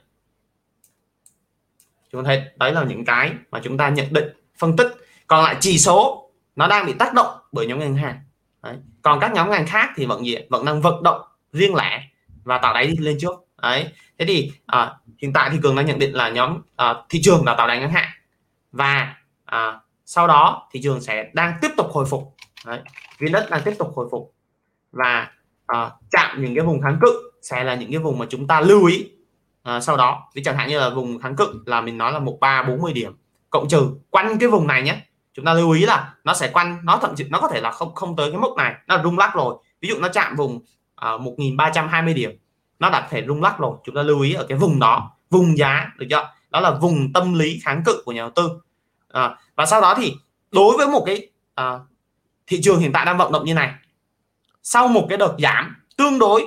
Chúng 2.13 2.25
thấy 2.25 2.43
đấy 2.57 2.73
là 2.73 2.85
những 2.85 3.05
cái 3.05 3.33
mà 3.51 3.61
chúng 3.65 3.77
ta 3.77 3.89
nhận 3.89 4.07
định 4.11 4.29
phân 4.59 4.77
tích. 4.77 4.89
Còn 5.27 5.45
lại 5.45 5.57
chỉ 5.61 5.79
số 5.79 6.31
nó 6.57 6.67
đang 6.67 6.87
bị 6.87 6.93
tác 6.93 7.15
động 7.15 7.39
bởi 7.53 7.67
nhóm 7.67 7.79
ngân 7.79 7.97
hàng 7.97 8.21
đấy. 8.63 8.77
còn 9.03 9.21
các 9.21 9.33
nhóm 9.33 9.51
ngành 9.51 9.67
khác 9.67 9.91
thì 9.97 10.07
vẫn 10.07 10.27
gì 10.27 10.37
vẫn 10.51 10.65
đang 10.65 10.81
vận 10.81 11.03
động 11.03 11.23
riêng 11.53 11.75
lẻ 11.75 12.03
và 12.45 12.59
tạo 12.59 12.75
đáy 12.75 12.87
đi 12.87 12.97
lên 12.97 13.17
trước 13.21 13.35
đấy 13.63 13.93
thế 14.19 14.25
thì 14.27 14.53
à, 14.67 14.95
hiện 15.19 15.33
tại 15.33 15.51
thì 15.53 15.59
cường 15.63 15.77
đang 15.77 15.87
nhận 15.87 15.99
định 15.99 16.15
là 16.15 16.29
nhóm 16.29 16.63
à, 16.77 16.95
thị 17.09 17.21
trường 17.23 17.45
là 17.47 17.55
tạo 17.55 17.69
đáy 17.69 17.79
ngắn 17.79 17.93
hạn 17.93 18.09
và 18.73 19.17
à, 19.45 19.81
sau 20.05 20.27
đó 20.27 20.69
thị 20.73 20.81
trường 20.83 21.01
sẽ 21.01 21.31
đang 21.33 21.59
tiếp 21.61 21.71
tục 21.77 21.87
hồi 21.91 22.05
phục 22.05 22.35
đấy. 22.67 22.81
đất 23.21 23.47
đang 23.51 23.63
tiếp 23.65 23.75
tục 23.79 23.93
hồi 23.95 24.09
phục 24.11 24.35
và 24.93 25.31
à, 25.67 25.91
chạm 26.11 26.43
những 26.43 26.55
cái 26.55 26.65
vùng 26.65 26.81
kháng 26.81 26.99
cự 27.01 27.31
sẽ 27.43 27.65
là 27.65 27.75
những 27.75 27.91
cái 27.91 27.99
vùng 27.99 28.19
mà 28.19 28.27
chúng 28.31 28.47
ta 28.47 28.61
lưu 28.61 28.87
ý 28.87 29.11
à, 29.63 29.81
sau 29.81 29.97
đó 29.97 30.31
ví 30.35 30.43
chẳng 30.45 30.57
hạn 30.57 30.69
như 30.69 30.81
là 30.81 30.91
vùng 30.91 31.19
kháng 31.19 31.37
cự 31.37 31.63
là 31.67 31.81
mình 31.81 31.99
nói 31.99 32.13
là 32.13 32.19
một 32.19 32.39
ba 32.41 32.63
bốn 32.63 32.83
mươi 32.83 32.93
điểm 32.93 33.13
cộng 33.51 33.69
trừ 33.69 33.91
quanh 34.11 34.39
cái 34.39 34.49
vùng 34.49 34.67
này 34.67 34.83
nhé 34.83 35.01
chúng 35.35 35.45
ta 35.45 35.55
lưu 35.55 35.71
ý 35.71 35.87
là 35.87 36.15
nó 36.25 36.35
sẽ 36.35 36.51
quanh 36.53 36.79
nó 36.83 36.99
thậm 37.03 37.15
chí 37.17 37.25
nó 37.31 37.41
có 37.41 37.49
thể 37.49 37.61
là 37.61 37.73
không 37.73 37.95
không 37.95 38.17
tới 38.17 38.31
cái 38.31 38.41
mức 38.41 38.55
này. 38.57 38.75
Nó 38.87 39.03
rung 39.03 39.19
lắc 39.19 39.35
rồi. 39.35 39.55
Ví 39.81 39.89
dụ 39.89 39.99
nó 39.99 40.09
chạm 40.09 40.37
vùng 40.37 40.61
à, 40.97 41.13
uh, 41.13 41.21
1320 41.21 42.15
điểm 42.15 42.39
nó 42.79 42.91
đã 42.91 43.09
thể 43.11 43.25
rung 43.27 43.43
lắc 43.43 43.59
rồi. 43.59 43.77
Chúng 43.85 43.95
ta 43.95 44.03
lưu 44.03 44.21
ý 44.21 44.33
ở 44.33 44.47
cái 44.49 44.59
vùng 44.59 44.79
đó 44.79 45.11
vùng 45.31 45.59
giá 45.59 45.91
được 45.97 46.07
chưa? 46.11 46.33
Đó 46.51 46.61
là 46.61 46.71
vùng 46.71 47.13
tâm 47.13 47.35
lý 47.35 47.61
kháng 47.65 47.83
cự 47.85 48.03
của 48.05 48.13
nhà 48.13 48.21
đầu 48.21 48.31
tư. 48.31 48.51
À, 49.09 49.37
và 49.57 49.67
sau 49.67 49.81
đó 49.81 49.95
thì 49.97 50.15
đối 50.53 50.77
với 50.77 50.87
một 50.87 51.03
cái 51.07 51.29
à, 51.55 51.79
thị 52.47 52.61
trường 52.63 52.79
hiện 52.81 52.93
tại 52.93 53.05
đang 53.05 53.19
vận 53.19 53.33
động 53.33 53.45
như 53.45 53.55
này 53.55 53.75
sau 54.63 54.89
một 54.89 55.07
cái 55.09 55.19
đợt 55.19 55.35
giảm 55.39 55.77
tương 55.97 56.19
đối 56.19 56.47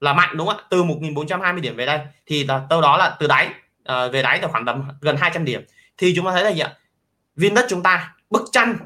là 0.00 0.12
mạnh 0.12 0.36
đúng 0.36 0.46
không 0.46 0.56
ạ? 0.56 0.64
Từ 0.70 0.82
1420 0.82 1.60
điểm 1.60 1.76
về 1.76 1.86
đây 1.86 2.00
thì 2.26 2.44
là 2.44 2.66
đâu 2.70 2.80
đó 2.80 2.96
là 2.96 3.16
từ 3.20 3.26
đáy 3.26 3.50
à, 3.84 4.08
về 4.08 4.22
đáy 4.22 4.40
là 4.42 4.48
khoảng 4.48 4.64
tầm 4.64 4.82
gần 5.00 5.16
200 5.16 5.44
điểm. 5.44 5.62
Thì 5.98 6.12
chúng 6.16 6.26
ta 6.26 6.32
thấy 6.32 6.44
là 6.44 6.50
gì 6.50 6.60
ạ? 6.60 6.74
Viên 7.38 7.54
đất 7.54 7.66
chúng 7.68 7.82
ta, 7.82 8.16
bức 8.30 8.42
tranh 8.52 8.76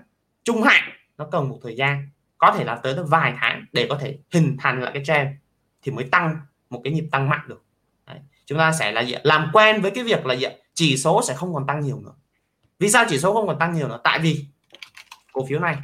trung 0.45 0.63
hạn, 0.63 0.91
nó 1.19 1.27
cần 1.33 1.49
một 1.49 1.59
thời 1.63 1.77
gian, 1.77 2.09
có 2.39 2.55
thể 2.59 2.65
là 2.65 2.77
tới 2.77 2.95
vài 3.09 3.35
tháng 3.41 3.65
để 3.73 3.87
có 3.91 3.99
thể 4.01 4.19
hình 4.31 4.57
thành 4.61 4.83
lại 4.83 4.91
cái 4.95 5.05
trend 5.05 5.29
thì 5.83 5.93
mới 5.93 6.05
tăng 6.05 6.37
một 6.71 6.81
cái 6.85 6.93
nhịp 6.93 7.09
tăng 7.11 7.29
mạnh 7.29 7.41
được. 7.47 7.63
Đấy. 8.07 8.19
chúng 8.47 8.59
ta 8.59 8.73
sẽ 8.73 8.93
là 8.93 9.01
gì 9.01 9.15
làm 9.23 9.51
quen 9.53 9.83
với 9.83 9.91
cái 9.91 10.05
việc 10.05 10.27
là 10.27 10.35
gì 10.35 10.47
chỉ 10.75 10.97
số 10.97 11.23
sẽ 11.23 11.35
không 11.35 11.55
còn 11.55 11.67
tăng 11.67 11.81
nhiều 11.81 12.01
nữa. 12.01 12.13
Vì 12.79 12.89
sao 12.89 13.05
chỉ 13.09 13.19
số 13.19 13.35
không 13.35 13.47
còn 13.47 13.59
tăng 13.59 13.75
nhiều 13.75 13.89
nữa? 13.89 14.01
Tại 14.05 14.19
vì 14.19 14.45
cổ 15.33 15.47
phiếu 15.47 15.61
này, 15.61 15.77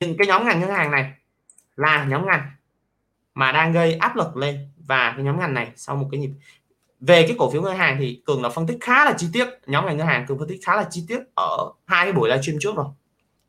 những 0.00 0.16
cái 0.18 0.26
nhóm 0.26 0.44
ngành 0.44 0.60
ngân 0.60 0.70
hàng 0.70 0.90
này 0.90 1.12
là 1.76 2.04
nhóm 2.04 2.26
ngành 2.26 2.50
mà 3.34 3.52
đang 3.52 3.72
gây 3.72 3.94
áp 3.94 4.16
lực 4.16 4.36
lên 4.36 4.68
và 4.76 5.12
cái 5.16 5.24
nhóm 5.24 5.40
ngành 5.40 5.54
này 5.54 5.72
sau 5.76 5.96
một 5.96 6.08
cái 6.12 6.20
nhịp 6.20 6.30
về 7.06 7.22
cái 7.26 7.36
cổ 7.38 7.50
phiếu 7.50 7.62
ngân 7.62 7.76
hàng 7.76 7.96
thì 8.00 8.22
cường 8.26 8.42
là 8.42 8.48
phân 8.48 8.66
tích 8.66 8.78
khá 8.80 9.04
là 9.04 9.14
chi 9.18 9.26
tiết. 9.32 9.48
Nhóm 9.66 9.86
ngành 9.86 9.96
ngân 9.96 10.06
hàng 10.06 10.26
cường 10.26 10.38
phân 10.38 10.48
tích 10.48 10.60
khá 10.66 10.76
là 10.76 10.86
chi 10.90 11.04
tiết 11.08 11.20
ở 11.34 11.72
hai 11.86 12.06
cái 12.06 12.12
buổi 12.12 12.28
livestream 12.28 12.58
trước 12.60 12.76
rồi. 12.76 12.86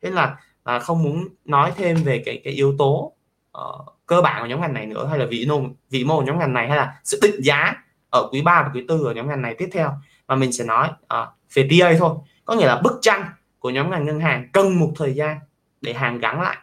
Thế 0.02 0.12
là 0.12 0.38
là 0.66 0.80
không 0.80 1.04
muốn 1.04 1.28
nói 1.46 1.74
thêm 1.76 1.98
về 2.04 2.24
cái 2.26 2.42
cái 2.44 2.54
yếu 2.54 2.76
tố 2.78 3.14
uh, 3.58 3.94
cơ 4.06 4.22
bản 4.22 4.42
của 4.42 4.48
nhóm 4.48 4.62
ngành 4.62 4.74
này 4.74 4.86
nữa 4.86 5.08
hay 5.10 5.20
là 5.20 5.26
vĩ 5.26 5.46
mô 5.50 5.62
vĩ 5.90 6.04
mô 6.04 6.18
của 6.20 6.26
nhóm 6.26 6.40
ngành 6.40 6.54
này 6.54 6.68
hay 6.68 6.78
là 6.78 7.02
sự 7.04 7.20
định 7.22 7.42
giá 7.44 7.74
ở 8.10 8.30
quý 8.32 8.42
3 8.42 8.64
và 8.64 8.70
quý 8.74 8.86
4 8.88 9.04
ở 9.04 9.14
nhóm 9.14 9.28
ngành 9.28 9.42
này 9.42 9.56
tiếp 9.58 9.70
theo. 9.72 9.92
Mà 10.28 10.36
mình 10.36 10.52
sẽ 10.52 10.64
nói 10.64 10.90
uh, 10.90 11.28
về 11.54 11.68
TA 11.70 11.94
thôi. 12.00 12.16
Có 12.46 12.56
nghĩa 12.56 12.68
là 12.68 12.82
bức 12.84 13.00
tranh 13.02 13.26
của 13.60 13.70
nhóm 13.70 13.90
ngành 13.90 14.06
ngân 14.06 14.20
hàng 14.20 14.50
cần 14.54 14.80
một 14.80 14.94
thời 14.96 15.14
gian 15.14 15.38
để 15.82 15.94
hàng 15.94 16.20
gắn 16.20 16.42
lại 16.42 16.58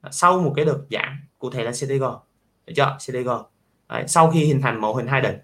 à, 0.00 0.10
sau 0.12 0.40
một 0.40 0.52
cái 0.56 0.64
đợt 0.64 0.78
giảm 0.90 1.20
cụ 1.38 1.50
thể 1.50 1.64
là 1.64 1.70
CTG 1.70 2.04
được 2.66 2.72
chưa? 2.76 2.96
CTG 2.98 3.28
Đấy, 3.88 4.04
sau 4.06 4.30
khi 4.30 4.44
hình 4.44 4.60
thành 4.60 4.80
mẫu 4.80 4.96
hình 4.96 5.06
hai 5.06 5.20
đỉnh. 5.20 5.38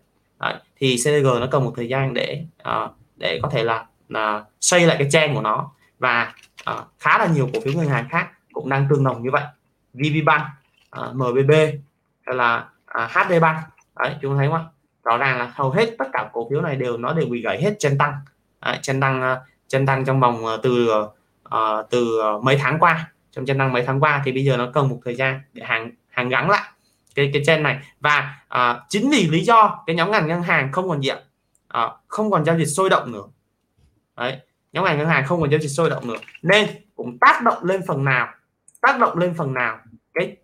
Đấy, 0.44 0.54
thì 0.76 0.96
CTG 0.96 1.24
nó 1.40 1.46
cần 1.50 1.64
một 1.64 1.72
thời 1.76 1.88
gian 1.88 2.14
để 2.14 2.44
uh, 2.68 2.90
để 3.16 3.40
có 3.42 3.48
thể 3.48 3.64
là 3.64 3.74
ờ, 3.76 3.84
là 4.08 4.44
xây 4.60 4.86
lại 4.86 4.96
cái 4.98 5.08
trang 5.10 5.34
của 5.34 5.40
nó. 5.40 5.70
Và 5.98 6.34
uh, 6.70 6.80
khá 6.98 7.18
là 7.18 7.26
nhiều 7.26 7.50
cổ 7.54 7.60
phiếu 7.60 7.72
ngân 7.72 7.86
hàng 7.86 8.08
khác 8.10 8.28
cũng 8.52 8.68
đang 8.68 8.86
tương 8.90 9.04
đồng 9.04 9.22
như 9.22 9.30
vậy. 9.30 9.44
VPBank 9.94 10.42
uh, 11.00 11.14
MBB 11.14 11.50
hay 12.26 12.36
là 12.36 12.68
uh, 13.04 13.10
HD 13.10 13.40
Bank. 13.40 13.56
Đấy 13.96 14.14
chúng 14.22 14.36
thấy 14.36 14.46
không 14.46 14.56
ạ? 14.56 14.64
Rõ 15.04 15.16
ràng 15.16 15.38
là 15.38 15.52
hầu 15.54 15.70
hết 15.70 15.94
tất 15.98 16.04
cả 16.12 16.30
cổ 16.32 16.48
phiếu 16.50 16.60
này 16.60 16.76
đều 16.76 16.96
nó 16.96 17.12
đều 17.12 17.26
bị 17.26 17.42
gãy 17.42 17.62
hết 17.62 17.74
chân 17.78 17.98
tăng. 17.98 18.14
Đấy, 18.60 18.78
chân 18.82 19.00
tăng 19.00 19.32
uh, 19.32 19.38
chân 19.68 19.86
tăng 19.86 20.04
trong 20.04 20.20
vòng 20.20 20.44
uh, 20.44 20.62
từ 20.62 20.88
uh, 20.92 21.90
từ 21.90 22.20
uh, 22.36 22.44
mấy 22.44 22.58
tháng 22.58 22.78
qua. 22.78 23.10
Trong 23.30 23.46
chân 23.46 23.58
tăng 23.58 23.72
mấy 23.72 23.82
tháng 23.86 24.00
qua 24.00 24.22
thì 24.24 24.32
bây 24.32 24.44
giờ 24.44 24.56
nó 24.56 24.70
cần 24.74 24.88
một 24.88 25.00
thời 25.04 25.14
gian 25.14 25.40
để 25.52 25.64
hàng 25.64 25.90
hàng 26.08 26.28
gắn 26.28 26.50
lại 26.50 26.62
cái 27.14 27.30
cái 27.32 27.42
trên 27.46 27.62
này. 27.62 27.78
Và 28.00 28.40
à, 28.48 28.80
chính 28.88 29.10
vì 29.10 29.28
lý 29.28 29.40
do 29.40 29.82
cái 29.86 29.96
nhóm 29.96 30.10
ngành 30.10 30.28
ngân 30.28 30.42
hàng 30.42 30.72
không 30.72 30.88
còn 30.88 31.00
diện 31.00 31.18
à, 31.68 31.88
không 32.08 32.30
còn 32.30 32.44
giao 32.44 32.58
dịch 32.58 32.66
sôi 32.66 32.90
động 32.90 33.12
nữa. 33.12 33.24
Đấy 34.16 34.38
nhóm 34.72 34.84
ngành 34.84 34.98
ngân 34.98 35.08
hàng 35.08 35.24
không 35.26 35.40
còn 35.40 35.50
giao 35.50 35.60
dịch 35.60 35.68
sôi 35.68 35.90
động 35.90 36.06
nữa. 36.06 36.18
Nên 36.42 36.68
cũng 36.94 37.18
tác 37.20 37.42
động 37.42 37.64
lên 37.64 37.80
phần 37.86 38.04
nào 38.04 38.28
tác 38.80 38.98
động 39.00 39.18
lên 39.18 39.34
phần 39.34 39.54
nào 39.54 39.78
cái 40.14 40.36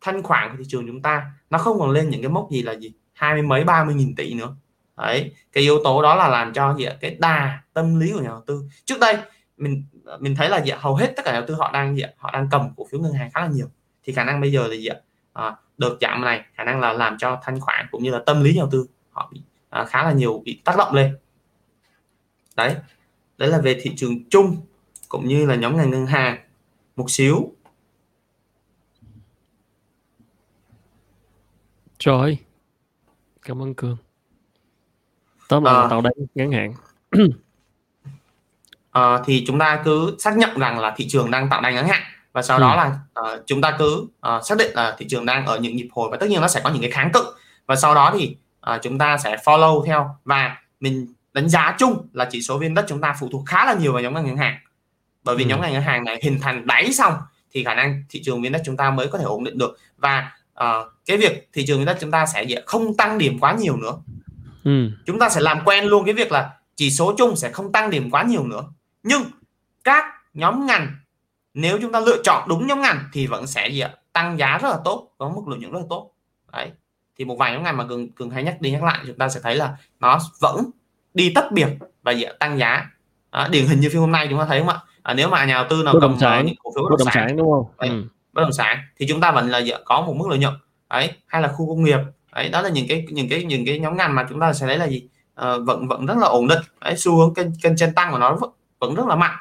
thanh 0.00 0.22
khoản 0.22 0.50
của 0.50 0.56
thị 0.58 0.64
trường 0.68 0.86
chúng 0.86 1.02
ta 1.02 1.32
nó 1.50 1.58
không 1.58 1.78
còn 1.78 1.90
lên 1.90 2.10
những 2.10 2.22
cái 2.22 2.30
mốc 2.30 2.48
gì 2.50 2.62
là 2.62 2.72
gì 2.72 2.92
hai 3.12 3.32
mươi 3.34 3.42
mấy 3.42 3.64
ba 3.64 3.84
mươi 3.84 3.94
nghìn 3.94 4.14
tỷ 4.14 4.34
nữa. 4.34 4.56
Đấy 4.96 5.34
cái 5.52 5.62
yếu 5.62 5.78
tố 5.84 6.02
đó 6.02 6.14
là 6.14 6.28
làm 6.28 6.52
cho 6.52 6.74
gì 6.74 6.84
ạ 6.84 6.96
cái 7.00 7.16
đà 7.20 7.62
tâm 7.72 8.00
lý 8.00 8.12
của 8.12 8.20
nhà 8.20 8.28
đầu 8.28 8.42
tư. 8.46 8.62
Trước 8.84 9.00
đây 9.00 9.16
mình 9.56 9.84
mình 10.20 10.36
thấy 10.36 10.48
là 10.48 10.64
gì 10.64 10.70
ạ 10.70 10.78
hầu 10.80 10.96
hết 10.96 11.12
tất 11.16 11.22
cả 11.24 11.32
nhà 11.32 11.38
đầu 11.38 11.48
tư 11.48 11.54
họ 11.54 11.70
đang 11.72 11.96
gì 11.96 12.02
họ 12.16 12.30
đang 12.32 12.48
cầm 12.50 12.68
cổ 12.76 12.86
phiếu 12.90 13.00
ngân 13.00 13.12
hàng 13.12 13.30
khá 13.30 13.40
là 13.40 13.46
nhiều. 13.46 13.66
Thì 14.02 14.12
khả 14.12 14.24
năng 14.24 14.40
bây 14.40 14.52
giờ 14.52 14.68
là 14.68 14.74
gì 14.74 14.86
ạ 14.86 14.96
à, 15.32 15.56
đợt 15.78 15.96
giảm 16.00 16.20
này 16.20 16.44
khả 16.54 16.64
năng 16.64 16.80
là 16.80 16.92
làm 16.92 17.16
cho 17.18 17.40
thanh 17.42 17.60
khoản 17.60 17.86
cũng 17.90 18.02
như 18.02 18.10
là 18.10 18.22
tâm 18.26 18.44
lý 18.44 18.54
nhà 18.54 18.60
đầu 18.60 18.68
tư 18.72 18.86
họ 19.10 19.30
bị 19.32 19.40
à, 19.70 19.84
khá 19.84 20.04
là 20.04 20.12
nhiều 20.12 20.42
bị 20.44 20.60
tác 20.64 20.76
động 20.78 20.94
lên. 20.94 21.16
Đấy 22.56 22.76
đấy 23.38 23.48
là 23.48 23.60
về 23.60 23.80
thị 23.82 23.92
trường 23.96 24.28
chung 24.30 24.56
cũng 25.08 25.28
như 25.28 25.46
là 25.46 25.54
nhóm 25.54 25.76
ngành 25.76 25.90
ngân 25.90 26.06
hàng 26.06 26.38
một 26.96 27.10
xíu. 27.10 27.52
Rồi 31.98 32.38
cảm 33.42 33.62
ơn 33.62 33.74
cường. 33.74 33.96
Tóm 35.48 35.64
lại 35.64 35.74
à, 35.74 35.88
tàu 35.90 36.00
đây 36.00 36.14
ngắn 36.34 36.52
hạn. 36.52 36.72
À, 38.90 39.22
thì 39.24 39.44
chúng 39.46 39.58
ta 39.58 39.82
cứ 39.84 40.16
xác 40.18 40.36
nhận 40.36 40.58
rằng 40.58 40.78
là 40.78 40.94
thị 40.96 41.08
trường 41.08 41.30
đang 41.30 41.50
tạo 41.50 41.60
đáy 41.60 41.74
ngắn 41.74 41.88
hạn 41.88 42.02
và 42.34 42.42
sau 42.42 42.56
ừ. 42.56 42.60
đó 42.60 42.76
là 42.76 42.98
uh, 43.20 43.46
chúng 43.46 43.60
ta 43.60 43.76
cứ 43.78 44.06
uh, 44.36 44.44
xác 44.44 44.58
định 44.58 44.70
là 44.74 44.96
thị 44.98 45.06
trường 45.08 45.26
đang 45.26 45.46
ở 45.46 45.58
những 45.58 45.76
nhịp 45.76 45.88
hồi 45.92 46.08
và 46.10 46.16
tất 46.16 46.28
nhiên 46.28 46.40
nó 46.40 46.48
sẽ 46.48 46.60
có 46.64 46.70
những 46.70 46.82
cái 46.82 46.90
kháng 46.90 47.12
cự 47.12 47.24
và 47.66 47.76
sau 47.76 47.94
đó 47.94 48.14
thì 48.18 48.36
uh, 48.74 48.82
chúng 48.82 48.98
ta 48.98 49.18
sẽ 49.18 49.36
follow 49.44 49.84
theo 49.84 50.16
và 50.24 50.56
mình 50.80 51.06
đánh 51.32 51.48
giá 51.48 51.76
chung 51.78 52.06
là 52.12 52.28
chỉ 52.30 52.42
số 52.42 52.58
viên 52.58 52.74
đất 52.74 52.84
chúng 52.88 53.00
ta 53.00 53.14
phụ 53.20 53.28
thuộc 53.32 53.42
khá 53.46 53.64
là 53.64 53.74
nhiều 53.74 53.92
vào 53.92 54.02
nhóm 54.02 54.14
ngân 54.14 54.36
hàng 54.36 54.56
bởi 55.24 55.36
vì 55.36 55.44
ừ. 55.44 55.48
nhóm 55.48 55.60
ngành 55.60 55.72
ngân 55.72 55.82
hàng 55.82 56.04
này 56.04 56.20
hình 56.22 56.40
thành 56.40 56.66
đáy 56.66 56.92
xong 56.92 57.14
thì 57.52 57.64
khả 57.64 57.74
năng 57.74 58.04
thị 58.08 58.22
trường 58.24 58.42
viên 58.42 58.52
đất 58.52 58.62
chúng 58.64 58.76
ta 58.76 58.90
mới 58.90 59.08
có 59.08 59.18
thể 59.18 59.24
ổn 59.24 59.44
định 59.44 59.58
được 59.58 59.78
và 59.98 60.32
uh, 60.52 60.92
cái 61.06 61.16
việc 61.16 61.48
thị 61.52 61.66
trường 61.66 61.78
viên 61.78 61.86
đất 61.86 61.96
chúng 62.00 62.10
ta 62.10 62.26
sẽ 62.26 62.46
không 62.66 62.96
tăng 62.96 63.18
điểm 63.18 63.38
quá 63.40 63.52
nhiều 63.52 63.76
nữa 63.76 63.92
ừ. 64.64 64.90
chúng 65.06 65.18
ta 65.18 65.28
sẽ 65.28 65.40
làm 65.40 65.60
quen 65.64 65.84
luôn 65.84 66.04
cái 66.04 66.14
việc 66.14 66.32
là 66.32 66.50
chỉ 66.76 66.90
số 66.90 67.14
chung 67.18 67.36
sẽ 67.36 67.50
không 67.50 67.72
tăng 67.72 67.90
điểm 67.90 68.10
quá 68.10 68.22
nhiều 68.22 68.46
nữa 68.46 68.64
nhưng 69.02 69.22
các 69.84 70.04
nhóm 70.34 70.66
ngành 70.66 70.88
nếu 71.54 71.78
chúng 71.82 71.92
ta 71.92 72.00
lựa 72.00 72.22
chọn 72.22 72.48
đúng 72.48 72.66
nhóm 72.66 72.80
ngành 72.80 72.98
thì 73.12 73.26
vẫn 73.26 73.46
sẽ 73.46 73.68
gì 73.68 73.80
ạ? 73.80 73.90
Tăng 74.12 74.38
giá 74.38 74.58
rất 74.62 74.68
là 74.68 74.78
tốt 74.84 75.08
có 75.18 75.28
mức 75.28 75.48
lợi 75.48 75.58
nhuận 75.58 75.72
rất 75.72 75.78
là 75.78 75.86
tốt. 75.90 76.10
Đấy. 76.52 76.70
Thì 77.18 77.24
một 77.24 77.36
vài 77.38 77.52
nhóm 77.52 77.62
ngành 77.62 77.76
mà 77.76 77.84
cường 77.88 78.12
cường 78.12 78.30
hay 78.30 78.42
nhắc 78.42 78.60
đi 78.60 78.70
nhắc 78.70 78.82
lại 78.82 78.98
chúng 79.06 79.18
ta 79.18 79.28
sẽ 79.28 79.40
thấy 79.42 79.56
là 79.56 79.76
nó 80.00 80.18
vẫn 80.40 80.70
đi 81.14 81.32
tách 81.34 81.52
biệt 81.52 81.68
và 82.02 82.12
gì 82.12 82.22
ạ? 82.22 82.32
tăng 82.40 82.58
giá. 82.58 82.86
À, 83.30 83.48
điển 83.48 83.66
hình 83.66 83.80
như 83.80 83.88
phiên 83.88 84.00
hôm 84.00 84.12
nay 84.12 84.26
chúng 84.30 84.38
ta 84.38 84.46
thấy 84.46 84.58
không 84.58 84.68
ạ? 84.68 84.78
À, 85.02 85.14
nếu 85.14 85.28
mà 85.28 85.44
nhà 85.44 85.54
đầu 85.54 85.64
tư 85.70 85.82
nào 85.82 85.94
cầm 86.00 86.16
sản, 86.20 86.46
những 86.46 86.54
cổ 86.62 86.70
phiếu 86.74 86.82
bất 86.82 86.96
động 86.98 87.04
sản, 87.04 87.14
sản 87.14 87.36
đúng 87.36 87.50
không? 87.50 87.64
Đấy, 87.78 87.88
ừ. 87.88 88.04
bất 88.32 88.42
động 88.42 88.52
sản. 88.52 88.78
Thì 88.96 89.06
chúng 89.08 89.20
ta 89.20 89.32
vẫn 89.32 89.48
là 89.48 89.58
gì 89.58 89.70
ạ? 89.70 89.78
có 89.84 90.00
một 90.00 90.14
mức 90.16 90.28
lợi 90.28 90.38
nhuận. 90.38 90.54
Đấy 90.90 91.12
hay 91.26 91.42
là 91.42 91.48
khu 91.48 91.68
công 91.68 91.84
nghiệp. 91.84 91.98
Đấy 92.32 92.48
đó 92.48 92.62
là 92.62 92.68
những 92.68 92.86
cái 92.88 93.06
những 93.10 93.28
cái 93.28 93.44
những 93.44 93.66
cái 93.66 93.78
nhóm 93.78 93.96
ngành 93.96 94.14
mà 94.14 94.26
chúng 94.30 94.40
ta 94.40 94.52
sẽ 94.52 94.66
thấy 94.66 94.78
là 94.78 94.84
gì? 94.88 95.08
À, 95.34 95.56
vẫn 95.66 95.88
vẫn 95.88 96.06
rất 96.06 96.16
là 96.16 96.26
ổn 96.26 96.48
định. 96.48 96.62
Đấy, 96.80 96.94
xu 96.96 97.16
hướng 97.16 97.34
kênh 97.34 97.46
kênh 97.62 97.76
trên 97.76 97.94
tăng 97.94 98.12
của 98.12 98.18
nó 98.18 98.36
vẫn, 98.36 98.50
vẫn 98.78 98.94
rất 98.94 99.06
là 99.06 99.16
mạnh 99.16 99.36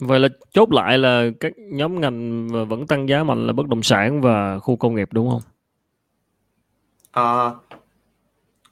Vậy 0.00 0.20
là 0.20 0.28
chốt 0.52 0.72
lại 0.72 0.98
là 0.98 1.26
các 1.40 1.52
nhóm 1.58 2.00
ngành 2.00 2.48
vẫn 2.68 2.86
tăng 2.86 3.08
giá 3.08 3.24
mạnh 3.24 3.46
là 3.46 3.52
bất 3.52 3.68
động 3.68 3.82
sản 3.82 4.20
và 4.20 4.58
khu 4.58 4.76
công 4.76 4.94
nghiệp 4.94 5.08
đúng 5.12 5.30
không? 5.30 5.42
À, 7.12 7.50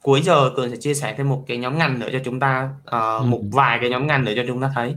cuối 0.02 0.22
giờ 0.22 0.50
cường 0.56 0.70
sẽ 0.70 0.76
chia 0.76 0.94
sẻ 0.94 1.14
thêm 1.18 1.28
một 1.28 1.44
cái 1.46 1.56
nhóm 1.56 1.78
ngành 1.78 1.98
nữa 1.98 2.08
cho 2.12 2.18
chúng 2.24 2.40
ta 2.40 2.70
uh, 2.82 2.90
ừ. 2.90 3.22
một 3.26 3.40
vài 3.52 3.78
cái 3.80 3.90
nhóm 3.90 4.06
ngành 4.06 4.24
để 4.24 4.36
cho 4.36 4.42
chúng 4.46 4.60
ta 4.60 4.70
thấy. 4.74 4.96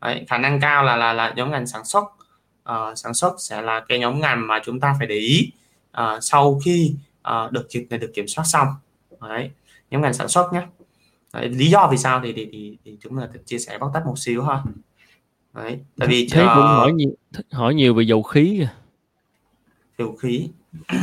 Đấy, 0.00 0.24
khả 0.28 0.38
năng 0.38 0.60
cao 0.60 0.84
là 0.84 0.96
là 0.96 1.12
là 1.12 1.32
nhóm 1.36 1.50
ngành 1.50 1.66
sản 1.66 1.84
xuất. 1.84 2.04
Uh, 2.72 2.98
sản 2.98 3.14
xuất 3.14 3.34
sẽ 3.38 3.62
là 3.62 3.84
cái 3.88 3.98
nhóm 3.98 4.20
ngành 4.20 4.46
mà 4.46 4.60
chúng 4.64 4.80
ta 4.80 4.94
phải 4.98 5.06
để 5.06 5.16
ý 5.16 5.52
uh, 6.00 6.04
sau 6.20 6.60
khi 6.64 6.94
uh, 7.20 7.52
đợt 7.52 7.64
dịch 7.68 7.86
này 7.90 7.98
được 7.98 8.10
kiểm 8.14 8.28
soát 8.28 8.44
xong. 8.44 8.68
Đấy, 9.20 9.50
nhóm 9.90 10.02
ngành 10.02 10.14
sản 10.14 10.28
xuất 10.28 10.52
nhé 10.52 10.62
Đấy, 11.32 11.48
lý 11.48 11.70
do 11.70 11.88
vì 11.90 11.96
sao 11.96 12.20
thì 12.24 12.32
thì 12.32 12.48
thì, 12.52 12.78
thì 12.84 12.96
chúng 13.00 13.20
ta 13.20 13.28
chia 13.46 13.58
sẻ 13.58 13.78
bóc 13.78 13.90
tách 13.94 14.06
một 14.06 14.18
xíu 14.18 14.42
ha 14.42 14.62
Đấy, 15.54 15.80
tại 15.96 16.08
vì 16.08 16.28
thế 16.32 16.42
uh, 16.42 16.48
cũng 16.54 16.62
hỏi 16.62 16.92
nhiều 16.92 17.10
hỏi 17.50 17.74
nhiều 17.74 17.94
về 17.94 18.04
dầu 18.04 18.22
khí 18.22 18.56
kìa. 18.58 18.68
Dầu 19.98 20.16
khí. 20.16 20.48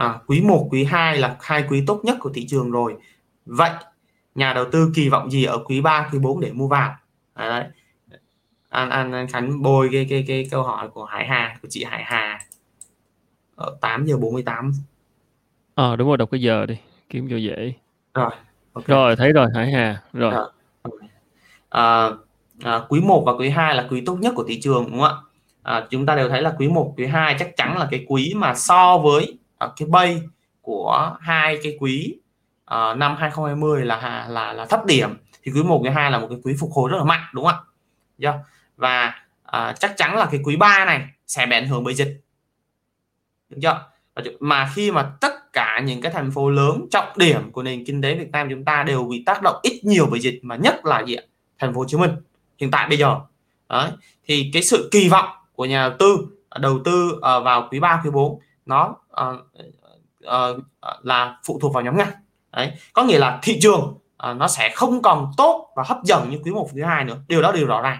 À, 0.00 0.20
quý 0.26 0.40
1, 0.40 0.68
quý 0.70 0.84
2 0.84 1.18
là 1.18 1.36
hai 1.40 1.64
quý 1.68 1.82
tốt 1.86 2.00
nhất 2.04 2.16
của 2.20 2.30
thị 2.34 2.46
trường 2.48 2.70
rồi. 2.70 2.94
Vậy 3.46 3.70
nhà 4.34 4.52
đầu 4.52 4.64
tư 4.72 4.92
kỳ 4.94 5.08
vọng 5.08 5.30
gì 5.30 5.44
ở 5.44 5.64
quý 5.64 5.80
3, 5.80 6.08
quý 6.12 6.18
4 6.18 6.40
để 6.40 6.52
mua 6.52 6.68
vào 6.68 6.96
đấy, 7.36 7.64
An, 8.68 8.90
An, 8.90 9.12
An 9.12 9.28
Khánh 9.28 9.62
bôi 9.62 9.88
cái, 9.92 10.06
cái 10.10 10.24
cái 10.28 10.48
câu 10.50 10.62
hỏi 10.62 10.88
của 10.88 11.04
Hải 11.04 11.26
Hà 11.26 11.58
của 11.62 11.68
chị 11.70 11.84
Hải 11.84 12.04
Hà 12.04 12.40
8 13.80 14.06
giờ 14.06 14.16
48 14.16 14.72
ờ 15.74 15.92
à, 15.92 15.96
đúng 15.96 16.08
rồi 16.08 16.16
đọc 16.16 16.28
cái 16.30 16.40
giờ 16.40 16.66
đi 16.66 16.76
kiếm 17.10 17.28
cho 17.30 17.36
dễ. 17.36 17.72
Rồi 18.14 18.30
okay. 18.72 18.96
rồi 18.96 19.16
thấy 19.16 19.32
rồi 19.32 19.46
Hải 19.54 19.72
Hà 19.72 20.02
rồi. 20.12 20.34
À, 20.34 20.42
à, 21.68 22.10
à, 22.62 22.80
quý 22.88 23.00
1 23.00 23.22
và 23.26 23.32
quý 23.32 23.48
2 23.48 23.74
là 23.74 23.86
quý 23.90 24.02
tốt 24.06 24.16
nhất 24.20 24.32
của 24.36 24.44
thị 24.48 24.60
trường 24.60 24.84
đúng 24.90 25.00
không 25.00 25.02
ạ? 25.02 25.14
À, 25.62 25.86
chúng 25.90 26.06
ta 26.06 26.16
đều 26.16 26.28
thấy 26.28 26.42
là 26.42 26.54
quý 26.58 26.68
1 26.68 26.94
quý 26.96 27.06
2 27.06 27.36
chắc 27.38 27.56
chắn 27.56 27.78
là 27.78 27.88
cái 27.90 28.04
quý 28.08 28.32
mà 28.36 28.54
so 28.54 28.98
với 28.98 29.38
uh, 29.64 29.72
cái 29.76 29.88
bay 29.88 30.22
của 30.62 31.16
hai 31.20 31.58
cái 31.62 31.76
quý 31.80 32.14
uh, 32.74 32.96
năm 32.96 33.16
2020 33.16 33.84
là 33.84 34.26
là 34.28 34.52
là 34.52 34.66
thấp 34.66 34.86
điểm. 34.86 35.10
Thì 35.42 35.52
quý 35.52 35.62
1 35.62 35.80
quý 35.82 35.90
2 35.90 36.10
là 36.10 36.18
một 36.18 36.26
cái 36.30 36.38
quý 36.44 36.54
phục 36.60 36.70
hồi 36.72 36.90
rất 36.90 36.98
là 36.98 37.04
mạnh 37.04 37.20
đúng 37.34 37.44
không 37.44 37.54
ạ? 37.54 37.60
Yeah. 38.18 38.34
và 38.76 39.14
uh, 39.46 39.80
chắc 39.80 39.96
chắn 39.96 40.16
là 40.16 40.28
cái 40.30 40.40
quý 40.44 40.56
3 40.56 40.84
này 40.84 41.08
sẽ 41.26 41.46
bị 41.46 41.56
ảnh 41.56 41.66
hưởng 41.66 41.84
bởi 41.84 41.94
dịch 41.94 42.20
được 43.50 43.58
chưa? 43.62 43.86
Mà 44.40 44.70
khi 44.74 44.90
mà 44.90 45.12
tất 45.20 45.52
cả 45.52 45.80
những 45.84 46.00
cái 46.00 46.12
thành 46.12 46.30
phố 46.30 46.50
lớn 46.50 46.86
trọng 46.90 47.08
điểm 47.16 47.52
của 47.52 47.62
nền 47.62 47.84
kinh 47.84 48.02
tế 48.02 48.14
Việt 48.14 48.30
Nam 48.30 48.48
chúng 48.50 48.64
ta 48.64 48.82
đều 48.82 49.04
bị 49.04 49.22
tác 49.26 49.42
động 49.42 49.56
ít 49.62 49.80
nhiều 49.84 50.06
bởi 50.10 50.20
dịch 50.20 50.40
mà 50.42 50.56
nhất 50.56 50.86
là 50.86 51.00
gì 51.00 51.16
thành 51.58 51.74
phố 51.74 51.80
Hồ 51.80 51.86
Chí 51.88 51.96
Minh 51.96 52.10
hiện 52.58 52.70
tại 52.70 52.88
bây 52.88 52.98
giờ. 52.98 53.16
Đấy. 53.68 53.90
thì 54.24 54.50
cái 54.52 54.62
sự 54.62 54.88
kỳ 54.92 55.08
vọng 55.08 55.28
của 55.52 55.64
nhà 55.64 55.88
đầu 55.88 55.98
tư 55.98 56.26
đầu 56.58 56.78
tư 56.84 57.12
uh, 57.14 57.20
vào 57.20 57.68
quý 57.70 57.80
3 57.80 58.00
quý 58.04 58.10
4 58.10 58.40
nó 58.66 58.96
uh, 59.22 59.36
uh, 60.26 60.64
là 61.02 61.38
phụ 61.44 61.58
thuộc 61.62 61.74
vào 61.74 61.84
nhóm 61.84 61.96
ngành. 61.96 62.12
Đấy 62.52 62.72
có 62.92 63.04
nghĩa 63.04 63.18
là 63.18 63.38
thị 63.42 63.58
trường 63.62 63.80
uh, 64.30 64.36
nó 64.36 64.48
sẽ 64.48 64.70
không 64.74 65.02
còn 65.02 65.30
tốt 65.36 65.72
và 65.76 65.82
hấp 65.86 65.98
dẫn 66.04 66.30
như 66.30 66.38
quý 66.44 66.50
1 66.50 66.68
quý 66.74 66.82
2 66.82 67.04
nữa. 67.04 67.16
Điều 67.28 67.42
đó 67.42 67.52
điều 67.52 67.66
rõ 67.66 67.80
ràng. 67.80 67.98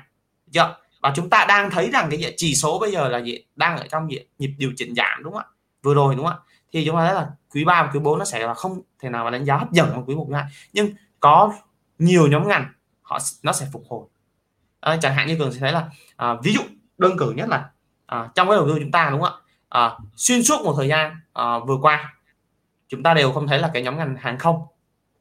Chưa? 0.53 0.77
Và 1.01 1.13
chúng 1.15 1.31
ta 1.31 1.45
đang 1.49 1.71
thấy 1.71 1.91
rằng 1.91 2.09
cái 2.11 2.35
chỉ 2.37 2.55
số 2.55 2.79
bây 2.79 2.93
giờ 2.93 3.09
là 3.09 3.19
gì? 3.19 3.39
Đang 3.57 3.79
ở 3.79 3.87
trong 3.91 4.11
gì? 4.11 4.19
Nhịp 4.39 4.55
điều 4.59 4.73
chỉnh 4.77 4.95
giảm 4.95 5.23
đúng 5.23 5.33
không 5.33 5.43
ạ? 5.43 5.49
Vừa 5.83 5.95
rồi 5.95 6.15
đúng 6.17 6.27
không 6.27 6.35
ạ? 6.35 6.43
Thì 6.73 6.87
chúng 6.87 6.97
ta 6.97 7.07
thấy 7.07 7.15
là 7.15 7.31
quý 7.55 7.65
3 7.65 7.83
và 7.83 7.91
quý 7.93 8.01
4 8.01 8.19
nó 8.19 8.25
sẽ 8.25 8.47
là 8.47 8.55
không 8.55 8.81
thể 8.99 9.09
nào 9.09 9.25
mà 9.25 9.31
đánh 9.31 9.45
giá 9.45 9.57
hấp 9.57 9.73
dẫn 9.73 9.91
bằng 9.93 10.05
quý 10.07 10.15
1 10.15 10.25
quý 10.29 10.35
2 10.35 10.45
nhưng 10.73 10.91
có 11.21 11.53
nhiều 11.99 12.27
nhóm 12.27 12.49
ngành 12.49 12.67
họ 13.03 13.19
nó 13.43 13.53
sẽ 13.53 13.67
phục 13.73 13.85
hồi. 13.89 14.07
À, 14.81 14.97
chẳng 15.03 15.15
hạn 15.15 15.27
như 15.27 15.37
cường 15.39 15.53
sẽ 15.53 15.61
thấy 15.61 15.73
là 15.73 15.89
à, 16.17 16.35
ví 16.43 16.55
dụ 16.55 16.61
đơn 16.99 17.17
cử 17.19 17.33
nhất 17.37 17.49
là 17.49 17.71
à, 18.07 18.29
trong 18.35 18.49
cái 18.49 18.57
đầu 18.57 18.69
tư 18.69 18.77
chúng 18.81 18.91
ta 18.91 19.09
đúng 19.11 19.21
không 19.21 19.33
ạ? 19.33 19.41
À, 19.69 19.91
xuyên 20.17 20.43
suốt 20.43 20.65
một 20.65 20.75
thời 20.77 20.89
gian 20.89 21.17
à, 21.33 21.59
vừa 21.59 21.77
qua 21.83 22.15
chúng 22.89 23.03
ta 23.03 23.15
đều 23.15 23.33
không 23.33 23.47
thấy 23.47 23.59
là 23.59 23.71
cái 23.75 23.83
nhóm 23.83 23.97
ngành 23.99 24.17
hàng 24.17 24.39
không 24.39 24.63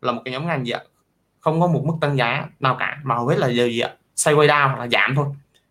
là 0.02 0.12
một 0.12 0.22
cái 0.26 0.32
nhóm 0.32 0.48
ngành 0.48 0.66
gì 0.66 0.72
ạ? 0.72 0.82
Không 1.40 1.62
có 1.62 1.68
một 1.68 1.82
mức 1.86 1.94
tăng 2.02 2.18
giá 2.18 2.46
nào 2.60 2.76
cả 2.80 3.00
mà 3.04 3.16
hầu 3.16 3.28
hết 3.28 3.38
là 3.38 3.48
gì 3.48 3.80
ạ? 3.80 3.94
Sideways 4.16 4.48
down 4.48 4.68
hoặc 4.68 4.80
là 4.80 4.88
giảm 4.88 5.16
thôi 5.16 5.26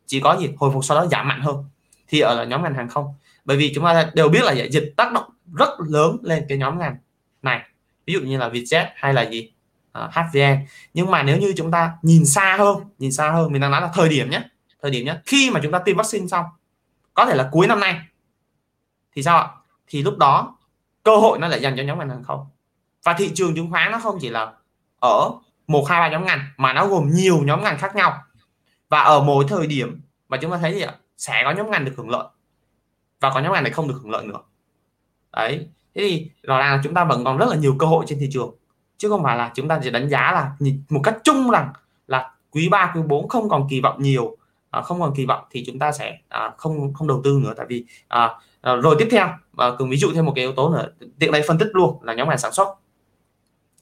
chỉ 0.09 0.21
có 0.21 0.37
gì 0.41 0.51
hồi 0.57 0.71
phục 0.75 0.85
sau 0.85 0.99
đó 0.99 1.07
giảm 1.07 1.29
mạnh 1.29 1.41
hơn. 1.41 1.65
Thì 2.09 2.21
ở 2.21 2.35
là 2.35 2.45
nhóm 2.45 2.63
ngành 2.63 2.75
hàng 2.75 2.89
không. 2.89 3.15
Bởi 3.45 3.57
vì 3.57 3.73
chúng 3.75 3.85
ta 3.85 4.11
đều 4.15 4.29
biết 4.29 4.45
là 4.45 4.53
dịch 4.53 4.95
tác 4.97 5.13
động 5.13 5.31
rất 5.55 5.69
lớn 5.89 6.17
lên 6.23 6.45
cái 6.49 6.59
nhóm 6.59 6.79
ngành 6.79 6.97
này. 7.43 7.63
Ví 8.07 8.15
dụ 8.15 8.21
như 8.21 8.39
là 8.39 8.49
Vietjet 8.49 8.87
hay 8.95 9.15
là 9.15 9.23
gì? 9.23 9.53
Uh, 9.89 10.11
à, 10.15 10.23
HVN 10.23 10.67
nhưng 10.95 11.11
mà 11.11 11.23
nếu 11.23 11.39
như 11.39 11.55
chúng 11.57 11.71
ta 11.71 11.93
nhìn 12.03 12.27
xa 12.27 12.57
hơn 12.59 12.77
nhìn 12.99 13.13
xa 13.13 13.31
hơn 13.31 13.53
mình 13.53 13.61
đang 13.61 13.71
nói 13.71 13.81
là 13.81 13.91
thời 13.95 14.09
điểm 14.09 14.31
nhé. 14.31 14.43
Thời 14.83 14.91
điểm 14.91 15.07
nhé. 15.07 15.17
Khi 15.27 15.51
mà 15.51 15.61
chúng 15.63 15.73
ta 15.73 15.79
tiêm 15.79 15.97
vaccine 15.97 16.27
xong 16.27 16.45
có 17.15 17.27
thể 17.27 17.35
là 17.35 17.49
cuối 17.53 17.67
năm 17.67 17.81
nay 17.81 18.01
thì 19.17 19.23
sao 19.23 19.39
ạ? 19.39 19.49
Thì 19.87 20.03
lúc 20.03 20.19
đó 20.19 20.57
cơ 21.03 21.17
hội 21.17 21.39
nó 21.39 21.49
lại 21.49 21.61
dành 21.61 21.77
cho 21.77 21.83
nhóm 21.83 21.99
ngành 21.99 22.09
hàng 22.09 22.25
không. 22.25 22.47
Và 23.05 23.13
thị 23.19 23.31
trường 23.35 23.55
chứng 23.55 23.71
khoán 23.71 23.93
nó 23.93 23.99
không 23.99 24.19
chỉ 24.21 24.29
là 24.29 24.53
ở 25.01 25.31
một 25.67 25.89
hai 25.89 26.01
ba 26.01 26.09
nhóm 26.09 26.25
ngành 26.25 26.41
mà 26.57 26.73
nó 26.73 26.87
gồm 26.87 27.11
nhiều 27.11 27.43
nhóm 27.45 27.65
ngành 27.65 27.79
khác 27.79 27.97
nhau 27.97 28.23
và 28.89 29.01
ở 29.01 29.23
mỗi 29.23 29.45
thời 29.49 29.67
điểm 29.67 30.01
mà 30.29 30.37
chúng 30.37 30.51
ta 30.51 30.59
thấy 30.59 30.75
gì 30.75 30.81
ạ? 30.81 30.95
Sẽ 31.17 31.43
có 31.45 31.51
nhóm 31.51 31.71
ngành 31.71 31.85
được 31.85 31.93
hưởng 31.97 32.11
lợi. 32.11 32.27
Và 33.21 33.31
có 33.35 33.41
nhóm 33.41 33.53
ngành 33.53 33.63
này 33.63 33.73
không 33.73 33.89
được 33.89 33.95
hưởng 34.03 34.11
lợi 34.11 34.27
nữa. 34.27 34.41
Đấy. 35.33 35.69
Thế 35.95 36.03
thì 36.09 36.31
rõ 36.43 36.59
ràng 36.59 36.77
là 36.77 36.81
chúng 36.85 36.95
ta 36.95 37.05
vẫn 37.05 37.25
còn 37.25 37.37
rất 37.37 37.49
là 37.49 37.57
nhiều 37.57 37.77
cơ 37.79 37.87
hội 37.87 38.05
trên 38.09 38.19
thị 38.19 38.29
trường. 38.33 38.55
Chứ 38.99 39.09
không 39.09 39.23
phải 39.23 39.37
là 39.37 39.53
chúng 39.55 39.69
ta 39.69 39.81
chỉ 39.83 39.91
đánh 39.91 40.09
giá 40.09 40.33
là 40.33 40.53
một 40.89 41.01
cách 41.05 41.19
chung 41.25 41.51
rằng 41.51 41.73
là 42.07 42.31
quý 42.51 42.69
3 42.69 42.93
quý 42.95 43.01
4 43.07 43.29
không 43.29 43.49
còn 43.49 43.67
kỳ 43.71 43.81
vọng 43.81 44.03
nhiều 44.03 44.37
à, 44.71 44.83
không 44.83 45.01
còn 45.01 45.15
kỳ 45.17 45.27
vọng 45.27 45.45
thì 45.51 45.65
chúng 45.67 45.79
ta 45.79 45.93
sẽ 45.93 46.19
à, 46.29 46.51
không 46.57 46.95
không 46.95 47.09
đầu 47.09 47.21
tư 47.25 47.41
nữa. 47.43 47.55
Tại 47.57 47.67
vì 47.69 47.85
à, 48.09 48.31
à, 48.61 48.75
rồi 48.75 48.97
tiếp 48.99 49.09
theo 49.11 49.29
và 49.53 49.77
cường 49.77 49.91
ví 49.91 49.97
dụ 49.97 50.13
thêm 50.15 50.25
một 50.27 50.33
cái 50.37 50.45
yếu 50.45 50.53
tố 50.53 50.71
nữa. 50.71 50.89
Tiện 51.19 51.33
đây 51.33 51.43
phân 51.49 51.59
tích 51.59 51.69
luôn 51.73 52.03
là 52.03 52.15
nhóm 52.15 52.29
ngành 52.29 52.39
sản 52.39 52.53
xuất. 52.53 52.75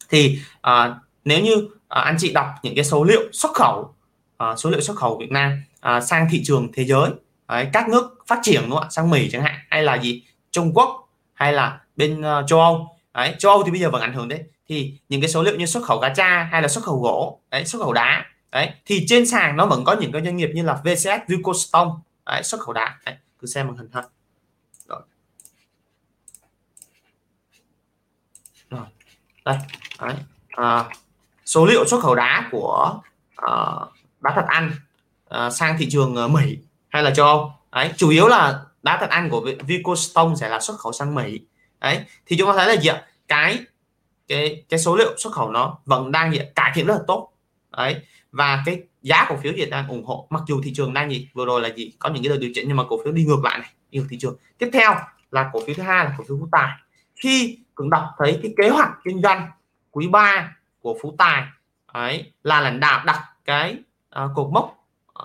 Thì 0.09 0.39
à, 0.61 1.01
nếu 1.25 1.41
như 1.41 1.69
à, 1.89 2.01
anh 2.01 2.17
chị 2.19 2.33
đọc 2.33 2.47
những 2.63 2.75
cái 2.75 2.85
số 2.85 3.05
liệu 3.05 3.21
xuất 3.33 3.53
khẩu 3.55 3.95
À, 4.37 4.57
số 4.57 4.71
liệu 4.71 4.81
xuất 4.81 4.97
khẩu 4.97 5.19
Việt 5.19 5.31
Nam 5.31 5.63
à, 5.81 6.01
sang 6.01 6.29
thị 6.31 6.43
trường 6.45 6.73
thế 6.73 6.85
giới. 6.85 7.11
Đấy, 7.49 7.69
các 7.73 7.89
nước 7.89 8.19
phát 8.27 8.39
triển 8.43 8.63
đúng 8.63 8.71
không 8.71 8.83
ạ? 8.83 8.89
Sang 8.91 9.11
Mỹ 9.11 9.29
chẳng 9.33 9.43
hạn 9.43 9.55
hay 9.71 9.83
là 9.83 9.95
gì? 9.99 10.23
Trung 10.51 10.73
Quốc 10.75 11.09
hay 11.35 11.53
là 11.53 11.81
bên 11.97 12.21
uh, 12.21 12.49
châu 12.49 12.61
Âu. 12.61 12.97
Đấy, 13.15 13.35
châu 13.39 13.53
Âu 13.53 13.63
thì 13.63 13.71
bây 13.71 13.81
giờ 13.81 13.91
vẫn 13.91 14.03
ảnh 14.03 14.15
hưởng 14.15 14.29
đấy. 14.29 14.45
Thì 14.69 14.99
những 15.09 15.21
cái 15.21 15.31
số 15.31 15.43
liệu 15.43 15.57
như 15.57 15.67
xuất 15.67 15.85
khẩu 15.85 16.01
cá 16.01 16.09
tra 16.09 16.49
hay 16.53 16.63
là 16.63 16.69
xuất 16.69 16.85
khẩu 16.85 17.01
gỗ 17.01 17.41
đấy, 17.51 17.65
xuất 17.65 17.79
khẩu 17.79 17.93
đá 17.93 18.25
đấy 18.53 18.71
thì 18.87 19.05
trên 19.09 19.27
sàn 19.27 19.57
nó 19.57 19.67
vẫn 19.67 19.85
có 19.85 19.97
những 20.01 20.13
cái 20.13 20.23
doanh 20.25 20.37
nghiệp 20.37 20.51
như 20.55 20.63
là 20.63 20.83
VCS 20.85 21.29
Vincostone 21.29 21.91
đấy, 22.27 22.43
xuất 22.43 22.61
khẩu 22.61 22.73
đá. 22.73 22.99
Đấy, 23.05 23.17
cứ 23.39 23.47
xem 23.47 23.67
màn 23.67 23.77
hình 23.77 23.89
ha 23.93 24.03
rồi. 24.89 25.01
rồi. 28.71 28.87
Đây 29.45 29.59
đấy. 30.01 30.15
À, 30.49 30.85
số 31.45 31.67
liệu 31.67 31.87
xuất 31.87 32.01
khẩu 32.01 32.15
đá 32.15 32.49
của 32.53 33.01
uh, 33.43 33.89
đá 34.21 34.33
thật 34.35 34.45
ăn 34.49 34.73
uh, 35.35 35.53
sang 35.53 35.77
thị 35.79 35.89
trường 35.91 36.25
uh, 36.25 36.31
Mỹ 36.31 36.59
hay 36.89 37.03
là 37.03 37.11
châu 37.11 37.27
Âu. 37.27 37.53
Đấy 37.73 37.93
chủ 37.97 38.09
yếu 38.09 38.29
là 38.29 38.61
đá 38.83 38.97
thật 39.01 39.11
ăn 39.11 39.31
của 39.31 39.47
Vincostone 39.67 40.35
sẽ 40.35 40.49
là 40.49 40.61
xuất 40.61 40.79
khẩu 40.79 40.93
sang 40.93 41.15
Mỹ. 41.15 41.41
Đấy 41.81 42.01
thì 42.27 42.37
chúng 42.37 42.49
ta 42.49 42.55
thấy 42.57 42.77
là 42.77 42.81
gì 42.83 42.89
ạ? 42.89 43.03
Cái 43.29 43.59
cái 44.29 44.65
cái 44.69 44.81
số 44.81 44.97
liệu 44.97 45.15
xuất 45.19 45.33
khẩu 45.33 45.51
nó 45.51 45.79
vẫn 45.85 46.13
đang 46.13 46.33
gì 46.33 46.41
cải 46.55 46.73
thiện 46.75 46.87
rất 46.87 46.95
là 46.95 47.01
tốt. 47.07 47.33
Đấy 47.77 48.01
và 48.33 48.63
cái 48.67 48.83
giá 49.03 49.27
cổ 49.29 49.37
phiếu 49.37 49.53
gì 49.53 49.67
đang 49.67 49.89
ủng 49.89 50.05
hộ 50.05 50.27
mặc 50.31 50.43
dù 50.47 50.61
thị 50.65 50.73
trường 50.75 50.95
đang 50.95 51.11
gì 51.11 51.29
vừa 51.35 51.45
rồi 51.45 51.61
là 51.61 51.69
gì 51.69 51.93
có 51.99 52.11
những 52.11 52.23
cái 52.23 52.31
đợt 52.31 52.37
điều 52.41 52.51
chỉnh 52.55 52.65
nhưng 52.69 52.77
mà 52.77 52.85
cổ 52.89 53.01
phiếu 53.05 53.13
đi 53.13 53.25
ngược 53.25 53.45
lại 53.45 53.59
này 53.59 53.71
đi 53.91 53.99
ngược 53.99 54.07
thị 54.11 54.19
trường. 54.21 54.37
Tiếp 54.59 54.71
theo 54.73 54.95
là 55.31 55.51
cổ 55.53 55.61
phiếu 55.67 55.75
thứ 55.75 55.83
hai 55.83 56.05
là 56.05 56.15
cổ 56.19 56.25
phiếu 56.29 56.39
phú 56.41 56.49
tài. 56.53 56.73
Khi 57.17 57.59
cường 57.75 57.91
đọc 57.91 58.05
thấy 58.19 58.39
cái 58.43 58.55
kế 58.57 58.69
hoạch 58.69 58.91
kinh 59.05 59.23
doanh 59.23 59.51
quý 59.91 60.09
3 60.09 60.57
của 60.81 60.99
phú 61.03 61.15
tài 61.19 61.43
ấy 61.87 62.33
là 62.43 62.61
lãnh 62.61 62.81
đạo 62.81 63.05
đặt 63.07 63.25
cái 63.45 63.77
uh, 64.25 64.31
cột 64.35 64.53
mốc 64.53 64.77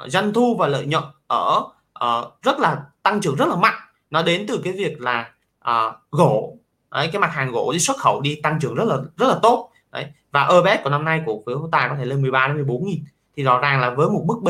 uh, 0.03 0.11
doanh 0.11 0.33
thu 0.33 0.55
và 0.59 0.67
lợi 0.67 0.85
nhuận 0.85 1.03
ở 1.27 1.63
uh, 2.05 2.41
rất 2.41 2.59
là 2.59 2.83
tăng 3.03 3.21
trưởng 3.21 3.35
rất 3.35 3.47
là 3.47 3.55
mạnh. 3.55 3.79
Nó 4.09 4.23
đến 4.23 4.45
từ 4.47 4.61
cái 4.63 4.73
việc 4.73 5.01
là 5.01 5.31
uh, 5.69 5.93
gỗ. 6.11 6.57
Đấy, 6.91 7.09
cái 7.13 7.19
mặt 7.21 7.31
hàng 7.33 7.51
gỗ 7.51 7.71
đi 7.73 7.79
xuất 7.79 7.97
khẩu 7.97 8.21
đi 8.21 8.39
tăng 8.43 8.59
trưởng 8.59 8.75
rất 8.75 8.85
là 8.85 8.97
rất 9.17 9.27
là 9.27 9.39
tốt. 9.41 9.71
Đấy 9.91 10.05
và 10.31 10.47
EPS 10.47 10.83
của 10.83 10.89
năm 10.89 11.05
nay 11.05 11.21
của 11.25 11.43
phiếu 11.45 11.59
phú 11.59 11.69
tài 11.71 11.89
có 11.89 11.95
thể 11.95 12.05
lên 12.05 12.21
13 12.21 12.47
đến 12.47 12.55
14 12.55 12.85
nghìn. 12.85 13.03
Thì 13.37 13.43
rõ 13.43 13.59
ràng 13.59 13.81
là 13.81 13.89
với 13.89 14.09
một 14.09 14.23
mức 14.25 14.39
B 14.43 14.47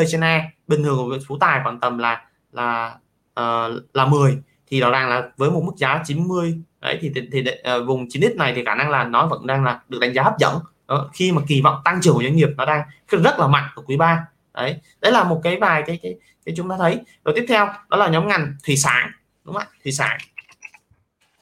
bình 0.68 0.84
thường 0.84 0.98
của 0.98 1.18
phú 1.28 1.38
tài 1.40 1.60
khoảng 1.64 1.80
tầm 1.80 1.98
là 1.98 2.26
là 2.52 2.98
uh, 3.40 3.84
là 3.94 4.06
10 4.06 4.38
thì 4.68 4.80
rõ 4.80 4.90
ràng 4.92 5.10
là 5.10 5.30
với 5.38 5.52
một 5.52 5.64
mức 5.66 5.74
giá 5.78 6.04
90 6.06 6.62
đấy 6.82 6.98
thì 7.02 7.12
thì, 7.16 7.22
thì 7.32 7.42
uh, 7.42 7.88
vùng 7.88 8.06
9x 8.06 8.38
này 8.38 8.54
thì 8.56 8.66
khả 8.66 8.76
năng 8.76 8.90
là 8.90 9.04
nó 9.04 9.28
vẫn 9.28 9.48
đang 9.48 9.64
là 9.64 9.82
được 9.90 10.00
đánh 10.02 10.14
giá 10.14 10.24
hấp 10.24 10.34
dẫn 10.40 10.60
đó, 10.92 11.10
khi 11.14 11.32
mà 11.32 11.42
kỳ 11.48 11.62
vọng 11.62 11.82
tăng 11.84 12.02
trưởng 12.02 12.14
của 12.14 12.24
doanh 12.24 12.36
nghiệp 12.36 12.50
nó 12.58 12.66
đang 12.66 12.82
rất 13.10 13.40
là 13.40 13.48
mạnh 13.48 13.70
ở 13.76 13.84
quý 13.86 13.98
3 13.98 14.26
đấy 14.54 14.76
đấy 15.02 15.12
là 15.12 15.24
một 15.24 15.42
cái 15.44 15.58
vài 15.58 15.84
cái 15.88 16.00
cái 16.04 16.16
cái 16.46 16.56
chúng 16.58 16.70
ta 16.70 16.76
thấy. 16.80 17.00
Rồi 17.26 17.34
tiếp 17.36 17.46
theo 17.48 17.70
đó 17.90 17.98
là 17.98 18.08
nhóm 18.08 18.28
ngành 18.28 18.56
thủy 18.66 18.78
sản 18.78 19.12
đúng 19.44 19.56
không 19.56 19.64
ạ? 19.64 19.78
Thủy 19.84 19.92
sản. 19.92 20.18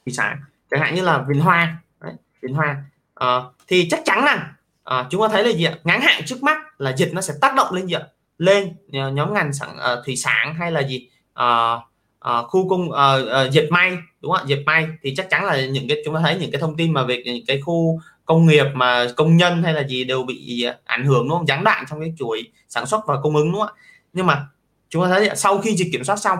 Thủy 0.06 0.12
sản 0.12 0.40
chẳng 0.70 0.80
hạn 0.80 0.94
như 0.94 1.02
là 1.02 1.24
Vinh 1.28 1.40
Hoa. 1.40 1.76
Đấy, 2.00 2.12
Vinh 2.42 2.54
Hoa. 2.54 2.84
À, 3.14 3.40
thì 3.68 3.88
chắc 3.90 4.00
chắn 4.04 4.24
là 4.24 4.32
à, 4.32 4.56
ờ, 4.84 5.06
chúng 5.10 5.22
ta 5.22 5.28
thấy 5.28 5.44
là 5.44 5.50
gì 5.50 5.64
ạ? 5.64 5.74
Ngắn 5.84 6.00
hạn 6.00 6.22
trước 6.26 6.42
mắt 6.42 6.58
là 6.78 6.96
dịch 6.96 7.10
nó 7.12 7.20
sẽ 7.20 7.34
tác 7.40 7.54
động 7.54 7.74
lên 7.74 7.86
gì 7.86 7.94
ạ? 7.94 8.02
Lên 8.38 8.74
ờ, 8.92 9.10
nhóm 9.10 9.34
ngành 9.34 9.52
sản 9.52 9.76
à, 9.78 9.96
thủy 10.06 10.16
sản 10.16 10.54
hay 10.54 10.72
là 10.72 10.80
gì? 10.80 11.08
À, 11.34 11.76
à, 12.20 12.42
khu 12.42 12.68
công 12.68 12.92
à, 12.92 13.16
à, 13.32 13.44
dệt 13.50 13.68
may 13.70 13.98
đúng 14.20 14.32
không 14.32 14.40
ạ? 14.40 14.44
Dệt 14.46 14.62
may 14.66 14.88
thì 15.02 15.14
chắc 15.16 15.30
chắn 15.30 15.44
là 15.44 15.66
những 15.66 15.88
cái 15.88 16.02
chúng 16.04 16.14
ta 16.14 16.20
thấy 16.24 16.38
những 16.38 16.50
cái 16.50 16.60
thông 16.60 16.76
tin 16.76 16.92
mà 16.92 17.04
về 17.04 17.22
những 17.24 17.46
cái 17.46 17.60
khu 17.60 18.00
công 18.30 18.46
nghiệp 18.46 18.66
mà 18.74 19.06
công 19.16 19.36
nhân 19.36 19.62
hay 19.62 19.72
là 19.72 19.80
gì 19.88 20.04
đều 20.04 20.22
bị 20.22 20.62
à, 20.62 20.78
ảnh 20.84 21.04
hưởng 21.04 21.28
đúng 21.28 21.38
không? 21.38 21.46
Gián 21.48 21.64
đoạn 21.64 21.84
trong 21.90 22.00
cái 22.00 22.14
chuỗi 22.18 22.52
sản 22.68 22.86
xuất 22.86 23.00
và 23.06 23.20
cung 23.22 23.36
ứng 23.36 23.52
đúng 23.52 23.60
không 23.60 23.68
ạ? 23.76 23.82
Nhưng 24.12 24.26
mà 24.26 24.46
chúng 24.88 25.02
ta 25.02 25.08
thấy 25.08 25.30
sau 25.36 25.58
khi 25.58 25.76
dịch 25.76 25.88
kiểm 25.92 26.04
soát 26.04 26.16
xong 26.16 26.38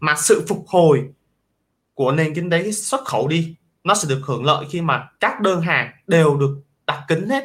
mà 0.00 0.14
sự 0.18 0.44
phục 0.48 0.64
hồi 0.68 1.04
của 1.94 2.12
nền 2.12 2.34
kinh 2.34 2.50
tế 2.50 2.72
xuất 2.72 3.04
khẩu 3.04 3.28
đi 3.28 3.54
nó 3.84 3.94
sẽ 3.94 4.08
được 4.08 4.20
hưởng 4.24 4.44
lợi 4.44 4.66
khi 4.70 4.80
mà 4.80 5.08
các 5.20 5.40
đơn 5.40 5.60
hàng 5.60 5.92
đều 6.06 6.36
được 6.36 6.60
đặt 6.86 7.04
kính 7.08 7.28
hết. 7.28 7.44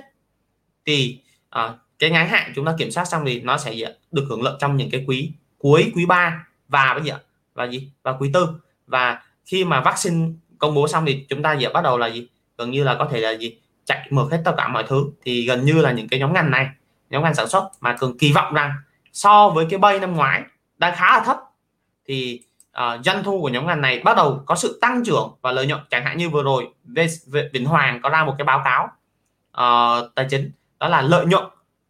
Thì 0.85 1.19
à, 1.49 1.73
cái 1.99 2.09
ngắn 2.09 2.27
hạn 2.27 2.51
chúng 2.55 2.65
ta 2.65 2.75
kiểm 2.77 2.91
soát 2.91 3.05
xong 3.05 3.23
thì 3.25 3.41
nó 3.41 3.57
sẽ 3.57 3.75
được 4.11 4.25
hưởng 4.29 4.43
lợi 4.43 4.55
trong 4.59 4.77
những 4.77 4.89
cái 4.91 5.03
quý 5.07 5.31
cuối 5.57 5.91
quý 5.95 6.05
3 6.05 6.47
và 6.67 6.93
bây 6.93 7.03
giờ 7.03 7.17
và 7.53 7.65
gì? 7.65 7.91
Và 8.03 8.13
quý 8.19 8.29
tư. 8.33 8.47
Và 8.87 9.23
khi 9.45 9.65
mà 9.65 9.81
vaccine 9.81 10.27
công 10.57 10.75
bố 10.75 10.87
xong 10.87 11.05
thì 11.05 11.25
chúng 11.29 11.43
ta 11.43 11.53
giờ 11.53 11.69
bắt 11.73 11.81
đầu 11.81 11.97
là 11.97 12.07
gì? 12.07 12.27
Gần 12.57 12.71
như 12.71 12.83
là 12.83 12.95
có 12.99 13.07
thể 13.11 13.19
là 13.19 13.31
gì? 13.31 13.59
Chạy 13.85 14.07
mở 14.09 14.27
hết 14.31 14.41
tất 14.45 14.53
cả 14.57 14.67
mọi 14.67 14.83
thứ. 14.87 15.11
Thì 15.25 15.45
gần 15.45 15.65
như 15.65 15.73
là 15.73 15.91
những 15.91 16.07
cái 16.07 16.19
nhóm 16.19 16.33
ngành 16.33 16.51
này 16.51 16.69
nhóm 17.09 17.23
ngành 17.23 17.35
sản 17.35 17.47
xuất 17.47 17.69
mà 17.81 17.95
cường 17.99 18.17
kỳ 18.17 18.31
vọng 18.31 18.53
rằng 18.53 18.73
so 19.13 19.49
với 19.49 19.65
cái 19.69 19.79
bay 19.79 19.99
năm 19.99 20.15
ngoái 20.15 20.43
đang 20.77 20.95
khá 20.95 21.17
là 21.17 21.23
thấp 21.25 21.37
thì 22.07 22.41
uh, 22.77 23.05
doanh 23.05 23.23
thu 23.23 23.41
của 23.41 23.49
nhóm 23.49 23.67
ngành 23.67 23.81
này 23.81 23.99
bắt 23.99 24.17
đầu 24.17 24.43
có 24.45 24.55
sự 24.55 24.77
tăng 24.81 25.03
trưởng 25.05 25.35
và 25.41 25.51
lợi 25.51 25.67
nhuận. 25.67 25.81
Chẳng 25.89 26.05
hạn 26.05 26.17
như 26.17 26.29
vừa 26.29 26.43
rồi 26.43 26.67
Vĩnh 27.53 27.65
Hoàng 27.65 27.99
có 28.03 28.09
ra 28.09 28.25
một 28.25 28.35
cái 28.37 28.45
báo 28.45 28.61
cáo 28.65 28.89
uh, 29.61 30.15
tài 30.15 30.27
chính 30.29 30.51
đó 30.79 30.87
là 30.87 31.01
lợi 31.01 31.25
nhuận 31.25 31.43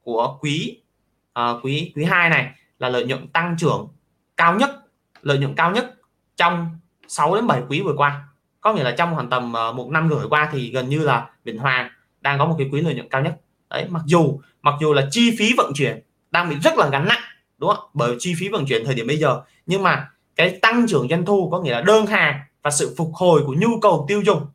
của 0.04 0.38
quý 0.42 0.82
uh, 1.40 1.66
quý 1.66 1.92
quý 1.96 2.04
hai 2.04 2.30
này 2.30 2.52
là 2.80 2.90
lợi 2.90 3.06
nhuận 3.06 3.28
tăng 3.28 3.56
trưởng 3.60 3.88
cao 4.38 4.56
nhất 4.56 4.70
lợi 5.22 5.38
nhuận 5.38 5.56
cao 5.56 5.72
nhất 5.72 5.94
trong 6.36 6.78
6 7.08 7.36
đến 7.36 7.48
7 7.48 7.62
quý 7.70 7.82
vừa 7.82 7.94
qua 7.98 8.28
có 8.64 8.74
nghĩa 8.74 8.84
là 8.84 8.92
trong 8.92 9.16
khoảng 9.16 9.30
tầm 9.30 9.54
ờ, 9.54 9.72
một 9.72 9.90
năm 9.90 10.10
rưỡi 10.10 10.28
qua 10.30 10.50
thì 10.52 10.72
gần 10.72 10.90
như 10.90 11.00
là 11.00 11.30
Bình 11.44 11.58
Hoàng 11.58 11.90
đang 12.22 12.40
có 12.40 12.46
một 12.46 12.56
cái 12.58 12.68
quý 12.72 12.82
lợi 12.82 12.94
nhuận 12.94 13.10
cao 13.10 13.22
nhất. 13.22 13.38
Đấy 13.70 13.86
mặc 13.90 14.02
dù 14.06 14.40
mặc 14.62 14.76
dù 14.82 14.94
là 14.94 15.08
chi 15.12 15.36
phí 15.40 15.54
vận 15.58 15.72
chuyển 15.76 16.02
đang 16.32 16.50
bị 16.50 16.56
rất 16.64 16.78
là 16.78 16.90
gắn 16.90 17.08
nặng 17.08 17.22
đúng 17.58 17.70
không? 17.70 17.90
Bởi 17.94 18.16
chi 18.20 18.34
phí 18.40 18.50
vận 18.50 18.66
chuyển 18.66 18.86
thời 18.86 18.96
điểm 18.96 19.08
bây 19.08 19.18
giờ. 19.18 19.42
Nhưng 19.66 19.84
mà 19.84 20.10
cái 20.36 20.60
tăng 20.62 20.88
trưởng 20.88 21.08
doanh 21.10 21.26
thu 21.26 21.50
có 21.52 21.62
nghĩa 21.62 21.72
là 21.72 21.82
đơn 21.82 22.06
hàng 22.06 22.40
và 22.62 22.72
sự 22.72 22.96
phục 22.98 23.12
hồi 23.14 23.44
của 23.46 23.56
nhu 23.58 23.80
cầu 23.82 24.06
tiêu 24.08 24.22
dùng 24.26 24.46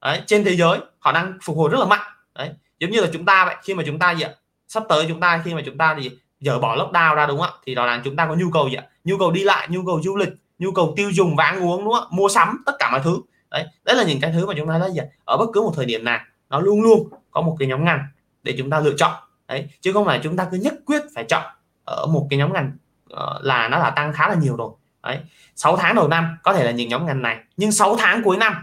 đấy, 0.00 0.22
trên 0.26 0.44
thế 0.44 0.56
giới 0.56 0.78
họ 0.98 1.12
đang 1.12 1.38
phục 1.42 1.56
hồi 1.56 1.70
rất 1.70 1.78
là 1.80 1.86
mạnh. 1.86 2.12
Đấy 2.34 2.50
giống 2.80 2.90
như 2.90 3.00
là 3.00 3.08
chúng 3.12 3.24
ta 3.24 3.44
vậy 3.44 3.56
khi 3.62 3.74
mà 3.74 3.82
chúng 3.86 3.98
ta 3.98 4.14
gì 4.14 4.22
ạ? 4.22 4.30
Sắp 4.68 4.82
tới 4.88 5.04
chúng 5.08 5.20
ta 5.20 5.42
khi 5.44 5.54
mà 5.54 5.62
chúng 5.66 5.78
ta 5.78 5.96
thì 6.00 6.10
dỡ 6.40 6.58
bỏ 6.58 6.76
lockdown 6.76 7.14
ra 7.14 7.26
đúng 7.26 7.38
không 7.38 7.50
ạ? 7.50 7.60
Thì 7.66 7.74
đó 7.74 7.86
là 7.86 8.00
chúng 8.04 8.16
ta 8.16 8.26
có 8.26 8.34
nhu 8.34 8.50
cầu 8.50 8.68
gì 8.68 8.74
ạ? 8.74 8.84
Nhu 9.04 9.18
cầu 9.18 9.30
đi 9.30 9.44
lại 9.44 9.68
nhu 9.70 9.84
cầu 9.86 10.00
du 10.02 10.16
lịch 10.16 10.28
nhu 10.60 10.72
cầu 10.72 10.92
tiêu 10.96 11.10
dùng 11.10 11.36
và 11.36 11.44
ăn 11.44 11.62
uống 11.62 11.84
đúng 11.84 11.94
không 11.94 12.08
mua 12.10 12.28
sắm 12.28 12.62
tất 12.66 12.72
cả 12.78 12.90
mọi 12.90 13.00
thứ. 13.04 13.20
Đấy 13.50 13.66
đấy 13.84 13.96
là 13.96 14.04
những 14.04 14.20
cái 14.20 14.32
thứ 14.32 14.46
mà 14.46 14.54
chúng 14.56 14.68
ta 14.68 14.78
thấy 14.78 14.92
gì 14.92 15.00
ở 15.24 15.36
bất 15.36 15.46
cứ 15.52 15.60
một 15.60 15.72
thời 15.76 15.86
điểm 15.86 16.04
nào 16.04 16.20
nó 16.50 16.60
luôn 16.60 16.82
luôn 16.82 17.08
có 17.30 17.40
một 17.40 17.56
cái 17.58 17.68
nhóm 17.68 17.84
ngành 17.84 18.04
để 18.42 18.54
chúng 18.58 18.70
ta 18.70 18.80
lựa 18.80 18.94
chọn. 18.96 19.12
Đấy 19.48 19.68
chứ 19.80 19.92
không 19.92 20.06
phải 20.06 20.20
chúng 20.22 20.36
ta 20.36 20.48
cứ 20.50 20.56
nhất 20.56 20.74
quyết 20.86 21.02
phải 21.14 21.24
chọn 21.24 21.42
ở 21.84 22.06
một 22.06 22.26
cái 22.30 22.38
nhóm 22.38 22.52
ngành 22.52 22.72
ờ, 23.10 23.40
là 23.42 23.68
nó 23.68 23.78
là 23.78 23.90
tăng 23.90 24.12
khá 24.12 24.28
là 24.28 24.34
nhiều 24.34 24.56
rồi. 24.56 24.70
Đấy 25.02 25.18
6 25.56 25.76
tháng 25.76 25.94
đầu 25.94 26.08
năm 26.08 26.36
có 26.42 26.52
thể 26.52 26.64
là 26.64 26.70
những 26.70 26.88
nhóm 26.88 27.06
ngành 27.06 27.22
này 27.22 27.38
nhưng 27.56 27.72
6 27.72 27.96
tháng 27.96 28.22
cuối 28.22 28.36
năm 28.36 28.54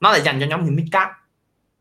nó 0.00 0.12
lại 0.12 0.20
dành 0.20 0.40
cho 0.40 0.46
nhóm 0.46 0.64
những 0.64 0.76
mid 0.76 0.86
cap 0.92 1.08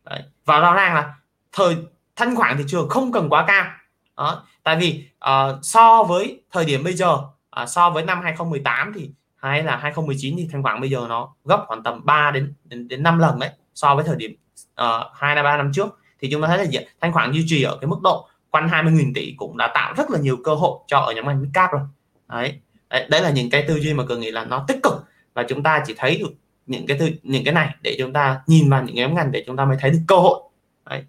đấy. 0.03 0.24
và 0.45 0.59
rõ 0.59 0.74
ràng 0.74 0.95
là 0.95 1.14
thời 1.51 1.78
thanh 2.16 2.36
khoản 2.36 2.57
thị 2.57 2.64
trường 2.68 2.89
không 2.89 3.11
cần 3.11 3.30
quá 3.30 3.45
cao. 3.47 3.72
Đó 4.18 4.43
tại 4.64 4.76
vì 4.76 5.07
uh, 5.26 5.59
so 5.61 6.03
với 6.03 6.41
thời 6.51 6.66
điểm 6.66 6.84
bây 6.84 6.93
giờ 6.93 7.14
uh, 7.61 7.70
so 7.70 7.89
với 7.89 8.03
năm 8.03 8.22
2018 8.24 8.91
thì 8.95 9.11
hay 9.49 9.63
là 9.63 9.77
2019 9.77 10.35
thì 10.37 10.47
thanh 10.51 10.63
khoản 10.63 10.81
bây 10.81 10.89
giờ 10.89 11.05
nó 11.09 11.33
gấp 11.45 11.63
khoảng 11.67 11.83
tầm 11.83 12.05
3 12.05 12.31
đến 12.31 12.53
đến, 12.63 12.87
đến 12.87 13.03
5 13.03 13.19
lần 13.19 13.39
đấy 13.39 13.49
so 13.73 13.95
với 13.95 14.03
thời 14.03 14.15
điểm 14.15 14.35
ờ, 14.75 15.09
uh, 15.11 15.17
2 15.17 15.43
ba 15.43 15.57
năm 15.57 15.71
trước 15.73 15.99
thì 16.19 16.29
chúng 16.31 16.41
ta 16.41 16.47
thấy 16.47 16.57
là 16.57 16.63
gì? 16.63 16.79
thanh 17.01 17.13
khoản 17.13 17.31
duy 17.31 17.45
trì 17.47 17.63
ở 17.63 17.77
cái 17.81 17.87
mức 17.87 18.01
độ 18.03 18.27
quanh 18.49 18.67
20.000 18.67 19.11
tỷ 19.15 19.33
cũng 19.37 19.57
đã 19.57 19.71
tạo 19.73 19.93
rất 19.97 20.11
là 20.11 20.19
nhiều 20.19 20.37
cơ 20.43 20.55
hội 20.55 20.79
cho 20.87 20.97
ở 20.97 21.13
nhóm 21.13 21.27
ngành 21.27 21.41
mid 21.41 21.49
cap 21.53 21.71
rồi 21.71 21.81
đấy. 22.29 22.59
đấy 22.89 23.07
đấy 23.09 23.21
là 23.21 23.29
những 23.29 23.49
cái 23.49 23.65
tư 23.67 23.79
duy 23.79 23.93
mà 23.93 24.03
cường 24.05 24.19
nghĩ 24.19 24.31
là 24.31 24.45
nó 24.45 24.65
tích 24.67 24.79
cực 24.83 24.93
và 25.33 25.43
chúng 25.43 25.63
ta 25.63 25.83
chỉ 25.87 25.93
thấy 25.97 26.17
được 26.17 26.33
những 26.65 26.87
cái 26.87 26.97
tư, 26.99 27.09
những 27.23 27.43
cái 27.43 27.53
này 27.53 27.75
để 27.81 27.95
chúng 27.99 28.13
ta 28.13 28.41
nhìn 28.47 28.69
vào 28.69 28.83
những 28.83 28.95
nhóm 28.95 29.15
ngành 29.15 29.31
để 29.31 29.43
chúng 29.47 29.57
ta 29.57 29.65
mới 29.65 29.77
thấy 29.79 29.91
được 29.91 30.01
cơ 30.07 30.15
hội 30.15 30.39
đấy. 30.89 31.03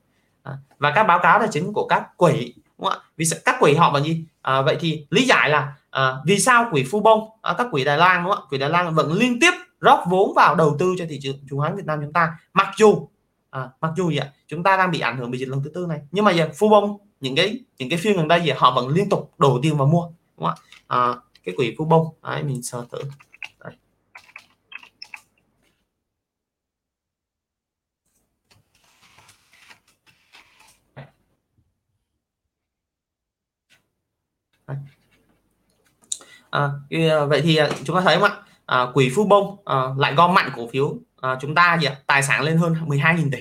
và 0.79 0.91
các 0.91 1.05
báo 1.05 1.19
cáo 1.19 1.39
tài 1.39 1.49
chính 1.53 1.73
của 1.73 1.87
các 1.87 2.17
quỹ 2.17 2.55
đúng 2.79 2.91
không 2.91 2.99
ạ 2.99 3.05
vì 3.17 3.25
các 3.45 3.57
quỹ 3.61 3.75
họ 3.75 3.93
là 3.93 4.01
gì 4.01 4.25
à, 4.43 4.63
vậy 4.63 4.77
thì 4.81 5.07
lý 5.11 5.25
giải 5.25 5.51
là 5.51 5.73
à, 5.95 6.17
vì 6.25 6.39
sao 6.39 6.69
quỹ 6.71 6.85
phu 6.91 7.01
bông 7.01 7.29
à, 7.43 7.55
các 7.59 7.67
quỹ 7.71 7.85
đài 7.85 7.99
loan 7.99 8.25
đúng 8.25 8.33
không 8.33 8.45
ạ? 8.45 8.47
Quỹ 8.51 8.59
đài 8.59 8.71
loan 8.71 8.95
vẫn 8.95 9.13
liên 9.13 9.41
tiếp 9.41 9.51
rót 9.81 10.05
vốn 10.11 10.35
vào 10.37 10.55
đầu 10.55 10.77
tư 10.79 10.95
cho 10.99 11.05
thị 11.09 11.19
trường 11.23 11.37
chứng 11.51 11.59
khoán 11.59 11.77
việt 11.77 11.87
nam 11.87 11.99
chúng 12.03 12.13
ta. 12.13 12.39
Mặc 12.53 12.69
dù 12.77 13.09
à, 13.51 13.69
mặc 13.81 13.91
dù 13.97 14.13
vậy 14.17 14.29
chúng 14.49 14.63
ta 14.63 14.77
đang 14.77 14.91
bị 14.91 15.01
ảnh 15.01 15.19
hưởng 15.19 15.31
bởi 15.31 15.41
dịch 15.41 15.49
lần 15.49 15.63
thứ 15.65 15.71
tư 15.75 15.87
này. 15.89 16.01
Nhưng 16.11 16.25
mà 16.25 16.31
giờ 16.31 16.49
phu 16.59 16.69
bông 16.69 16.99
những 17.21 17.37
cái 17.37 17.59
những 17.79 17.89
cái 17.91 17.99
phiên 17.99 18.17
gần 18.17 18.29
đây 18.29 18.41
gì 18.45 18.51
họ 18.57 18.71
vẫn 18.71 18.89
liên 18.89 19.09
tục 19.09 19.35
đổ 19.39 19.59
tiền 19.63 19.77
vào 19.77 19.87
mua 19.87 20.03
đúng 20.37 20.47
không 20.47 20.47
ạ? 20.47 20.55
À, 20.87 21.15
cái 21.45 21.55
quỹ 21.57 21.75
phu 21.79 21.85
bông 21.85 22.07
đấy, 22.23 22.43
mình 22.43 22.63
sơ 22.63 22.87
thử 22.93 22.99
đấy. 23.65 23.73
À, 36.55 36.71
à, 36.91 37.25
vậy 37.25 37.41
thì 37.43 37.57
à, 37.57 37.69
chúng 37.85 37.97
ta 37.97 38.03
thấy 38.03 38.19
không 38.19 38.31
ạ? 38.31 38.37
À, 38.67 38.87
quỹ 38.95 39.11
phu 39.17 39.25
Bông 39.25 39.57
à, 39.65 39.77
lại 39.99 40.15
gom 40.15 40.35
mạnh 40.35 40.51
cổ 40.57 40.69
phiếu 40.73 40.97
à, 41.21 41.39
chúng 41.41 41.55
ta 41.55 41.79
gì 41.81 41.87
ạ? 41.87 41.97
Tài 42.07 42.23
sản 42.23 42.43
lên 42.43 42.57
hơn 42.57 42.75
12.000 42.87 43.31
tỷ 43.33 43.39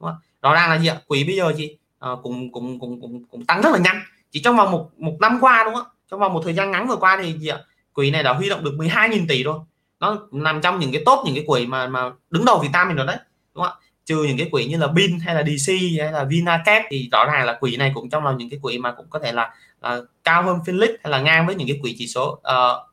đúng 0.00 0.08
không? 0.08 0.16
đó 0.42 0.54
đang 0.54 0.70
là 0.70 0.78
gì 0.78 0.86
ạ? 0.88 0.96
Quỹ 1.06 1.24
bây 1.24 1.36
giờ 1.36 1.52
chị 1.56 1.78
à, 1.98 2.10
cũng, 2.22 2.52
cũng 2.52 2.80
cũng 2.80 3.00
cũng 3.00 3.24
cũng 3.30 3.46
tăng 3.46 3.62
rất 3.62 3.70
là 3.72 3.78
nhanh. 3.78 4.00
Chỉ 4.30 4.40
trong 4.40 4.56
vòng 4.56 4.70
một 4.70 4.90
một 4.96 5.16
năm 5.20 5.38
qua 5.40 5.62
đúng 5.64 5.74
không 5.74 5.86
trong 6.10 6.20
vòng 6.20 6.32
một 6.32 6.40
thời 6.44 6.54
gian 6.54 6.70
ngắn 6.70 6.88
vừa 6.88 6.96
qua 6.96 7.18
thì 7.22 7.32
gì 7.38 7.48
ạ? 7.48 7.58
Quỹ 7.92 8.10
này 8.10 8.22
đã 8.22 8.32
huy 8.32 8.48
động 8.48 8.64
được 8.64 8.74
12.000 8.76 9.26
tỷ 9.28 9.42
rồi 9.42 9.58
nó 10.00 10.18
nằm 10.32 10.60
trong 10.60 10.78
những 10.78 10.92
cái 10.92 11.02
top 11.06 11.18
những 11.24 11.34
cái 11.34 11.44
quỹ 11.46 11.66
mà 11.66 11.86
mà 11.86 12.10
đứng 12.30 12.44
đầu 12.44 12.58
Việt 12.58 12.70
Nam 12.72 12.88
mình 12.88 12.96
rồi 12.96 13.06
đấy 13.06 13.16
đúng 13.54 13.64
không 13.64 13.72
ạ? 13.72 13.84
Trừ 14.04 14.24
những 14.24 14.38
cái 14.38 14.48
quỹ 14.50 14.64
như 14.64 14.76
là 14.76 14.86
Bin 14.86 15.18
hay 15.20 15.34
là 15.34 15.42
DC 15.42 15.72
hay 16.00 16.12
là 16.12 16.24
Vinacap 16.24 16.82
thì 16.90 17.08
rõ 17.12 17.24
ràng 17.24 17.46
là 17.46 17.56
quỹ 17.60 17.76
này 17.76 17.92
cũng 17.94 18.10
trong 18.10 18.24
là 18.24 18.32
những 18.32 18.50
cái 18.50 18.58
quỹ 18.62 18.78
mà 18.78 18.92
cũng 18.92 19.06
có 19.10 19.18
thể 19.18 19.32
là, 19.32 19.50
là 19.80 20.00
cao 20.24 20.42
hơn 20.42 20.58
Finlix 20.64 20.96
hay 21.04 21.10
là 21.10 21.20
ngang 21.20 21.46
với 21.46 21.54
những 21.54 21.68
cái 21.68 21.78
quỹ 21.82 21.94
chỉ 21.98 22.06
số 22.06 22.38
ờ, 22.42 22.84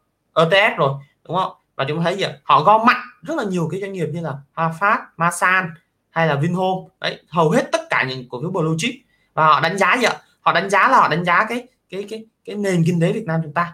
uh, 0.41 0.51
ETF 0.51 0.77
rồi 0.77 0.93
đúng 1.27 1.37
không? 1.37 1.51
Và 1.75 1.85
chúng 1.87 2.03
thấy 2.03 2.17
gì 2.17 2.25
họ 2.43 2.63
gom 2.63 2.85
mạnh 2.85 3.01
rất 3.21 3.37
là 3.37 3.43
nhiều 3.43 3.67
cái 3.71 3.81
doanh 3.81 3.93
nghiệp 3.93 4.07
như 4.13 4.21
là 4.21 4.33
Hòa 4.53 4.73
Phát, 4.79 4.99
Masan 5.17 5.69
hay 6.09 6.27
là 6.27 6.35
Vinhome. 6.35 6.81
Đấy 6.99 7.23
hầu 7.29 7.49
hết 7.49 7.69
tất 7.71 7.81
cả 7.89 8.05
những 8.09 8.29
cổ 8.29 8.41
phiếu 8.41 8.51
blue 8.51 8.75
chip. 8.77 8.95
Và 9.33 9.45
họ 9.45 9.59
đánh 9.59 9.77
giá 9.77 9.97
gì 9.97 10.03
ạ? 10.03 10.13
Họ 10.41 10.53
đánh 10.53 10.69
giá 10.69 10.87
là 10.89 10.97
họ 10.97 11.07
đánh 11.07 11.25
giá 11.25 11.45
cái 11.49 11.67
cái 11.89 12.05
cái 12.09 12.25
cái 12.45 12.55
nền 12.55 12.83
kinh 12.85 13.01
tế 13.01 13.13
Việt 13.13 13.25
Nam 13.25 13.39
chúng 13.43 13.53
ta 13.53 13.73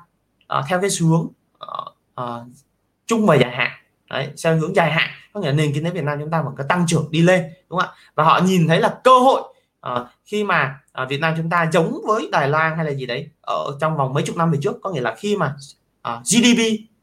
uh, 0.60 0.66
theo 0.68 0.82
cái 0.82 0.90
xu 0.90 1.08
hướng 1.08 1.28
ờ, 1.58 1.86
uh, 2.24 2.42
uh, 2.42 2.48
chung 3.08 3.26
và 3.26 3.36
dài 3.36 3.52
hạn. 3.52 3.72
Đấy 4.10 4.30
theo 4.44 4.58
hướng 4.58 4.76
dài 4.76 4.92
hạn 4.92 5.10
có 5.34 5.40
nghĩa 5.40 5.48
là 5.48 5.54
nền 5.54 5.72
kinh 5.74 5.84
tế 5.84 5.90
Việt 5.90 6.04
Nam 6.04 6.20
chúng 6.20 6.32
ta 6.32 6.42
vẫn 6.42 6.56
có 6.58 6.64
tăng 6.70 6.86
trưởng 6.88 7.08
đi 7.12 7.22
lên 7.22 7.44
đúng 7.70 7.80
không 7.80 7.90
ạ? 7.90 7.96
Và 8.16 8.24
họ 8.24 8.40
nhìn 8.46 8.68
thấy 8.68 8.80
là 8.80 9.00
cơ 9.04 9.20
hội 9.20 9.42
uh, 9.92 10.08
khi 10.26 10.44
mà 10.44 10.80
à, 10.92 11.06
Việt 11.06 11.20
Nam 11.22 11.34
chúng 11.38 11.50
ta 11.50 11.70
giống 11.74 12.02
với 12.08 12.30
Đài 12.32 12.50
Loan 12.50 12.76
hay 12.76 12.86
là 12.86 12.92
gì 12.92 13.06
đấy 13.06 13.30
ở 13.42 13.78
trong 13.82 13.98
vòng 13.98 14.14
mấy 14.14 14.24
chục 14.24 14.38
năm 14.38 14.52
về 14.52 14.60
trước 14.62 14.76
có 14.82 14.92
nghĩa 14.92 15.02
là 15.02 15.16
khi 15.18 15.38
mà 15.38 15.56
à, 16.02 16.22
GDP 16.26 16.62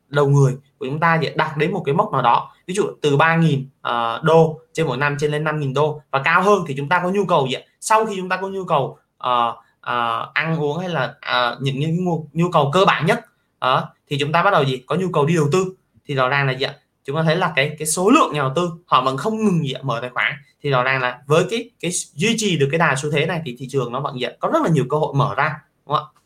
đầu 0.09 0.29
người 0.29 0.57
của 0.79 0.87
chúng 0.87 1.01
ta 1.01 1.21
đạt 1.37 1.57
đến 1.57 1.73
một 1.73 1.83
cái 1.87 1.95
mốc 1.95 2.13
nào 2.13 2.23
đó 2.23 2.53
ví 2.67 2.75
dụ 2.75 2.83
từ 3.03 3.17
3.000 3.17 3.61
uh, 3.61 3.67
à, 3.83 4.21
đô 4.23 4.61
trên 4.73 4.87
một 4.87 4.97
năm 4.97 5.17
trên 5.21 5.31
lên 5.31 5.45
5.000 5.45 5.75
đô 5.75 6.03
và 6.11 6.23
cao 6.25 6.43
hơn 6.43 6.65
thì 6.67 6.75
chúng 6.77 6.89
ta 6.89 7.01
có 7.03 7.11
nhu 7.11 7.25
cầu 7.25 7.47
gì 7.47 7.57
sau 7.81 8.07
khi 8.07 8.17
chúng 8.17 8.29
ta 8.29 8.37
có 8.37 8.49
nhu 8.49 8.65
cầu 8.65 8.99
uh, 9.25 9.55
uh, 9.89 10.35
ăn 10.35 10.57
uống 10.61 10.79
hay 10.79 10.89
là 10.89 11.05
uh, 11.05 11.63
những, 11.63 11.79
những 11.79 12.05
nhu, 12.05 12.29
nhu 12.33 12.51
cầu 12.51 12.71
cơ 12.73 12.85
bản 12.85 13.07
nhất 13.07 13.21
uh, 13.65 13.85
thì 14.11 14.17
chúng 14.21 14.33
ta 14.33 14.43
bắt 14.43 14.51
đầu 14.51 14.65
gì? 14.65 14.83
Có 14.87 14.97
nhu 14.97 15.09
cầu 15.13 15.27
đi 15.27 15.37
đầu 15.37 15.49
tư. 15.53 15.75
Thì 16.07 16.15
rõ 16.15 16.29
ràng 16.29 16.47
là 16.47 16.53
gì 16.53 16.67
ạ? 16.67 16.75
Chúng 17.09 17.17
ta 17.17 17.23
thấy 17.23 17.37
là 17.37 17.53
cái 17.57 17.77
cái 17.79 17.87
số 17.87 18.11
lượng 18.11 18.33
nhà 18.33 18.41
đầu 18.41 18.53
tư 18.57 18.71
họ 18.87 19.05
vẫn 19.05 19.17
không 19.17 19.45
ngừng 19.45 19.63
gì 19.63 19.75
mở 19.83 19.99
tài 20.01 20.11
khoản. 20.11 20.33
Thì 20.63 20.71
rõ 20.71 20.83
ràng 20.83 21.03
là 21.03 21.23
với 21.27 21.45
cái 21.51 21.71
cái 21.81 21.91
duy 22.15 22.35
trì 22.37 22.59
được 22.59 22.69
cái 22.71 22.79
đà 22.79 22.95
xu 22.97 23.11
thế 23.11 23.27
này 23.27 23.43
thì 23.45 23.57
thị 23.59 23.67
trường 23.71 23.93
nó 23.93 24.01
vẫn 24.01 24.21
gì 24.21 24.27
có 24.41 24.49
rất 24.53 24.63
là 24.63 24.69
nhiều 24.71 24.85
cơ 24.91 24.97
hội 24.97 25.15
mở 25.17 25.35
ra 25.35 25.61
đúng 25.87 25.97
không 25.97 26.05
ạ? 26.05 26.19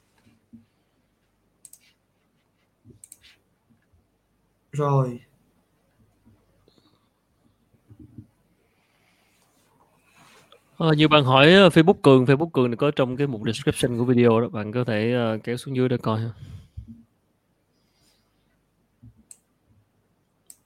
Rồi. 4.73 5.21
Ờ, 10.77 10.91
à, 10.91 10.95
như 10.97 11.09
bạn 11.09 11.25
hỏi 11.25 11.53
ờ, 11.53 11.69
Facebook 11.69 12.01
Cường, 12.03 12.25
Facebook 12.25 12.51
Cường 12.51 12.77
có 12.77 12.91
trong 12.91 13.17
cái 13.17 13.27
mục 13.27 13.41
description 13.47 13.99
của 13.99 14.05
video 14.05 14.41
đó, 14.41 14.49
bạn 14.49 14.73
có 14.73 14.85
thể 14.85 15.15
uh, 15.35 15.45
kéo 15.45 15.57
xuống 15.57 15.77
dưới 15.77 15.89
để 15.89 15.97
coi 15.97 16.21
ha. 16.21 16.29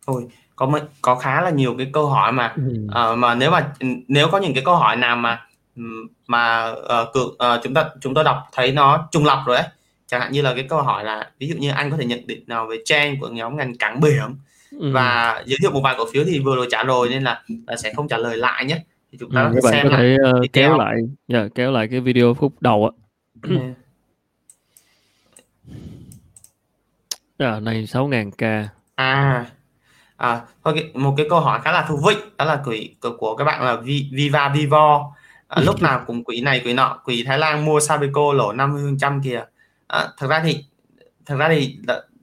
Ôi, 0.06 0.22
có 0.56 0.80
có 1.02 1.14
khá 1.14 1.40
là 1.42 1.50
nhiều 1.50 1.74
cái 1.78 1.90
câu 1.92 2.06
hỏi 2.06 2.32
mà 2.32 2.54
ừ. 2.56 2.86
uh, 3.12 3.18
mà 3.18 3.34
nếu 3.34 3.50
mà 3.50 3.72
nếu 4.08 4.28
có 4.28 4.38
những 4.38 4.54
cái 4.54 4.62
câu 4.64 4.76
hỏi 4.76 4.96
nào 4.96 5.16
mà 5.16 5.46
mà 6.26 6.70
uh, 6.70 7.12
cường, 7.14 7.28
uh, 7.28 7.62
chúng 7.62 7.74
ta 7.74 7.90
chúng 8.00 8.14
tôi 8.14 8.24
đọc 8.24 8.38
thấy 8.52 8.72
nó 8.72 9.08
trùng 9.10 9.24
lập 9.24 9.42
rồi 9.46 9.56
ấy 9.56 9.66
chẳng 10.06 10.20
hạn 10.20 10.32
như 10.32 10.42
là 10.42 10.54
cái 10.54 10.66
câu 10.68 10.82
hỏi 10.82 11.04
là 11.04 11.30
ví 11.38 11.48
dụ 11.48 11.56
như 11.56 11.70
anh 11.70 11.90
có 11.90 11.96
thể 11.96 12.04
nhận 12.04 12.26
định 12.26 12.44
nào 12.46 12.66
về 12.66 12.76
trend 12.84 13.20
của 13.20 13.28
nhóm 13.28 13.56
ngành 13.56 13.76
cảng 13.76 14.00
biển? 14.00 14.36
Ừ. 14.80 14.92
và 14.92 15.42
giới 15.46 15.58
thiệu 15.60 15.70
một 15.70 15.80
vài 15.80 15.94
cổ 15.98 16.04
phiếu 16.12 16.24
thì 16.24 16.38
vừa 16.38 16.56
rồi 16.56 16.66
trả 16.70 16.82
rồi 16.82 17.08
nên 17.08 17.22
là, 17.22 17.42
là 17.66 17.76
sẽ 17.76 17.92
không 17.94 18.08
trả 18.08 18.16
lời 18.16 18.36
lại 18.36 18.64
nhé. 18.64 18.78
Thì 19.12 19.18
chúng 19.20 19.30
ta 19.30 19.42
ừ, 19.42 19.50
các 19.54 19.60
bạn 19.64 19.72
xem 19.72 19.88
có 19.90 19.96
thể 19.96 20.16
uh, 20.30 20.52
kéo 20.52 20.78
lại 20.78 20.94
yeah, 20.94 21.08
dạ, 21.28 21.48
kéo 21.54 21.72
lại 21.72 21.88
cái 21.90 22.00
video 22.00 22.34
phút 22.34 22.52
đầu 22.60 22.90
á 27.38 27.46
à, 27.46 27.60
này 27.60 27.84
6.000k 27.84 28.64
à 28.94 29.46
à 30.16 30.40
thôi 30.64 30.90
một 30.94 31.14
cái 31.16 31.26
câu 31.30 31.40
hỏi 31.40 31.60
khá 31.64 31.72
là 31.72 31.82
thú 31.88 32.00
vị 32.06 32.16
đó 32.36 32.44
là 32.44 32.62
quỹ 32.64 32.94
của 33.18 33.36
các 33.36 33.44
bạn 33.44 33.62
là 33.62 33.76
Viva 34.12 34.48
Vivo. 34.48 35.12
À, 35.48 35.62
lúc 35.62 35.82
nào 35.82 36.04
cũng 36.06 36.24
quỹ 36.24 36.40
này 36.40 36.60
quỹ 36.64 36.72
nọ 36.72 36.98
quỹ 37.04 37.24
Thái 37.26 37.38
Lan 37.38 37.64
mua 37.64 37.80
Sabeco 37.80 38.32
lỗ 38.32 38.52
50 38.52 38.82
phần 38.84 38.98
trăm 38.98 39.22
kìa. 39.22 39.44
À, 39.86 40.08
thật 40.18 40.26
ra 40.26 40.42
thì 40.44 40.64
thật 41.26 41.36
ra 41.36 41.48
thì 41.48 41.78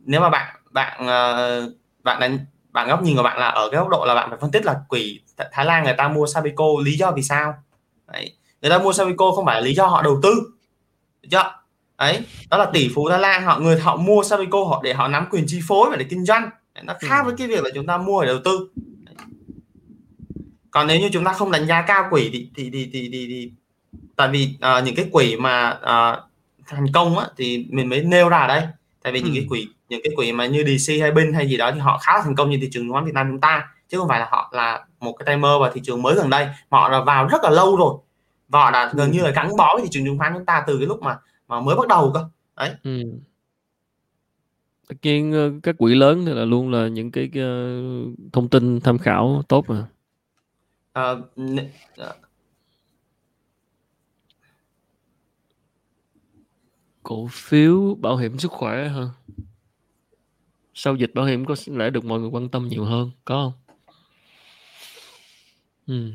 nếu 0.05 0.21
mà 0.21 0.29
bạn 0.29 0.55
bạn 0.71 1.01
uh, 1.03 1.73
bạn 2.03 2.19
đánh 2.19 2.39
bạn 2.71 2.87
góc 2.87 3.03
nhìn 3.03 3.17
của 3.17 3.23
bạn 3.23 3.39
là 3.39 3.47
ở 3.47 3.69
cái 3.71 3.79
góc 3.79 3.89
độ 3.89 4.05
là 4.07 4.15
bạn 4.15 4.29
phải 4.29 4.39
phân 4.41 4.51
tích 4.51 4.65
là 4.65 4.75
quỹ 4.87 5.19
Thái 5.51 5.65
Lan 5.65 5.83
người 5.83 5.93
ta 5.97 6.07
mua 6.07 6.27
Sabeco 6.27 6.65
lý 6.83 6.97
do 6.97 7.11
vì 7.11 7.23
sao? 7.23 7.53
Đấy. 8.13 8.33
người 8.61 8.69
ta 8.71 8.77
mua 8.77 8.93
Sabeco 8.93 9.31
không 9.31 9.45
phải 9.45 9.55
là 9.55 9.61
lý 9.61 9.73
do 9.73 9.85
họ 9.85 10.01
đầu 10.01 10.19
tư 10.23 10.33
được 11.21 11.29
chưa? 11.31 11.51
Ấy 11.95 12.21
đó 12.49 12.57
là 12.57 12.65
tỷ 12.73 12.91
phú 12.95 13.09
Thái 13.09 13.19
Lan 13.19 13.43
họ 13.43 13.59
người 13.59 13.79
họ 13.79 13.95
mua 13.95 14.23
Sabeco 14.23 14.63
họ 14.63 14.81
để 14.83 14.93
họ 14.93 15.07
nắm 15.07 15.27
quyền 15.31 15.45
chi 15.47 15.61
phối 15.67 15.89
và 15.89 15.95
để 15.95 16.05
kinh 16.09 16.25
doanh 16.25 16.49
nó 16.81 16.93
khác 16.99 17.23
với 17.25 17.33
cái 17.37 17.47
việc 17.47 17.63
là 17.63 17.69
chúng 17.75 17.85
ta 17.85 17.97
mua 17.97 18.21
để 18.21 18.27
đầu 18.27 18.39
tư. 18.45 18.69
Còn 20.71 20.87
nếu 20.87 20.99
như 20.99 21.09
chúng 21.13 21.23
ta 21.23 21.33
không 21.33 21.51
đánh 21.51 21.67
giá 21.67 21.81
cao 21.81 22.07
quỹ 22.09 22.29
thì 22.33 22.49
thì 22.55 22.69
thì 22.73 22.89
thì, 22.93 23.09
thì, 23.11 23.27
thì 23.27 23.51
tại 24.15 24.27
vì 24.27 24.57
uh, 24.57 24.83
những 24.83 24.95
cái 24.95 25.09
quỹ 25.11 25.35
mà 25.35 25.69
uh, 25.69 26.29
thành 26.67 26.85
công 26.93 27.17
á, 27.17 27.27
thì 27.37 27.67
mình 27.69 27.89
mới 27.89 28.03
nêu 28.03 28.29
ra 28.29 28.47
đây. 28.47 28.61
Tại 29.03 29.13
vì 29.13 29.21
ừ. 29.21 29.25
những 29.25 29.33
cái 29.35 29.45
quỹ 29.49 29.67
những 29.89 30.01
cái 30.03 30.13
quỹ 30.15 30.31
mà 30.31 30.45
như 30.45 30.63
DC 30.63 30.93
hay 31.01 31.11
Bin 31.11 31.33
hay 31.33 31.49
gì 31.49 31.57
đó 31.57 31.71
thì 31.71 31.79
họ 31.79 31.97
khá 31.97 32.13
là 32.13 32.21
thành 32.23 32.35
công 32.35 32.49
như 32.49 32.57
thị 32.61 32.69
trường 32.71 32.83
chứng 32.83 32.91
khoán 32.91 33.05
Việt 33.05 33.13
Nam 33.13 33.27
chúng 33.31 33.41
ta 33.41 33.69
chứ 33.89 33.97
không 33.97 34.07
phải 34.07 34.19
là 34.19 34.27
họ 34.31 34.49
là 34.53 34.85
một 34.99 35.13
cái 35.13 35.37
mơ 35.37 35.59
vào 35.59 35.71
thị 35.73 35.81
trường 35.83 36.01
mới 36.01 36.15
gần 36.15 36.29
đây. 36.29 36.47
Họ 36.69 36.89
là 36.89 37.01
vào 37.01 37.27
rất 37.27 37.43
là 37.43 37.49
lâu 37.49 37.75
rồi 37.75 37.95
và 38.49 38.59
họ 38.59 38.71
đã 38.71 38.91
gần 38.93 39.11
như 39.11 39.21
là 39.21 39.31
gắn 39.31 39.57
bó 39.57 39.73
với 39.75 39.83
thị 39.83 39.89
trường 39.91 40.05
chứng 40.05 40.17
khoán 40.17 40.33
chúng 40.33 40.45
ta 40.45 40.63
từ 40.67 40.77
cái 40.77 40.87
lúc 40.87 41.01
mà 41.01 41.17
mà 41.47 41.61
mới 41.61 41.75
bắt 41.75 41.87
đầu 41.87 42.11
cơ. 42.13 42.25
Đấy. 42.57 42.71
Ừ. 42.83 43.03
tất 44.87 44.95
nhiên 45.01 45.31
ờ, 45.31 45.51
các 45.63 45.77
quỹ 45.77 45.95
lớn 45.95 46.23
thì 46.25 46.33
là 46.33 46.45
luôn 46.45 46.71
là 46.71 46.87
những 46.87 47.11
cái, 47.11 47.29
cái 47.33 47.43
thông 48.33 48.49
tin 48.49 48.79
tham 48.79 48.97
khảo 48.97 49.43
tốt 49.47 49.65
mà. 49.67 49.87
À, 50.93 51.15
cổ 57.03 57.27
phiếu 57.31 57.95
bảo 57.95 58.17
hiểm 58.17 58.39
sức 58.39 58.51
khỏe 58.51 58.87
hả? 58.87 59.03
Sau 60.73 60.95
dịch 60.95 61.11
bảo 61.13 61.25
hiểm 61.25 61.45
có 61.45 61.55
lẽ 61.67 61.89
được 61.89 62.05
mọi 62.05 62.19
người 62.19 62.29
quan 62.29 62.49
tâm 62.49 62.67
nhiều 62.67 62.85
hơn 62.85 63.11
có 63.25 63.35
không? 63.35 63.53
Ừ. 65.87 66.11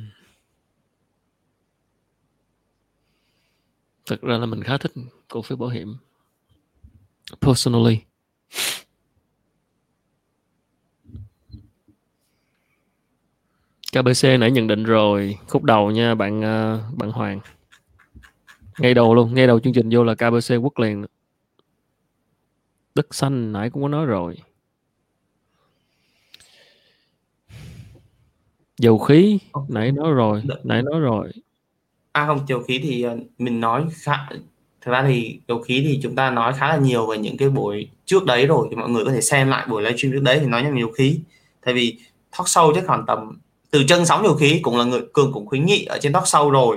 thật 4.08 4.22
ra 4.22 4.38
là 4.38 4.46
mình 4.46 4.62
khá 4.62 4.78
thích 4.78 4.92
cổ 5.28 5.42
phiếu 5.42 5.56
bảo 5.56 5.68
hiểm 5.68 5.96
personally 7.40 8.07
KBC 13.92 14.38
nãy 14.38 14.50
nhận 14.50 14.66
định 14.66 14.84
rồi. 14.84 15.38
Khúc 15.48 15.62
đầu 15.62 15.90
nha 15.90 16.14
bạn 16.14 16.42
ờ, 16.42 16.80
bạn 16.96 17.10
Hoàng. 17.10 17.40
Ngay 18.78 18.94
đầu 18.94 19.14
luôn 19.14 19.34
ngay 19.34 19.46
đầu 19.46 19.60
chương 19.60 19.72
trình 19.72 19.88
vô 19.92 20.04
là 20.04 20.14
KBC 20.14 20.56
quốc 20.62 20.78
liền. 20.78 21.04
Đất 22.94 23.14
xanh 23.14 23.52
nãy 23.52 23.70
cũng 23.70 23.82
có 23.82 23.88
nói 23.88 24.06
rồi. 24.06 24.36
Dầu 28.78 28.98
khí 28.98 29.38
nãy 29.68 29.92
nói 29.92 30.12
rồi 30.12 30.42
nãy 30.64 30.82
nói 30.82 31.00
rồi. 31.00 31.32
À 32.12 32.26
không 32.26 32.44
dầu 32.48 32.62
khí 32.62 32.80
thì 32.82 33.02
ờ, 33.02 33.16
mình 33.38 33.60
nói 33.60 33.86
khá 33.92 34.26
thực 34.80 34.92
ra 34.92 35.04
thì 35.08 35.40
dầu 35.48 35.62
khí 35.62 35.84
thì 35.88 36.00
chúng 36.02 36.14
ta 36.14 36.30
nói 36.30 36.52
khá 36.56 36.68
là 36.68 36.76
nhiều 36.76 37.06
về 37.06 37.18
những 37.18 37.36
cái 37.36 37.50
buổi 37.50 37.90
trước 38.08 38.24
đấy 38.24 38.46
rồi 38.46 38.66
thì 38.70 38.76
mọi 38.76 38.88
người 38.88 39.04
có 39.04 39.12
thể 39.12 39.20
xem 39.20 39.48
lại 39.48 39.66
buổi 39.68 39.82
livestream 39.82 40.12
trước 40.12 40.22
đấy 40.22 40.38
thì 40.40 40.46
nói 40.46 40.64
về 40.64 40.80
dầu 40.80 40.90
khí. 40.90 41.20
Tại 41.64 41.74
vì 41.74 41.98
talk 42.38 42.46
show 42.46 42.74
chắc 42.74 42.84
khoảng 42.86 43.06
tầm 43.06 43.38
từ 43.70 43.84
chân 43.88 44.06
sóng 44.06 44.24
dầu 44.24 44.34
khí 44.34 44.60
cũng 44.62 44.78
là 44.78 44.84
người 44.84 45.00
cường 45.12 45.32
cũng 45.32 45.46
khuyến 45.46 45.66
nghị 45.66 45.84
ở 45.84 45.98
trên 46.00 46.12
talk 46.12 46.24
show 46.24 46.50
rồi. 46.50 46.76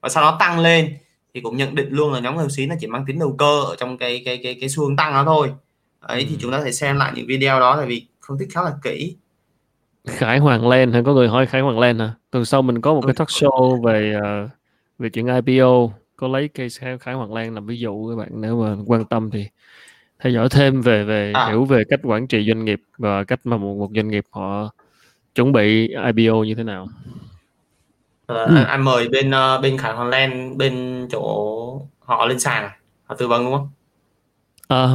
Và 0.00 0.08
sau 0.08 0.22
đó 0.22 0.36
tăng 0.40 0.60
lên 0.60 0.96
thì 1.34 1.40
cũng 1.40 1.56
nhận 1.56 1.74
định 1.74 1.88
luôn 1.90 2.12
là 2.12 2.20
nhóm 2.20 2.38
dầu 2.38 2.48
khí 2.56 2.66
nó 2.66 2.74
chỉ 2.80 2.86
mang 2.86 3.04
tính 3.06 3.18
đầu 3.18 3.34
cơ 3.38 3.62
ở 3.62 3.76
trong 3.78 3.98
cái 3.98 4.22
cái 4.24 4.40
cái 4.42 4.56
cái 4.60 4.68
xu 4.68 4.82
hướng 4.84 4.96
tăng 4.96 5.12
đó 5.12 5.24
thôi. 5.26 5.50
Ấy 6.00 6.20
ừ. 6.20 6.26
thì 6.30 6.36
chúng 6.40 6.52
ta 6.52 6.60
thể 6.64 6.72
xem 6.72 6.96
lại 6.96 7.12
những 7.14 7.26
video 7.26 7.60
đó 7.60 7.76
tại 7.76 7.86
vì 7.86 8.06
phân 8.28 8.38
tích 8.38 8.48
khá 8.52 8.62
là 8.62 8.72
kỹ. 8.82 9.16
Khải 10.06 10.38
Hoàng 10.38 10.68
Lên 10.68 10.92
hay 10.92 11.02
có 11.02 11.14
người 11.14 11.28
hỏi 11.28 11.46
Khải 11.46 11.60
Hoàng 11.60 11.78
Lên 11.78 11.98
hả? 11.98 12.14
Tuần 12.30 12.44
sau 12.44 12.62
mình 12.62 12.80
có 12.80 12.94
một 12.94 13.02
cái 13.06 13.14
talk 13.14 13.28
show 13.28 13.82
về 13.82 14.14
uh, 14.16 14.50
về 14.98 15.08
chuyện 15.08 15.26
IPO 15.26 15.90
có 16.16 16.28
lấy 16.28 16.48
case 16.48 16.96
Khải 17.00 17.14
Hoàng 17.14 17.34
Lan 17.34 17.54
làm 17.54 17.66
ví 17.66 17.78
dụ 17.78 18.10
các 18.10 18.16
bạn. 18.16 18.28
Nếu 18.40 18.62
mà 18.62 18.76
quan 18.86 19.04
tâm 19.04 19.30
thì 19.30 19.46
theo 20.22 20.32
dõi 20.32 20.48
thêm 20.50 20.80
về 20.80 21.04
về 21.04 21.32
à. 21.34 21.48
hiểu 21.48 21.64
về 21.64 21.84
cách 21.88 22.00
quản 22.02 22.26
trị 22.26 22.44
doanh 22.48 22.64
nghiệp 22.64 22.80
và 22.98 23.24
cách 23.24 23.40
mà 23.44 23.56
một, 23.56 23.76
một 23.78 23.90
doanh 23.94 24.08
nghiệp 24.08 24.24
họ 24.30 24.70
chuẩn 25.34 25.52
bị 25.52 25.88
IPO 25.88 26.44
như 26.44 26.54
thế 26.54 26.62
nào. 26.62 26.88
Ờ, 28.26 28.44
ừ. 28.44 28.56
anh 28.66 28.84
mời 28.84 29.08
bên 29.08 29.30
uh, 29.30 29.62
bên 29.62 29.78
Khải 29.78 29.92
Hoàng 29.92 30.08
Lan 30.08 30.58
bên 30.58 31.06
chỗ 31.10 31.80
họ 32.00 32.26
lên 32.26 32.40
sàn 32.40 32.70
họ 33.04 33.14
tư 33.14 33.28
vấn 33.28 33.44
đúng 33.44 33.52
không? 33.54 33.68
À, 34.68 34.86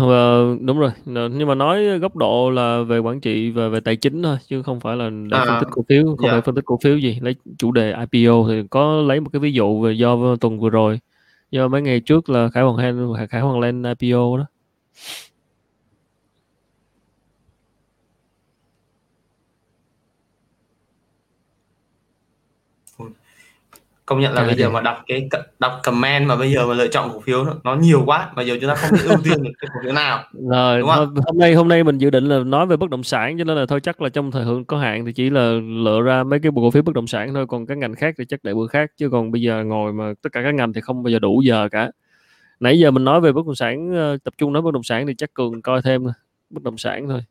đúng 0.61 0.79
rồi. 0.79 0.91
Nhưng 1.05 1.47
mà 1.47 1.55
nói 1.55 1.99
góc 1.99 2.15
độ 2.15 2.49
là 2.49 2.81
về 2.87 2.99
quản 2.99 3.19
trị 3.19 3.51
và 3.51 3.67
về 3.67 3.79
tài 3.79 3.95
chính 3.95 4.23
thôi 4.23 4.37
chứ 4.47 4.63
không 4.63 4.79
phải 4.79 4.95
là 4.95 5.09
để 5.09 5.37
phân 5.39 5.55
à, 5.55 5.59
tích 5.59 5.69
cổ 5.71 5.85
phiếu, 5.89 6.03
không 6.05 6.27
dạ. 6.27 6.31
phải 6.31 6.41
phân 6.41 6.55
tích 6.55 6.65
cổ 6.65 6.79
phiếu 6.83 6.97
gì. 6.97 7.19
Lấy 7.21 7.35
chủ 7.57 7.71
đề 7.71 7.93
IPO 8.11 8.45
thì 8.49 8.63
có 8.69 9.01
lấy 9.01 9.19
một 9.19 9.29
cái 9.33 9.39
ví 9.39 9.53
dụ 9.53 9.81
về 9.81 9.93
do 9.93 10.35
tuần 10.41 10.59
vừa 10.59 10.69
rồi, 10.69 10.99
do 11.51 11.67
mấy 11.67 11.81
ngày 11.81 11.99
trước 11.99 12.29
là 12.29 12.49
Khải 12.49 12.63
Hoàng 12.63 12.77
Lan 12.77 13.27
Khải 13.29 13.41
Hoàng 13.41 13.59
Lan 13.59 13.83
IPO 13.83 14.37
đó. 14.37 14.45
Công 24.07 24.19
nhận 24.19 24.33
là 24.33 24.43
bây 24.43 24.55
giờ 24.55 24.69
mà 24.69 24.81
đọc 24.81 25.03
cái 25.07 25.29
đọc 25.59 25.79
comment 25.83 26.27
mà 26.27 26.35
bây 26.35 26.51
giờ 26.51 26.67
mà 26.67 26.73
lựa 26.73 26.87
chọn 26.87 27.09
cổ 27.13 27.19
phiếu 27.19 27.45
nó, 27.63 27.75
nhiều 27.75 28.03
quá 28.05 28.29
bây 28.35 28.47
giờ 28.47 28.57
chúng 28.61 28.69
ta 28.69 28.75
không 28.75 28.89
biết 28.93 29.05
ưu 29.09 29.17
tiên 29.23 29.43
được 29.43 29.51
cái 29.59 29.69
cổ 29.73 29.79
phiếu 29.83 29.93
nào 29.93 30.23
rồi 30.49 30.79
đúng 30.79 30.89
không? 30.89 31.15
hôm 31.15 31.37
nay 31.37 31.53
hôm 31.53 31.67
nay 31.67 31.83
mình 31.83 31.97
dự 31.97 32.09
định 32.09 32.25
là 32.25 32.39
nói 32.39 32.65
về 32.65 32.77
bất 32.77 32.89
động 32.89 33.03
sản 33.03 33.37
cho 33.37 33.43
nên 33.43 33.57
là 33.57 33.65
thôi 33.65 33.79
chắc 33.83 34.01
là 34.01 34.09
trong 34.09 34.31
thời 34.31 34.45
lượng 34.45 34.65
có 34.65 34.77
hạn 34.77 35.05
thì 35.05 35.13
chỉ 35.13 35.29
là 35.29 35.51
lựa 35.83 36.01
ra 36.01 36.23
mấy 36.23 36.39
cái 36.39 36.51
cổ 36.55 36.71
phiếu 36.71 36.83
bất 36.83 36.95
động 36.95 37.07
sản 37.07 37.33
thôi 37.33 37.45
còn 37.47 37.65
các 37.65 37.77
ngành 37.77 37.95
khác 37.95 38.15
thì 38.17 38.25
chắc 38.25 38.43
để 38.43 38.53
bữa 38.53 38.67
khác 38.67 38.91
chứ 38.97 39.09
còn 39.09 39.31
bây 39.31 39.41
giờ 39.41 39.63
ngồi 39.63 39.93
mà 39.93 40.13
tất 40.21 40.29
cả 40.31 40.41
các 40.43 40.53
ngành 40.53 40.73
thì 40.73 40.81
không 40.81 41.03
bao 41.03 41.11
giờ 41.11 41.19
đủ 41.19 41.41
giờ 41.41 41.69
cả. 41.71 41.91
Nãy 42.59 42.79
giờ 42.79 42.91
mình 42.91 43.03
nói 43.03 43.21
về 43.21 43.31
bất 43.31 43.45
động 43.45 43.55
sản 43.55 43.91
ờ, 43.95 44.17
tập 44.23 44.33
trung 44.37 44.53
nói 44.53 44.61
bất 44.61 44.73
động 44.73 44.83
sản 44.83 45.07
thì 45.07 45.13
chắc 45.17 45.33
cường 45.33 45.61
coi 45.61 45.81
thêm 45.81 46.03
bất 46.49 46.63
động 46.63 46.77
sản 46.77 47.07
thôi. 47.07 47.21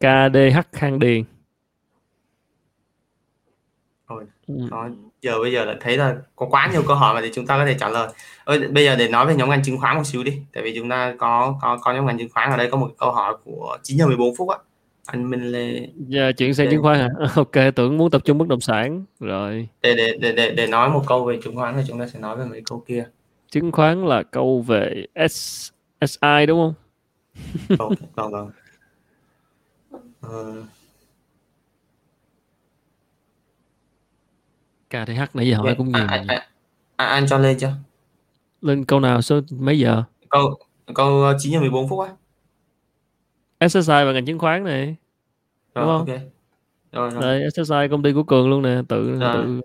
KDH 0.00 0.60
Khang 0.72 0.98
Điền 0.98 1.24
Ôi, 4.48 4.68
nó 4.70 4.88
giờ 5.22 5.38
bây 5.40 5.52
giờ 5.52 5.64
lại 5.64 5.76
thấy 5.80 5.96
là 5.96 6.16
có 6.36 6.46
quá 6.46 6.70
nhiều 6.72 6.82
câu 6.86 6.96
hỏi 6.96 7.14
mà 7.14 7.20
để 7.20 7.30
chúng 7.34 7.46
ta 7.46 7.58
có 7.58 7.66
thể 7.66 7.76
trả 7.80 7.88
lời. 7.88 8.08
Ơi, 8.44 8.68
bây 8.68 8.84
giờ 8.84 8.96
để 8.96 9.08
nói 9.08 9.26
về 9.26 9.34
nhóm 9.34 9.50
ngành 9.50 9.62
chứng 9.64 9.78
khoán 9.78 9.96
một 9.96 10.04
xíu 10.04 10.22
đi, 10.22 10.38
tại 10.52 10.62
vì 10.62 10.74
chúng 10.76 10.88
ta 10.88 11.14
có 11.18 11.58
có 11.62 11.78
có 11.82 11.92
nhóm 11.92 12.06
ngành 12.06 12.18
chứng 12.18 12.28
khoán 12.34 12.50
ở 12.50 12.56
đây 12.56 12.70
có 12.70 12.76
một 12.76 12.90
câu 12.98 13.12
hỏi 13.12 13.36
của 13.44 13.78
9 13.82 13.98
giờ 13.98 14.06
14 14.06 14.34
phút 14.36 14.48
á. 14.48 14.56
Anh 15.06 15.30
Minh 15.30 15.52
Lê. 15.52 15.88
Dạ, 16.08 16.32
chuyển 16.32 16.54
sang 16.54 16.70
chứng 16.70 16.82
khoán 16.82 16.98
hả? 16.98 17.08
Ok, 17.36 17.74
tưởng 17.76 17.96
muốn 17.96 18.10
tập 18.10 18.22
trung 18.24 18.38
bất 18.38 18.48
động 18.48 18.60
sản 18.60 19.04
rồi. 19.20 19.68
Để 19.82 19.94
để 19.94 20.16
để 20.20 20.32
để, 20.32 20.50
để 20.50 20.66
nói 20.66 20.90
một 20.90 21.02
câu 21.06 21.24
về 21.24 21.38
chứng 21.44 21.56
khoán 21.56 21.74
thì 21.76 21.82
chúng 21.88 21.98
ta 21.98 22.06
sẽ 22.06 22.18
nói 22.18 22.36
về 22.36 22.44
mấy 22.44 22.62
câu 22.66 22.84
kia. 22.86 23.04
Chứng 23.50 23.72
khoán 23.72 24.04
là 24.04 24.22
câu 24.22 24.62
về 24.62 25.06
S 25.28 25.70
SI 26.06 26.46
đúng 26.46 26.58
không? 26.58 26.74
vâng 27.78 27.92
vâng. 28.14 28.50
vâng. 30.20 30.66
KTH 34.90 35.34
nãy 35.34 35.48
giờ 35.48 35.56
hỏi 35.56 35.74
cũng 35.78 35.92
nhiều. 35.92 36.06
À, 36.08 36.24
à, 36.28 36.46
à, 36.96 37.06
anh 37.06 37.26
cho 37.28 37.38
lên 37.38 37.58
chưa? 37.58 37.72
Lên 38.60 38.84
câu 38.84 39.00
nào 39.00 39.22
số 39.22 39.40
mấy 39.50 39.78
giờ? 39.78 40.02
Câu 40.28 40.58
câu 40.94 41.32
9 41.38 41.52
giờ 41.52 41.60
14 41.60 41.88
phút 41.88 42.08
á. 42.08 43.68
SSI 43.68 43.80
và 43.88 44.12
ngành 44.12 44.26
chứng 44.26 44.38
khoán 44.38 44.64
này. 44.64 44.96
Đúng 45.74 45.84
không? 45.84 45.98
Okay. 45.98 46.20
Rồi, 46.92 47.10
rồi. 47.10 47.22
Đây, 47.22 47.50
SSI 47.50 47.88
công 47.90 48.02
ty 48.02 48.12
của 48.12 48.22
Cường 48.22 48.50
luôn 48.50 48.62
nè, 48.62 48.82
tự 48.88 49.18
rồi. 49.18 49.60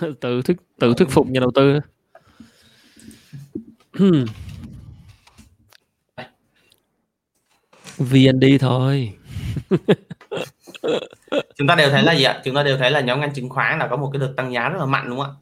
tự 0.00 0.12
tự 0.20 0.42
thuyết 0.42 0.56
tự 0.78 0.94
thuyết 0.94 1.08
phục 1.10 1.26
nhà 1.26 1.40
đầu 1.40 1.50
tư. 1.54 1.80
VND 7.98 8.44
thôi. 8.60 9.12
chúng 11.56 11.66
ta 11.66 11.74
đều 11.74 11.90
thấy 11.90 12.02
là 12.02 12.12
gì 12.12 12.24
ạ? 12.24 12.40
Chúng 12.44 12.54
ta 12.54 12.62
đều 12.62 12.76
thấy 12.76 12.90
là 12.90 13.00
nhóm 13.00 13.20
ngành 13.20 13.34
chứng 13.34 13.48
khoán 13.48 13.78
là 13.78 13.86
có 13.86 13.96
một 13.96 14.10
cái 14.12 14.20
đợt 14.20 14.32
tăng 14.36 14.52
giá 14.52 14.68
rất 14.68 14.78
là 14.78 14.86
mạnh 14.86 15.08
đúng 15.08 15.18
không 15.18 15.30
ạ? 15.30 15.38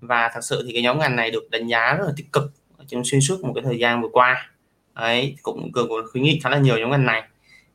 Và 0.00 0.30
thật 0.34 0.40
sự 0.42 0.62
thì 0.66 0.72
cái 0.72 0.82
nhóm 0.82 0.98
ngành 0.98 1.16
này 1.16 1.30
được 1.30 1.50
đánh 1.50 1.66
giá 1.66 1.94
rất 1.94 2.04
là 2.06 2.12
tích 2.16 2.32
cực 2.32 2.52
trong 2.86 3.04
xuyên 3.04 3.20
suốt 3.20 3.44
một 3.44 3.52
cái 3.54 3.62
thời 3.64 3.78
gian 3.78 4.02
vừa 4.02 4.08
qua. 4.12 4.50
Ấy 4.94 5.36
cũng 5.42 5.72
cường 5.72 5.88
cũng 5.88 6.00
khuyến 6.12 6.24
nghị 6.24 6.40
khá 6.44 6.50
là 6.50 6.58
nhiều 6.58 6.78
nhóm 6.78 6.90
ngành 6.90 7.06
này. 7.06 7.22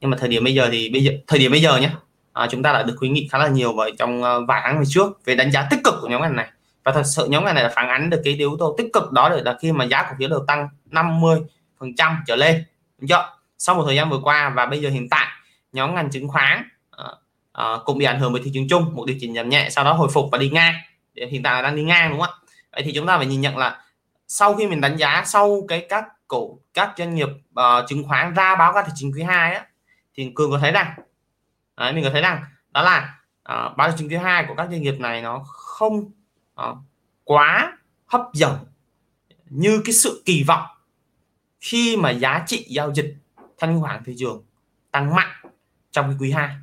Nhưng 0.01 0.09
mà 0.09 0.17
thời 0.17 0.29
điểm 0.29 0.43
bây 0.43 0.53
giờ 0.53 0.69
thì 0.71 0.89
bây 0.89 1.03
giờ 1.03 1.13
thời 1.27 1.39
điểm 1.39 1.51
bây 1.51 1.61
giờ 1.61 1.77
nhé 1.77 1.89
à, 2.33 2.47
chúng 2.51 2.63
ta 2.63 2.73
đã 2.73 2.83
được 2.83 2.95
khuyến 2.97 3.13
nghị 3.13 3.27
khá 3.31 3.37
là 3.37 3.47
nhiều 3.47 3.73
bởi 3.73 3.91
trong 3.99 4.23
ờ, 4.23 4.45
vài 4.45 4.61
tháng 4.63 4.79
về 4.79 4.85
trước 4.87 5.25
về 5.25 5.35
đánh 5.35 5.51
giá 5.51 5.67
tích 5.69 5.79
cực 5.83 5.93
của 6.01 6.07
nhóm 6.07 6.21
ngành 6.21 6.35
này. 6.35 6.47
Và 6.83 6.91
thật 6.91 7.03
sự 7.05 7.27
nhóm 7.29 7.45
ngành 7.45 7.55
này 7.55 7.63
là 7.63 7.71
phản 7.75 7.89
ánh 7.89 8.09
được 8.09 8.21
cái 8.23 8.33
yếu 8.33 8.55
tố 8.59 8.75
tích 8.77 8.87
cực 8.93 9.11
đó 9.11 9.29
là 9.29 9.57
khi 9.61 9.71
mà 9.71 9.85
giá 9.85 10.03
cổ 10.03 10.15
phiếu 10.19 10.29
đều 10.29 10.43
tăng 10.47 10.69
50 10.85 11.39
phần 11.79 11.95
trăm 11.95 12.23
trở 12.27 12.35
lên 12.35 12.63
đúng 12.99 13.07
chưa? 13.07 13.29
Sau 13.57 13.75
một 13.75 13.83
thời 13.85 13.95
gian 13.95 14.09
vừa 14.09 14.19
qua 14.23 14.53
và 14.55 14.65
bây 14.65 14.81
giờ 14.81 14.89
hiện 14.89 15.09
tại 15.09 15.27
nhóm 15.73 15.95
ngành 15.95 16.09
chứng 16.09 16.27
khoán 16.27 16.69
Ờ, 17.57 17.73
uh, 17.73 17.85
cũng 17.85 17.97
bị 17.97 18.05
ảnh 18.05 18.19
hưởng 18.19 18.33
bởi 18.33 18.41
thị 18.45 18.51
trường 18.53 18.67
chung 18.67 18.95
một 18.95 19.05
điều 19.05 19.17
chỉnh 19.19 19.35
giảm 19.35 19.49
nhẹ 19.49 19.69
sau 19.69 19.83
đó 19.83 19.93
hồi 19.93 20.09
phục 20.13 20.25
và 20.31 20.37
đi 20.37 20.49
ngang. 20.49 20.73
Hiện 21.15 21.43
tại 21.43 21.53
là 21.53 21.61
đang 21.61 21.75
đi 21.75 21.83
ngang 21.83 22.11
đúng 22.11 22.19
không 22.19 22.29
ạ? 22.29 22.49
Vậy 22.71 22.81
thì 22.85 22.91
chúng 22.95 23.07
ta 23.07 23.17
phải 23.17 23.25
nhìn 23.25 23.41
nhận 23.41 23.57
là 23.57 23.81
sau 24.27 24.55
khi 24.55 24.67
mình 24.67 24.81
đánh 24.81 24.97
giá 24.97 25.23
sau 25.25 25.61
cái 25.67 25.85
các 25.89 26.05
cổ 26.27 26.59
các 26.73 26.93
doanh 26.97 27.15
nghiệp 27.15 27.27
uh, 27.59 27.87
chứng 27.87 28.03
khoán 28.07 28.33
ra 28.33 28.55
báo 28.55 28.73
cáo 28.73 28.83
tài 28.83 28.91
chính 28.95 29.11
quý 29.11 29.23
2 29.23 29.53
á 29.53 29.65
thì 30.15 30.31
cường 30.35 30.51
có 30.51 30.57
thấy 30.59 30.71
rằng 30.71 30.93
đấy, 31.77 31.93
mình 31.93 32.03
có 32.03 32.09
thấy 32.09 32.21
rằng 32.21 32.43
đó 32.71 32.81
là 32.81 33.19
uh, 33.41 33.77
báo 33.77 33.87
cáo 33.87 33.91
chính 33.97 34.09
quý 34.09 34.15
2 34.15 34.45
của 34.47 34.55
các 34.57 34.67
doanh 34.71 34.81
nghiệp 34.81 34.99
này 34.99 35.21
nó 35.21 35.43
không 35.47 36.11
uh, 36.61 36.77
quá 37.23 37.77
hấp 38.05 38.21
dẫn 38.33 38.57
như 39.45 39.81
cái 39.85 39.93
sự 39.93 40.23
kỳ 40.25 40.43
vọng 40.43 40.65
khi 41.59 41.97
mà 41.97 42.11
giá 42.11 42.43
trị 42.47 42.65
giao 42.69 42.93
dịch 42.93 43.15
thanh 43.57 43.81
khoản 43.81 44.03
thị 44.03 44.15
trường 44.17 44.43
tăng 44.91 45.15
mạnh 45.15 45.35
trong 45.91 46.05
cái 46.05 46.15
quý 46.19 46.31
2 46.31 46.55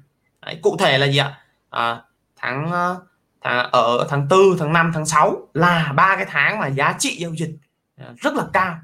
Đấy, 0.46 0.58
cụ 0.62 0.76
thể 0.78 0.98
là 0.98 1.06
gì 1.06 1.18
ạ? 1.18 1.40
À, 1.70 2.02
tháng 2.36 2.70
ờ, 2.72 3.00
tháng 3.42 3.70
ở 3.72 4.06
tháng 4.10 4.28
4 4.28 4.40
tháng 4.58 4.72
5 4.72 4.90
tháng 4.94 5.06
6 5.06 5.48
là 5.54 5.92
ba 5.96 6.16
cái 6.16 6.26
tháng 6.28 6.58
mà 6.58 6.66
giá 6.66 6.94
trị 6.98 7.16
giao 7.20 7.34
dịch 7.34 7.56
à, 7.96 8.06
rất 8.16 8.34
là 8.34 8.44
cao 8.52 8.76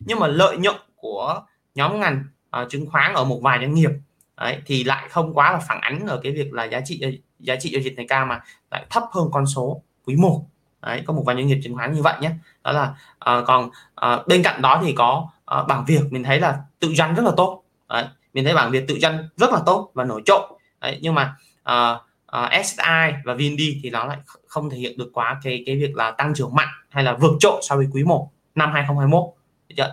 nhưng 0.00 0.18
mà 0.20 0.26
lợi 0.26 0.56
nhuận 0.56 0.76
của 0.96 1.42
nhóm 1.74 2.00
ngành 2.00 2.24
à, 2.50 2.66
chứng 2.70 2.90
khoán 2.90 3.14
ở 3.14 3.24
một 3.24 3.40
vài 3.42 3.58
doanh 3.58 3.74
nghiệp 3.74 3.90
đấy, 4.36 4.62
thì 4.66 4.84
lại 4.84 5.08
không 5.10 5.34
quá 5.34 5.52
là 5.52 5.58
phản 5.58 5.80
ánh 5.80 6.06
ở 6.06 6.20
cái 6.22 6.32
việc 6.32 6.52
là 6.52 6.64
giá 6.64 6.80
trị 6.84 7.00
ờ, 7.00 7.10
giá 7.38 7.56
trị 7.56 7.70
giao 7.72 7.82
dịch 7.82 7.96
này 7.96 8.06
cao 8.08 8.26
mà 8.26 8.40
lại 8.70 8.86
thấp 8.90 9.02
hơn 9.12 9.28
con 9.32 9.46
số 9.46 9.82
quý 10.04 10.16
1 10.16 10.44
đấy 10.82 11.02
có 11.06 11.12
một 11.12 11.22
vài 11.26 11.36
doanh 11.36 11.46
nghiệp 11.46 11.60
chứng 11.64 11.74
khoán 11.74 11.92
như 11.92 12.02
vậy 12.02 12.14
nhé. 12.20 12.30
Đó 12.64 12.72
là 12.72 12.94
à, 13.18 13.42
còn 13.46 13.70
à, 13.94 14.18
bên 14.26 14.42
cạnh 14.42 14.62
đó 14.62 14.80
thì 14.84 14.92
có 14.92 15.28
à, 15.46 15.62
bảng 15.62 15.84
việc 15.84 16.00
mình 16.10 16.24
thấy 16.24 16.40
là 16.40 16.58
tự 16.80 16.94
doanh 16.94 17.14
rất 17.14 17.22
là 17.24 17.32
tốt. 17.36 17.62
Đấy, 17.88 18.04
mình 18.34 18.44
thấy 18.44 18.54
bảng 18.54 18.70
việc 18.70 18.84
tự 18.88 18.98
doanh 18.98 19.28
rất 19.36 19.52
là 19.52 19.60
tốt 19.66 19.90
và 19.94 20.04
nổi 20.04 20.22
trội 20.26 20.57
đấy, 20.80 20.98
nhưng 21.02 21.14
mà 21.14 21.36
ờ, 21.62 22.00
ờ, 22.26 22.44
uh, 22.44 22.60
uh, 22.60 22.66
SI 22.66 23.12
và 23.24 23.34
VND 23.34 23.60
thì 23.82 23.90
nó 23.90 24.04
lại 24.04 24.18
không 24.46 24.70
thể 24.70 24.76
hiện 24.76 24.98
được 24.98 25.10
quá 25.12 25.40
cái 25.42 25.62
cái 25.66 25.76
việc 25.76 25.96
là 25.96 26.10
tăng 26.10 26.34
trưởng 26.34 26.54
mạnh 26.54 26.68
hay 26.88 27.04
là 27.04 27.16
vượt 27.20 27.32
trội 27.40 27.60
so 27.62 27.76
với 27.76 27.86
quý 27.92 28.04
1 28.04 28.30
năm 28.54 28.72
2021 28.72 29.24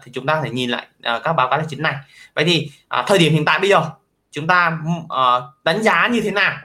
thì 0.03 0.11
chúng 0.13 0.25
ta 0.25 0.41
phải 0.41 0.49
nhìn 0.49 0.69
lại 0.69 0.87
uh, 1.15 1.23
các 1.23 1.33
báo 1.33 1.49
cáo 1.49 1.59
tài 1.59 1.67
chính 1.69 1.81
này. 1.81 1.95
Vậy 2.35 2.45
thì 2.45 2.71
uh, 2.99 3.05
thời 3.07 3.17
điểm 3.17 3.33
hiện 3.33 3.45
tại 3.45 3.59
bây 3.59 3.69
giờ 3.69 3.89
chúng 4.31 4.47
ta 4.47 4.79
uh, 5.03 5.43
đánh 5.63 5.83
giá 5.83 6.07
như 6.07 6.21
thế 6.21 6.31
nào? 6.31 6.57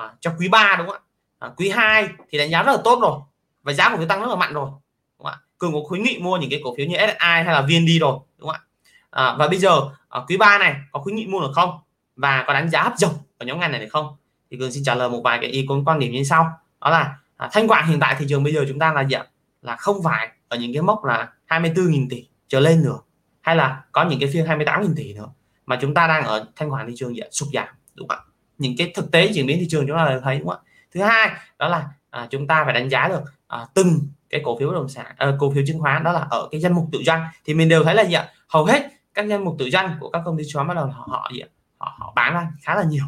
Uh, 0.00 0.10
cho 0.20 0.32
quý 0.38 0.48
3 0.48 0.76
đúng 0.78 0.86
không 0.86 0.96
ạ? 1.40 1.46
Uh, 1.46 1.56
quý 1.56 1.68
2 1.68 2.08
thì 2.30 2.38
đánh 2.38 2.50
giá 2.50 2.62
rất 2.62 2.72
là 2.72 2.78
tốt 2.84 2.98
rồi 3.02 3.18
và 3.62 3.72
giá 3.72 3.90
của 3.90 3.96
phiếu 3.96 4.06
tăng 4.06 4.20
rất 4.20 4.26
là 4.26 4.36
mạnh 4.36 4.52
rồi 4.52 4.66
đúng 5.18 5.26
không 5.26 5.26
ạ? 5.26 5.38
Cường 5.58 5.72
có 5.72 5.80
khuyến 5.88 6.02
nghị 6.02 6.18
mua 6.18 6.36
những 6.36 6.50
cái 6.50 6.60
cổ 6.64 6.74
phiếu 6.76 6.86
như 6.86 6.96
SSI 6.96 7.14
hay 7.20 7.44
là 7.44 7.60
VND 7.60 8.00
rồi 8.00 8.18
đúng 8.38 8.48
không 8.48 8.56
ạ? 9.12 9.32
Uh, 9.32 9.38
và 9.38 9.48
bây 9.48 9.58
giờ 9.58 9.76
uh, 9.76 9.92
quý 10.28 10.36
3 10.36 10.58
này 10.58 10.74
có 10.92 11.00
khuyến 11.00 11.16
nghị 11.16 11.26
mua 11.26 11.40
được 11.40 11.52
không? 11.54 11.78
Và 12.16 12.44
có 12.46 12.54
đánh 12.54 12.70
giá 12.70 12.82
hấp 12.82 12.96
dẫn 12.96 13.10
và 13.38 13.46
nhóm 13.46 13.60
ngành 13.60 13.72
này 13.72 13.80
được 13.80 13.88
không? 13.90 14.16
Thì 14.50 14.56
cường 14.58 14.72
xin 14.72 14.84
trả 14.84 14.94
lời 14.94 15.10
một 15.10 15.20
vài 15.24 15.38
cái 15.40 15.50
ý 15.50 15.66
quan 15.86 15.98
điểm 15.98 16.12
như 16.12 16.24
sau. 16.24 16.50
Đó 16.80 16.90
là 16.90 17.16
à, 17.36 17.48
thanh 17.52 17.68
khoản 17.68 17.86
hiện 17.88 18.00
tại 18.00 18.16
thị 18.18 18.26
trường 18.28 18.44
bây 18.44 18.54
giờ 18.54 18.64
chúng 18.68 18.78
ta 18.78 18.92
là 18.92 19.04
gì 19.04 19.14
ạ? 19.14 19.26
Là 19.62 19.76
không 19.76 20.02
phải 20.02 20.28
ở 20.48 20.56
những 20.56 20.72
cái 20.72 20.82
mốc 20.82 21.04
là 21.04 21.32
24.000 21.48 22.06
tỷ 22.10 22.28
trở 22.48 22.60
lên 22.60 22.82
nữa 22.82 22.98
hay 23.40 23.56
là 23.56 23.82
có 23.92 24.04
những 24.04 24.20
cái 24.20 24.30
phiên 24.32 24.46
28.000 24.46 24.94
tỷ 24.96 25.14
nữa 25.14 25.28
mà 25.66 25.78
chúng 25.80 25.94
ta 25.94 26.06
đang 26.06 26.24
ở 26.24 26.46
thanh 26.56 26.70
khoản 26.70 26.86
thị 26.86 26.92
trường 26.96 27.14
sụt 27.30 27.48
giảm 27.54 27.68
đúng 27.94 28.08
không 28.08 28.18
ạ? 28.18 28.24
Những 28.58 28.74
cái 28.78 28.92
thực 28.94 29.10
tế 29.10 29.26
diễn 29.26 29.46
biến 29.46 29.58
thị 29.60 29.66
trường 29.70 29.86
chúng 29.86 29.96
ta 29.96 30.20
thấy 30.22 30.38
đúng 30.38 30.48
không 30.48 30.58
ạ? 30.64 30.70
Thứ 30.94 31.02
hai 31.02 31.30
đó 31.58 31.68
là 31.68 31.88
à, 32.10 32.26
chúng 32.30 32.46
ta 32.46 32.64
phải 32.64 32.74
đánh 32.74 32.90
giá 32.90 33.08
được 33.08 33.22
à, 33.46 33.66
từng 33.74 34.00
cái 34.30 34.40
cổ 34.44 34.58
phiếu 34.58 34.68
bất 34.68 34.74
động 34.74 34.88
sản 34.88 35.14
à, 35.16 35.32
cổ 35.38 35.50
phiếu 35.50 35.64
chứng 35.66 35.78
khoán 35.78 36.04
đó 36.04 36.12
là 36.12 36.26
ở 36.30 36.48
cái 36.50 36.60
danh 36.60 36.74
mục 36.74 36.88
tự 36.92 37.02
doanh 37.06 37.26
thì 37.44 37.54
mình 37.54 37.68
đều 37.68 37.84
thấy 37.84 37.94
là 37.94 38.04
gì 38.04 38.14
ạ? 38.14 38.28
Hầu 38.48 38.64
hết 38.64 38.88
các 39.14 39.26
danh 39.28 39.44
mục 39.44 39.56
tự 39.58 39.70
doanh 39.70 39.96
của 40.00 40.10
các 40.10 40.22
công 40.24 40.38
ty 40.38 40.44
chứng 40.44 40.54
khoán 40.54 40.68
bắt 40.68 40.74
đầu 40.74 40.86
họ 40.86 41.06
họ 41.10 41.30
gì 41.34 41.40
ạ? 41.40 41.48
Họ, 41.78 41.96
họ 41.98 42.12
bán 42.16 42.34
ra 42.34 42.48
khá 42.62 42.74
là 42.74 42.84
nhiều. 42.84 43.04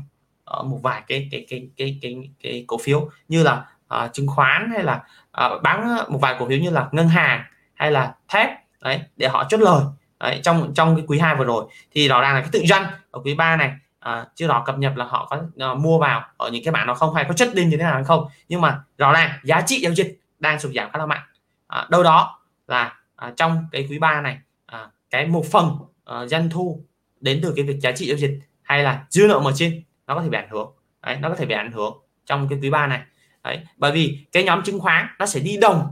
Ờ, 0.47 0.63
một 0.63 0.79
vài 0.83 1.03
cái 1.07 1.29
cái 1.31 1.47
cái 1.49 1.69
cái 1.77 1.99
cái, 2.03 2.31
cái, 2.43 2.65
cổ 2.67 2.79
phiếu 2.79 3.09
như 3.29 3.43
là 3.43 3.65
uh, 3.95 4.13
chứng 4.13 4.27
khoán 4.27 4.71
hay 4.75 4.83
là 4.83 5.05
uh, 5.47 5.63
bán 5.63 5.97
một 6.09 6.19
vài 6.23 6.37
cổ 6.39 6.49
phiếu 6.49 6.59
như 6.59 6.71
là 6.71 6.89
ngân 6.93 7.09
hàng 7.09 7.45
hay 7.75 7.93
là 7.93 8.15
thép 8.29 8.51
đấy 8.81 9.01
để 9.17 9.29
họ 9.29 9.45
chốt 9.49 9.61
lời 9.61 9.85
đấy, 10.21 10.41
trong 10.43 10.75
trong 10.75 10.97
cái 10.97 11.05
quý 11.09 11.19
2 11.19 11.37
vừa 11.37 11.45
rồi. 11.45 11.65
Thì 11.93 12.09
rõ 12.09 12.21
ràng 12.21 12.35
là 12.35 12.41
cái 12.41 12.49
tự 12.53 12.63
doanh 12.67 12.87
ở 13.11 13.21
quý 13.25 13.35
3 13.35 13.57
này 13.57 13.73
à, 14.01 14.27
chưa 14.35 14.47
rõ 14.47 14.63
cập 14.67 14.79
nhật 14.79 14.97
là 14.97 15.05
họ 15.05 15.27
có 15.31 15.71
uh, 15.73 15.79
mua 15.79 15.99
vào 15.99 16.25
ở 16.37 16.51
những 16.51 16.65
cái 16.65 16.73
bản 16.73 16.87
nó 16.87 16.95
không 16.95 17.15
hay 17.15 17.25
có 17.25 17.35
chất 17.35 17.55
đinh 17.55 17.69
như 17.69 17.77
thế 17.77 17.83
nào 17.83 17.95
hay 17.95 18.05
không. 18.05 18.29
Nhưng 18.49 18.61
mà 18.61 18.81
rõ 18.99 19.13
ràng 19.13 19.31
giá 19.45 19.61
trị 19.61 19.81
giao 19.81 19.93
dịch 19.93 20.21
đang 20.39 20.61
sụt 20.61 20.73
giảm 20.75 20.91
khá 20.93 20.99
là 20.99 21.07
mạnh. 21.07 21.23
À, 21.67 21.87
đâu 21.91 22.03
đó 22.03 22.41
là 22.69 22.95
à, 23.17 23.33
trong 23.37 23.65
cái 23.73 23.87
quý 23.91 23.99
3 23.99 24.21
này 24.21 24.39
à, 24.67 24.87
cái 25.11 25.27
một 25.27 25.45
phần 25.53 25.67
uh, 25.67 26.29
doanh 26.29 26.51
thu 26.51 26.81
đến 27.21 27.41
từ 27.43 27.53
cái 27.57 27.65
việc 27.65 27.81
giá 27.81 27.93
trị 27.93 28.07
giao 28.07 28.17
dịch 28.17 28.41
hay 28.63 28.83
là 28.83 29.05
dư 29.11 29.27
nợ 29.29 29.41
margin 29.41 29.83
nó 30.07 30.15
có 30.15 30.23
thể 30.23 30.29
bị 30.29 30.37
ảnh 30.39 30.49
hưởng. 30.51 30.73
Đấy, 31.03 31.17
nó 31.21 31.29
có 31.29 31.35
thể 31.35 31.47
bị 31.47 31.55
ảnh 31.55 31.73
hưởng 31.73 31.99
trong 32.27 32.49
cái 32.49 32.59
quý 32.63 32.71
3 32.71 32.87
này. 32.87 33.03
Đấy, 33.45 33.61
bởi 33.77 33.93
vì 33.93 34.19
cái 34.33 34.45
nhóm 34.45 34.63
chứng 34.63 34.81
khoán 34.81 35.07
nó 35.19 35.27
sẽ 35.27 35.41
đi 35.41 35.57
đồng 35.57 35.87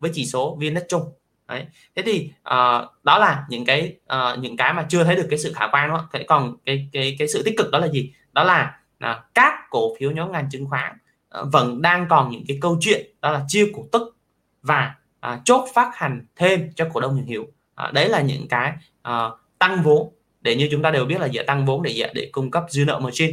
với 0.00 0.10
chỉ 0.14 0.26
số 0.26 0.58
vn 0.60 0.76
chung. 0.88 1.12
Đấy 1.48 1.66
thế 1.96 2.02
thì 2.06 2.30
uh, 2.40 3.04
đó 3.04 3.18
là 3.18 3.46
những 3.48 3.64
cái 3.64 3.96
uh, 4.14 4.38
những 4.38 4.56
cái 4.56 4.74
mà 4.74 4.86
chưa 4.88 5.04
thấy 5.04 5.16
được 5.16 5.26
cái 5.30 5.38
sự 5.38 5.52
khả 5.52 5.66
quan 5.72 5.88
đó. 5.88 6.08
Thế 6.12 6.24
còn 6.28 6.56
cái 6.64 6.88
cái 6.92 7.16
cái 7.18 7.28
sự 7.28 7.42
tích 7.42 7.54
cực 7.58 7.70
đó 7.70 7.78
là 7.78 7.88
gì? 7.88 8.12
Đó 8.32 8.44
là 8.44 8.80
uh, 9.10 9.16
các 9.34 9.52
cổ 9.70 9.96
phiếu 9.98 10.10
nhóm 10.10 10.32
ngành 10.32 10.50
chứng 10.50 10.66
khoán 10.66 10.98
uh, 11.40 11.48
vẫn 11.52 11.82
đang 11.82 12.06
còn 12.10 12.30
những 12.30 12.44
cái 12.48 12.58
câu 12.60 12.76
chuyện 12.80 13.06
đó 13.20 13.30
là 13.30 13.44
chia 13.48 13.66
cổ 13.74 13.86
tức 13.92 14.16
và 14.62 14.94
uh, 15.32 15.40
chốt 15.44 15.68
phát 15.74 15.90
hành 15.94 16.26
thêm 16.36 16.70
cho 16.74 16.88
cổ 16.92 17.00
đông 17.00 17.16
hiện 17.16 17.26
hữu 17.26 17.42
uh, 17.42 17.92
đấy 17.92 18.08
là 18.08 18.20
những 18.20 18.48
cái 18.48 18.72
uh, 19.08 19.32
tăng 19.58 19.82
vốn 19.82 20.12
để 20.40 20.56
như 20.56 20.68
chúng 20.70 20.82
ta 20.82 20.90
đều 20.90 21.04
biết 21.04 21.20
là 21.20 21.26
dễ 21.26 21.42
tăng 21.42 21.66
vốn 21.66 21.82
để 21.82 22.10
để 22.14 22.28
cung 22.32 22.50
cấp 22.50 22.64
dư 22.68 22.84
nợ 22.84 22.98
margin 22.98 23.30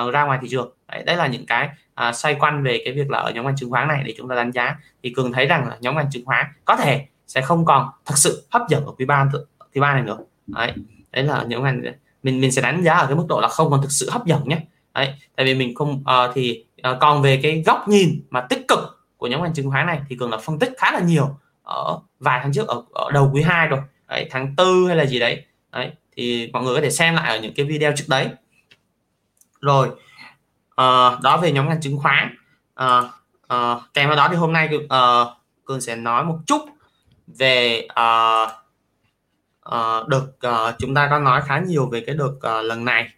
uh, 0.00 0.12
ra 0.12 0.24
ngoài 0.24 0.38
thị 0.42 0.48
trường. 0.50 0.72
Đấy, 0.88 1.02
đấy 1.06 1.16
là 1.16 1.26
những 1.26 1.46
cái 1.46 1.68
uh, 2.08 2.14
xoay 2.14 2.34
quanh 2.34 2.62
về 2.62 2.82
cái 2.84 2.94
việc 2.94 3.10
là 3.10 3.18
ở 3.18 3.30
nhóm 3.30 3.46
ngành 3.46 3.56
chứng 3.56 3.70
khoán 3.70 3.88
này 3.88 4.02
để 4.06 4.14
chúng 4.18 4.28
ta 4.28 4.34
đánh 4.34 4.50
giá. 4.50 4.76
Thì 5.02 5.12
cường 5.16 5.32
thấy 5.32 5.46
rằng 5.46 5.68
là 5.68 5.76
nhóm 5.80 5.96
ngành 5.96 6.10
chứng 6.10 6.24
khoán 6.24 6.46
có 6.64 6.76
thể 6.76 7.06
sẽ 7.26 7.40
không 7.40 7.64
còn 7.64 7.88
thực 8.06 8.18
sự 8.18 8.46
hấp 8.50 8.62
dẫn 8.68 8.86
ở 8.86 8.92
quý 8.98 9.04
ba 9.04 9.28
quý 9.74 9.80
ba 9.80 9.94
này 9.94 10.02
nữa. 10.02 10.18
Đấy 10.46 10.72
đấy 11.12 11.24
là 11.24 11.44
những 11.48 11.62
ngành 11.62 11.82
mình 12.22 12.40
mình 12.40 12.52
sẽ 12.52 12.62
đánh 12.62 12.82
giá 12.82 12.94
ở 12.94 13.06
cái 13.06 13.16
mức 13.16 13.26
độ 13.28 13.40
là 13.40 13.48
không 13.48 13.70
còn 13.70 13.82
thực 13.82 13.92
sự 13.92 14.10
hấp 14.10 14.26
dẫn 14.26 14.48
nhé. 14.48 14.58
Đấy 14.94 15.14
tại 15.36 15.46
vì 15.46 15.54
mình 15.54 15.74
không 15.74 15.92
uh, 15.92 16.34
thì 16.34 16.64
uh, 16.90 16.96
còn 17.00 17.22
về 17.22 17.40
cái 17.42 17.62
góc 17.66 17.88
nhìn 17.88 18.22
mà 18.30 18.40
tích 18.40 18.68
cực 18.68 18.78
của 19.16 19.26
nhóm 19.26 19.42
ngành 19.42 19.54
chứng 19.54 19.70
khoán 19.70 19.86
này 19.86 20.00
thì 20.08 20.16
cường 20.16 20.30
là 20.30 20.36
phân 20.36 20.58
tích 20.58 20.72
khá 20.78 20.92
là 20.92 21.00
nhiều 21.00 21.36
ở 21.62 21.98
vài 22.20 22.40
tháng 22.42 22.52
trước 22.52 22.68
ở, 22.68 22.82
ở 22.92 23.10
đầu 23.10 23.30
quý 23.32 23.42
2 23.42 23.66
rồi. 23.66 23.80
Đấy, 24.08 24.28
tháng 24.30 24.56
tư 24.56 24.86
hay 24.86 24.96
là 24.96 25.06
gì 25.06 25.18
đấy. 25.18 25.44
Đấy 25.72 25.90
thì 26.16 26.50
mọi 26.52 26.62
người 26.62 26.74
có 26.74 26.80
thể 26.80 26.90
xem 26.90 27.14
lại 27.14 27.36
ở 27.36 27.42
những 27.42 27.54
cái 27.54 27.66
video 27.66 27.92
trước 27.96 28.04
đấy 28.08 28.28
rồi 29.62 29.90
à, 30.76 31.18
đó 31.22 31.36
về 31.36 31.52
nhóm 31.52 31.68
ngành 31.68 31.80
chứng 31.80 31.98
khoán. 31.98 32.36
À, 32.74 33.02
à, 33.48 33.76
kèm 33.94 34.08
theo 34.08 34.16
đó 34.16 34.28
thì 34.30 34.36
hôm 34.36 34.52
nay 34.52 34.68
à, 34.88 35.24
cường 35.64 35.80
sẽ 35.80 35.96
nói 35.96 36.24
một 36.24 36.38
chút 36.46 36.62
về 37.26 37.86
à, 37.94 38.46
à, 39.62 40.02
được 40.08 40.40
à, 40.40 40.76
chúng 40.78 40.94
ta 40.94 41.08
có 41.10 41.18
nói 41.18 41.42
khá 41.46 41.58
nhiều 41.58 41.86
về 41.86 42.02
cái 42.06 42.14
đợt 42.14 42.34
à, 42.42 42.62
lần 42.62 42.84
này. 42.84 43.08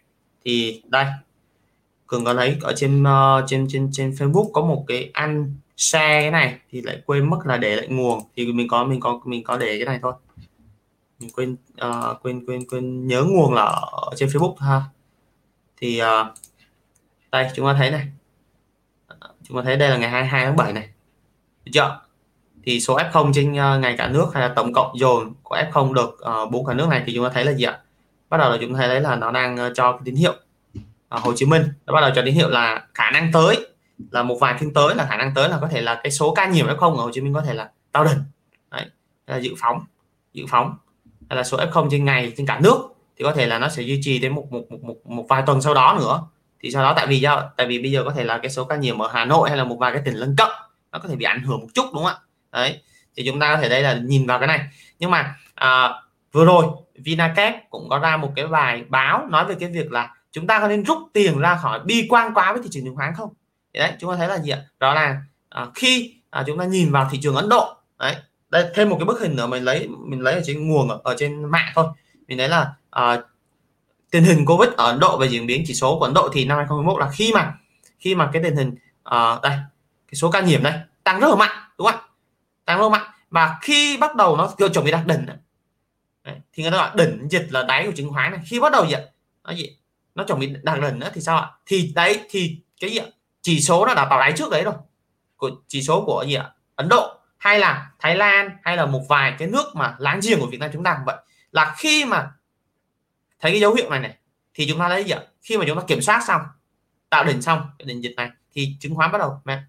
Thì 0.45 0.81
đây 0.85 1.05
cường 2.07 2.25
có 2.25 2.33
thấy 2.33 2.57
ở 2.61 2.73
trên 2.75 3.03
uh, 3.03 3.43
trên 3.47 3.67
trên 3.69 3.89
trên 3.91 4.11
Facebook 4.11 4.51
có 4.51 4.61
một 4.61 4.83
cái 4.87 5.09
anh 5.13 5.55
xe 5.77 6.21
cái 6.21 6.31
này 6.31 6.59
thì 6.71 6.81
lại 6.81 7.01
quên 7.05 7.29
mất 7.29 7.37
là 7.45 7.57
để 7.57 7.75
lại 7.75 7.87
nguồn. 7.87 8.19
Thì 8.35 8.51
mình 8.51 8.67
có 8.67 8.83
mình 8.83 8.99
có 8.99 9.19
mình 9.25 9.43
có 9.43 9.57
để 9.57 9.77
cái 9.77 9.85
này 9.85 9.99
thôi. 10.01 10.13
Mình 11.19 11.29
quên 11.35 11.55
uh, 11.87 12.23
quên 12.23 12.45
quên 12.45 12.65
quên 12.69 13.07
nhớ 13.07 13.23
nguồn 13.23 13.53
là 13.53 13.63
ở 13.91 14.09
trên 14.15 14.29
Facebook 14.29 14.55
ha 14.55 14.81
thì 15.77 16.01
uh, 16.01 16.27
đây 17.31 17.47
chúng 17.55 17.65
ta 17.65 17.73
thấy 17.73 17.91
này. 17.91 18.07
Chúng 19.43 19.57
ta 19.57 19.63
thấy 19.63 19.77
đây 19.77 19.89
là 19.89 19.97
ngày 19.97 20.09
22 20.09 20.45
tháng 20.45 20.55
7 20.55 20.73
này. 20.73 20.89
Được 21.65 21.71
chưa? 21.73 21.99
Thì 22.63 22.79
số 22.79 22.97
F0 22.97 23.31
trên 23.33 23.51
uh, 23.51 23.81
ngày 23.81 23.95
cả 23.97 24.07
nước 24.07 24.27
hay 24.33 24.49
là 24.49 24.53
tổng 24.55 24.73
cộng 24.73 24.99
dồn 24.99 25.33
của 25.43 25.55
F0 25.55 25.93
được 25.93 26.19
ờ, 26.19 26.41
uh, 26.41 26.51
bốn 26.51 26.65
cả 26.65 26.73
nước 26.73 26.87
này 26.89 27.03
thì 27.05 27.13
chúng 27.15 27.25
ta 27.25 27.31
thấy 27.33 27.45
là 27.45 27.53
gì 27.53 27.63
ạ? 27.63 27.79
Bắt 28.29 28.37
đầu 28.37 28.51
là 28.51 28.57
chúng 28.61 28.73
ta 28.73 28.79
thấy 28.79 29.01
là 29.01 29.15
nó 29.15 29.31
đang 29.31 29.55
uh, 29.55 29.71
cho 29.75 29.91
cái 29.91 30.01
tín 30.05 30.15
hiệu 30.15 30.33
uh, 31.15 31.21
Hồ 31.21 31.33
Chí 31.35 31.45
Minh. 31.45 31.63
Nó 31.85 31.93
bắt 31.93 32.01
đầu 32.01 32.11
cho 32.15 32.21
tín 32.25 32.33
hiệu 32.33 32.49
là 32.49 32.87
khả 32.93 33.11
năng 33.11 33.31
tới 33.31 33.67
là 34.11 34.23
một 34.23 34.37
vài 34.39 34.57
phiên 34.59 34.73
tới 34.73 34.95
là 34.95 35.05
khả 35.05 35.17
năng 35.17 35.33
tới 35.35 35.49
là 35.49 35.57
có 35.61 35.67
thể 35.67 35.81
là 35.81 35.99
cái 36.03 36.11
số 36.11 36.33
ca 36.33 36.47
nhiễm 36.47 36.67
F0 36.67 36.95
ở 36.95 37.03
Hồ 37.03 37.11
Chí 37.13 37.21
Minh 37.21 37.33
có 37.33 37.41
thể 37.41 37.53
là 37.53 37.69
cao 37.93 38.05
đỉnh 38.05 38.23
đấy 38.71 38.85
là 39.27 39.37
dự 39.37 39.53
phóng 39.57 39.85
dự 40.33 40.45
phóng. 40.49 40.75
Hay 41.29 41.37
là 41.37 41.43
số 41.43 41.57
F0 41.57 41.89
trên 41.89 42.05
ngày 42.05 42.33
trên 42.37 42.47
cả 42.47 42.59
nước 42.59 42.94
thì 43.17 43.23
có 43.23 43.31
thể 43.31 43.47
là 43.47 43.59
nó 43.59 43.69
sẽ 43.69 43.83
duy 43.83 43.99
trì 44.03 44.19
đến 44.19 44.35
một 44.35 44.51
một 44.51 44.71
một 44.71 44.83
một, 44.83 44.95
một 45.05 45.25
vài 45.29 45.43
tuần 45.45 45.61
sau 45.61 45.73
đó 45.73 45.95
nữa. 45.99 46.21
Thì 46.59 46.71
sau 46.71 46.83
đó 46.83 46.93
tại 46.95 47.07
vì 47.07 47.19
do 47.19 47.49
tại 47.57 47.67
vì 47.67 47.79
bây 47.79 47.91
giờ 47.91 48.03
có 48.03 48.11
thể 48.11 48.23
là 48.23 48.37
cái 48.37 48.51
số 48.51 48.63
ca 48.63 48.75
nhiễm 48.75 49.01
ở 49.01 49.09
Hà 49.13 49.25
Nội 49.25 49.49
hay 49.49 49.57
là 49.57 49.63
một 49.63 49.75
vài 49.79 49.91
cái 49.91 50.01
tỉnh 50.05 50.15
lân 50.15 50.35
cận 50.37 50.49
nó 50.91 50.99
có 50.99 51.09
thể 51.09 51.15
bị 51.15 51.25
ảnh 51.25 51.43
hưởng 51.43 51.59
một 51.59 51.67
chút 51.73 51.85
đúng 51.93 52.03
không 52.03 52.13
ạ? 52.13 52.17
Đấy 52.51 52.81
thì 53.15 53.23
chúng 53.25 53.39
ta 53.39 53.55
có 53.55 53.61
thể 53.61 53.69
đây 53.69 53.81
là 53.81 53.93
nhìn 53.93 54.25
vào 54.25 54.39
cái 54.39 54.47
này. 54.47 54.59
Nhưng 54.99 55.11
mà 55.11 55.35
à, 55.55 55.89
vừa 56.31 56.45
rồi 56.45 56.65
VinaCap 57.05 57.55
cũng 57.69 57.89
có 57.89 57.99
ra 57.99 58.17
một 58.17 58.31
cái 58.35 58.47
bài 58.47 58.83
báo 58.89 59.27
nói 59.29 59.45
về 59.45 59.55
cái 59.59 59.69
việc 59.69 59.91
là 59.91 60.13
chúng 60.31 60.47
ta 60.47 60.59
có 60.59 60.67
nên 60.67 60.83
rút 60.83 60.97
tiền 61.13 61.39
ra 61.39 61.55
khỏi 61.55 61.79
bi 61.79 62.07
quan 62.09 62.33
quá 62.33 62.53
với 62.53 62.61
thị 62.63 62.69
trường 62.71 62.83
chứng 62.83 62.95
khoán 62.95 63.13
không? 63.17 63.33
Thì 63.73 63.79
đấy 63.79 63.91
chúng 63.99 64.11
ta 64.11 64.17
thấy 64.17 64.27
là 64.27 64.39
gì 64.39 64.51
ạ? 64.51 64.59
Đó 64.79 64.93
là 64.93 65.21
à, 65.49 65.67
khi 65.75 66.15
à, 66.29 66.43
chúng 66.47 66.57
ta 66.59 66.65
nhìn 66.65 66.91
vào 66.91 67.07
thị 67.11 67.19
trường 67.21 67.35
Ấn 67.35 67.49
Độ 67.49 67.75
đấy 67.99 68.15
đây 68.49 68.71
thêm 68.75 68.89
một 68.89 68.95
cái 68.99 69.05
bức 69.05 69.19
hình 69.19 69.35
nữa 69.35 69.47
mình 69.47 69.63
lấy 69.63 69.87
mình 69.87 70.21
lấy 70.21 70.33
ở 70.33 70.41
trên 70.45 70.67
nguồn 70.67 70.89
ở, 70.89 70.99
ở 71.03 71.15
trên 71.17 71.45
mạng 71.45 71.71
thôi 71.75 71.85
mình 72.27 72.37
thấy 72.37 72.49
là 72.49 72.73
à, 72.89 73.21
tình 74.11 74.23
hình 74.23 74.45
Covid 74.45 74.69
ở 74.77 74.85
Ấn 74.85 74.99
Độ 74.99 75.17
về 75.17 75.27
diễn 75.27 75.47
biến 75.47 75.63
chỉ 75.67 75.73
số 75.73 75.99
của 75.99 76.05
Ấn 76.05 76.13
Độ 76.13 76.29
thì 76.33 76.45
năm 76.45 76.57
2021 76.57 76.99
là 76.99 77.09
khi 77.11 77.33
mà 77.33 77.53
khi 77.99 78.15
mà 78.15 78.29
cái 78.33 78.43
tình 78.43 78.55
hình 78.55 78.75
uh, 79.09 79.41
đây 79.43 79.57
cái 80.07 80.15
số 80.15 80.31
ca 80.31 80.41
nhiễm 80.41 80.63
đây 80.63 80.73
tăng 81.03 81.19
rất 81.19 81.27
là 81.29 81.35
mạnh 81.35 81.65
đúng 81.77 81.87
không 81.87 81.99
ạ? 82.01 82.07
Tăng 82.65 82.77
rất 82.77 82.83
là 82.83 82.89
mạnh. 82.89 83.11
Và 83.29 83.59
khi 83.61 83.97
bắt 83.97 84.15
đầu 84.15 84.37
nó 84.37 84.53
chuẩn 84.73 84.85
bị 84.85 84.91
đạt 84.91 85.07
đỉnh 85.07 85.25
đấy, 85.25 86.35
thì 86.53 86.63
người 86.63 86.71
ta 86.71 86.77
gọi 86.77 86.91
đỉnh 86.95 87.27
dịch 87.29 87.47
là 87.49 87.63
đáy 87.63 87.85
của 87.85 87.91
chứng 87.95 88.13
khoán 88.13 88.31
này. 88.31 88.41
Khi 88.45 88.59
bắt 88.59 88.71
đầu 88.71 88.85
gì 88.85 88.95
nó 89.43 89.51
gì 89.51 89.77
nó 90.15 90.23
chuẩn 90.23 90.39
bị 90.39 90.55
đạt 90.63 90.79
đỉnh 90.81 90.99
nữa 90.99 91.09
thì 91.13 91.21
sao 91.21 91.37
ạ? 91.37 91.51
Thì 91.65 91.91
đấy 91.95 92.19
thì 92.29 92.57
cái 92.79 92.89
gì 92.89 92.97
ạ? 92.97 93.05
Chỉ 93.41 93.61
số 93.61 93.85
nó 93.85 93.93
đã 93.93 94.05
vào 94.09 94.19
đáy 94.19 94.33
trước 94.37 94.51
đấy 94.51 94.63
rồi. 94.63 94.73
Của 95.37 95.49
chỉ 95.67 95.81
số 95.81 96.03
của 96.05 96.25
gì 96.27 96.33
ạ? 96.33 96.51
Ấn 96.75 96.89
Độ 96.89 97.17
hay 97.37 97.59
là 97.59 97.91
Thái 97.99 98.15
Lan 98.15 98.49
hay 98.63 98.77
là 98.77 98.85
một 98.85 99.01
vài 99.09 99.35
cái 99.39 99.47
nước 99.47 99.75
mà 99.75 99.95
láng 99.97 100.19
giềng 100.23 100.39
của 100.39 100.47
Việt 100.47 100.57
Nam 100.59 100.69
chúng 100.73 100.83
ta 100.83 100.93
cũng 100.93 101.05
vậy 101.05 101.15
là 101.55 101.75
khi 101.77 102.05
mà 102.05 102.31
thấy 103.39 103.51
cái 103.51 103.59
dấu 103.59 103.73
hiệu 103.73 103.89
này 103.89 103.99
này 103.99 104.17
thì 104.53 104.67
chúng 104.69 104.79
ta 104.79 104.89
lấy 104.89 105.03
gì 105.03 105.11
ạ? 105.11 105.21
Khi 105.41 105.57
mà 105.57 105.65
chúng 105.67 105.77
ta 105.77 105.83
kiểm 105.87 106.01
soát 106.01 106.23
xong 106.27 106.41
tạo 107.09 107.23
đỉnh 107.23 107.41
xong 107.41 107.61
cái 107.79 107.85
đỉnh 107.85 108.03
dịch 108.03 108.13
này 108.15 108.29
thì 108.51 108.75
chứng 108.79 108.95
khoán 108.95 109.11
bắt 109.11 109.17
đầu 109.17 109.41
men 109.45 109.59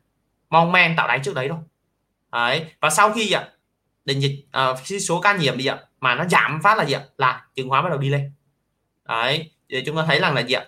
mong 0.51 0.73
men 0.73 0.97
tạo 0.97 1.09
đáy 1.09 1.21
trước 1.25 1.35
đấy 1.35 1.49
thôi. 1.49 1.59
Đấy 2.33 2.65
và 2.81 2.91
sau 2.91 3.13
khi 3.13 3.33
ạ? 3.33 3.49
Đỉnh 4.05 4.23
dịch 4.23 4.47
ờ, 4.53 4.71
uh, 4.71 4.79
khi 4.85 5.01
số 5.01 5.21
ca 5.21 5.37
nhiễm 5.37 5.59
gì 5.59 5.67
ạ 5.67 5.81
mà 6.01 6.15
nó 6.15 6.25
giảm 6.29 6.61
phát 6.63 6.79
là 6.79 6.85
gì 6.85 6.93
ạ? 6.93 7.05
Là 7.19 7.47
chứng 7.55 7.69
khoán 7.69 7.85
bắt 7.85 7.91
đầu 7.91 7.99
đi 7.99 8.09
lên. 8.09 8.33
Đấy 9.09 9.51
để 9.69 9.83
chúng 9.87 9.97
ta 9.97 10.05
thấy 10.07 10.21
rằng 10.21 10.35
là 10.35 10.41
gì 10.41 10.55
ạ? 10.55 10.65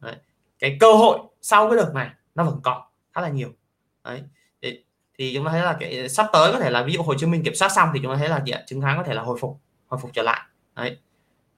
Đấy. 0.00 0.16
cái 0.58 0.76
cơ 0.80 0.92
hội 0.92 1.18
sau 1.42 1.68
cái 1.68 1.76
đợt 1.76 1.90
này 1.94 2.10
nó 2.34 2.44
vẫn 2.44 2.60
còn 2.62 2.82
khá 3.14 3.20
là 3.20 3.28
nhiều. 3.28 3.52
Đấy 4.04 4.22
thì, 4.62 4.84
thì 5.18 5.34
chúng 5.34 5.44
ta 5.44 5.50
thấy 5.50 5.62
là 5.62 5.76
cái 5.80 6.08
sắp 6.08 6.26
tới 6.32 6.52
có 6.52 6.60
thể 6.60 6.70
là 6.70 6.82
ví 6.82 6.92
dụ 6.92 7.02
Hồ 7.02 7.14
Chí 7.14 7.26
Minh 7.26 7.42
kiểm 7.44 7.54
soát 7.54 7.68
xong 7.68 7.90
thì 7.94 8.00
chúng 8.02 8.12
ta 8.12 8.18
thấy 8.18 8.28
là 8.28 8.42
gì 8.46 8.52
ạ? 8.52 8.62
Chứng 8.66 8.80
khoán 8.80 8.96
có 8.96 9.02
thể 9.02 9.14
là 9.14 9.22
hồi 9.22 9.38
phục 9.40 9.60
hồi 9.86 10.00
phục 10.02 10.10
trở 10.14 10.22
lại 10.22 10.40
đấy. 10.80 10.98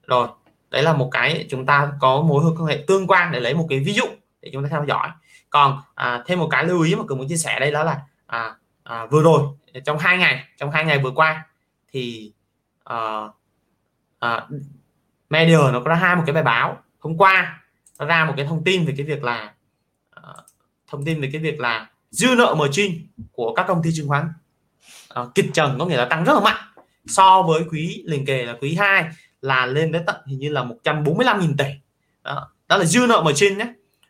Rồi 0.07 0.29
đấy 0.71 0.83
là 0.83 0.93
một 0.93 1.09
cái 1.13 1.47
chúng 1.51 1.67
ta 1.67 1.93
có 2.01 2.23
mối 2.23 2.45
quan 2.59 2.67
hệ 2.67 2.85
tương 2.87 3.07
quan 3.07 3.33
để 3.33 3.41
lấy 3.41 3.55
một 3.55 3.67
cái 3.69 3.81
ví 3.81 3.93
dụ 3.93 4.05
để 4.43 4.51
chúng 4.53 4.63
ta 4.63 4.69
theo 4.69 4.85
dõi. 4.89 5.09
Còn 5.51 5.81
à, 5.95 6.23
thêm 6.27 6.39
một 6.39 6.49
cái 6.51 6.65
lưu 6.65 6.83
ý 6.83 6.95
mà 6.95 7.03
cường 7.09 7.19
muốn 7.19 7.29
chia 7.29 7.37
sẻ 7.37 7.61
đây 7.61 7.71
đó 7.71 7.85
là 7.85 8.01
à, 8.27 8.55
à, 8.83 9.07
vừa 9.07 9.23
rồi 9.23 9.43
trong 9.85 9.99
hai 9.99 10.19
ngày 10.19 10.45
trong 10.59 10.71
hai 10.71 10.85
ngày 10.85 10.99
vừa 10.99 11.11
qua 11.11 11.47
thì 11.93 12.33
ờ, 12.85 13.31
ờ, 14.19 14.29
à, 14.29 14.37
à, 14.37 14.47
media 15.31 15.59
nó 15.73 15.81
có 15.85 15.91
ra 15.91 15.95
hai 15.95 16.17
một 16.17 16.23
cái 16.27 16.35
bài 16.35 16.43
báo 16.43 16.79
hôm 16.99 17.17
qua 17.19 17.61
nó 17.99 18.07
ra 18.07 18.25
một 18.25 18.35
cái 18.37 18.47
thông 18.47 18.65
tin 18.65 18.87
về 18.87 18.95
cái 18.97 19.07
việc 19.07 19.25
là 19.25 19.55
à, 20.11 20.23
thông 20.89 21.05
tin 21.05 21.21
về 21.21 21.29
cái 21.33 21.43
việc 21.43 21.61
là 21.61 21.91
dư 22.11 22.35
nợ 22.39 22.55
margin 22.59 23.07
của 23.33 23.55
các 23.55 23.65
công 23.69 23.83
ty 23.83 23.91
chứng 23.95 24.09
khoán 24.09 24.33
à, 25.09 25.23
kịch 25.35 25.51
trần 25.55 25.77
có 25.79 25.87
nghĩa 25.87 25.97
là 25.97 26.05
tăng 26.05 26.25
rất 26.25 26.35
là 26.35 26.41
mạnh 26.41 26.72
so 27.07 27.43
với 27.43 27.63
quý 27.71 28.03
liền 28.07 28.27
kề 28.27 28.45
là 28.45 28.57
quý 28.61 28.75
2 28.75 29.05
là 29.41 29.67
lên 29.67 29.93
đến 29.93 30.03
tận 30.07 30.17
hình 30.27 30.39
như 30.39 30.49
là 30.49 30.65
145.000 30.85 31.55
tỷ. 31.59 31.65
Đó, 32.23 32.49
đó 32.69 32.77
là 32.77 32.85
dư 32.85 33.07
nợ 33.09 33.25
trên 33.35 33.59
nhé. 33.59 33.67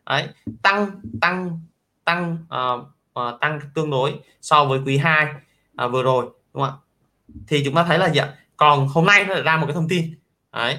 Đấy 0.06 0.28
tăng 0.62 1.01
tăng 1.20 1.60
tăng 2.05 2.36
uh, 2.55 2.86
uh, 3.20 3.40
tăng 3.40 3.60
tương 3.74 3.90
đối 3.90 4.14
so 4.40 4.64
với 4.64 4.81
quý 4.86 4.97
2 4.98 5.24
uh, 5.24 5.31
à, 5.77 5.86
vừa 5.86 6.02
rồi 6.02 6.24
đúng 6.55 6.62
không 6.62 6.74
ạ? 6.74 6.82
Thì 7.48 7.62
chúng 7.64 7.74
ta 7.74 7.85
thấy 7.85 7.98
là 7.98 8.10
gì 8.10 8.20
ạ? 8.20 8.35
Còn 8.56 8.89
hôm 8.89 9.06
nay 9.06 9.24
nó 9.24 9.43
ra 9.43 9.56
một 9.56 9.66
cái 9.66 9.74
thông 9.74 9.89
tin. 9.89 10.14
Đấy. 10.52 10.78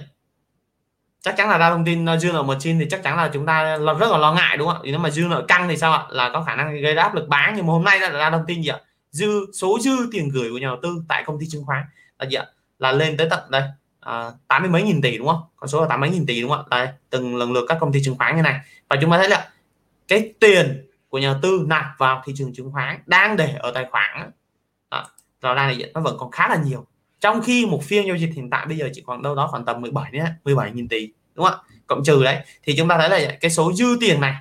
Chắc 1.22 1.38
chắn 1.38 1.49
là 1.49 1.57
ra 1.57 1.69
thông 1.69 1.85
tin 1.85 2.06
ờ, 2.06 2.18
dư 2.18 2.31
nợ 2.31 2.44
trên 2.60 2.80
thì 2.80 2.88
chắc 2.90 3.03
chắn 3.03 3.18
là 3.18 3.30
chúng 3.34 3.45
ta 3.45 3.77
rất 3.77 4.11
là 4.11 4.18
lo 4.18 4.34
ngại 4.34 4.57
đúng 4.57 4.68
không 4.68 4.77
ạ? 4.77 4.81
Nếu 4.84 4.99
mà 4.99 5.10
dư 5.10 5.23
nợ 5.23 5.45
căng 5.48 5.69
thì 5.69 5.77
sao 5.77 5.94
ạ? 5.94 6.06
Là 6.10 6.30
có 6.34 6.44
khả 6.44 6.56
năng 6.56 6.81
gây 6.81 6.95
áp 6.95 7.15
lực 7.15 7.27
bán. 7.27 7.53
Nhưng 7.56 7.68
mà 7.68 7.73
hôm 7.73 7.84
nay 7.84 7.99
là 7.99 8.10
ra 8.10 8.31
thông 8.31 8.44
tin 8.48 8.61
gì 8.61 8.69
ạ? 8.69 8.80
Dư 9.11 9.45
số 9.53 9.80
dư 9.81 9.91
tiền 10.11 10.30
gửi 10.30 10.52
của 10.52 10.57
nhà 10.57 10.68
đầu 10.68 10.77
tư 10.84 11.03
tại 11.07 11.23
công 11.26 11.40
ty 11.40 11.45
chứng 11.49 11.65
khoán 11.65 11.84
là 12.24 12.30
gì 12.30 12.36
ạ 12.36 12.45
là 12.80 12.91
lên 12.91 13.18
tới 13.18 13.28
tận 13.30 13.52
đây. 13.52 13.64
À, 14.00 14.32
tám 14.48 14.62
mươi 14.62 14.72
mấy 14.72 14.84
nghìn 14.84 15.02
tỷ 15.02 15.18
đúng 15.18 15.28
không? 15.28 15.41
Con 15.56 15.68
số 15.68 15.82
là 15.82 15.88
tám 15.88 16.02
mấy 16.02 16.10
nghìn 16.10 16.26
tỷ 16.26 16.41
đúng 16.41 16.52
không 16.52 16.66
ạ? 16.70 16.78
Đây 16.78 16.88
từng 17.10 17.36
lần 17.36 17.52
lượt 17.52 17.66
các 17.68 17.78
công 17.82 17.91
ty 17.94 18.04
chứng 18.04 18.18
khoán 18.18 18.36
như 18.36 18.41
này. 18.41 18.60
Và 18.90 18.98
chúng 19.02 19.12
ta 19.12 19.18
thấy 19.18 19.30
là 19.30 19.50
cái 20.08 20.34
tiền 20.40 20.88
của 21.10 21.18
nhà 21.18 21.36
tư 21.41 21.64
nạp 21.68 21.86
vào 21.98 22.22
thị 22.26 22.34
trường 22.36 22.54
chứng 22.54 22.72
khoán 22.72 23.00
đang 23.06 23.38
để 23.38 23.56
ở 23.60 23.72
tài 23.72 23.86
khoản. 23.91 24.32
Đó, 24.91 25.06
rõ 25.41 25.54
ràng 25.54 25.80
là 25.80 25.88
nó 25.94 26.02
vẫn 26.02 26.18
còn 26.20 26.32
khá 26.32 26.48
là 26.48 26.56
nhiều. 26.56 26.86
Trong 27.20 27.41
khi 27.41 27.66
một 27.66 27.84
phiên 27.84 28.08
giao 28.08 28.16
dịch 28.16 28.30
hiện 28.36 28.50
tại 28.50 28.66
bây 28.66 28.78
giờ 28.78 28.90
chỉ 28.94 29.04
còn 29.06 29.22
đâu 29.22 29.36
đó 29.36 29.48
khoảng 29.48 29.66
tầm 29.66 29.82
17 29.82 30.12
đến 30.12 30.24
17 30.44 30.72
nghìn 30.72 30.88
tỷ 30.88 31.12
đúng 31.36 31.45
không 31.45 31.54
ạ? 31.54 31.76
Cộng 31.88 32.04
trừ 32.04 32.24
đấy 32.24 32.40
thì 32.64 32.76
chúng 32.78 32.88
ta 32.88 32.98
thấy 32.98 33.10
là 33.10 33.38
cái 33.41 33.52
số 33.52 33.74
dư 33.74 33.98
tiền 34.00 34.22
này 34.22 34.36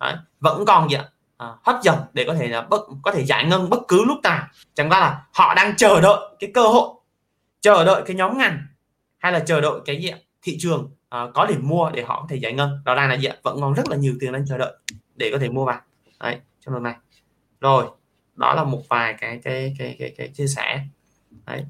đấy, 0.00 0.14
vẫn 0.40 0.64
còn 0.64 0.90
gì 0.90 0.96
ạ. 0.96 1.04
À, 1.36 1.48
hấp 1.62 1.76
dẫn 1.82 1.98
để 2.12 2.24
có 2.26 2.34
thể 2.34 2.48
là 2.48 2.62
bất 2.62 2.80
có 3.02 3.12
thể 3.12 3.24
giải 3.24 3.44
ngân 3.44 3.70
bất 3.70 3.78
cứ 3.88 4.04
lúc 4.04 4.18
nào. 4.22 4.46
Chẳng 4.74 4.90
qua 4.90 5.00
là 5.00 5.22
họ 5.32 5.54
đang 5.54 5.76
chờ 5.76 6.00
đợi 6.00 6.18
cái 6.40 6.50
cơ 6.54 6.62
hội 6.62 6.88
chờ 7.64 7.84
đợi 7.84 8.02
cái 8.06 8.16
nhóm 8.16 8.38
ngành 8.38 8.58
hay 9.18 9.32
là 9.32 9.40
chờ 9.40 9.60
đợi 9.60 9.80
cái 9.84 10.02
gì 10.02 10.08
ạ? 10.08 10.18
Thị 10.42 10.56
trường 10.60 10.80
uh, 10.84 11.34
có 11.34 11.46
điểm 11.46 11.68
mua 11.68 11.90
để 11.94 12.02
họ 12.02 12.20
có 12.20 12.26
thể 12.30 12.36
giải 12.36 12.52
ngân. 12.52 12.70
Đó 12.84 12.94
là 12.94 13.14
gì 13.14 13.26
ạ? 13.26 13.36
Vẫn 13.42 13.56
còn 13.60 13.74
rất 13.74 13.88
là 13.88 13.96
nhiều 13.96 14.14
tiền 14.20 14.32
đang 14.32 14.46
chờ 14.46 14.58
đợi 14.58 14.72
để 15.16 15.30
có 15.32 15.38
thể 15.38 15.48
mua 15.48 15.64
vào. 15.64 15.80
Đấy 16.20 16.36
trong 16.60 16.74
lần 16.74 16.82
này. 16.82 16.94
Rồi 17.60 17.84
đó 18.34 18.54
là 18.54 18.64
một 18.64 18.82
vài 18.88 19.14
cái 19.20 19.40
cái 19.44 19.74
cái 19.78 19.96
cái, 19.98 20.14
cái 20.16 20.28
chia 20.28 20.46
sẻ. 20.46 20.80
Đấy. 21.46 21.64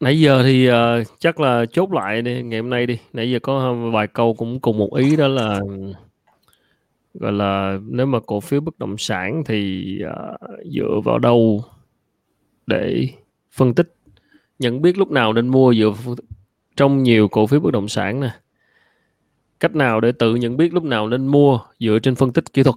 Nãy 0.00 0.20
giờ 0.20 0.42
thì 0.42 0.70
uh, 0.70 0.74
chắc 1.18 1.40
là 1.40 1.64
chốt 1.72 1.92
lại 1.92 2.22
đi 2.22 2.42
ngày 2.42 2.60
hôm 2.60 2.70
nay 2.70 2.86
đi. 2.86 2.98
Nãy 3.12 3.30
giờ 3.30 3.38
có 3.42 3.74
vài 3.92 4.06
câu 4.06 4.34
cũng 4.34 4.60
cùng 4.60 4.78
một 4.78 4.94
ý 4.94 5.16
đó 5.16 5.28
là 5.28 5.60
gọi 7.14 7.32
là 7.32 7.78
nếu 7.86 8.06
mà 8.06 8.18
cổ 8.26 8.40
phiếu 8.40 8.60
bất 8.60 8.78
động 8.78 8.98
sản 8.98 9.42
thì 9.46 9.98
uh, 10.06 10.64
dựa 10.72 11.00
vào 11.04 11.18
đâu 11.18 11.64
để 12.66 13.08
phân 13.52 13.74
tích 13.74 13.94
nhận 14.58 14.82
biết 14.82 14.98
lúc 14.98 15.10
nào 15.10 15.32
nên 15.32 15.48
mua 15.48 15.74
dựa 15.74 15.92
trong 16.76 17.02
nhiều 17.02 17.28
cổ 17.28 17.46
phiếu 17.46 17.60
bất 17.60 17.72
động 17.72 17.88
sản 17.88 18.20
nè 18.20 18.30
cách 19.60 19.74
nào 19.74 20.00
để 20.00 20.12
tự 20.12 20.34
nhận 20.34 20.56
biết 20.56 20.74
lúc 20.74 20.84
nào 20.84 21.08
nên 21.08 21.26
mua 21.26 21.60
dựa 21.78 21.98
trên 22.02 22.14
phân 22.14 22.32
tích 22.32 22.52
kỹ 22.52 22.62
thuật 22.62 22.76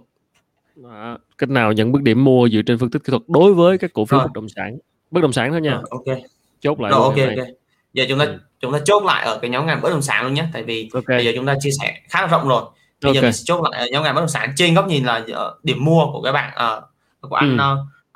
Đó. 0.76 1.18
cách 1.38 1.50
nào 1.50 1.74
nhận 1.74 1.92
biết 1.92 2.00
điểm 2.04 2.24
mua 2.24 2.50
dựa 2.50 2.62
trên 2.62 2.78
phân 2.78 2.90
tích 2.90 3.04
kỹ 3.04 3.12
thuật 3.12 3.24
đối 3.28 3.54
với 3.54 3.78
các 3.78 3.94
cổ 3.94 4.06
phiếu 4.06 4.20
Rồi. 4.20 4.28
bất 4.28 4.34
động 4.34 4.50
sản 4.50 4.78
bất 5.12 5.22
động 5.22 5.34
sản 5.34 5.52
thôi 5.52 5.62
nha 5.62 5.72
Rồi, 5.72 5.84
ok 5.90 6.18
chốt 6.60 6.80
lại 6.80 6.92
Rồi, 6.92 7.02
ok 7.02 7.16
ok 7.38 7.48
giờ 7.94 8.06
chúng 8.10 8.20
ta 8.20 8.26
ừ. 8.26 8.40
chúng 8.60 8.74
ta 8.74 8.80
chốt 8.86 9.04
lại 9.04 9.26
ở 9.26 9.40
cái 9.42 9.50
nhóm 9.50 9.66
ngành 9.66 9.82
bất 9.82 9.90
động 9.90 10.02
sản 10.02 10.24
luôn 10.24 10.34
nhé 10.34 10.46
tại 10.54 10.64
vì 10.64 10.90
okay. 10.94 11.18
bây 11.18 11.26
giờ 11.26 11.32
chúng 11.36 11.46
ta 11.46 11.56
chia 11.60 11.70
sẻ 11.82 12.02
khá 12.10 12.22
là 12.22 12.28
rộng 12.28 12.48
rồi 12.48 12.64
bây 13.02 13.10
okay. 13.10 13.14
giờ 13.14 13.22
mình 13.22 13.34
chốt 13.46 13.64
lại 13.64 13.82
ở 13.82 13.88
nhóm 13.92 14.04
ngành 14.04 14.16
bất 14.16 14.22
động 14.22 14.30
sản 14.30 14.54
trên 14.56 14.74
góc 14.74 14.88
nhìn 14.88 15.06
là 15.06 15.26
điểm 15.64 15.86
mua 15.86 16.12
của 16.12 16.22
các 16.22 16.32
bạn 16.32 16.78
uh, 16.78 16.84
của 17.30 17.36
anh 17.36 17.58
ừ. 17.58 17.76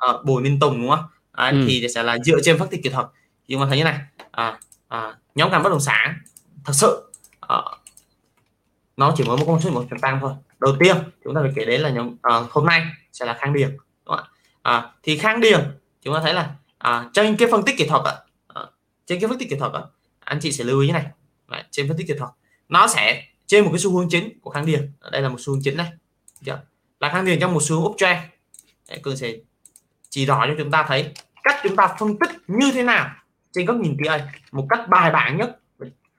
uh, 0.09 0.25
Bùi 0.25 0.43
Minh 0.43 0.59
Tùng 0.59 0.81
đúng 0.81 0.89
không? 0.89 1.05
À, 1.31 1.49
ừ. 1.49 1.63
thì 1.67 1.87
sẽ 1.95 2.03
là 2.03 2.17
dựa 2.17 2.37
trên 2.43 2.57
phân 2.57 2.69
tích 2.69 2.83
kỹ 2.83 2.89
thuật. 2.89 3.07
Chúng 3.47 3.61
ta 3.61 3.67
thấy 3.67 3.77
như 3.77 3.83
này. 3.83 3.99
À, 4.31 4.59
à, 4.87 5.17
nhóm 5.35 5.51
ngành 5.51 5.63
bất 5.63 5.69
động 5.69 5.79
sản 5.79 6.17
thật 6.65 6.73
sự 6.73 7.11
à, 7.39 7.57
nó 8.97 9.13
chỉ 9.17 9.23
mới 9.23 9.37
một 9.37 9.43
con 9.47 9.61
số 9.61 9.69
một 9.69 9.85
tăng 10.01 10.19
thôi. 10.21 10.33
Đầu 10.59 10.75
tiên 10.79 10.97
chúng 11.23 11.35
ta 11.35 11.41
phải 11.41 11.51
kể 11.55 11.65
đến 11.65 11.81
là 11.81 11.89
nhóm 11.89 12.15
à, 12.21 12.41
hôm 12.49 12.65
nay 12.65 12.85
sẽ 13.13 13.25
là 13.25 13.33
khang 13.33 13.53
điền 13.53 13.77
đúng 14.05 14.15
không 14.17 14.25
à, 14.61 14.91
thì 15.03 15.17
khang 15.17 15.41
điền 15.41 15.59
chúng 16.01 16.13
ta 16.13 16.21
thấy 16.21 16.33
là 16.33 16.55
à, 16.77 17.09
trên 17.13 17.37
cái 17.37 17.47
phân 17.51 17.63
tích 17.65 17.75
kỹ 17.77 17.87
thuật 17.87 18.01
à, 18.47 18.61
trên 19.05 19.19
cái 19.19 19.27
phân 19.27 19.39
tích 19.39 19.49
kỹ 19.49 19.55
thuật 19.55 19.73
à, 19.73 19.81
anh 20.19 20.39
chị 20.39 20.51
sẽ 20.51 20.63
lưu 20.63 20.79
ý 20.79 20.87
như 20.87 20.93
này. 20.93 21.05
Đấy, 21.47 21.63
trên 21.71 21.87
phân 21.87 21.97
tích 21.97 22.07
kỹ 22.07 22.13
thuật 22.17 22.29
nó 22.69 22.87
sẽ 22.87 23.23
trên 23.47 23.63
một 23.65 23.69
cái 23.71 23.79
xu 23.79 23.97
hướng 23.97 24.09
chính 24.09 24.39
của 24.41 24.49
khang 24.49 24.65
điền. 24.65 24.91
Đây 25.11 25.21
là 25.21 25.29
một 25.29 25.37
xu 25.39 25.53
hướng 25.53 25.61
chính 25.63 25.77
này. 25.77 25.91
Là 26.99 27.09
khang 27.09 27.25
điền 27.25 27.39
trong 27.39 27.53
một 27.53 27.63
xu 27.63 27.75
hướng 27.75 27.91
uptrend. 27.91 28.19
Cường 29.03 29.17
sẽ 29.17 29.33
chỉ 30.11 30.25
rõ 30.25 30.45
cho 30.47 30.53
chúng 30.57 30.71
ta 30.71 30.85
thấy 30.87 31.13
cách 31.43 31.59
chúng 31.63 31.75
ta 31.75 31.95
phân 31.99 32.19
tích 32.19 32.29
như 32.47 32.71
thế 32.73 32.83
nào 32.83 33.09
trên 33.51 33.65
góc 33.65 33.77
nhìn 33.77 33.97
kia 34.03 34.25
một 34.51 34.67
cách 34.69 34.89
bài 34.89 35.11
bản 35.11 35.37
nhất 35.37 35.59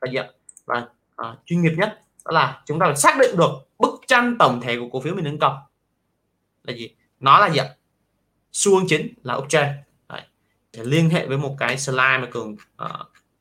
và 0.01 0.11
gì 0.13 0.19
và 0.67 0.87
à, 1.17 1.37
chuyên 1.47 1.63
nghiệp 1.63 1.73
nhất. 1.77 2.01
Đó 2.25 2.33
là 2.33 2.63
chúng 2.67 2.79
ta 2.79 2.87
phải 2.87 2.97
xác 2.97 3.19
định 3.19 3.37
được 3.37 3.51
bức 3.79 4.01
tranh 4.07 4.37
tổng 4.39 4.61
thể 4.61 4.79
của 4.79 4.89
cổ 4.93 5.01
phiếu 5.01 5.15
mình 5.15 5.25
nâng 5.25 5.39
cầm. 5.39 5.53
Là 6.63 6.75
gì? 6.75 6.97
Nó 7.21 7.39
là 7.39 7.51
gì 7.51 7.59
ạ? 7.59 7.67
Xu 8.53 8.77
hướng 8.77 8.89
chính 8.89 9.15
là 9.23 9.35
uptrend 9.35 9.71
Đấy. 10.09 10.23
để 10.73 10.85
liên 10.85 11.11
hệ 11.11 11.27
với 11.27 11.39
một 11.39 11.57
cái 11.59 11.79
slide 11.79 12.19
mà 12.19 12.27
cường 12.31 12.53
uh, 12.53 12.91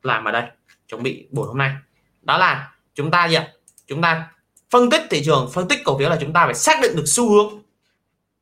làm 0.03 0.26
ở 0.26 0.32
đây 0.32 0.44
chuẩn 0.88 1.03
bị 1.03 1.28
buổi 1.32 1.48
hôm 1.48 1.57
nay. 1.57 1.76
Đó 2.22 2.38
là 2.38 2.76
chúng 2.94 3.11
ta 3.11 3.28
gì 3.28 3.36
ạ? 3.36 3.48
Chúng 3.88 4.02
ta 4.02 4.32
phân 4.69 4.90
tích 4.90 5.02
thị 5.10 5.23
trường 5.26 5.49
phân 5.53 5.68
tích 5.68 5.80
cổ 5.86 5.98
phiếu 5.98 6.10
là 6.10 6.18
chúng 6.22 6.34
ta 6.34 6.45
phải 6.45 6.53
xác 6.53 6.82
định 6.82 6.95
được 6.95 7.03
xu 7.06 7.30
hướng 7.30 7.60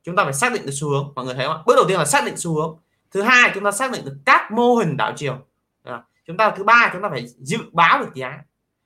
chúng 0.03 0.15
ta 0.15 0.23
phải 0.23 0.33
xác 0.33 0.53
định 0.53 0.65
được 0.65 0.71
xu 0.73 0.89
hướng. 0.89 1.11
Mọi 1.15 1.25
người 1.25 1.35
thấy 1.35 1.45
không 1.47 1.63
bước 1.65 1.75
đầu 1.75 1.85
tiên 1.87 1.97
là 1.97 2.05
xác 2.05 2.25
định 2.25 2.37
xu 2.37 2.55
hướng. 2.55 2.77
Thứ 3.11 3.21
hai 3.21 3.51
chúng 3.53 3.63
ta 3.63 3.71
xác 3.71 3.91
định 3.91 4.05
được 4.05 4.17
các 4.25 4.51
mô 4.51 4.75
hình 4.75 4.97
đảo 4.97 5.13
chiều. 5.17 5.37
À, 5.83 6.03
chúng 6.25 6.37
ta 6.37 6.53
thứ 6.57 6.63
ba 6.63 6.89
chúng 6.93 7.01
ta 7.01 7.09
phải 7.09 7.27
dự 7.27 7.57
báo 7.71 7.99
được 7.99 8.15
giá. 8.15 8.39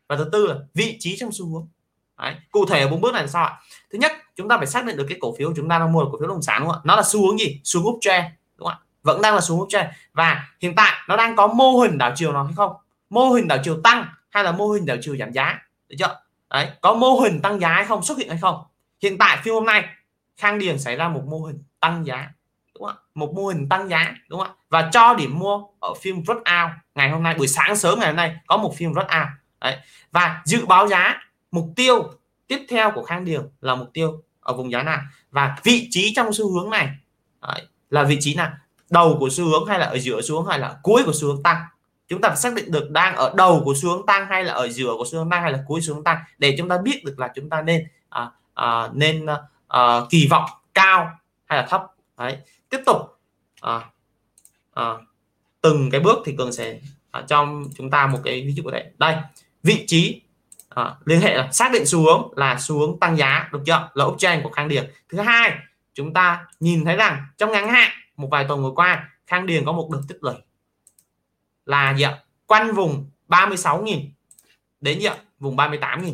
Và 0.08 0.16
thứ 0.16 0.30
tư 0.32 0.48
là 0.48 0.56
vị 0.74 0.98
trí 1.00 1.18
trong 1.18 1.32
xu 1.32 1.46
hướng. 1.54 1.68
Đấy. 2.18 2.36
cụ 2.52 2.66
thể 2.66 2.88
bốn 2.88 3.02
bước 3.02 3.14
này 3.14 3.22
là 3.22 3.28
sao 3.28 3.46
ạ? 3.46 3.60
Thứ 3.92 3.98
nhất 3.98 4.12
chúng 4.36 4.48
ta 4.48 4.58
phải 4.58 4.68
xác 4.68 4.86
định 4.86 4.98
được 4.98 5.06
cái 5.10 5.18
cổ 5.22 5.36
phiếu 5.38 5.54
chúng 5.56 5.70
ta 5.70 5.80
đang 5.80 5.92
mua 5.92 6.02
là 6.04 6.08
cổ 6.12 6.20
phiếu 6.20 6.28
đồng 6.28 6.42
sản 6.42 6.62
đúng 6.62 6.70
không 6.70 6.78
ạ? 6.78 6.82
Nó 6.84 6.96
là 6.96 7.04
xu 7.04 7.28
hướng 7.28 7.40
gì? 7.40 7.62
Xu 7.64 7.82
hướng 7.82 7.94
uptrend 7.96 8.26
đúng 8.58 8.68
không 8.68 8.78
ạ? 8.78 8.80
Vẫn 9.04 9.22
đang 9.22 9.36
là 9.36 9.42
xu 9.42 9.56
hướng 9.56 9.64
uptrend. 9.64 9.88
Và 10.14 10.48
hiện 10.60 10.76
tại 10.76 10.94
nó 11.08 11.18
đang 11.18 11.36
có 11.36 11.48
mô 11.48 11.80
hình 11.80 11.98
đảo 11.98 12.12
chiều 12.16 12.34
nào 12.34 12.44
hay 12.44 12.54
không? 12.56 12.74
Mô 13.10 13.32
hình 13.32 13.48
đảo 13.48 13.58
chiều 13.64 13.82
tăng 13.84 14.06
hay 14.30 14.44
là 14.44 14.52
mô 14.52 14.70
hình 14.70 14.86
đảo 14.86 14.98
chiều 15.02 15.18
giảm 15.18 15.34
giá? 15.34 15.60
Được 15.90 15.96
chưa? 16.00 16.20
Đấy. 16.50 16.70
Có 16.82 16.94
mô 16.94 17.20
hình 17.20 17.42
tăng 17.42 17.60
giá 17.60 17.70
hay 17.70 17.86
không? 17.86 18.04
Xuất 18.04 18.18
hiện 18.18 18.30
hay 18.30 18.38
không? 18.42 18.64
Hiện 19.02 19.18
tại 19.18 19.38
phiên 19.44 19.54
hôm 19.54 19.66
nay 19.66 19.86
khang 20.38 20.60
điền 20.60 20.80
xảy 20.80 20.96
ra 20.96 21.10
một 21.10 21.24
mô 21.26 21.40
hình 21.40 21.64
tăng 21.80 22.06
giá 22.06 22.30
đúng 22.74 22.84
không 22.88 22.96
một 23.16 23.34
mô 23.36 23.48
hình 23.48 23.70
tăng 23.70 23.90
giá 23.90 24.16
đúng 24.30 24.40
không 24.40 24.52
và 24.70 24.90
cho 24.94 25.14
điểm 25.14 25.40
mua 25.40 25.64
ở 25.80 25.94
phiên 26.02 26.24
rất 26.24 26.38
ao 26.44 26.72
ngày 26.96 27.10
hôm 27.10 27.24
nay 27.24 27.36
buổi 27.36 27.48
sáng 27.48 27.76
sớm 27.76 28.00
ngày 28.00 28.08
hôm 28.08 28.16
nay 28.16 28.36
có 28.48 28.58
một 28.58 28.76
phiên 28.78 28.94
rất 28.94 29.08
ao 29.08 29.28
đấy. 29.64 29.78
Và 30.12 30.42
dự 30.46 30.66
báo 30.66 30.88
giá 30.88 31.16
mục 31.52 31.66
tiêu 31.76 32.04
tiếp 32.48 32.66
theo 32.70 32.92
của 32.92 33.04
khang 33.04 33.26
điền 33.26 33.42
là 33.62 33.76
mục 33.76 33.90
tiêu 33.94 34.22
ở 34.40 34.54
vùng 34.54 34.72
giá 34.72 34.84
nào? 34.84 35.00
Và 35.32 35.56
vị 35.64 35.88
trí 35.92 36.14
trong 36.16 36.34
xu 36.34 36.52
hướng 36.52 36.70
này 36.70 36.90
đấy, 37.42 37.68
là 37.90 38.04
vị 38.04 38.18
trí 38.20 38.36
nào? 38.36 38.52
Đầu 38.90 39.18
của 39.20 39.30
xu 39.32 39.46
hướng 39.46 39.66
hay 39.66 39.80
là 39.80 39.86
ở 39.86 40.00
giữa 40.00 40.22
xu 40.22 40.36
hướng 40.36 40.50
hay 40.50 40.60
là 40.60 40.78
cuối 40.84 41.04
của 41.06 41.12
xu 41.14 41.28
hướng 41.28 41.44
tăng? 41.44 41.64
Chúng 42.08 42.22
ta 42.22 42.30
phải 42.30 42.38
xác 42.38 42.54
định 42.54 42.72
được 42.72 42.92
đang 42.92 43.16
ở 43.16 43.34
đầu 43.38 43.62
của 43.66 43.74
xu 43.82 43.90
hướng 43.90 44.06
tăng 44.06 44.28
hay 44.28 44.44
là 44.44 44.54
ở 44.54 44.70
giữa 44.70 44.94
của 44.98 45.06
xu 45.12 45.18
hướng 45.18 45.30
tăng 45.30 45.42
hay 45.42 45.52
là 45.52 45.64
cuối 45.68 45.82
xu 45.82 45.94
hướng 45.94 46.04
tăng 46.04 46.18
để 46.38 46.56
chúng 46.58 46.70
ta 46.70 46.78
biết 46.78 47.04
được 47.06 47.20
là 47.20 47.32
chúng 47.36 47.50
ta 47.50 47.62
nên 47.62 47.88
à, 48.10 48.30
à, 48.54 48.90
nên 48.94 49.26
uh, 49.78 50.10
kỳ 50.10 50.28
vọng 50.28 50.50
cao 50.74 51.12
hay 51.46 51.62
là 51.62 51.68
thấp. 51.70 51.84
Đấy. 52.18 52.38
Tiếp 52.70 52.80
tục 52.86 52.98
à, 53.62 53.82
à, 54.74 54.86
từng 55.62 55.90
cái 55.92 56.02
bước 56.02 56.20
thì 56.26 56.36
cường 56.38 56.52
sẽ 56.52 56.80
à, 57.12 57.24
trong 57.28 57.64
chúng 57.78 57.90
ta 57.90 58.08
một 58.08 58.20
cái 58.24 58.44
ví 58.48 58.54
dụ 58.54 58.70
đấy. 58.70 58.86
Đây 58.98 59.16
vị 59.64 59.84
trí 59.88 60.22
à, 60.70 60.96
liên 61.06 61.22
hệ 61.22 61.36
là 61.36 61.52
xác 61.52 61.72
định 61.72 61.86
xu 61.86 62.00
hướng 62.00 62.34
là 62.36 62.58
xu 62.60 62.80
hướng 62.80 63.00
tăng 63.00 63.18
giá 63.18 63.50
được 63.52 63.60
chưa? 63.66 63.90
Là 63.94 64.06
uptrend 64.06 64.44
của 64.44 64.50
khang 64.50 64.68
điền. 64.68 64.92
Thứ 65.10 65.20
hai 65.20 65.58
chúng 65.94 66.14
ta 66.14 66.46
nhìn 66.60 66.86
thấy 66.86 66.96
rằng 66.96 67.26
trong 67.38 67.52
ngắn 67.52 67.70
hạn 67.70 67.92
một 68.18 68.28
vài 68.32 68.46
tuần 68.48 68.64
vừa 68.64 68.72
qua 68.72 69.10
khang 69.28 69.46
điền 69.46 69.66
có 69.66 69.72
một 69.72 69.90
đợt 69.92 70.02
tích 70.08 70.18
lũy 70.22 70.36
là 71.66 71.96
gì 71.96 72.04
ạ? 72.04 72.20
Quanh 72.46 72.74
vùng 72.74 73.10
36.000 73.30 74.02
đến 74.82 75.00
gì 75.00 75.06
ạ? 75.06 75.16
Vùng 75.40 75.58
38.000 75.58 76.14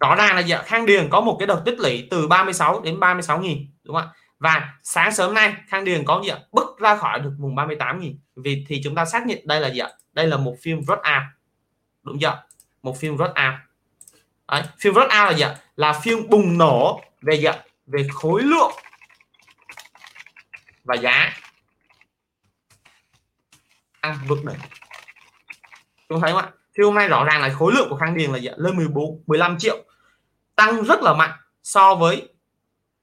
rõ 0.00 0.14
ràng 0.14 0.34
là 0.34 0.40
giờ 0.40 0.62
Khang 0.66 0.86
Điền 0.86 1.08
có 1.10 1.20
một 1.20 1.36
cái 1.38 1.46
đợt 1.46 1.62
tích 1.64 1.78
lũy 1.78 2.08
từ 2.10 2.28
36 2.28 2.80
đến 2.80 3.00
36 3.00 3.38
nghìn 3.38 3.70
đúng 3.84 3.96
không 3.96 4.08
ạ? 4.08 4.14
Và 4.38 4.74
sáng 4.82 5.14
sớm 5.14 5.34
nay 5.34 5.54
Khang 5.68 5.84
Điền 5.84 6.04
có 6.04 6.20
gì 6.24 6.28
ạ 6.28 6.38
bứt 6.52 6.66
ra 6.78 6.96
khỏi 6.96 7.20
được 7.20 7.32
vùng 7.38 7.54
38 7.54 8.00
nghìn. 8.00 8.18
Vì 8.36 8.64
thì 8.68 8.80
chúng 8.84 8.94
ta 8.94 9.04
xác 9.04 9.26
nhận 9.26 9.38
đây 9.44 9.60
là 9.60 9.70
gì 9.70 9.78
ạ 9.78 9.88
đây 10.12 10.26
là 10.26 10.36
một 10.36 10.54
phim 10.62 10.82
rớt 10.82 10.98
out 10.98 11.22
đúng 12.02 12.18
chưa? 12.20 12.42
Một 12.82 12.98
phim 12.98 13.18
rớt 13.18 13.28
out 13.28 13.54
Đấy, 14.48 14.62
phim 14.80 14.94
rớt 14.94 15.04
out 15.04 15.10
là 15.10 15.32
gì 15.32 15.42
ạ 15.42 15.56
là 15.76 15.92
phim 15.92 16.28
bùng 16.28 16.58
nổ 16.58 17.00
về 17.22 17.36
gì 17.36 17.44
ạ 17.44 17.56
về 17.86 18.06
khối 18.12 18.42
lượng 18.42 18.72
và 20.84 20.94
giá. 20.94 21.32
Tăng 24.00 24.18
vượt 24.26 24.38
đỉnh. 24.44 24.58
Chúng 26.08 26.20
thấy 26.20 26.32
không 26.32 26.40
ạ? 26.40 26.50
Thì 26.76 26.84
hôm 26.84 26.94
nay 26.94 27.08
rõ 27.08 27.24
ràng 27.24 27.42
là 27.42 27.48
khối 27.48 27.72
lượng 27.72 27.86
của 27.90 27.96
Khang 27.96 28.14
Điền 28.14 28.32
là 28.32 28.38
gì? 28.38 28.48
lên 28.56 28.76
14 28.76 29.22
15 29.26 29.58
triệu 29.58 29.84
tăng 30.58 30.84
rất 30.84 31.02
là 31.02 31.14
mạnh 31.14 31.30
so 31.62 31.94
với 31.94 32.28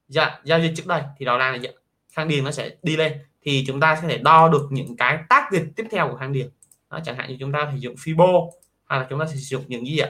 dạ, 0.08 0.40
giao 0.44 0.60
dịch 0.60 0.74
trước 0.76 0.88
đây. 0.88 1.02
Thì 1.18 1.26
rõ 1.26 1.38
ràng 1.38 1.52
là 1.54 1.58
dạ, 1.58 1.70
Khang 2.14 2.28
Điền 2.28 2.44
nó 2.44 2.52
sẽ 2.52 2.70
đi 2.84 2.98
lên. 2.98 3.14
Thì 3.42 3.64
chúng 3.68 3.80
ta 3.80 3.96
sẽ 4.02 4.08
thể 4.08 4.18
đo 4.18 4.48
được 4.48 4.68
những 4.70 4.98
cái 4.98 5.20
tác 5.30 5.52
dịch 5.52 5.64
tiếp 5.76 5.86
theo 5.92 6.10
của 6.10 6.18
Khang 6.18 6.34
Điền. 6.34 6.50
Đó, 6.90 7.00
chẳng 7.06 7.16
hạn 7.16 7.30
như 7.30 7.38
chúng 7.40 7.52
ta 7.52 7.70
sử 7.72 7.78
dụng 7.78 7.96
Fibo 7.96 8.50
hay 8.86 9.00
là 9.00 9.08
chúng 9.10 9.20
ta 9.20 9.26
sử 9.26 9.36
dụng 9.36 9.64
những 9.68 9.88
gì 9.88 9.98
ạ? 9.98 10.10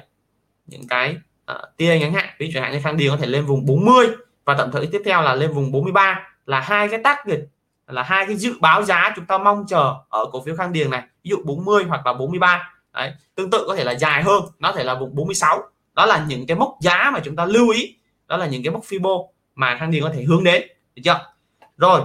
Những 0.65 0.87
cái 0.87 1.17
uh, 1.51 1.57
tia 1.77 1.99
ngắn 1.99 2.13
hạn. 2.13 2.29
Ví 2.39 2.47
dụ 2.47 2.51
chẳng 2.53 2.63
hạn 2.63 2.71
như 2.71 2.79
Khang 2.83 2.97
Điền 2.97 3.09
có 3.09 3.17
thể 3.17 3.25
lên 3.25 3.45
vùng 3.45 3.65
40 3.65 4.07
và 4.45 4.55
tận 4.57 4.71
thời 4.71 4.87
tiếp 4.87 5.01
theo 5.05 5.21
là 5.21 5.35
lên 5.35 5.53
vùng 5.53 5.71
43 5.71 6.29
là 6.45 6.59
hai 6.59 6.87
cái 6.87 6.99
tác 7.03 7.25
dịch 7.27 7.47
là 7.87 8.03
hai 8.03 8.25
cái 8.25 8.35
dự 8.35 8.53
báo 8.61 8.83
giá 8.83 9.13
chúng 9.15 9.25
ta 9.25 9.37
mong 9.37 9.65
chờ 9.67 9.93
ở 10.09 10.25
cổ 10.31 10.43
phiếu 10.45 10.55
Khang 10.55 10.73
Điền 10.73 10.89
này. 10.89 11.01
Ví 11.23 11.29
dụ 11.29 11.37
40 11.45 11.83
hoặc 11.83 12.05
là 12.05 12.13
43 12.13 12.73
Đấy. 12.93 13.13
tương 13.35 13.49
tự 13.49 13.63
có 13.67 13.75
thể 13.75 13.83
là 13.83 13.91
dài 13.91 14.23
hơn 14.23 14.43
nó 14.59 14.71
thể 14.71 14.83
là 14.83 14.95
vùng 14.95 15.15
46 15.15 15.63
đó 15.95 16.05
là 16.05 16.25
những 16.27 16.47
cái 16.47 16.57
mốc 16.57 16.77
giá 16.81 17.11
mà 17.13 17.19
chúng 17.23 17.35
ta 17.35 17.45
lưu 17.45 17.69
ý. 17.69 17.95
Đó 18.27 18.37
là 18.37 18.45
những 18.47 18.63
cái 18.63 18.73
mốc 18.73 18.83
Fibo 18.83 19.27
mà 19.55 19.77
Khang 19.79 19.91
Điền 19.91 20.03
có 20.03 20.11
thể 20.13 20.23
hướng 20.23 20.43
đến. 20.43 20.63
Được 20.95 21.01
chưa? 21.05 21.33
Rồi. 21.77 22.01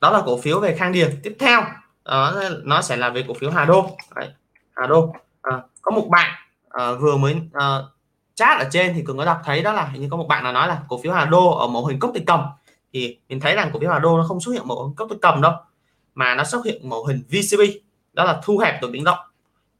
Đó 0.00 0.10
là 0.10 0.22
cổ 0.26 0.38
phiếu 0.38 0.60
về 0.60 0.76
Khang 0.76 0.92
Điền. 0.92 1.20
Tiếp 1.22 1.36
theo 1.38 1.62
đó, 2.04 2.42
nó 2.62 2.82
sẽ 2.82 2.96
là 2.96 3.10
về 3.10 3.24
cổ 3.28 3.34
phiếu 3.34 3.50
Hà 3.50 3.64
Đô. 3.64 3.96
Đấy. 4.14 4.28
Hà 4.76 4.86
Đô. 4.86 5.14
À, 5.42 5.62
có 5.82 5.90
một 5.90 6.08
bạn 6.10 6.30
à, 6.68 6.92
vừa 6.92 7.16
mới 7.16 7.36
à, 7.52 7.78
chat 8.34 8.58
ở 8.58 8.68
trên 8.70 8.94
thì 8.94 9.02
cường 9.06 9.18
có 9.18 9.24
đọc 9.24 9.40
thấy 9.44 9.62
đó 9.62 9.72
là 9.72 9.84
hình 9.84 10.02
như 10.02 10.08
có 10.10 10.16
một 10.16 10.26
bạn 10.28 10.44
nào 10.44 10.52
nói 10.52 10.68
là 10.68 10.82
cổ 10.88 11.00
phiếu 11.02 11.12
Hà 11.12 11.24
Đô 11.24 11.50
ở 11.50 11.66
mẫu 11.66 11.86
hình 11.86 11.98
cốc 11.98 12.10
thì 12.14 12.22
cầm. 12.26 12.40
Thì 12.92 13.18
mình 13.28 13.40
thấy 13.40 13.54
rằng 13.54 13.70
cổ 13.72 13.80
phiếu 13.80 13.90
Hà 13.90 13.98
Đô 13.98 14.18
nó 14.18 14.24
không 14.28 14.40
xuất 14.40 14.52
hiện 14.52 14.62
mẫu 14.68 14.84
hình 14.84 14.94
cốc 14.94 15.08
thì 15.10 15.16
cầm 15.22 15.42
đâu 15.42 15.52
mà 16.14 16.34
nó 16.34 16.44
xuất 16.44 16.64
hiện 16.64 16.88
mẫu 16.88 17.04
hình 17.04 17.22
VCB 17.28 17.60
đó 18.12 18.24
là 18.24 18.40
thu 18.44 18.58
hẹp 18.58 18.82
độ 18.82 18.88
biến 18.88 19.04
động 19.04 19.18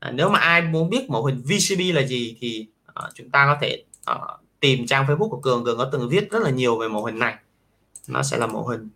à, 0.01 0.11
nếu 0.11 0.29
mà 0.29 0.39
ai 0.39 0.63
muốn 0.63 0.91
biết 0.91 1.11
mẫu 1.11 1.25
hình 1.25 1.43
VCB 1.43 1.81
là 1.95 2.03
gì 2.03 2.37
thì 2.41 2.67
à, 2.95 3.09
chúng 3.15 3.31
ta 3.31 3.47
có 3.47 3.59
thể 3.61 3.85
à, 4.05 4.15
tìm 4.61 4.87
trang 4.87 5.07
Facebook 5.07 5.29
của 5.29 5.41
Cường. 5.41 5.65
Cường 5.65 5.79
có 5.79 5.89
từng 5.93 6.09
viết 6.09 6.31
rất 6.31 6.43
là 6.43 6.51
nhiều 6.51 6.79
về 6.79 6.89
mẫu 6.89 7.05
hình 7.05 7.19
này. 7.19 7.35
Nó 8.09 8.23
sẽ 8.23 8.37
là 8.37 8.47
mẫu 8.47 8.69
hình. 8.69 8.89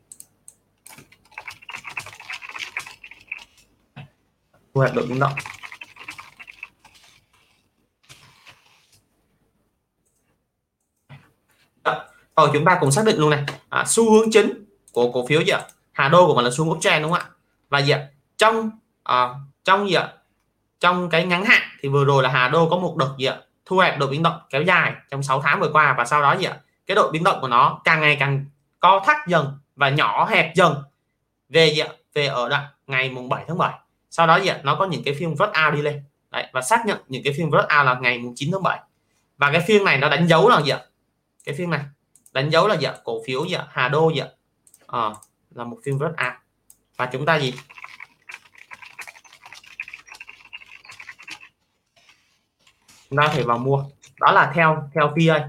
Thu 4.75 4.81
hẹp 4.81 4.95
độ 4.95 5.03
biến 5.03 5.19
động. 5.19 5.33
Rồi 12.37 12.51
chúng 12.53 12.65
ta 12.65 12.79
cùng 12.81 12.91
xác 12.91 13.05
định 13.07 13.19
luôn 13.19 13.31
này. 13.31 13.45
À, 13.69 13.85
xu 13.87 14.13
hướng 14.13 14.31
chính 14.31 14.65
của 14.93 15.13
cổ 15.13 15.27
phiếu 15.27 15.41
gì 15.41 15.51
ạ? 15.51 15.63
Hà 15.93 16.09
Đô 16.09 16.27
của 16.27 16.35
mình 16.35 16.45
là 16.45 16.51
xu 16.51 16.65
hướng 16.65 16.75
uptrend 16.75 17.03
đúng 17.03 17.13
không 17.13 17.21
ạ? 17.21 17.31
Và 17.69 17.79
gì 17.79 17.93
ạ? 17.93 18.09
Trong 18.37 18.71
à, 19.05 19.29
trong 19.65 19.89
gì 19.89 19.95
ạ? 19.95 20.13
Trong 20.85 21.09
cái 21.09 21.27
ngắn 21.27 21.45
hạn 21.45 21.63
thì 21.81 21.89
vừa 21.89 22.05
rồi 22.05 22.23
là 22.23 22.29
Hà 22.29 22.49
Đô 22.49 22.69
có 22.69 22.77
một 22.77 22.97
đợt 22.97 23.15
gì 23.19 23.25
ạ? 23.25 23.37
Thu 23.67 23.79
hẹp 23.79 23.99
độ 23.99 24.07
biến 24.07 24.23
động 24.23 24.41
kéo 24.51 24.63
dài 24.63 24.93
trong 25.11 25.23
6 25.23 25.41
tháng 25.41 25.61
vừa 25.61 25.71
qua 25.73 25.95
và 25.99 26.05
sau 26.05 26.23
đó 26.23 26.37
gì 26.37 26.45
ạ? 26.45 26.57
Cái 26.87 26.95
độ 26.95 27.11
biến 27.13 27.25
động 27.25 27.39
của 27.41 27.49
nó 27.49 27.81
càng 27.85 28.01
ngày 28.01 28.17
càng 28.21 28.45
co 28.81 29.03
thắt 29.07 29.17
dần 29.27 29.59
và 29.77 29.89
nhỏ 29.89 30.27
hẹp 30.31 30.55
dần. 30.55 30.75
Về 31.49 31.67
gì 31.67 31.79
ạ? 31.79 31.89
Về 32.15 32.27
ở 32.27 32.49
đoạn 32.49 32.65
ngày 32.87 33.11
mùng 33.11 33.29
7 33.29 33.45
tháng 33.49 33.59
7 33.59 33.73
sau 34.11 34.27
đó 34.27 34.37
gì 34.37 34.49
ạ? 34.49 34.61
Nó 34.63 34.75
có 34.75 34.87
những 34.87 35.05
cái 35.05 35.15
phiên 35.15 35.37
rớt 35.37 35.49
out 35.49 35.75
đi 35.75 35.83
lên. 35.83 36.03
Đấy, 36.31 36.47
và 36.53 36.63
xác 36.63 36.87
nhận 36.87 36.99
những 37.09 37.23
cái 37.25 37.33
phiên 37.37 37.51
rớt 37.51 37.65
out 37.65 37.87
là 37.87 37.99
ngày 38.01 38.19
mùng 38.19 38.33
9 38.37 38.53
tháng 38.53 38.63
7 38.63 38.81
và 39.39 39.53
cái 39.53 39.61
phiên 39.61 39.85
này 39.85 39.99
nó 39.99 40.09
đánh 40.09 40.27
dấu 40.29 40.49
là 40.49 40.63
gì 40.63 40.71
ạ? 40.71 40.81
Cái 41.45 41.55
phiên 41.55 41.71
này 41.71 41.81
đánh 42.33 42.51
dấu 42.51 42.69
là 42.69 42.77
gì 42.77 42.87
ạ? 42.87 42.95
Cổ 43.05 43.23
phiếu 43.27 43.47
gì 43.47 43.55
ạ? 43.55 43.67
Hà 43.71 43.89
Đô 43.89 44.11
gì 44.11 44.19
ạ? 44.21 44.29
À, 44.87 45.11
là 45.55 45.65
một 45.65 45.77
phiên 45.85 45.99
rớt 45.99 46.11
out 46.11 46.33
và 46.97 47.07
chúng 47.07 47.27
ta 47.27 47.39
gì? 47.39 47.55
Chúng 53.11 53.17
ta 53.17 53.29
phải 53.29 53.43
vào 53.43 53.59
mua. 53.59 53.85
Đó 54.21 54.33
là 54.33 54.53
theo 54.55 54.89
theo 54.95 55.09
PA 55.09 55.49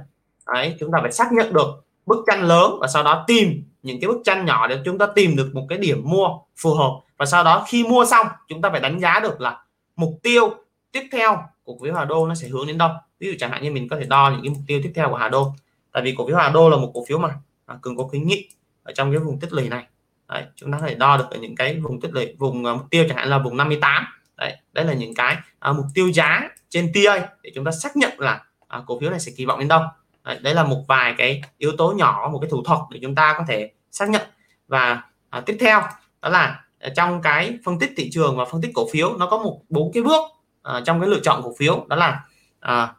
đấy 0.53 0.75
chúng 0.79 0.91
ta 0.91 0.99
phải 1.01 1.11
xác 1.11 1.31
nhận 1.31 1.53
được 1.53 1.85
bức 2.05 2.23
tranh 2.27 2.41
lớn 2.41 2.71
và 2.81 2.87
sau 2.87 3.03
đó 3.03 3.23
tìm 3.27 3.63
những 3.83 3.99
cái 4.01 4.07
bức 4.07 4.21
tranh 4.23 4.45
nhỏ 4.45 4.67
để 4.67 4.79
chúng 4.85 4.97
ta 4.97 5.07
tìm 5.15 5.35
được 5.35 5.49
một 5.53 5.65
cái 5.69 5.77
điểm 5.77 6.01
mua 6.05 6.27
phù 6.57 6.73
hợp. 6.73 6.91
Và 7.17 7.25
sau 7.25 7.43
đó 7.43 7.65
khi 7.67 7.83
mua 7.83 8.05
xong 8.05 8.27
chúng 8.47 8.61
ta 8.61 8.69
phải 8.69 8.79
đánh 8.79 8.99
giá 8.99 9.19
được 9.19 9.41
là 9.41 9.63
mục 9.95 10.19
tiêu 10.23 10.53
tiếp 10.91 11.03
theo 11.11 11.43
của 11.63 11.73
cổ 11.73 11.79
phiếu 11.83 11.93
Hà 11.93 12.05
Đô 12.05 12.27
nó 12.27 12.35
sẽ 12.35 12.47
hướng 12.47 12.67
đến 12.67 12.77
đâu. 12.77 12.89
Ví 13.19 13.27
dụ 13.27 13.33
chẳng 13.39 13.51
hạn 13.51 13.63
như 13.63 13.71
mình 13.71 13.87
có 13.89 13.97
thể 13.99 14.05
đo 14.05 14.29
những 14.29 14.41
cái 14.43 14.49
mục 14.49 14.63
tiêu 14.67 14.79
tiếp 14.83 14.91
theo 14.95 15.09
của 15.09 15.15
Hà 15.15 15.29
Đô. 15.29 15.53
Tại 15.91 16.03
vì 16.03 16.15
cổ 16.17 16.27
phiếu 16.27 16.37
Hà 16.37 16.49
Đô 16.49 16.69
là 16.69 16.77
một 16.77 16.91
cổ 16.93 17.05
phiếu 17.07 17.17
mà 17.17 17.35
à, 17.65 17.77
cường 17.81 17.97
có 17.97 18.03
khuyến 18.03 18.27
nghị 18.27 18.49
ở 18.83 18.91
trong 18.95 19.11
cái 19.11 19.19
vùng 19.19 19.39
tích 19.39 19.53
lũy 19.53 19.69
này. 19.69 19.85
Đấy, 20.27 20.43
chúng 20.55 20.71
ta 20.71 20.77
có 20.81 20.87
thể 20.87 20.95
đo 20.95 21.17
được 21.17 21.25
ở 21.31 21.37
những 21.37 21.55
cái 21.55 21.79
vùng 21.79 22.01
tích 22.01 22.11
lũy 22.13 22.35
vùng 22.39 22.65
uh, 22.65 22.77
mục 22.77 22.85
tiêu 22.89 23.05
chẳng 23.07 23.17
hạn 23.17 23.27
là 23.27 23.37
vùng 23.37 23.57
58 23.57 24.05
đấy 24.37 24.57
đấy 24.73 24.85
là 24.85 24.93
những 24.93 25.13
cái 25.15 25.37
uh, 25.69 25.75
mục 25.75 25.85
tiêu 25.93 26.11
giá 26.11 26.49
trên 26.75 26.91
TA 26.93 27.29
để 27.41 27.51
chúng 27.55 27.65
ta 27.65 27.71
xác 27.71 27.97
nhận 27.97 28.19
là 28.19 28.43
à, 28.67 28.81
cổ 28.85 28.99
phiếu 28.99 29.09
này 29.09 29.19
sẽ 29.19 29.31
kỳ 29.37 29.45
vọng 29.45 29.59
đến 29.59 29.67
đâu. 29.67 29.81
Đấy, 30.23 30.39
đấy 30.41 30.53
là 30.53 30.63
một 30.63 30.83
vài 30.87 31.15
cái 31.17 31.41
yếu 31.57 31.71
tố 31.77 31.91
nhỏ 31.91 32.29
một 32.31 32.39
cái 32.39 32.49
thủ 32.49 32.63
thuật 32.63 32.79
để 32.89 32.99
chúng 33.01 33.15
ta 33.15 33.35
có 33.37 33.43
thể 33.47 33.71
xác 33.91 34.09
nhận. 34.09 34.21
Và 34.67 35.03
à, 35.29 35.41
tiếp 35.45 35.57
theo 35.59 35.81
đó 36.21 36.29
là 36.29 36.63
à, 36.79 36.89
trong 36.95 37.21
cái 37.21 37.57
phân 37.65 37.79
tích 37.79 37.93
thị 37.97 38.09
trường 38.13 38.37
và 38.37 38.45
phân 38.45 38.61
tích 38.61 38.71
cổ 38.73 38.87
phiếu 38.91 39.17
nó 39.17 39.27
có 39.27 39.37
một 39.37 39.61
bốn 39.69 39.91
cái 39.93 40.03
bước 40.03 40.21
à, 40.63 40.81
trong 40.85 40.99
cái 40.99 41.09
lựa 41.09 41.19
chọn 41.19 41.41
cổ 41.43 41.53
phiếu. 41.57 41.85
Đó 41.87 41.95
là 41.95 42.25
à, 42.59 42.93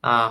à, 0.00 0.30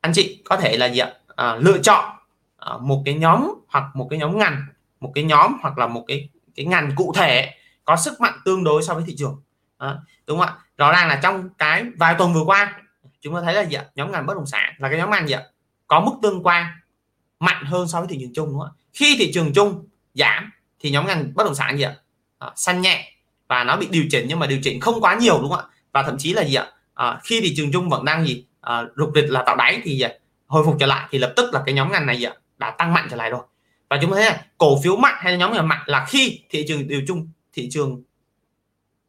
anh 0.00 0.12
chị 0.12 0.42
có 0.44 0.56
thể 0.56 0.76
là 0.76 0.86
gì 0.86 0.98
ạ? 0.98 1.12
À, 1.36 1.56
lựa 1.56 1.78
chọn 1.78 2.16
à, 2.56 2.72
một 2.80 3.02
cái 3.04 3.14
nhóm 3.14 3.50
hoặc 3.68 3.84
một 3.94 4.06
cái 4.10 4.18
nhóm 4.18 4.38
ngành 4.38 4.66
một 5.00 5.12
cái 5.14 5.24
nhóm 5.24 5.56
hoặc 5.62 5.78
là 5.78 5.86
một 5.86 6.04
cái 6.08 6.28
cái 6.54 6.66
ngành 6.66 6.92
cụ 6.96 7.12
thể 7.16 7.54
có 7.84 7.96
sức 7.96 8.20
mạnh 8.20 8.34
tương 8.44 8.64
đối 8.64 8.82
so 8.82 8.94
với 8.94 9.04
thị 9.06 9.14
trường. 9.18 9.42
À, 9.78 9.96
đúng 10.26 10.38
không 10.38 10.48
ạ? 10.48 10.56
Rõ 10.78 10.92
ràng 10.92 11.08
là 11.08 11.20
trong 11.22 11.48
cái 11.58 11.84
vài 11.96 12.14
tuần 12.18 12.34
vừa 12.34 12.44
qua 12.44 12.74
chúng 13.20 13.34
ta 13.34 13.40
thấy 13.44 13.54
là 13.54 13.62
gì 13.62 13.76
ạ? 13.76 13.84
nhóm 13.94 14.12
ngành 14.12 14.26
bất 14.26 14.34
động 14.34 14.46
sản 14.46 14.74
là 14.78 14.88
cái 14.88 14.98
nhóm 14.98 15.10
ngành 15.10 15.28
gì 15.28 15.34
ạ? 15.34 15.42
có 15.86 16.00
mức 16.00 16.12
tương 16.22 16.46
quan 16.46 16.66
mạnh 17.40 17.64
hơn 17.64 17.88
so 17.88 17.98
với 17.98 18.08
thị 18.08 18.18
trường 18.20 18.32
chung 18.34 18.48
đúng 18.48 18.60
không 18.60 18.70
khi 18.92 19.16
thị 19.18 19.32
trường 19.34 19.52
chung 19.52 19.86
giảm 20.14 20.50
thì 20.80 20.90
nhóm 20.90 21.06
ngành 21.06 21.32
bất 21.34 21.44
động 21.44 21.54
sản 21.54 21.76
gì 21.76 21.82
ạ? 21.82 21.94
À, 22.38 22.50
xanh 22.56 22.80
nhẹ 22.80 23.12
và 23.48 23.64
nó 23.64 23.76
bị 23.76 23.88
điều 23.90 24.04
chỉnh 24.10 24.26
nhưng 24.28 24.38
mà 24.38 24.46
điều 24.46 24.58
chỉnh 24.62 24.80
không 24.80 25.00
quá 25.00 25.14
nhiều 25.14 25.38
đúng 25.40 25.50
không 25.50 25.60
ạ? 25.60 25.64
Và 25.92 26.02
thậm 26.02 26.18
chí 26.18 26.32
là 26.32 26.44
gì 26.44 26.54
ạ? 26.54 26.66
À, 26.94 27.20
khi 27.24 27.40
thị 27.40 27.54
trường 27.56 27.72
chung 27.72 27.88
vẫn 27.88 28.04
đang 28.04 28.26
gì? 28.26 28.44
À, 28.60 28.82
rục 28.96 29.10
rịch 29.14 29.30
là 29.30 29.42
tạo 29.42 29.56
đáy 29.56 29.80
thì 29.84 29.96
gì 29.96 30.00
ạ? 30.00 30.12
hồi 30.46 30.64
phục 30.64 30.76
trở 30.80 30.86
lại 30.86 31.08
thì 31.10 31.18
lập 31.18 31.32
tức 31.36 31.54
là 31.54 31.62
cái 31.66 31.74
nhóm 31.74 31.92
ngành 31.92 32.06
này 32.06 32.16
gì 32.16 32.24
ạ? 32.24 32.32
Đã 32.58 32.70
tăng 32.70 32.94
mạnh 32.94 33.06
trở 33.10 33.16
lại 33.16 33.30
rồi. 33.30 33.40
Và 33.90 33.98
chúng 34.02 34.10
ta 34.10 34.16
thấy 34.16 34.24
là 34.24 34.42
cổ 34.58 34.80
phiếu 34.82 34.96
mạnh 34.96 35.14
hay 35.18 35.32
là 35.32 35.38
nhóm 35.38 35.52
ngành 35.52 35.68
mạnh 35.68 35.82
là 35.86 36.06
khi 36.08 36.40
thị 36.50 36.64
trường 36.68 36.88
điều 36.88 37.02
chung 37.08 37.28
thị 37.52 37.68
trường 37.70 38.02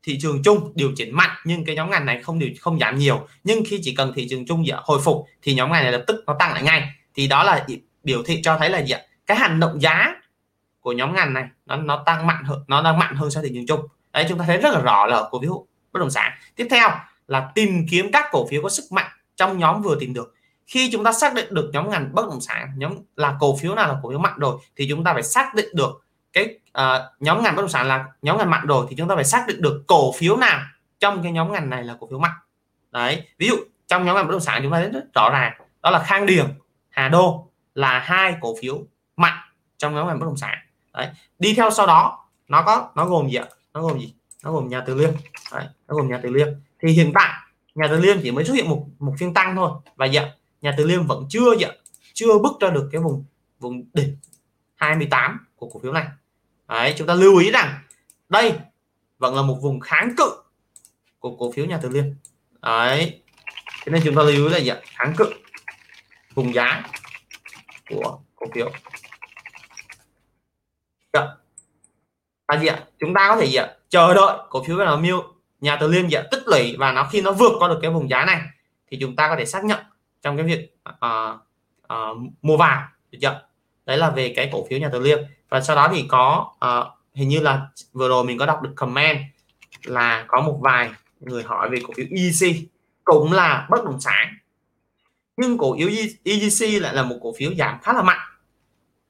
thị 0.04 0.18
trường 0.22 0.44
chung 0.44 0.72
điều 0.76 0.92
chỉnh 0.96 1.16
mạnh, 1.16 1.38
nhưng 1.46 1.66
cái 1.66 1.76
nhóm 1.76 1.92
ngành 1.92 2.06
này 2.06 2.22
không 2.24 2.40
điều, 2.40 2.50
không 2.60 2.80
giảm 2.80 2.98
nhiều. 2.98 3.28
Nhưng 3.44 3.64
khi 3.68 3.80
chỉ 3.84 3.96
cần 3.96 4.14
thị 4.16 4.28
trường 4.30 4.46
chung 4.46 4.64
hồi 4.84 5.00
phục, 5.04 5.26
thì 5.42 5.54
nhóm 5.54 5.72
ngành 5.72 5.84
này 5.84 5.92
lập 5.92 6.04
tức 6.08 6.24
nó 6.28 6.36
tăng 6.40 6.54
lại 6.54 6.64
ngay. 6.64 6.90
Thì 7.16 7.28
đó 7.28 7.44
là 7.44 7.68
biểu 8.04 8.24
thị 8.24 8.42
cho 8.44 8.58
thấy 8.58 8.70
là 8.70 8.80
gì 8.80 8.92
ạ? 8.92 9.02
Cái 9.26 9.38
hành 9.38 9.60
động 9.60 9.82
giá 9.82 10.14
của 10.80 10.92
nhóm 10.92 11.16
ngành 11.16 11.34
này 11.34 11.44
nó 11.66 11.76
nó 11.76 12.04
tăng 12.06 12.28
mạnh 12.28 12.44
hơn, 12.44 12.64
nó 12.68 12.82
đang 12.82 13.00
mạnh 13.00 13.16
hơn 13.16 13.32
so 13.32 13.42
với 13.42 13.50
thị 13.50 13.56
trường 13.56 13.68
chung. 13.68 13.88
Đấy, 14.14 14.26
chúng 14.30 14.40
ta 14.40 14.46
thấy 14.48 14.58
rất 14.58 14.74
là 14.74 14.82
rõ 14.82 15.06
là 15.06 15.24
cổ 15.32 15.42
phiếu 15.42 15.66
bất 15.92 16.00
động 16.00 16.12
sản. 16.12 16.32
Tiếp 16.56 16.68
theo 16.70 16.90
là 17.28 17.52
tìm 17.56 17.86
kiếm 17.92 18.12
các 18.12 18.26
cổ 18.32 18.48
phiếu 18.48 18.62
có 18.62 18.70
sức 18.70 18.84
mạnh 18.92 19.12
trong 19.36 19.58
nhóm 19.58 19.82
vừa 19.82 19.98
tìm 20.00 20.14
được. 20.14 20.36
Khi 20.68 20.90
chúng 20.92 21.04
ta 21.04 21.12
xác 21.12 21.34
định 21.34 21.54
được 21.54 21.70
nhóm 21.74 21.90
ngành 21.90 22.16
bất 22.16 22.26
động 22.30 22.42
sản, 22.42 22.72
nhóm 22.76 22.94
là 23.16 23.38
cổ 23.40 23.58
phiếu 23.58 23.76
nào 23.76 23.88
là 23.88 24.00
cổ 24.04 24.10
phiếu 24.10 24.20
mạnh 24.20 24.40
rồi, 24.40 24.58
thì 24.76 24.88
chúng 24.90 25.04
ta 25.04 25.14
phải 25.14 25.24
xác 25.24 25.56
định 25.56 25.70
được 25.74 26.06
cái 26.34 26.60
uh, 26.78 27.02
nhóm 27.20 27.44
ngành 27.44 27.56
bất 27.56 27.62
động 27.62 27.70
sản 27.70 27.88
là 27.88 28.06
nhóm 28.22 28.38
ngành 28.38 28.50
mạnh 28.50 28.68
rồi 28.68 28.86
thì 28.90 28.96
chúng 28.96 29.08
ta 29.08 29.16
phải 29.16 29.26
xác 29.26 29.46
định 29.48 29.62
được 29.62 29.84
cổ 29.88 30.12
phiếu 30.12 30.38
nào 30.38 30.62
trong 31.00 31.24
cái 31.24 31.32
nhóm 31.32 31.52
ngành 31.52 31.70
này 31.70 31.84
là 31.84 31.96
cổ 32.00 32.08
phiếu 32.10 32.20
mạnh. 32.20 32.36
Đấy 32.92 33.24
ví 33.38 33.48
dụ 33.48 33.56
trong 33.88 34.06
nhóm 34.06 34.16
ngành 34.16 34.28
bất 34.28 34.32
động 34.32 34.42
sản 34.42 34.60
chúng 34.64 34.72
ta 34.72 34.80
thấy 34.80 34.90
rất 34.90 35.06
rõ 35.14 35.30
ràng 35.30 35.54
đó 35.82 35.90
là 35.90 36.04
Khang 36.04 36.26
Điền 36.26 36.46
Hà 36.90 37.10
Đô 37.10 37.48
là 37.76 38.00
hai 38.00 38.36
cổ 38.42 38.56
phiếu 38.62 38.84
mạnh 39.18 39.38
trong 39.78 39.96
nhóm 39.96 40.08
ngành 40.08 40.20
bất 40.20 40.26
động 40.26 40.38
sản. 40.38 40.58
Đấy 40.94 41.08
đi 41.40 41.54
theo 41.54 41.72
sau 41.72 41.88
đó 41.88 42.26
nó 42.48 42.64
có 42.64 42.92
nó 42.96 43.06
gồm 43.06 43.30
gì 43.30 43.36
ạ? 43.36 43.46
Nó 43.74 43.82
gồm 43.82 44.00
gì? 44.00 44.14
Nó 44.44 44.52
gồm 44.52 44.70
nhà 44.70 44.84
Từ 44.86 44.96
Liêm. 44.96 45.10
Đấy, 45.52 45.66
nó 45.88 45.96
gồm 45.96 46.08
nhà 46.08 46.20
Từ 46.24 46.30
Liêm. 46.30 46.48
Thì 46.80 46.92
hiện 46.92 47.12
tại 47.16 47.34
nhà 47.76 47.88
Từ 47.90 48.00
Liêm 48.00 48.18
chỉ 48.24 48.32
mới 48.32 48.46
xuất 48.46 48.54
hiện 48.54 48.70
một 48.70 48.86
một 49.00 49.14
phiên 49.20 49.34
tăng 49.34 49.56
thôi. 49.56 49.72
Và 49.96 50.06
dạ 50.06 50.32
nhà 50.62 50.74
Từ 50.78 50.86
Liêm 50.86 51.08
vẫn 51.08 51.26
chưa 51.30 51.56
dạ 51.60 51.68
chưa 52.14 52.40
bước 52.40 52.60
ra 52.60 52.70
được 52.70 52.90
cái 52.92 53.02
vùng 53.02 53.26
vùng 53.60 53.84
đỉnh 53.94 54.18
28 54.76 55.46
của 55.60 55.70
cổ 55.70 55.80
phiếu 55.84 55.94
này. 55.94 56.08
Đấy 56.68 56.94
chúng 56.98 57.08
ta 57.08 57.14
lưu 57.14 57.38
ý 57.38 57.52
rằng 57.52 57.80
đây 58.30 58.54
vẫn 59.18 59.36
là 59.36 59.42
một 59.42 59.58
vùng 59.62 59.80
kháng 59.80 60.14
cự 60.18 60.42
của 61.20 61.36
cổ 61.36 61.52
phiếu 61.52 61.66
nhà 61.66 61.80
Từ 61.82 61.90
Liêm. 61.90 62.06
Đấy 62.62 63.22
cho 63.86 63.92
nên 63.92 64.02
chúng 64.06 64.16
ta 64.16 64.22
lưu 64.24 64.48
ý 64.48 64.54
là 64.54 64.58
gì 64.58 64.68
ạ? 64.68 64.78
Kháng 64.86 65.14
cự 65.18 65.34
vùng 66.34 66.54
giá 66.54 66.84
của 67.90 68.20
cổ 68.36 68.46
phiếu. 68.54 68.72
Dạ. 71.14 71.28
là 72.48 72.60
gì 72.60 72.68
ạ? 72.68 72.84
Chúng 73.00 73.14
ta 73.14 73.28
có 73.30 73.38
thể 73.42 73.46
gì 73.46 73.56
ạ? 73.56 73.68
Chờ 73.90 74.14
đợi 74.14 74.38
cổ 74.50 74.64
phiếu 74.64 74.78
nào 74.78 74.98
miêu 74.98 75.34
nhà 75.62 75.78
Từ 75.82 75.88
Liêm 75.88 76.10
gì 76.10 76.16
ạ? 76.16 76.24
Tích 76.32 76.44
lũy 76.46 76.76
và 76.80 76.92
nó 76.92 77.10
khi 77.12 77.22
nó 77.22 77.32
vượt 77.32 77.52
qua 77.60 77.68
được 77.68 77.80
cái 77.82 77.92
vùng 77.92 78.10
giá 78.10 78.26
này 78.26 78.42
thì 78.92 78.98
chúng 79.02 79.16
ta 79.16 79.28
có 79.30 79.36
thể 79.40 79.46
xác 79.46 79.64
nhận 79.64 79.80
trong 80.22 80.38
cái 80.38 80.46
việc 80.46 80.76
uh, 80.90 81.40
uh, 81.94 82.18
mua 82.42 82.58
vào. 82.58 82.88
Được 83.12 83.20
chưa? 83.22 83.42
Đấy 83.86 83.98
là 83.98 84.10
về 84.10 84.34
cái 84.36 84.50
cổ 84.52 84.68
phiếu 84.70 84.80
nhà 84.80 84.90
Từ 84.92 85.00
Liêm 85.00 85.20
và 85.50 85.62
sau 85.62 85.76
đó 85.76 85.90
thì 85.94 86.06
có 86.08 86.52
uh, 86.66 87.00
hình 87.14 87.30
như 87.30 87.40
là 87.40 87.68
vừa 87.94 88.08
rồi 88.10 88.24
mình 88.24 88.38
có 88.38 88.46
đọc 88.46 88.62
được 88.62 88.74
comment 88.76 89.18
là 89.84 90.26
có 90.28 90.42
một 90.42 90.60
vài 90.62 90.90
người 91.20 91.44
hỏi 91.44 91.70
về 91.70 91.80
cổ 91.88 91.94
phiếu 91.98 92.06
EC 92.12 92.56
cũng 93.04 93.32
là 93.32 93.68
bất 93.70 93.86
động 93.86 94.02
sản. 94.02 94.38
Nhưng 95.38 95.58
cổ 95.58 95.78
phiếu 95.78 95.90
EGC 96.24 96.82
lại 96.82 96.94
là 96.94 97.04
một 97.04 97.16
cổ 97.22 97.34
phiếu 97.38 97.54
giảm 97.58 97.80
khá 97.82 97.94
là 97.94 98.02
mạnh. 98.02 98.20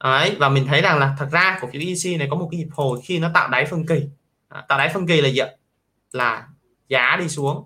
Đấy, 0.04 0.36
và 0.38 0.48
mình 0.48 0.66
thấy 0.66 0.82
rằng 0.82 0.98
là 0.98 1.16
thật 1.18 1.28
ra 1.32 1.58
cổ 1.60 1.68
phiếu 1.72 1.82
EC 1.82 2.18
này 2.18 2.28
có 2.30 2.36
một 2.36 2.48
cái 2.50 2.58
nhịp 2.58 2.68
hồi 2.72 3.00
khi 3.04 3.18
nó 3.18 3.30
tạo 3.34 3.48
đáy 3.48 3.66
phân 3.66 3.86
kỳ. 3.86 4.02
À, 4.48 4.64
tạo 4.68 4.78
đáy 4.78 4.90
phân 4.94 5.06
kỳ 5.06 5.20
là 5.20 5.28
gì 5.28 5.40
là 6.12 6.48
giá 6.88 7.16
đi 7.20 7.28
xuống. 7.28 7.64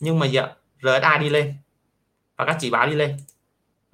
Nhưng 0.00 0.18
mà 0.18 0.26
giờ 0.26 0.48
RSI 0.82 1.18
đi 1.20 1.28
lên? 1.28 1.54
Và 2.36 2.44
các 2.44 2.56
chỉ 2.60 2.70
báo 2.70 2.86
đi 2.86 2.94
lên. 2.94 3.16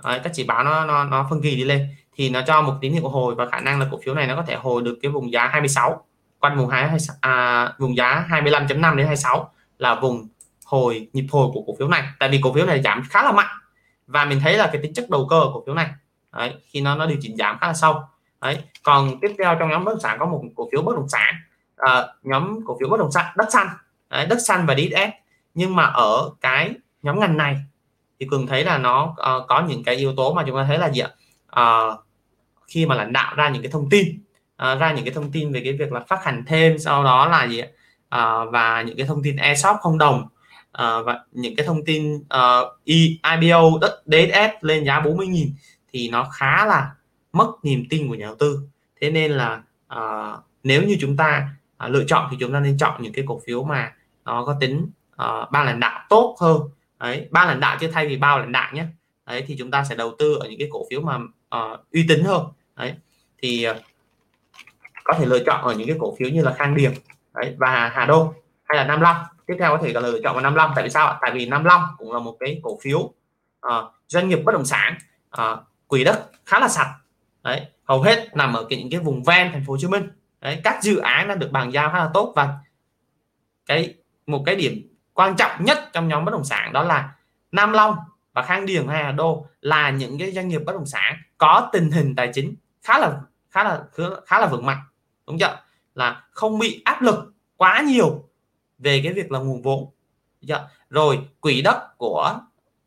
Đấy, 0.05 0.21
các 0.25 0.33
chỉ 0.35 0.45
báo 0.45 0.65
nó 0.65 0.85
nó 0.85 1.05
nó 1.05 1.27
phân 1.31 1.43
kỳ 1.43 1.57
đi 1.57 1.65
lên 1.65 1.89
thì 2.23 2.31
nó 2.31 2.43
cho 2.47 2.63
một 2.63 2.75
tín 2.81 2.93
hiệu 2.93 3.09
hồi 3.09 3.35
và 3.35 3.47
khả 3.47 3.61
năng 3.61 3.81
là 3.81 3.87
cổ 3.91 3.99
phiếu 4.05 4.15
này 4.15 4.27
nó 4.27 4.37
có 4.37 4.43
thể 4.43 4.55
hồi 4.55 4.83
được 4.83 4.99
cái 5.03 5.11
vùng 5.11 5.33
giá 5.33 5.47
26 5.47 6.05
quanh 6.41 6.59
vùng 6.59 6.69
2 6.69 6.99
à, 7.21 7.73
vùng 7.79 7.97
giá 7.97 8.27
25.5 8.31 8.97
đến 8.97 9.07
26 9.07 9.51
là 9.79 9.95
vùng 9.95 10.29
hồi 10.65 11.09
nhịp 11.13 11.27
hồi 11.31 11.49
của 11.55 11.63
cổ 11.67 11.75
phiếu 11.79 11.89
này. 11.89 12.03
Tại 12.19 12.29
vì 12.29 12.41
cổ 12.43 12.53
phiếu 12.53 12.67
này 12.67 12.83
giảm 12.83 13.03
khá 13.11 13.23
là 13.23 13.33
mạnh 13.33 13.57
và 14.07 14.25
mình 14.25 14.41
thấy 14.41 14.57
là 14.57 14.71
cái 14.73 14.83
tính 14.83 14.95
chất 14.95 15.11
đầu 15.11 15.27
cơ 15.31 15.41
của 15.45 15.53
cổ 15.53 15.63
phiếu 15.67 15.75
này 15.75 15.91
đấy, 16.33 16.55
khi 16.67 16.81
nó 16.81 16.95
nó 16.95 17.07
điều 17.07 17.19
chỉnh 17.21 17.37
giảm 17.37 17.59
khá 17.59 17.67
là 17.67 17.75
sâu. 17.75 18.03
Đấy 18.41 18.59
còn 18.83 19.21
tiếp 19.21 19.35
theo 19.39 19.57
trong 19.59 19.71
nhóm 19.71 19.85
bất 19.85 19.93
động 19.93 20.01
sản 20.01 20.17
có 20.21 20.27
một 20.27 20.43
cổ 20.57 20.69
phiếu 20.73 20.83
bất 20.83 20.97
động 20.97 21.09
sản 21.09 21.35
à, 21.77 22.07
nhóm 22.23 22.59
cổ 22.67 22.77
phiếu 22.81 22.89
bất 22.89 23.01
động 23.01 23.13
sản 23.13 23.35
đất 23.37 23.53
xanh. 23.53 23.69
Đấy, 24.11 24.27
đất 24.27 24.39
xanh 24.47 24.67
và 24.67 24.75
DSS 24.75 25.11
nhưng 25.55 25.77
mà 25.77 25.85
ở 25.85 26.31
cái 26.41 26.75
nhóm 27.03 27.21
ngành 27.21 27.37
này 27.37 27.57
thì 28.21 28.27
cường 28.31 28.47
thấy 28.47 28.65
là 28.65 28.79
nó 28.79 29.05
uh, 29.05 29.49
có 29.49 29.63
những 29.69 29.85
cái 29.85 29.95
yếu 29.95 30.17
tố 30.17 30.35
mà 30.35 30.45
chúng 30.47 30.57
ta 30.57 30.65
thấy 30.65 30.79
là 30.79 30.91
gì 30.91 31.01
ạ? 31.01 31.11
Uh, 31.61 31.99
khi 32.73 32.87
mà 32.87 32.95
lãnh 32.95 33.13
đạo 33.13 33.35
ra 33.37 33.49
những 33.49 33.63
cái 33.63 33.71
thông 33.71 33.91
tin 33.91 34.19
uh, 34.63 34.81
ra 34.81 34.93
những 34.93 35.05
cái 35.05 35.15
thông 35.15 35.33
tin 35.33 35.53
về 35.53 35.61
cái 35.65 35.73
việc 35.73 35.93
là 35.93 36.01
phát 36.01 36.25
hành 36.25 36.45
thêm 36.47 36.79
sau 36.79 37.05
đó 37.05 37.29
là 37.29 37.45
gì 37.45 37.59
ạ? 37.59 37.69
Uh, 38.15 38.53
và 38.53 38.83
những 38.83 38.97
cái 38.97 39.07
thông 39.07 39.23
tin 39.23 39.37
e-shop 39.37 39.77
không 39.81 39.99
đồng 39.99 40.29
uh, 40.79 41.07
và 41.07 41.25
những 41.33 41.57
cái 41.57 41.67
thông 41.67 41.85
tin 41.85 42.25
ờ, 42.29 42.61
uh, 42.61 42.81
IPO 42.85 43.63
đất 43.81 44.03
DSS 44.07 44.65
lên 44.65 44.85
giá 44.85 45.01
40.000 45.01 45.51
thì 45.93 46.09
nó 46.09 46.29
khá 46.33 46.67
là 46.67 46.91
mất 47.33 47.53
niềm 47.63 47.87
tin 47.91 48.09
của 48.09 48.15
nhà 48.15 48.27
đầu 48.27 48.35
tư. 48.35 48.61
Thế 49.01 49.11
nên 49.11 49.33
là 49.33 49.63
uh, 49.95 50.41
nếu 50.63 50.83
như 50.83 50.97
chúng 51.01 51.17
ta 51.17 51.49
uh, 51.85 51.91
lựa 51.91 52.05
chọn 52.05 52.29
thì 52.31 52.37
chúng 52.41 52.53
ta 52.53 52.61
nên 52.61 52.79
chọn 52.79 53.03
những 53.03 53.13
cái 53.13 53.25
cổ 53.29 53.41
phiếu 53.47 53.65
mà 53.65 53.93
nó 54.25 54.45
có 54.45 54.57
tính 54.61 54.91
ờ, 55.17 55.43
uh, 55.43 55.51
ban 55.51 55.67
lãnh 55.67 55.81
đạo 55.81 56.01
tốt 56.09 56.37
hơn. 56.41 56.61
Đấy 57.01 57.29
ban 57.31 57.49
lãnh 57.49 57.61
đạo 57.61 57.77
chứ 57.81 57.89
thay 57.93 58.07
vì 58.07 58.17
bao 58.17 58.39
lãnh 58.39 58.53
đạo 58.53 58.73
nhé. 58.75 58.87
Đấy 59.27 59.45
thì 59.47 59.57
chúng 59.59 59.71
ta 59.71 59.85
sẽ 59.85 59.95
đầu 59.95 60.13
tư 60.19 60.37
ở 60.41 60.49
những 60.49 60.59
cái 60.59 60.69
cổ 60.71 60.87
phiếu 60.91 61.01
mà 61.01 61.17
uh, 61.57 61.81
uy 61.93 62.05
tín 62.09 62.25
hơn 62.25 62.47
đấy. 62.77 62.95
Thì 63.43 63.65
ờ, 63.65 63.81
có 65.05 65.15
thể 65.19 65.27
lựa 65.27 65.45
chọn 65.47 65.65
ở 65.65 65.75
những 65.75 65.89
cái 65.89 65.97
cổ 66.01 66.17
phiếu 66.19 66.29
như 66.29 66.43
là 66.43 66.53
Khang 66.53 66.75
Điền 66.75 66.93
đấy, 67.35 67.57
và 67.59 67.89
Hà 67.95 68.07
Đô 68.07 68.35
hay 68.65 68.79
là 68.79 68.85
Nam 68.85 69.01
Long. 69.01 69.17
Tiếp 69.47 69.57
theo 69.59 69.77
có 69.77 69.83
thể 69.83 69.93
là 69.93 70.01
lựa 70.01 70.21
chọn 70.23 70.35
vào 70.35 70.43
Nam 70.43 70.55
Long. 70.55 70.73
Tại 70.75 70.85
vì 70.85 70.91
sao 70.91 71.07
ạ? 71.07 71.19
Tại 71.21 71.31
vì 71.35 71.47
Nam 71.47 71.65
Long 71.65 71.83
cũng 71.99 72.13
là 72.13 72.19
một 72.19 72.37
cái 72.41 72.61
cổ 72.63 72.79
phiếu 72.83 72.99
uh, 72.99 73.13
doanh 74.09 74.29
nghiệp 74.29 74.43
bất 74.45 74.53
động 74.53 74.65
sản 74.65 74.99
uh, 75.41 75.59
quỹ 75.87 76.05
đất 76.05 76.31
khá 76.47 76.61
là 76.61 76.69
sạch. 76.69 76.95
Đấy 77.43 77.67
hầu 77.85 78.03
hết 78.03 78.37
nằm 78.37 78.55
ở 78.55 78.67
cái, 78.71 78.79
những 78.79 78.91
cái 78.91 79.01
vùng 79.01 79.23
ven 79.23 79.53
thành 79.53 79.65
phố 79.67 79.73
Hồ 79.73 79.79
Chí 79.81 79.89
Minh. 79.89 80.11
Đấy 80.41 80.61
các 80.65 80.83
dự 80.83 80.99
án 80.99 81.29
đã 81.29 81.35
được 81.35 81.51
bàn 81.53 81.73
giao 81.73 81.91
khá 81.91 81.99
là 81.99 82.11
tốt 82.15 82.33
và 82.37 82.59
cái 83.67 83.95
một 84.27 84.43
cái 84.47 84.57
điểm 84.57 84.89
quan 85.13 85.37
trọng 85.37 85.65
nhất 85.65 85.79
trong 85.93 86.09
nhóm 86.09 86.25
bất 86.25 86.31
động 86.31 86.45
sản 86.45 86.73
đó 86.73 86.83
là 86.83 87.15
Nam 87.53 87.73
Long 87.73 87.97
và 88.33 88.43
Khang 88.43 88.67
Điền 88.67 88.89
hay 88.89 89.05
Hà 89.05 89.13
Đô 89.13 89.47
là 89.61 89.91
những 89.91 90.19
cái 90.19 90.33
doanh 90.33 90.49
nghiệp 90.49 90.63
bất 90.67 90.73
động 90.73 90.87
sản 90.87 91.17
có 91.39 91.71
tình 91.73 91.91
hình 91.91 92.15
tài 92.17 92.31
chính 92.35 92.55
khá 92.83 92.99
là 92.99 93.21
khá 93.51 93.65
là 93.65 93.85
khá 94.27 94.41
là 94.41 94.47
vững 94.47 94.67
mạnh 94.67 94.81
đúng 95.27 95.39
chưa? 95.39 95.61
Là 95.95 96.25
không 96.31 96.59
bị 96.59 96.83
áp 96.85 97.03
lực 97.03 97.33
quá 97.57 97.83
nhiều 97.87 98.29
về 98.79 99.01
cái 99.05 99.13
việc 99.13 99.33
là 99.33 99.39
nguồn 99.39 99.63
vốn 99.63 99.91
chưa? 100.49 100.69
rồi 100.91 101.19
quỹ 101.41 101.63
đất 101.63 101.99
của 101.99 102.39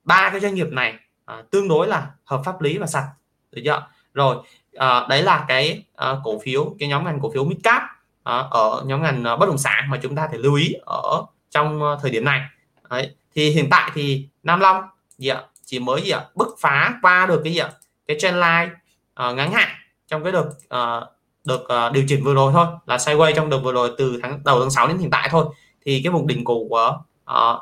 ba 0.03 0.29
cái 0.29 0.39
doanh 0.39 0.55
nghiệp 0.55 0.67
này 0.71 0.95
à, 1.25 1.43
tương 1.51 1.67
đối 1.67 1.87
là 1.87 2.11
hợp 2.25 2.41
pháp 2.45 2.61
lý 2.61 2.77
và 2.77 2.87
sạch 2.87 3.07
được 3.51 3.61
chưa? 3.65 3.87
Rồi 4.13 4.37
à, 4.73 5.05
đấy 5.09 5.23
là 5.23 5.45
cái 5.47 5.83
à, 5.95 6.15
cổ 6.23 6.39
phiếu 6.39 6.75
cái 6.79 6.89
nhóm 6.89 7.05
ngành 7.05 7.19
cổ 7.21 7.31
phiếu 7.33 7.45
midcap 7.45 7.81
à, 8.23 8.37
ở 8.51 8.83
nhóm 8.85 9.03
ngành 9.03 9.23
à, 9.23 9.35
bất 9.35 9.45
động 9.45 9.57
sản 9.57 9.89
mà 9.89 9.99
chúng 10.01 10.15
ta 10.15 10.27
phải 10.27 10.39
lưu 10.39 10.55
ý 10.55 10.75
ở 10.85 11.25
trong 11.49 11.83
à, 11.83 11.95
thời 12.01 12.11
điểm 12.11 12.25
này. 12.25 12.41
Đấy. 12.89 13.15
thì 13.35 13.49
hiện 13.49 13.67
tại 13.71 13.91
thì 13.93 14.27
Nam 14.43 14.59
Long 14.59 14.83
gì 15.17 15.27
ạ? 15.27 15.41
Chỉ 15.65 15.79
mới 15.79 16.01
gì 16.01 16.11
ạ? 16.11 16.21
Bứt 16.35 16.47
phá 16.59 16.99
qua 17.01 17.25
được 17.25 17.41
cái 17.43 17.53
gì 17.53 17.59
ạ? 17.59 17.71
Cái 18.07 18.17
trendline 18.19 18.69
à, 19.13 19.31
ngắn 19.31 19.51
hạn 19.51 19.69
trong 20.15 20.23
cái 20.23 20.31
đợt 20.31 20.49
ờ, 20.67 20.97
uh, 20.97 21.07
được 21.45 21.61
uh, 21.61 21.67
ờ, 21.67 21.89
điều 21.89 22.03
chỉnh 22.07 22.23
vừa 22.23 22.33
rồi 22.33 22.53
thôi 22.53 22.65
là 22.85 22.97
sideways 22.97 23.33
trong 23.35 23.49
đợt 23.49 23.57
vừa 23.57 23.73
rồi 23.73 23.91
từ 23.97 24.19
tháng 24.23 24.39
đầu 24.45 24.59
tháng 24.59 24.71
6 24.71 24.87
đến 24.87 24.97
hiện 24.97 25.09
tại 25.09 25.27
thôi. 25.31 25.45
Thì 25.85 26.01
cái 26.03 26.13
vùng 26.13 26.27
đỉnh 26.27 26.43
cổ 26.45 26.65
của 26.69 26.99
uh, 27.31 27.61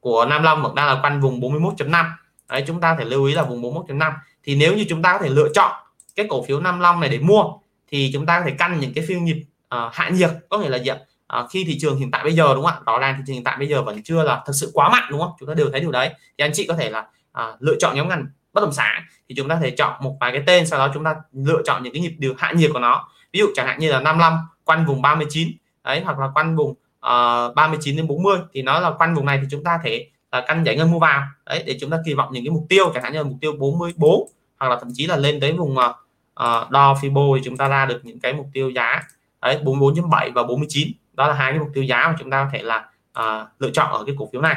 của 0.00 0.24
Nam 0.24 0.42
Long 0.42 0.62
vẫn 0.62 0.74
đang 0.74 0.86
là 0.86 1.00
quanh 1.02 1.20
vùng 1.20 1.40
41.5 1.40 2.04
đấy 2.48 2.64
chúng 2.66 2.80
ta 2.80 2.94
phải 2.96 3.04
lưu 3.04 3.24
ý 3.24 3.34
là 3.34 3.42
vùng 3.42 3.62
41.5 3.62 4.12
thì 4.42 4.56
nếu 4.56 4.76
như 4.76 4.84
chúng 4.88 5.02
ta 5.02 5.12
có 5.12 5.18
thể 5.18 5.28
lựa 5.28 5.48
chọn 5.54 5.72
cái 6.16 6.26
cổ 6.28 6.42
phiếu 6.42 6.60
Nam 6.60 6.80
Long 6.80 7.00
này 7.00 7.08
để 7.10 7.18
mua 7.18 7.44
thì 7.88 8.10
chúng 8.12 8.26
ta 8.26 8.38
có 8.38 8.46
thể 8.46 8.54
căn 8.58 8.80
những 8.80 8.94
cái 8.94 9.04
phiên 9.08 9.24
nhịp 9.24 9.44
uh, 9.74 9.92
hạ 9.92 10.08
nhiệt. 10.08 10.30
Có 10.48 10.58
nghĩa 10.58 10.68
là 10.68 10.78
gì 10.78 10.88
ạ? 10.88 10.98
À, 11.26 11.46
khi 11.50 11.64
thị 11.64 11.78
trường 11.80 11.98
hiện 11.98 12.10
tại 12.10 12.24
bây 12.24 12.32
giờ 12.32 12.54
đúng 12.54 12.64
không 12.64 12.72
ạ? 12.72 12.80
Rõ 12.86 12.98
ràng 12.98 13.14
thị 13.16 13.22
trường 13.26 13.34
hiện 13.34 13.44
tại 13.44 13.56
bây 13.58 13.68
giờ 13.68 13.82
vẫn 13.82 14.02
chưa 14.02 14.22
là 14.22 14.42
thực 14.46 14.52
sự 14.52 14.70
quá 14.74 14.88
mạnh 14.88 15.08
đúng 15.10 15.20
không? 15.20 15.30
Chúng 15.40 15.48
ta 15.48 15.54
đều 15.54 15.70
thấy 15.70 15.80
điều 15.80 15.92
đấy. 15.92 16.08
Thì 16.38 16.44
anh 16.44 16.50
chị 16.54 16.66
có 16.66 16.74
thể 16.74 16.90
là 16.90 17.06
à, 17.32 17.56
lựa 17.60 17.74
chọn 17.80 17.96
nhóm 17.96 18.08
ngành 18.08 18.26
bất 18.54 18.60
động 18.60 18.72
sản 18.72 19.02
thì 19.28 19.34
chúng 19.34 19.48
ta 19.48 19.56
thể 19.62 19.70
chọn 19.70 19.92
một 20.00 20.16
vài 20.20 20.32
cái 20.32 20.42
tên 20.46 20.66
sau 20.66 20.78
đó 20.78 20.90
chúng 20.94 21.04
ta 21.04 21.14
lựa 21.32 21.62
chọn 21.64 21.82
những 21.82 21.92
cái 21.92 22.02
nhịp 22.02 22.14
điều 22.18 22.34
hạ 22.38 22.52
nhiệt 22.56 22.70
của 22.72 22.78
nó. 22.78 23.08
Ví 23.32 23.40
dụ 23.40 23.46
chẳng 23.54 23.66
hạn 23.66 23.78
như 23.78 23.90
là 23.90 24.00
55 24.00 24.38
quanh 24.64 24.86
vùng 24.86 25.02
39 25.02 25.48
đấy 25.84 26.02
hoặc 26.04 26.18
là 26.18 26.28
quanh 26.34 26.56
vùng 26.56 26.74
ờ, 27.00 27.46
uh, 27.50 27.54
39 27.54 27.96
đến 27.96 28.06
40 28.06 28.38
thì 28.52 28.62
nó 28.62 28.80
là 28.80 28.90
quanh 28.90 29.14
vùng 29.14 29.26
này 29.26 29.38
thì 29.42 29.46
chúng 29.50 29.64
ta 29.64 29.80
thể 29.84 30.06
là 30.32 30.44
căn 30.46 30.64
giải 30.64 30.76
ngân 30.76 30.92
mua 30.92 30.98
vào 30.98 31.22
đấy 31.46 31.62
để 31.66 31.76
chúng 31.80 31.90
ta 31.90 31.98
kỳ 32.04 32.14
vọng 32.14 32.28
những 32.32 32.44
cái 32.44 32.50
mục 32.50 32.66
tiêu 32.68 32.90
chẳng 32.94 33.02
hạn 33.02 33.12
như 33.12 33.18
là 33.18 33.24
mục 33.24 33.38
tiêu 33.40 33.52
44 33.58 34.28
hoặc 34.58 34.68
là 34.68 34.76
thậm 34.80 34.88
chí 34.94 35.06
là 35.06 35.16
lên 35.16 35.40
tới 35.40 35.52
vùng 35.52 35.76
uh, 35.76 36.70
đo 36.70 36.94
Fibo 36.94 37.36
thì 37.36 37.42
chúng 37.44 37.56
ta 37.56 37.68
ra 37.68 37.86
được 37.86 38.00
những 38.04 38.20
cái 38.20 38.32
mục 38.32 38.46
tiêu 38.52 38.70
giá 38.70 39.02
đấy 39.42 39.58
44.7 39.64 40.32
và 40.32 40.42
49 40.42 40.88
đó 41.12 41.26
là 41.26 41.34
hai 41.34 41.52
cái 41.52 41.58
mục 41.58 41.68
tiêu 41.74 41.84
giá 41.84 42.08
mà 42.08 42.16
chúng 42.18 42.30
ta 42.30 42.44
có 42.44 42.50
thể 42.52 42.62
là 42.62 42.88
uh, 43.18 43.48
lựa 43.58 43.70
chọn 43.70 43.92
ở 43.92 44.04
cái 44.06 44.14
cổ 44.18 44.28
phiếu 44.32 44.40
này. 44.40 44.56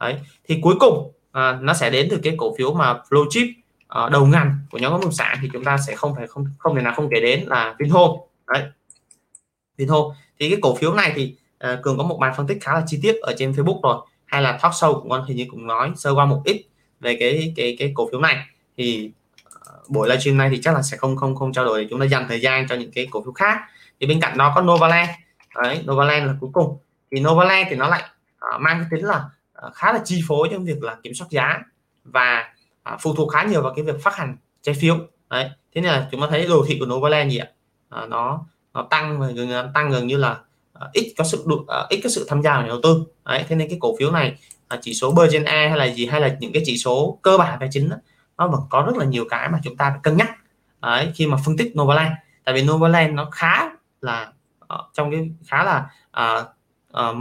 Đấy 0.00 0.16
thì 0.48 0.58
cuối 0.62 0.74
cùng 0.80 1.12
Ờ, 1.36 1.58
nó 1.60 1.74
sẽ 1.74 1.90
đến 1.90 2.08
từ 2.10 2.20
cái 2.22 2.34
cổ 2.38 2.54
phiếu 2.58 2.74
mà 2.74 2.94
blue 3.10 3.22
chip 3.30 3.48
à, 3.88 4.00
ờ, 4.00 4.08
đầu 4.08 4.26
ngành 4.26 4.58
của 4.70 4.78
nhóm 4.78 4.92
bất 4.92 4.98
động 5.02 5.12
sản 5.12 5.38
thì 5.42 5.50
chúng 5.52 5.64
ta 5.64 5.76
sẽ 5.86 5.94
không 5.94 6.14
phải 6.14 6.26
không 6.26 6.46
không 6.58 6.76
thể 6.76 6.82
nào 6.82 6.92
không 6.96 7.08
kể 7.10 7.20
đến 7.20 7.44
là 7.46 7.74
Vinhome. 7.78 8.20
Đấy. 8.46 8.62
Vinhome. 9.76 10.16
Thì 10.38 10.50
cái 10.50 10.58
cổ 10.62 10.74
phiếu 10.74 10.94
này 10.94 11.12
thì 11.14 11.34
à, 11.58 11.78
cường 11.82 11.98
có 11.98 12.04
một 12.04 12.18
bài 12.20 12.32
phân 12.36 12.46
tích 12.46 12.58
khá 12.60 12.74
là 12.74 12.82
chi 12.86 12.98
tiết 13.02 13.16
ở 13.22 13.34
trên 13.38 13.52
Facebook 13.52 13.80
rồi 13.82 13.96
hay 14.26 14.42
là 14.42 14.52
talk 14.52 14.72
show 14.72 15.00
của 15.00 15.08
con 15.08 15.24
hình 15.26 15.36
như 15.36 15.46
cũng 15.50 15.66
nói 15.66 15.92
sơ 15.96 16.14
qua 16.14 16.24
một 16.24 16.42
ít 16.44 16.62
về 17.00 17.16
cái 17.20 17.52
cái 17.56 17.76
cái 17.78 17.92
cổ 17.94 18.08
phiếu 18.10 18.20
này. 18.20 18.46
Thì 18.76 19.10
buổi 19.88 20.08
livestream 20.08 20.38
này 20.38 20.50
thì 20.50 20.60
chắc 20.62 20.74
là 20.74 20.82
sẽ 20.82 20.96
không 20.96 21.16
không 21.16 21.36
không 21.36 21.52
trao 21.52 21.64
đổi 21.64 21.86
chúng 21.90 22.00
ta 22.00 22.06
dành 22.06 22.26
thời 22.28 22.40
gian 22.40 22.68
cho 22.68 22.74
những 22.74 22.90
cái 22.92 23.06
cổ 23.10 23.22
phiếu 23.22 23.32
khác. 23.32 23.58
Thì 24.00 24.06
bên 24.06 24.20
cạnh 24.20 24.38
đó 24.38 24.52
có 24.54 24.62
Novaland. 24.62 25.10
Đấy 25.62 25.82
Novaland 25.90 26.26
là 26.26 26.34
cuối 26.40 26.50
cùng. 26.52 26.78
Thì 27.10 27.20
Novaland 27.20 27.66
thì 27.70 27.76
nó 27.76 27.88
lại 27.88 28.02
uh, 28.54 28.60
mang 28.60 28.78
cái 28.78 28.88
tính 28.90 29.04
là 29.04 29.24
Ờ, 29.66 29.72
khá 29.74 29.92
là 29.92 30.00
chi 30.04 30.22
phối 30.28 30.48
trong 30.52 30.64
việc 30.64 30.82
là 30.82 30.96
kiểm 31.02 31.14
soát 31.14 31.26
giá 31.30 31.60
và 32.04 32.54
à, 32.82 32.96
phụ 33.00 33.14
thuộc 33.14 33.32
khá 33.32 33.42
nhiều 33.42 33.62
vào 33.62 33.74
cái 33.74 33.84
việc 33.84 34.02
phát 34.02 34.16
hành 34.16 34.36
trái 34.62 34.74
phiếu. 34.74 34.98
Đấy 35.30 35.50
thế 35.74 35.80
nên 35.80 35.92
là 35.92 36.08
chúng 36.10 36.20
ta 36.20 36.26
thấy 36.30 36.46
đồ 36.46 36.64
thị 36.68 36.76
của 36.80 36.86
Novaland 36.86 37.32
gì 37.32 37.38
ạ? 37.38 37.48
À, 37.88 38.06
nó 38.06 38.44
nó 38.74 38.86
tăng 38.90 39.20
và 39.20 39.26
gần 39.26 39.70
tăng 39.74 39.90
gần 39.90 40.06
như 40.06 40.16
là 40.16 40.38
à, 40.72 40.86
ít 40.92 41.14
có 41.18 41.24
sự 41.24 41.44
à, 41.68 41.86
ít 41.88 42.00
có 42.04 42.08
sự 42.08 42.26
tham 42.28 42.42
gia 42.42 42.56
của 42.56 42.62
nhà 42.62 42.68
đầu 42.68 42.80
tư. 42.82 43.04
Đấy 43.24 43.44
thế 43.48 43.56
nên 43.56 43.68
cái 43.68 43.78
cổ 43.80 43.96
phiếu 43.98 44.10
này 44.10 44.38
à, 44.68 44.78
chỉ 44.82 44.94
số 44.94 45.12
Burgen 45.12 45.44
A 45.44 45.68
hay 45.68 45.76
là 45.76 45.84
gì 45.84 46.06
hay 46.06 46.20
là 46.20 46.36
những 46.40 46.52
cái 46.52 46.62
chỉ 46.66 46.78
số 46.78 47.18
cơ 47.22 47.38
bản 47.38 47.56
tài 47.60 47.68
chính 47.72 47.88
đó, 47.88 47.96
nó 48.38 48.48
vẫn 48.48 48.60
có 48.70 48.82
rất 48.86 48.96
là 48.96 49.04
nhiều 49.04 49.24
cái 49.30 49.48
mà 49.48 49.60
chúng 49.64 49.76
ta 49.76 49.90
phải 49.90 50.00
cân 50.02 50.16
nhắc. 50.16 50.30
Đấy, 50.82 51.12
khi 51.14 51.26
mà 51.26 51.36
phân 51.44 51.56
tích 51.56 51.72
Novaland. 51.78 52.12
Tại 52.44 52.54
vì 52.54 52.62
Novaland 52.62 53.14
nó 53.14 53.30
khá 53.32 53.70
là 54.00 54.32
uh, 54.74 54.80
trong 54.94 55.10
cái 55.10 55.30
khá 55.46 55.64
là 55.64 55.90
uh, 56.38 56.46
uh, 57.00 57.16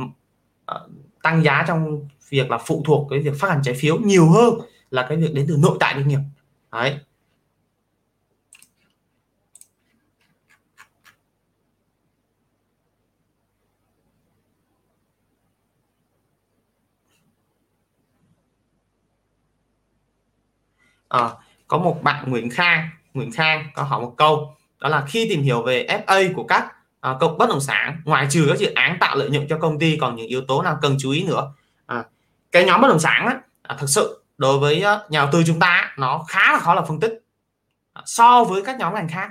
uh, 0.72 0.92
tăng 1.24 1.44
giá 1.44 1.66
trong 1.68 2.08
việc 2.30 2.52
là 2.52 2.58
phụ 2.58 2.84
thuộc 2.86 3.08
cái 3.10 3.20
việc 3.20 3.34
phát 3.40 3.50
hành 3.50 3.62
trái 3.64 3.74
phiếu 3.74 3.98
nhiều 3.98 4.30
hơn 4.30 4.54
là 4.92 5.06
cái 5.10 5.18
việc 5.18 5.34
đến 5.34 5.46
từ 5.50 5.58
nội 5.60 5.78
tại 5.80 5.94
doanh 5.96 6.08
nghiệp. 6.08 6.20
Đấy. 6.72 7.00
À, 21.10 21.30
có 21.68 21.78
một 21.78 22.04
bạn 22.04 22.32
Nguyễn 22.32 22.50
Khang 22.50 22.90
Nguyễn 23.14 23.32
Khang 23.32 23.68
có 23.76 23.84
hỏi 23.84 24.02
một 24.02 24.14
câu 24.18 24.56
đó 24.80 24.90
là 24.90 25.06
khi 25.08 25.28
tìm 25.30 25.42
hiểu 25.42 25.62
về 25.64 25.86
FA 26.08 26.34
của 26.34 26.44
các 26.44 26.76
à, 27.02 27.16
cộng 27.20 27.38
bất 27.38 27.50
động 27.50 27.60
sản 27.60 28.02
ngoài 28.06 28.28
trừ 28.30 28.46
các 28.50 28.58
dự 28.58 28.74
án 28.74 28.98
tạo 29.00 29.16
lợi 29.16 29.30
nhuận 29.30 29.48
cho 29.48 29.58
công 29.60 29.80
ty 29.80 29.98
còn 29.98 30.16
những 30.16 30.28
yếu 30.28 30.42
tố 30.48 30.62
nào 30.62 30.78
cần 30.82 30.96
chú 31.00 31.12
ý 31.12 31.24
nữa? 31.24 31.54
Cái 32.56 32.66
nhóm 32.66 32.82
bất 32.82 32.88
động 32.88 33.00
sản 33.00 33.26
á, 33.26 33.40
à, 33.64 33.76
thực 33.80 33.90
sự 33.90 34.24
đối 34.38 34.60
với 34.60 34.80
nhà 35.10 35.20
đầu 35.20 35.30
tư 35.32 35.44
chúng 35.48 35.60
ta 35.60 35.94
nó 35.98 36.26
khá 36.28 36.54
là 36.54 36.60
khó 36.60 36.74
là 36.74 36.82
phân 36.82 37.00
tích. 37.00 37.14
À, 37.94 38.02
so 38.06 38.44
với 38.44 38.62
các 38.62 38.78
nhóm 38.80 38.94
ngành 38.94 39.08
khác. 39.08 39.30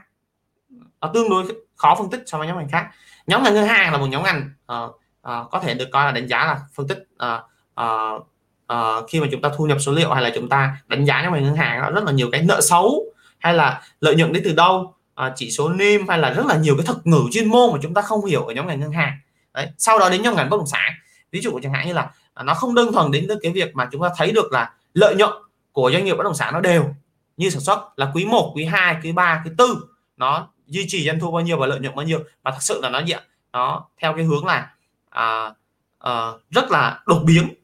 À, 1.01 1.09
tương 1.15 1.31
đối 1.31 1.45
khó 1.77 1.95
phân 1.95 2.11
tích 2.11 2.23
so 2.27 2.39
với 2.39 2.47
nhóm 2.47 2.57
ngành 2.57 2.69
khác. 2.69 2.89
Nhóm 3.27 3.43
ngành 3.43 3.55
ngân 3.55 3.67
hàng 3.67 3.93
là 3.93 3.99
một 3.99 4.07
nhóm 4.07 4.23
ngành 4.23 4.51
à, 4.67 4.77
à, 5.23 5.41
có 5.51 5.61
thể 5.61 5.75
được 5.75 5.89
coi 5.93 6.05
là 6.05 6.13
đánh 6.13 6.29
giá 6.29 6.47
là 6.47 6.61
phân 6.75 6.89
tích 6.89 6.99
à, 7.19 7.43
à, 7.75 7.87
à, 8.67 8.77
khi 9.09 9.21
mà 9.21 9.27
chúng 9.31 9.43
ta 9.43 9.51
thu 9.57 9.67
nhập 9.67 9.79
số 9.81 9.93
liệu 9.93 10.13
hay 10.13 10.23
là 10.23 10.31
chúng 10.35 10.49
ta 10.49 10.77
đánh 10.87 11.05
giá 11.05 11.23
nhóm 11.23 11.33
ngành 11.33 11.45
ngân 11.45 11.57
hàng 11.57 11.95
rất 11.95 12.05
là 12.05 12.13
nhiều 12.13 12.29
cái 12.33 12.43
nợ 12.43 12.61
xấu 12.61 13.05
hay 13.39 13.55
là 13.55 13.83
lợi 14.01 14.15
nhuận 14.15 14.33
đến 14.33 14.43
từ 14.47 14.53
đâu 14.55 14.95
à, 15.15 15.33
chỉ 15.37 15.51
số 15.51 15.69
NIM 15.69 16.09
hay 16.09 16.19
là 16.19 16.31
rất 16.31 16.47
là 16.47 16.57
nhiều 16.57 16.77
cái 16.77 16.87
thuật 16.87 17.07
ngữ 17.07 17.21
chuyên 17.33 17.49
môn 17.49 17.73
mà 17.73 17.79
chúng 17.83 17.95
ta 17.95 18.03
không 18.03 18.25
hiểu 18.25 18.45
ở 18.45 18.55
nhóm 18.55 18.67
ngành 18.67 18.81
ngân 18.81 18.93
hàng. 18.93 19.19
Đấy 19.55 19.69
sau 19.79 19.99
đó 19.99 20.11
đến 20.11 20.23
nhóm 20.23 20.37
ngành 20.37 20.51
bất 20.51 20.57
động 20.57 20.67
sản. 20.67 20.93
Ví 21.31 21.41
dụ 21.41 21.61
chẳng 21.63 21.73
hạn 21.73 21.87
như 21.87 21.93
là 21.93 22.11
nó 22.43 22.55
không 22.55 22.74
đơn 22.74 22.93
thuần 22.93 23.11
đến 23.11 23.28
cái 23.43 23.52
việc 23.52 23.77
mà 23.77 23.89
chúng 23.93 24.02
ta 24.02 24.09
thấy 24.16 24.32
được 24.32 24.52
là 24.52 24.73
lợi 24.94 25.15
nhuận 25.15 25.32
của 25.73 25.90
doanh 25.93 26.05
nghiệp 26.05 26.15
bất 26.15 26.24
động 26.24 26.35
sản 26.35 26.55
nó 26.55 26.61
đều 26.61 26.94
như 27.36 27.51
sản 27.51 27.61
xuất 27.61 27.98
là 27.98 28.11
quý 28.15 28.24
1, 28.24 28.52
quý 28.55 28.65
2, 28.65 28.97
quý 29.02 29.12
3, 29.12 29.43
quý 29.44 29.51
4 29.59 29.69
nó 30.16 30.48
duy 30.66 30.85
trì 30.89 31.06
doanh 31.06 31.20
thu 31.20 31.31
bao 31.31 31.43
nhiêu 31.43 31.59
và 31.59 31.66
lợi 31.66 31.81
nhuận 31.81 31.97
bao 31.97 32.06
nhiêu. 32.06 32.24
Và 32.43 32.51
thật 32.51 32.61
sự 32.61 32.81
là 32.82 32.89
nó 32.89 32.98
diện 32.98 33.23
nó 33.52 33.85
theo 34.01 34.15
cái 34.16 34.24
hướng 34.24 34.47
là 34.47 34.70
à, 35.11 35.55
à, 35.98 36.31
rất 36.51 36.70
là 36.70 37.02
đột 37.06 37.23
biến 37.24 37.55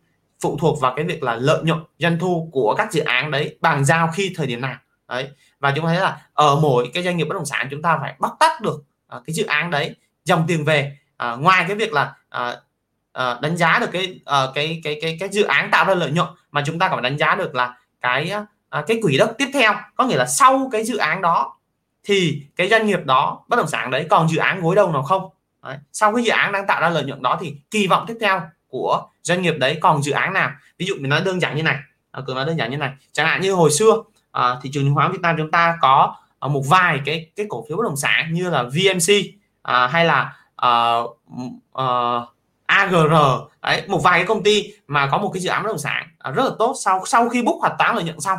phụ 0.40 0.58
thuộc 0.60 0.80
vào 0.80 0.92
cái 0.96 1.04
việc 1.04 1.22
là 1.22 1.34
lợi 1.34 1.62
nhuận 1.62 1.78
doanh 1.98 2.18
thu 2.18 2.48
của 2.52 2.74
các 2.78 2.92
dự 2.92 3.00
án 3.00 3.30
đấy 3.30 3.58
bàn 3.60 3.84
giao 3.84 4.10
khi 4.14 4.32
thời 4.36 4.46
điểm 4.46 4.60
nào. 4.60 4.76
Đấy. 5.08 5.28
Và 5.60 5.72
chúng 5.76 5.84
ta 5.84 5.92
thấy 5.92 6.00
là 6.00 6.22
ở 6.34 6.56
mỗi 6.56 6.90
cái 6.94 7.02
doanh 7.02 7.16
nghiệp 7.16 7.24
bất 7.24 7.34
động 7.34 7.46
sản 7.46 7.68
chúng 7.70 7.82
ta 7.82 7.98
phải 8.00 8.14
bóc 8.18 8.36
tách 8.40 8.60
được 8.60 8.84
à, 9.08 9.18
cái 9.26 9.34
dự 9.34 9.46
án 9.46 9.70
đấy 9.70 9.94
dòng 10.24 10.44
tiền 10.48 10.64
về. 10.64 10.96
À, 11.16 11.36
ngoài 11.36 11.64
cái 11.68 11.76
việc 11.76 11.92
là 11.92 12.14
à, 12.28 12.56
uh, 13.20 13.40
đánh 13.40 13.56
giá 13.56 13.78
được 13.78 13.90
cái 13.92 14.20
uh, 14.20 14.54
cái 14.54 14.80
cái 14.84 14.98
cái 15.02 15.16
cái 15.20 15.28
dự 15.28 15.44
án 15.44 15.70
tạo 15.70 15.84
ra 15.84 15.94
lợi 15.94 16.10
nhuận 16.10 16.28
mà 16.50 16.62
chúng 16.66 16.78
ta 16.78 16.88
còn 16.88 17.02
đánh 17.02 17.18
giá 17.18 17.34
được 17.34 17.54
là 17.54 17.74
cái 18.00 18.32
uh, 18.78 18.86
cái 18.86 18.98
quỹ 19.02 19.18
đất 19.18 19.34
tiếp 19.38 19.50
theo 19.52 19.74
có 19.96 20.04
nghĩa 20.04 20.16
là 20.16 20.26
sau 20.26 20.68
cái 20.72 20.84
dự 20.84 20.96
án 20.96 21.22
đó 21.22 21.56
thì 22.04 22.42
cái 22.56 22.68
doanh 22.68 22.86
nghiệp 22.86 23.00
đó 23.04 23.44
bất 23.48 23.56
động 23.56 23.68
sản 23.68 23.90
đấy 23.90 24.06
còn 24.10 24.28
dự 24.28 24.38
án 24.38 24.60
gối 24.60 24.76
đầu 24.76 24.92
nào 24.92 25.02
không 25.02 25.28
đấy. 25.62 25.76
sau 25.92 26.14
cái 26.14 26.24
dự 26.24 26.30
án 26.30 26.52
đang 26.52 26.66
tạo 26.66 26.80
ra 26.80 26.88
lợi 26.88 27.04
nhuận 27.04 27.22
đó 27.22 27.38
thì 27.40 27.54
kỳ 27.70 27.86
vọng 27.86 28.04
tiếp 28.06 28.16
theo 28.20 28.40
của 28.68 29.08
doanh 29.22 29.42
nghiệp 29.42 29.54
đấy 29.58 29.78
còn 29.80 30.02
dự 30.02 30.12
án 30.12 30.32
nào 30.32 30.50
ví 30.78 30.86
dụ 30.86 30.94
mình 30.94 31.10
nói 31.10 31.20
đơn 31.24 31.40
giản 31.40 31.56
như 31.56 31.62
này 31.62 31.76
à, 32.10 32.22
cường 32.26 32.36
nói 32.36 32.44
đơn 32.44 32.58
giản 32.58 32.70
như 32.70 32.76
này 32.76 32.90
chẳng 33.12 33.26
hạn 33.26 33.40
như 33.40 33.52
hồi 33.52 33.70
xưa 33.70 34.02
à, 34.32 34.56
thị 34.62 34.70
trường 34.72 34.84
chứng 34.84 34.94
khoán 34.94 35.12
Việt 35.12 35.20
Nam 35.20 35.34
chúng 35.38 35.50
ta 35.50 35.78
có 35.80 36.16
à, 36.40 36.48
một 36.48 36.62
vài 36.68 37.00
cái 37.04 37.30
cái 37.36 37.46
cổ 37.48 37.64
phiếu 37.68 37.76
bất 37.76 37.84
động 37.84 37.96
sản 37.96 38.32
như 38.32 38.50
là 38.50 38.62
VMC 38.62 39.14
à, 39.62 39.86
hay 39.86 40.04
là 40.04 40.36
à, 40.56 40.98
à, 41.74 41.86
AGR 42.70 43.12
đấy 43.62 43.82
một 43.88 43.98
vài 43.98 44.18
cái 44.18 44.26
công 44.26 44.42
ty 44.42 44.72
mà 44.86 45.08
có 45.12 45.18
một 45.18 45.30
cái 45.34 45.40
dự 45.40 45.50
án 45.50 45.62
bất 45.62 45.68
động 45.68 45.78
sản 45.78 46.08
à, 46.18 46.30
rất 46.30 46.44
là 46.44 46.50
tốt. 46.58 46.74
Sau 46.84 47.02
sau 47.06 47.28
khi 47.28 47.42
bút 47.42 47.58
hoạt 47.60 47.72
toán 47.78 47.94
lợi 47.94 48.04
nhuận 48.04 48.20
xong 48.20 48.38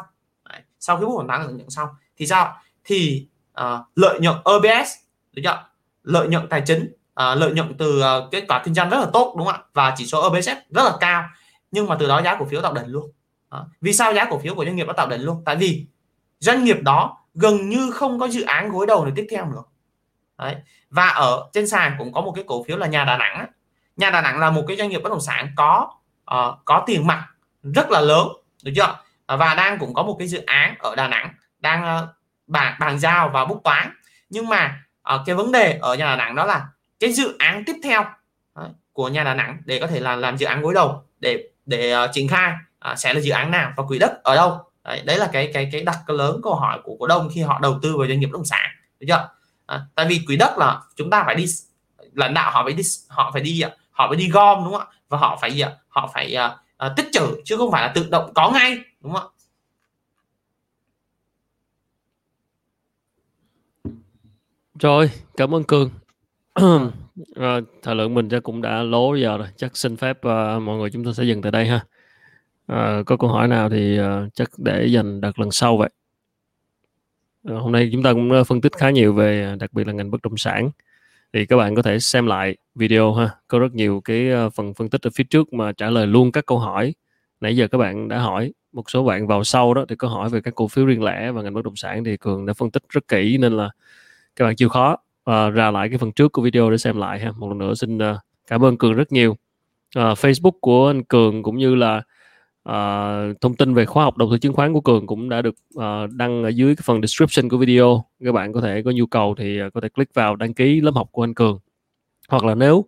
đấy, 0.49 0.61
sau 0.79 0.97
khi 0.97 1.05
bút 1.05 1.15
hoạt 1.15 1.27
toán 1.27 1.41
lợi 1.41 1.53
nhuận 1.53 1.69
xong 1.69 1.89
thì 2.17 2.27
sao? 2.27 2.55
Thì 2.83 3.27
uh, 3.61 3.65
lợi 3.95 4.19
nhuận 4.19 4.35
OBS 4.55 4.89
được 5.33 5.41
chưa? 5.45 5.63
Lợi 6.03 6.27
nhuận 6.27 6.47
tài 6.49 6.61
chính 6.65 6.83
uh, 6.83 7.37
lợi 7.37 7.51
nhuận 7.51 7.77
từ 7.77 7.99
uh, 7.99 8.31
kết 8.31 8.45
quả 8.47 8.61
kinh 8.65 8.73
doanh 8.73 8.89
rất 8.89 8.99
là 8.99 9.07
tốt 9.13 9.35
đúng 9.37 9.47
không 9.47 9.55
ạ? 9.55 9.63
Và 9.73 9.93
chỉ 9.97 10.05
số 10.05 10.27
OBS 10.27 10.49
rất 10.69 10.83
là 10.83 10.93
cao. 10.99 11.23
Nhưng 11.71 11.87
mà 11.87 11.95
từ 11.99 12.07
đó 12.07 12.21
giá 12.21 12.35
cổ 12.35 12.45
phiếu 12.45 12.61
tạo 12.61 12.73
đỉnh 12.73 12.87
luôn. 12.87 13.11
Đó. 13.51 13.67
vì 13.81 13.93
sao 13.93 14.13
giá 14.13 14.25
cổ 14.25 14.39
phiếu 14.39 14.55
của 14.55 14.65
doanh 14.65 14.75
nghiệp 14.75 14.87
nó 14.87 14.93
tạo 14.93 15.07
đỉnh 15.09 15.21
luôn? 15.21 15.41
Tại 15.45 15.55
vì 15.55 15.85
doanh 16.39 16.63
nghiệp 16.63 16.77
đó 16.81 17.17
gần 17.33 17.69
như 17.69 17.91
không 17.91 18.19
có 18.19 18.27
dự 18.27 18.41
án 18.41 18.71
gối 18.71 18.85
đầu 18.87 19.05
này 19.05 19.13
tiếp 19.15 19.27
theo 19.31 19.45
nữa 19.45 19.63
Đấy. 20.37 20.55
và 20.89 21.07
ở 21.07 21.49
trên 21.53 21.67
sàn 21.67 21.95
cũng 21.97 22.13
có 22.13 22.21
một 22.21 22.31
cái 22.35 22.43
cổ 22.47 22.63
phiếu 22.63 22.77
là 22.77 22.87
nhà 22.87 23.05
Đà 23.05 23.17
Nẵng 23.17 23.45
nhà 24.02 24.10
Đà 24.10 24.22
Nẵng 24.22 24.40
là 24.40 24.49
một 24.49 24.64
cái 24.68 24.78
doanh 24.78 24.90
nghiệp 24.90 25.02
bất 25.03 25.10
động 25.10 25.22
sản 25.22 25.53
có 25.56 25.90
uh, 26.36 26.56
có 26.65 26.84
tiền 26.86 27.07
mặt 27.07 27.28
rất 27.64 27.91
là 27.91 28.02
lớn 28.02 28.28
được 28.64 28.72
chưa? 28.76 28.95
Và 29.28 29.56
đang 29.56 29.78
cũng 29.80 29.94
có 29.94 30.03
một 30.03 30.15
cái 30.19 30.28
dự 30.28 30.44
án 30.45 30.76
ở 30.80 30.95
Đà 30.95 31.07
Nẵng 31.07 31.34
đang 31.60 32.03
uh, 32.03 32.10
bàn 32.48 32.76
bàn 32.80 32.99
giao 32.99 33.30
và 33.30 33.45
bút 33.45 33.61
toán. 33.64 33.94
Nhưng 34.30 34.49
mà 34.49 34.84
uh, 35.15 35.22
cái 35.26 35.36
vấn 35.36 35.52
đề 35.52 35.78
ở 35.82 35.95
nhà 35.95 36.06
Đà 36.06 36.15
Nẵng 36.15 36.36
đó 36.36 36.45
là 36.45 36.68
cái 36.99 37.11
dự 37.11 37.36
án 37.40 37.64
tiếp 37.65 37.76
theo 37.84 38.02
uh, 38.61 38.68
của 38.94 39.10
nhà 39.10 39.23
Đà 39.23 39.34
Nẵng 39.34 39.57
để 39.65 39.80
có 39.80 39.88
thể 39.88 39.99
là 39.99 40.15
làm 40.15 40.38
dự 40.38 40.45
án 40.45 40.61
gối 40.61 40.73
đầu 40.73 41.03
để 41.19 41.49
để 41.65 42.03
uh, 42.03 42.10
triển 42.14 42.28
khai 42.28 42.53
uh, 42.91 42.99
sẽ 42.99 43.14
là 43.14 43.19
dự 43.19 43.32
án 43.32 43.52
nào 43.52 43.73
và 43.76 43.84
quỹ 43.88 43.99
đất 43.99 44.23
ở 44.23 44.36
đâu? 44.36 44.60
Đấy, 44.84 45.02
đấy 45.06 45.18
là 45.18 45.30
cái 45.34 45.52
cái 45.53 45.69
cái 45.72 45.82
đặt 45.82 46.10
lớn 46.10 46.40
câu 46.44 46.56
hỏi 46.56 46.80
của 46.84 46.95
cổ 46.99 47.07
đông 47.07 47.30
khi 47.34 47.41
họ 47.41 47.60
đầu 47.60 47.80
tư 47.82 47.98
vào 47.98 48.07
doanh 48.07 48.19
nghiệp 48.19 48.26
bất 48.26 48.38
động 48.38 48.45
sản 48.45 48.69
được 48.99 49.06
chưa? 49.10 49.30
À, 49.65 49.82
tại 49.95 50.06
vì 50.10 50.22
quỹ 50.28 50.36
đất 50.38 50.57
là 50.57 50.80
chúng 50.95 51.10
ta 51.10 51.23
phải 51.26 51.36
đi 51.36 51.45
lãnh 52.14 52.34
đạo 52.34 52.52
họ 52.52 52.64
phải 52.64 52.73
đi 52.73 52.84
họ 53.07 53.30
phải 53.34 53.41
đi 53.41 53.64
họ 54.02 54.07
phải 54.07 54.18
đi 54.18 54.30
gom 54.30 54.64
đúng 54.64 54.73
không 54.73 54.82
ạ? 54.82 54.88
Và 55.10 55.18
họ 55.18 55.38
phải 55.41 55.64
à, 55.64 55.72
họ 55.88 56.11
phải 56.14 56.36
uh, 56.45 56.52
uh, 56.86 56.91
tích 56.98 57.07
trữ 57.11 57.41
chứ 57.45 57.57
không 57.57 57.72
phải 57.72 57.82
là 57.82 57.91
tự 57.95 58.07
động 58.11 58.32
có 58.36 58.52
ngay 58.52 58.78
đúng 59.02 59.14
không 59.14 59.22
ạ? 59.22 59.28
Rồi 64.80 65.11
cảm 65.38 65.56
ơn 65.56 65.64
cường. 65.64 65.90
Rồi, 67.36 67.61
thời 67.82 67.95
lượng 67.95 68.14
mình 68.14 68.30
cũng 68.44 68.61
đã 68.61 68.84
lố 68.84 69.15
giờ 69.15 69.38
rồi. 69.38 69.48
Chắc 69.57 69.78
xin 69.78 69.98
phép 69.98 70.18
uh, 70.18 70.61
mọi 70.61 70.78
người 70.78 70.90
chúng 70.90 71.06
ta 71.06 71.11
sẽ 71.14 71.23
dừng 71.23 71.41
tại 71.41 71.52
đây 71.52 71.68
ha. 71.68 71.86
Uh, 72.72 73.06
có 73.06 73.18
câu 73.18 73.30
hỏi 73.30 73.48
nào 73.48 73.69
thì 73.69 73.99
uh, 73.99 74.34
chắc 74.34 74.49
để 74.57 74.86
dành 74.86 75.22
đặt 75.22 75.40
lần 75.40 75.52
sau 75.52 75.78
vậy. 75.78 75.90
Uh, 77.52 77.61
hôm 77.61 77.72
nay 77.72 77.90
chúng 77.94 78.03
ta 78.03 78.14
cũng 78.14 78.44
phân 78.48 78.61
tích 78.61 78.72
khá 78.78 78.90
nhiều 78.90 79.14
về 79.14 79.56
đặc 79.60 79.73
biệt 79.73 79.88
là 79.88 79.94
ngành 79.94 80.11
bất 80.11 80.22
động 80.22 80.38
sản 80.38 80.72
thì 81.33 81.45
các 81.45 81.57
bạn 81.57 81.75
có 81.75 81.81
thể 81.81 81.99
xem 81.99 82.25
lại 82.27 82.57
video 82.75 83.13
ha. 83.13 83.29
Có 83.47 83.59
rất 83.59 83.73
nhiều 83.73 84.01
cái 84.05 84.29
ờ, 84.29 84.49
phần 84.49 84.73
phân 84.73 84.89
tích 84.89 85.01
ở 85.01 85.09
phía 85.15 85.23
trước 85.23 85.53
mà 85.53 85.71
trả 85.71 85.89
lời 85.89 86.07
luôn 86.07 86.31
các 86.31 86.45
câu 86.45 86.59
hỏi. 86.59 86.93
Nãy 87.41 87.55
giờ 87.55 87.67
các 87.67 87.77
bạn 87.77 88.07
đã 88.07 88.19
hỏi 88.19 88.53
một 88.71 88.89
số 88.89 89.03
bạn 89.03 89.27
vào 89.27 89.43
sau 89.43 89.73
đó 89.73 89.85
thì 89.89 89.95
có 89.95 90.07
hỏi 90.07 90.29
về 90.29 90.41
các 90.41 90.55
cổ 90.55 90.67
phiếu 90.67 90.85
riêng 90.85 91.03
lẻ 91.03 91.31
và 91.31 91.41
ngành 91.41 91.53
bất 91.53 91.65
động 91.65 91.75
sản 91.75 92.03
thì 92.03 92.17
cường 92.17 92.45
đã 92.45 92.53
phân 92.53 92.71
tích 92.71 92.83
rất 92.89 93.07
kỹ 93.07 93.37
nên 93.37 93.53
là 93.53 93.69
các 94.35 94.45
bạn 94.45 94.55
chịu 94.55 94.69
khó 94.69 94.91
uh, 95.29 95.53
ra 95.53 95.71
lại 95.71 95.89
cái 95.89 95.97
phần 95.97 96.11
trước 96.11 96.31
của 96.31 96.41
video 96.41 96.71
để 96.71 96.77
xem 96.77 96.97
lại 96.97 97.19
ha. 97.19 97.31
Một 97.31 97.47
lần 97.47 97.57
nữa 97.57 97.73
xin 97.73 97.97
uh, 97.97 98.17
cảm 98.47 98.65
ơn 98.65 98.77
cường 98.77 98.93
rất 98.93 99.11
nhiều. 99.11 99.31
Uh, 99.31 100.17
Facebook 100.17 100.59
của 100.61 100.87
anh 100.87 101.03
cường 101.03 101.43
cũng 101.43 101.57
như 101.57 101.75
là 101.75 102.01
uh, 102.69 103.41
thông 103.41 103.55
tin 103.57 103.73
về 103.73 103.85
khóa 103.85 104.03
học 104.03 104.17
đầu 104.17 104.29
tư 104.31 104.38
chứng 104.38 104.53
khoán 104.53 104.73
của 104.73 104.81
cường 104.81 105.07
cũng 105.07 105.29
đã 105.29 105.41
được 105.41 105.55
uh, 105.77 106.11
đăng 106.11 106.43
ở 106.43 106.49
dưới 106.49 106.75
cái 106.75 106.83
phần 106.85 107.01
description 107.01 107.49
của 107.49 107.57
video. 107.57 108.05
Các 108.25 108.31
bạn 108.31 108.53
có 108.53 108.61
thể 108.61 108.81
có 108.85 108.91
nhu 108.91 109.05
cầu 109.05 109.35
thì 109.38 109.59
ờ, 109.59 109.69
có 109.69 109.81
thể 109.81 109.89
click 109.89 110.13
vào 110.13 110.35
đăng 110.35 110.53
ký 110.53 110.81
lớp 110.81 110.91
học 110.95 111.09
của 111.11 111.23
anh 111.23 111.33
cường. 111.33 111.59
Hoặc 112.29 112.43
là 112.43 112.55
nếu 112.55 112.85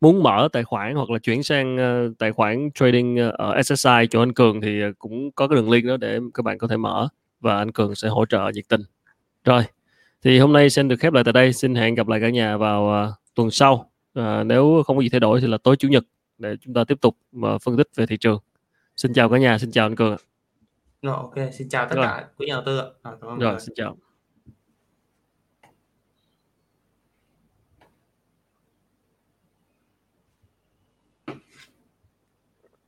muốn 0.00 0.22
mở 0.22 0.48
tài 0.52 0.64
khoản 0.64 0.94
hoặc 0.94 1.10
là 1.10 1.18
chuyển 1.18 1.42
sang 1.42 1.76
uh, 1.76 2.18
tài 2.18 2.32
khoản 2.32 2.70
trading 2.74 3.16
ở 3.18 3.62
SSI 3.62 4.06
cho 4.10 4.22
anh 4.22 4.32
cường 4.32 4.60
thì 4.60 4.80
cũng 4.98 5.30
có 5.32 5.48
cái 5.48 5.56
đường 5.56 5.70
link 5.70 5.84
đó 5.84 5.96
để 5.96 6.20
các 6.34 6.44
bạn 6.44 6.58
có 6.58 6.68
thể 6.68 6.76
mở 6.76 7.08
và 7.40 7.56
anh 7.56 7.72
cường 7.72 7.94
sẽ 7.94 8.08
hỗ 8.08 8.26
trợ 8.26 8.50
nhiệt 8.54 8.64
tình. 8.68 8.80
Rồi 9.44 9.64
thì 10.22 10.38
hôm 10.38 10.52
nay 10.52 10.70
xin 10.70 10.88
được 10.88 10.96
khép 11.00 11.12
lại 11.12 11.24
tại 11.24 11.32
đây. 11.32 11.52
Xin 11.52 11.74
hẹn 11.74 11.94
gặp 11.94 12.08
lại 12.08 12.20
cả 12.20 12.30
nhà 12.30 12.56
vào 12.56 13.08
uh, 13.08 13.14
tuần 13.34 13.50
sau. 13.50 13.90
Uh, 14.18 14.24
nếu 14.46 14.82
không 14.86 14.96
có 14.96 15.02
gì 15.02 15.08
thay 15.08 15.20
đổi 15.20 15.40
thì 15.40 15.46
là 15.46 15.58
tối 15.58 15.76
chủ 15.76 15.88
nhật 15.88 16.04
để 16.38 16.56
chúng 16.60 16.74
ta 16.74 16.84
tiếp 16.84 17.00
tục 17.00 17.16
uh, 17.38 17.62
phân 17.62 17.76
tích 17.76 17.88
về 17.96 18.06
thị 18.06 18.16
trường 18.16 18.38
xin 18.96 19.12
chào 19.12 19.28
cả 19.28 19.38
nhà 19.38 19.58
xin 19.58 19.70
chào 19.70 19.86
anh 19.86 19.96
cường 19.96 20.16
rồi 21.02 21.14
ok 21.16 21.34
xin 21.52 21.68
chào 21.68 21.88
tất 21.88 21.96
rồi. 21.96 22.04
cả 22.06 22.28
quý 22.36 22.46
nhà 22.46 22.54
đầu 22.54 22.62
tư 22.66 22.78
ạ. 23.02 23.10
Rồi 23.40 23.60
xin 23.60 23.74
chào 23.74 23.96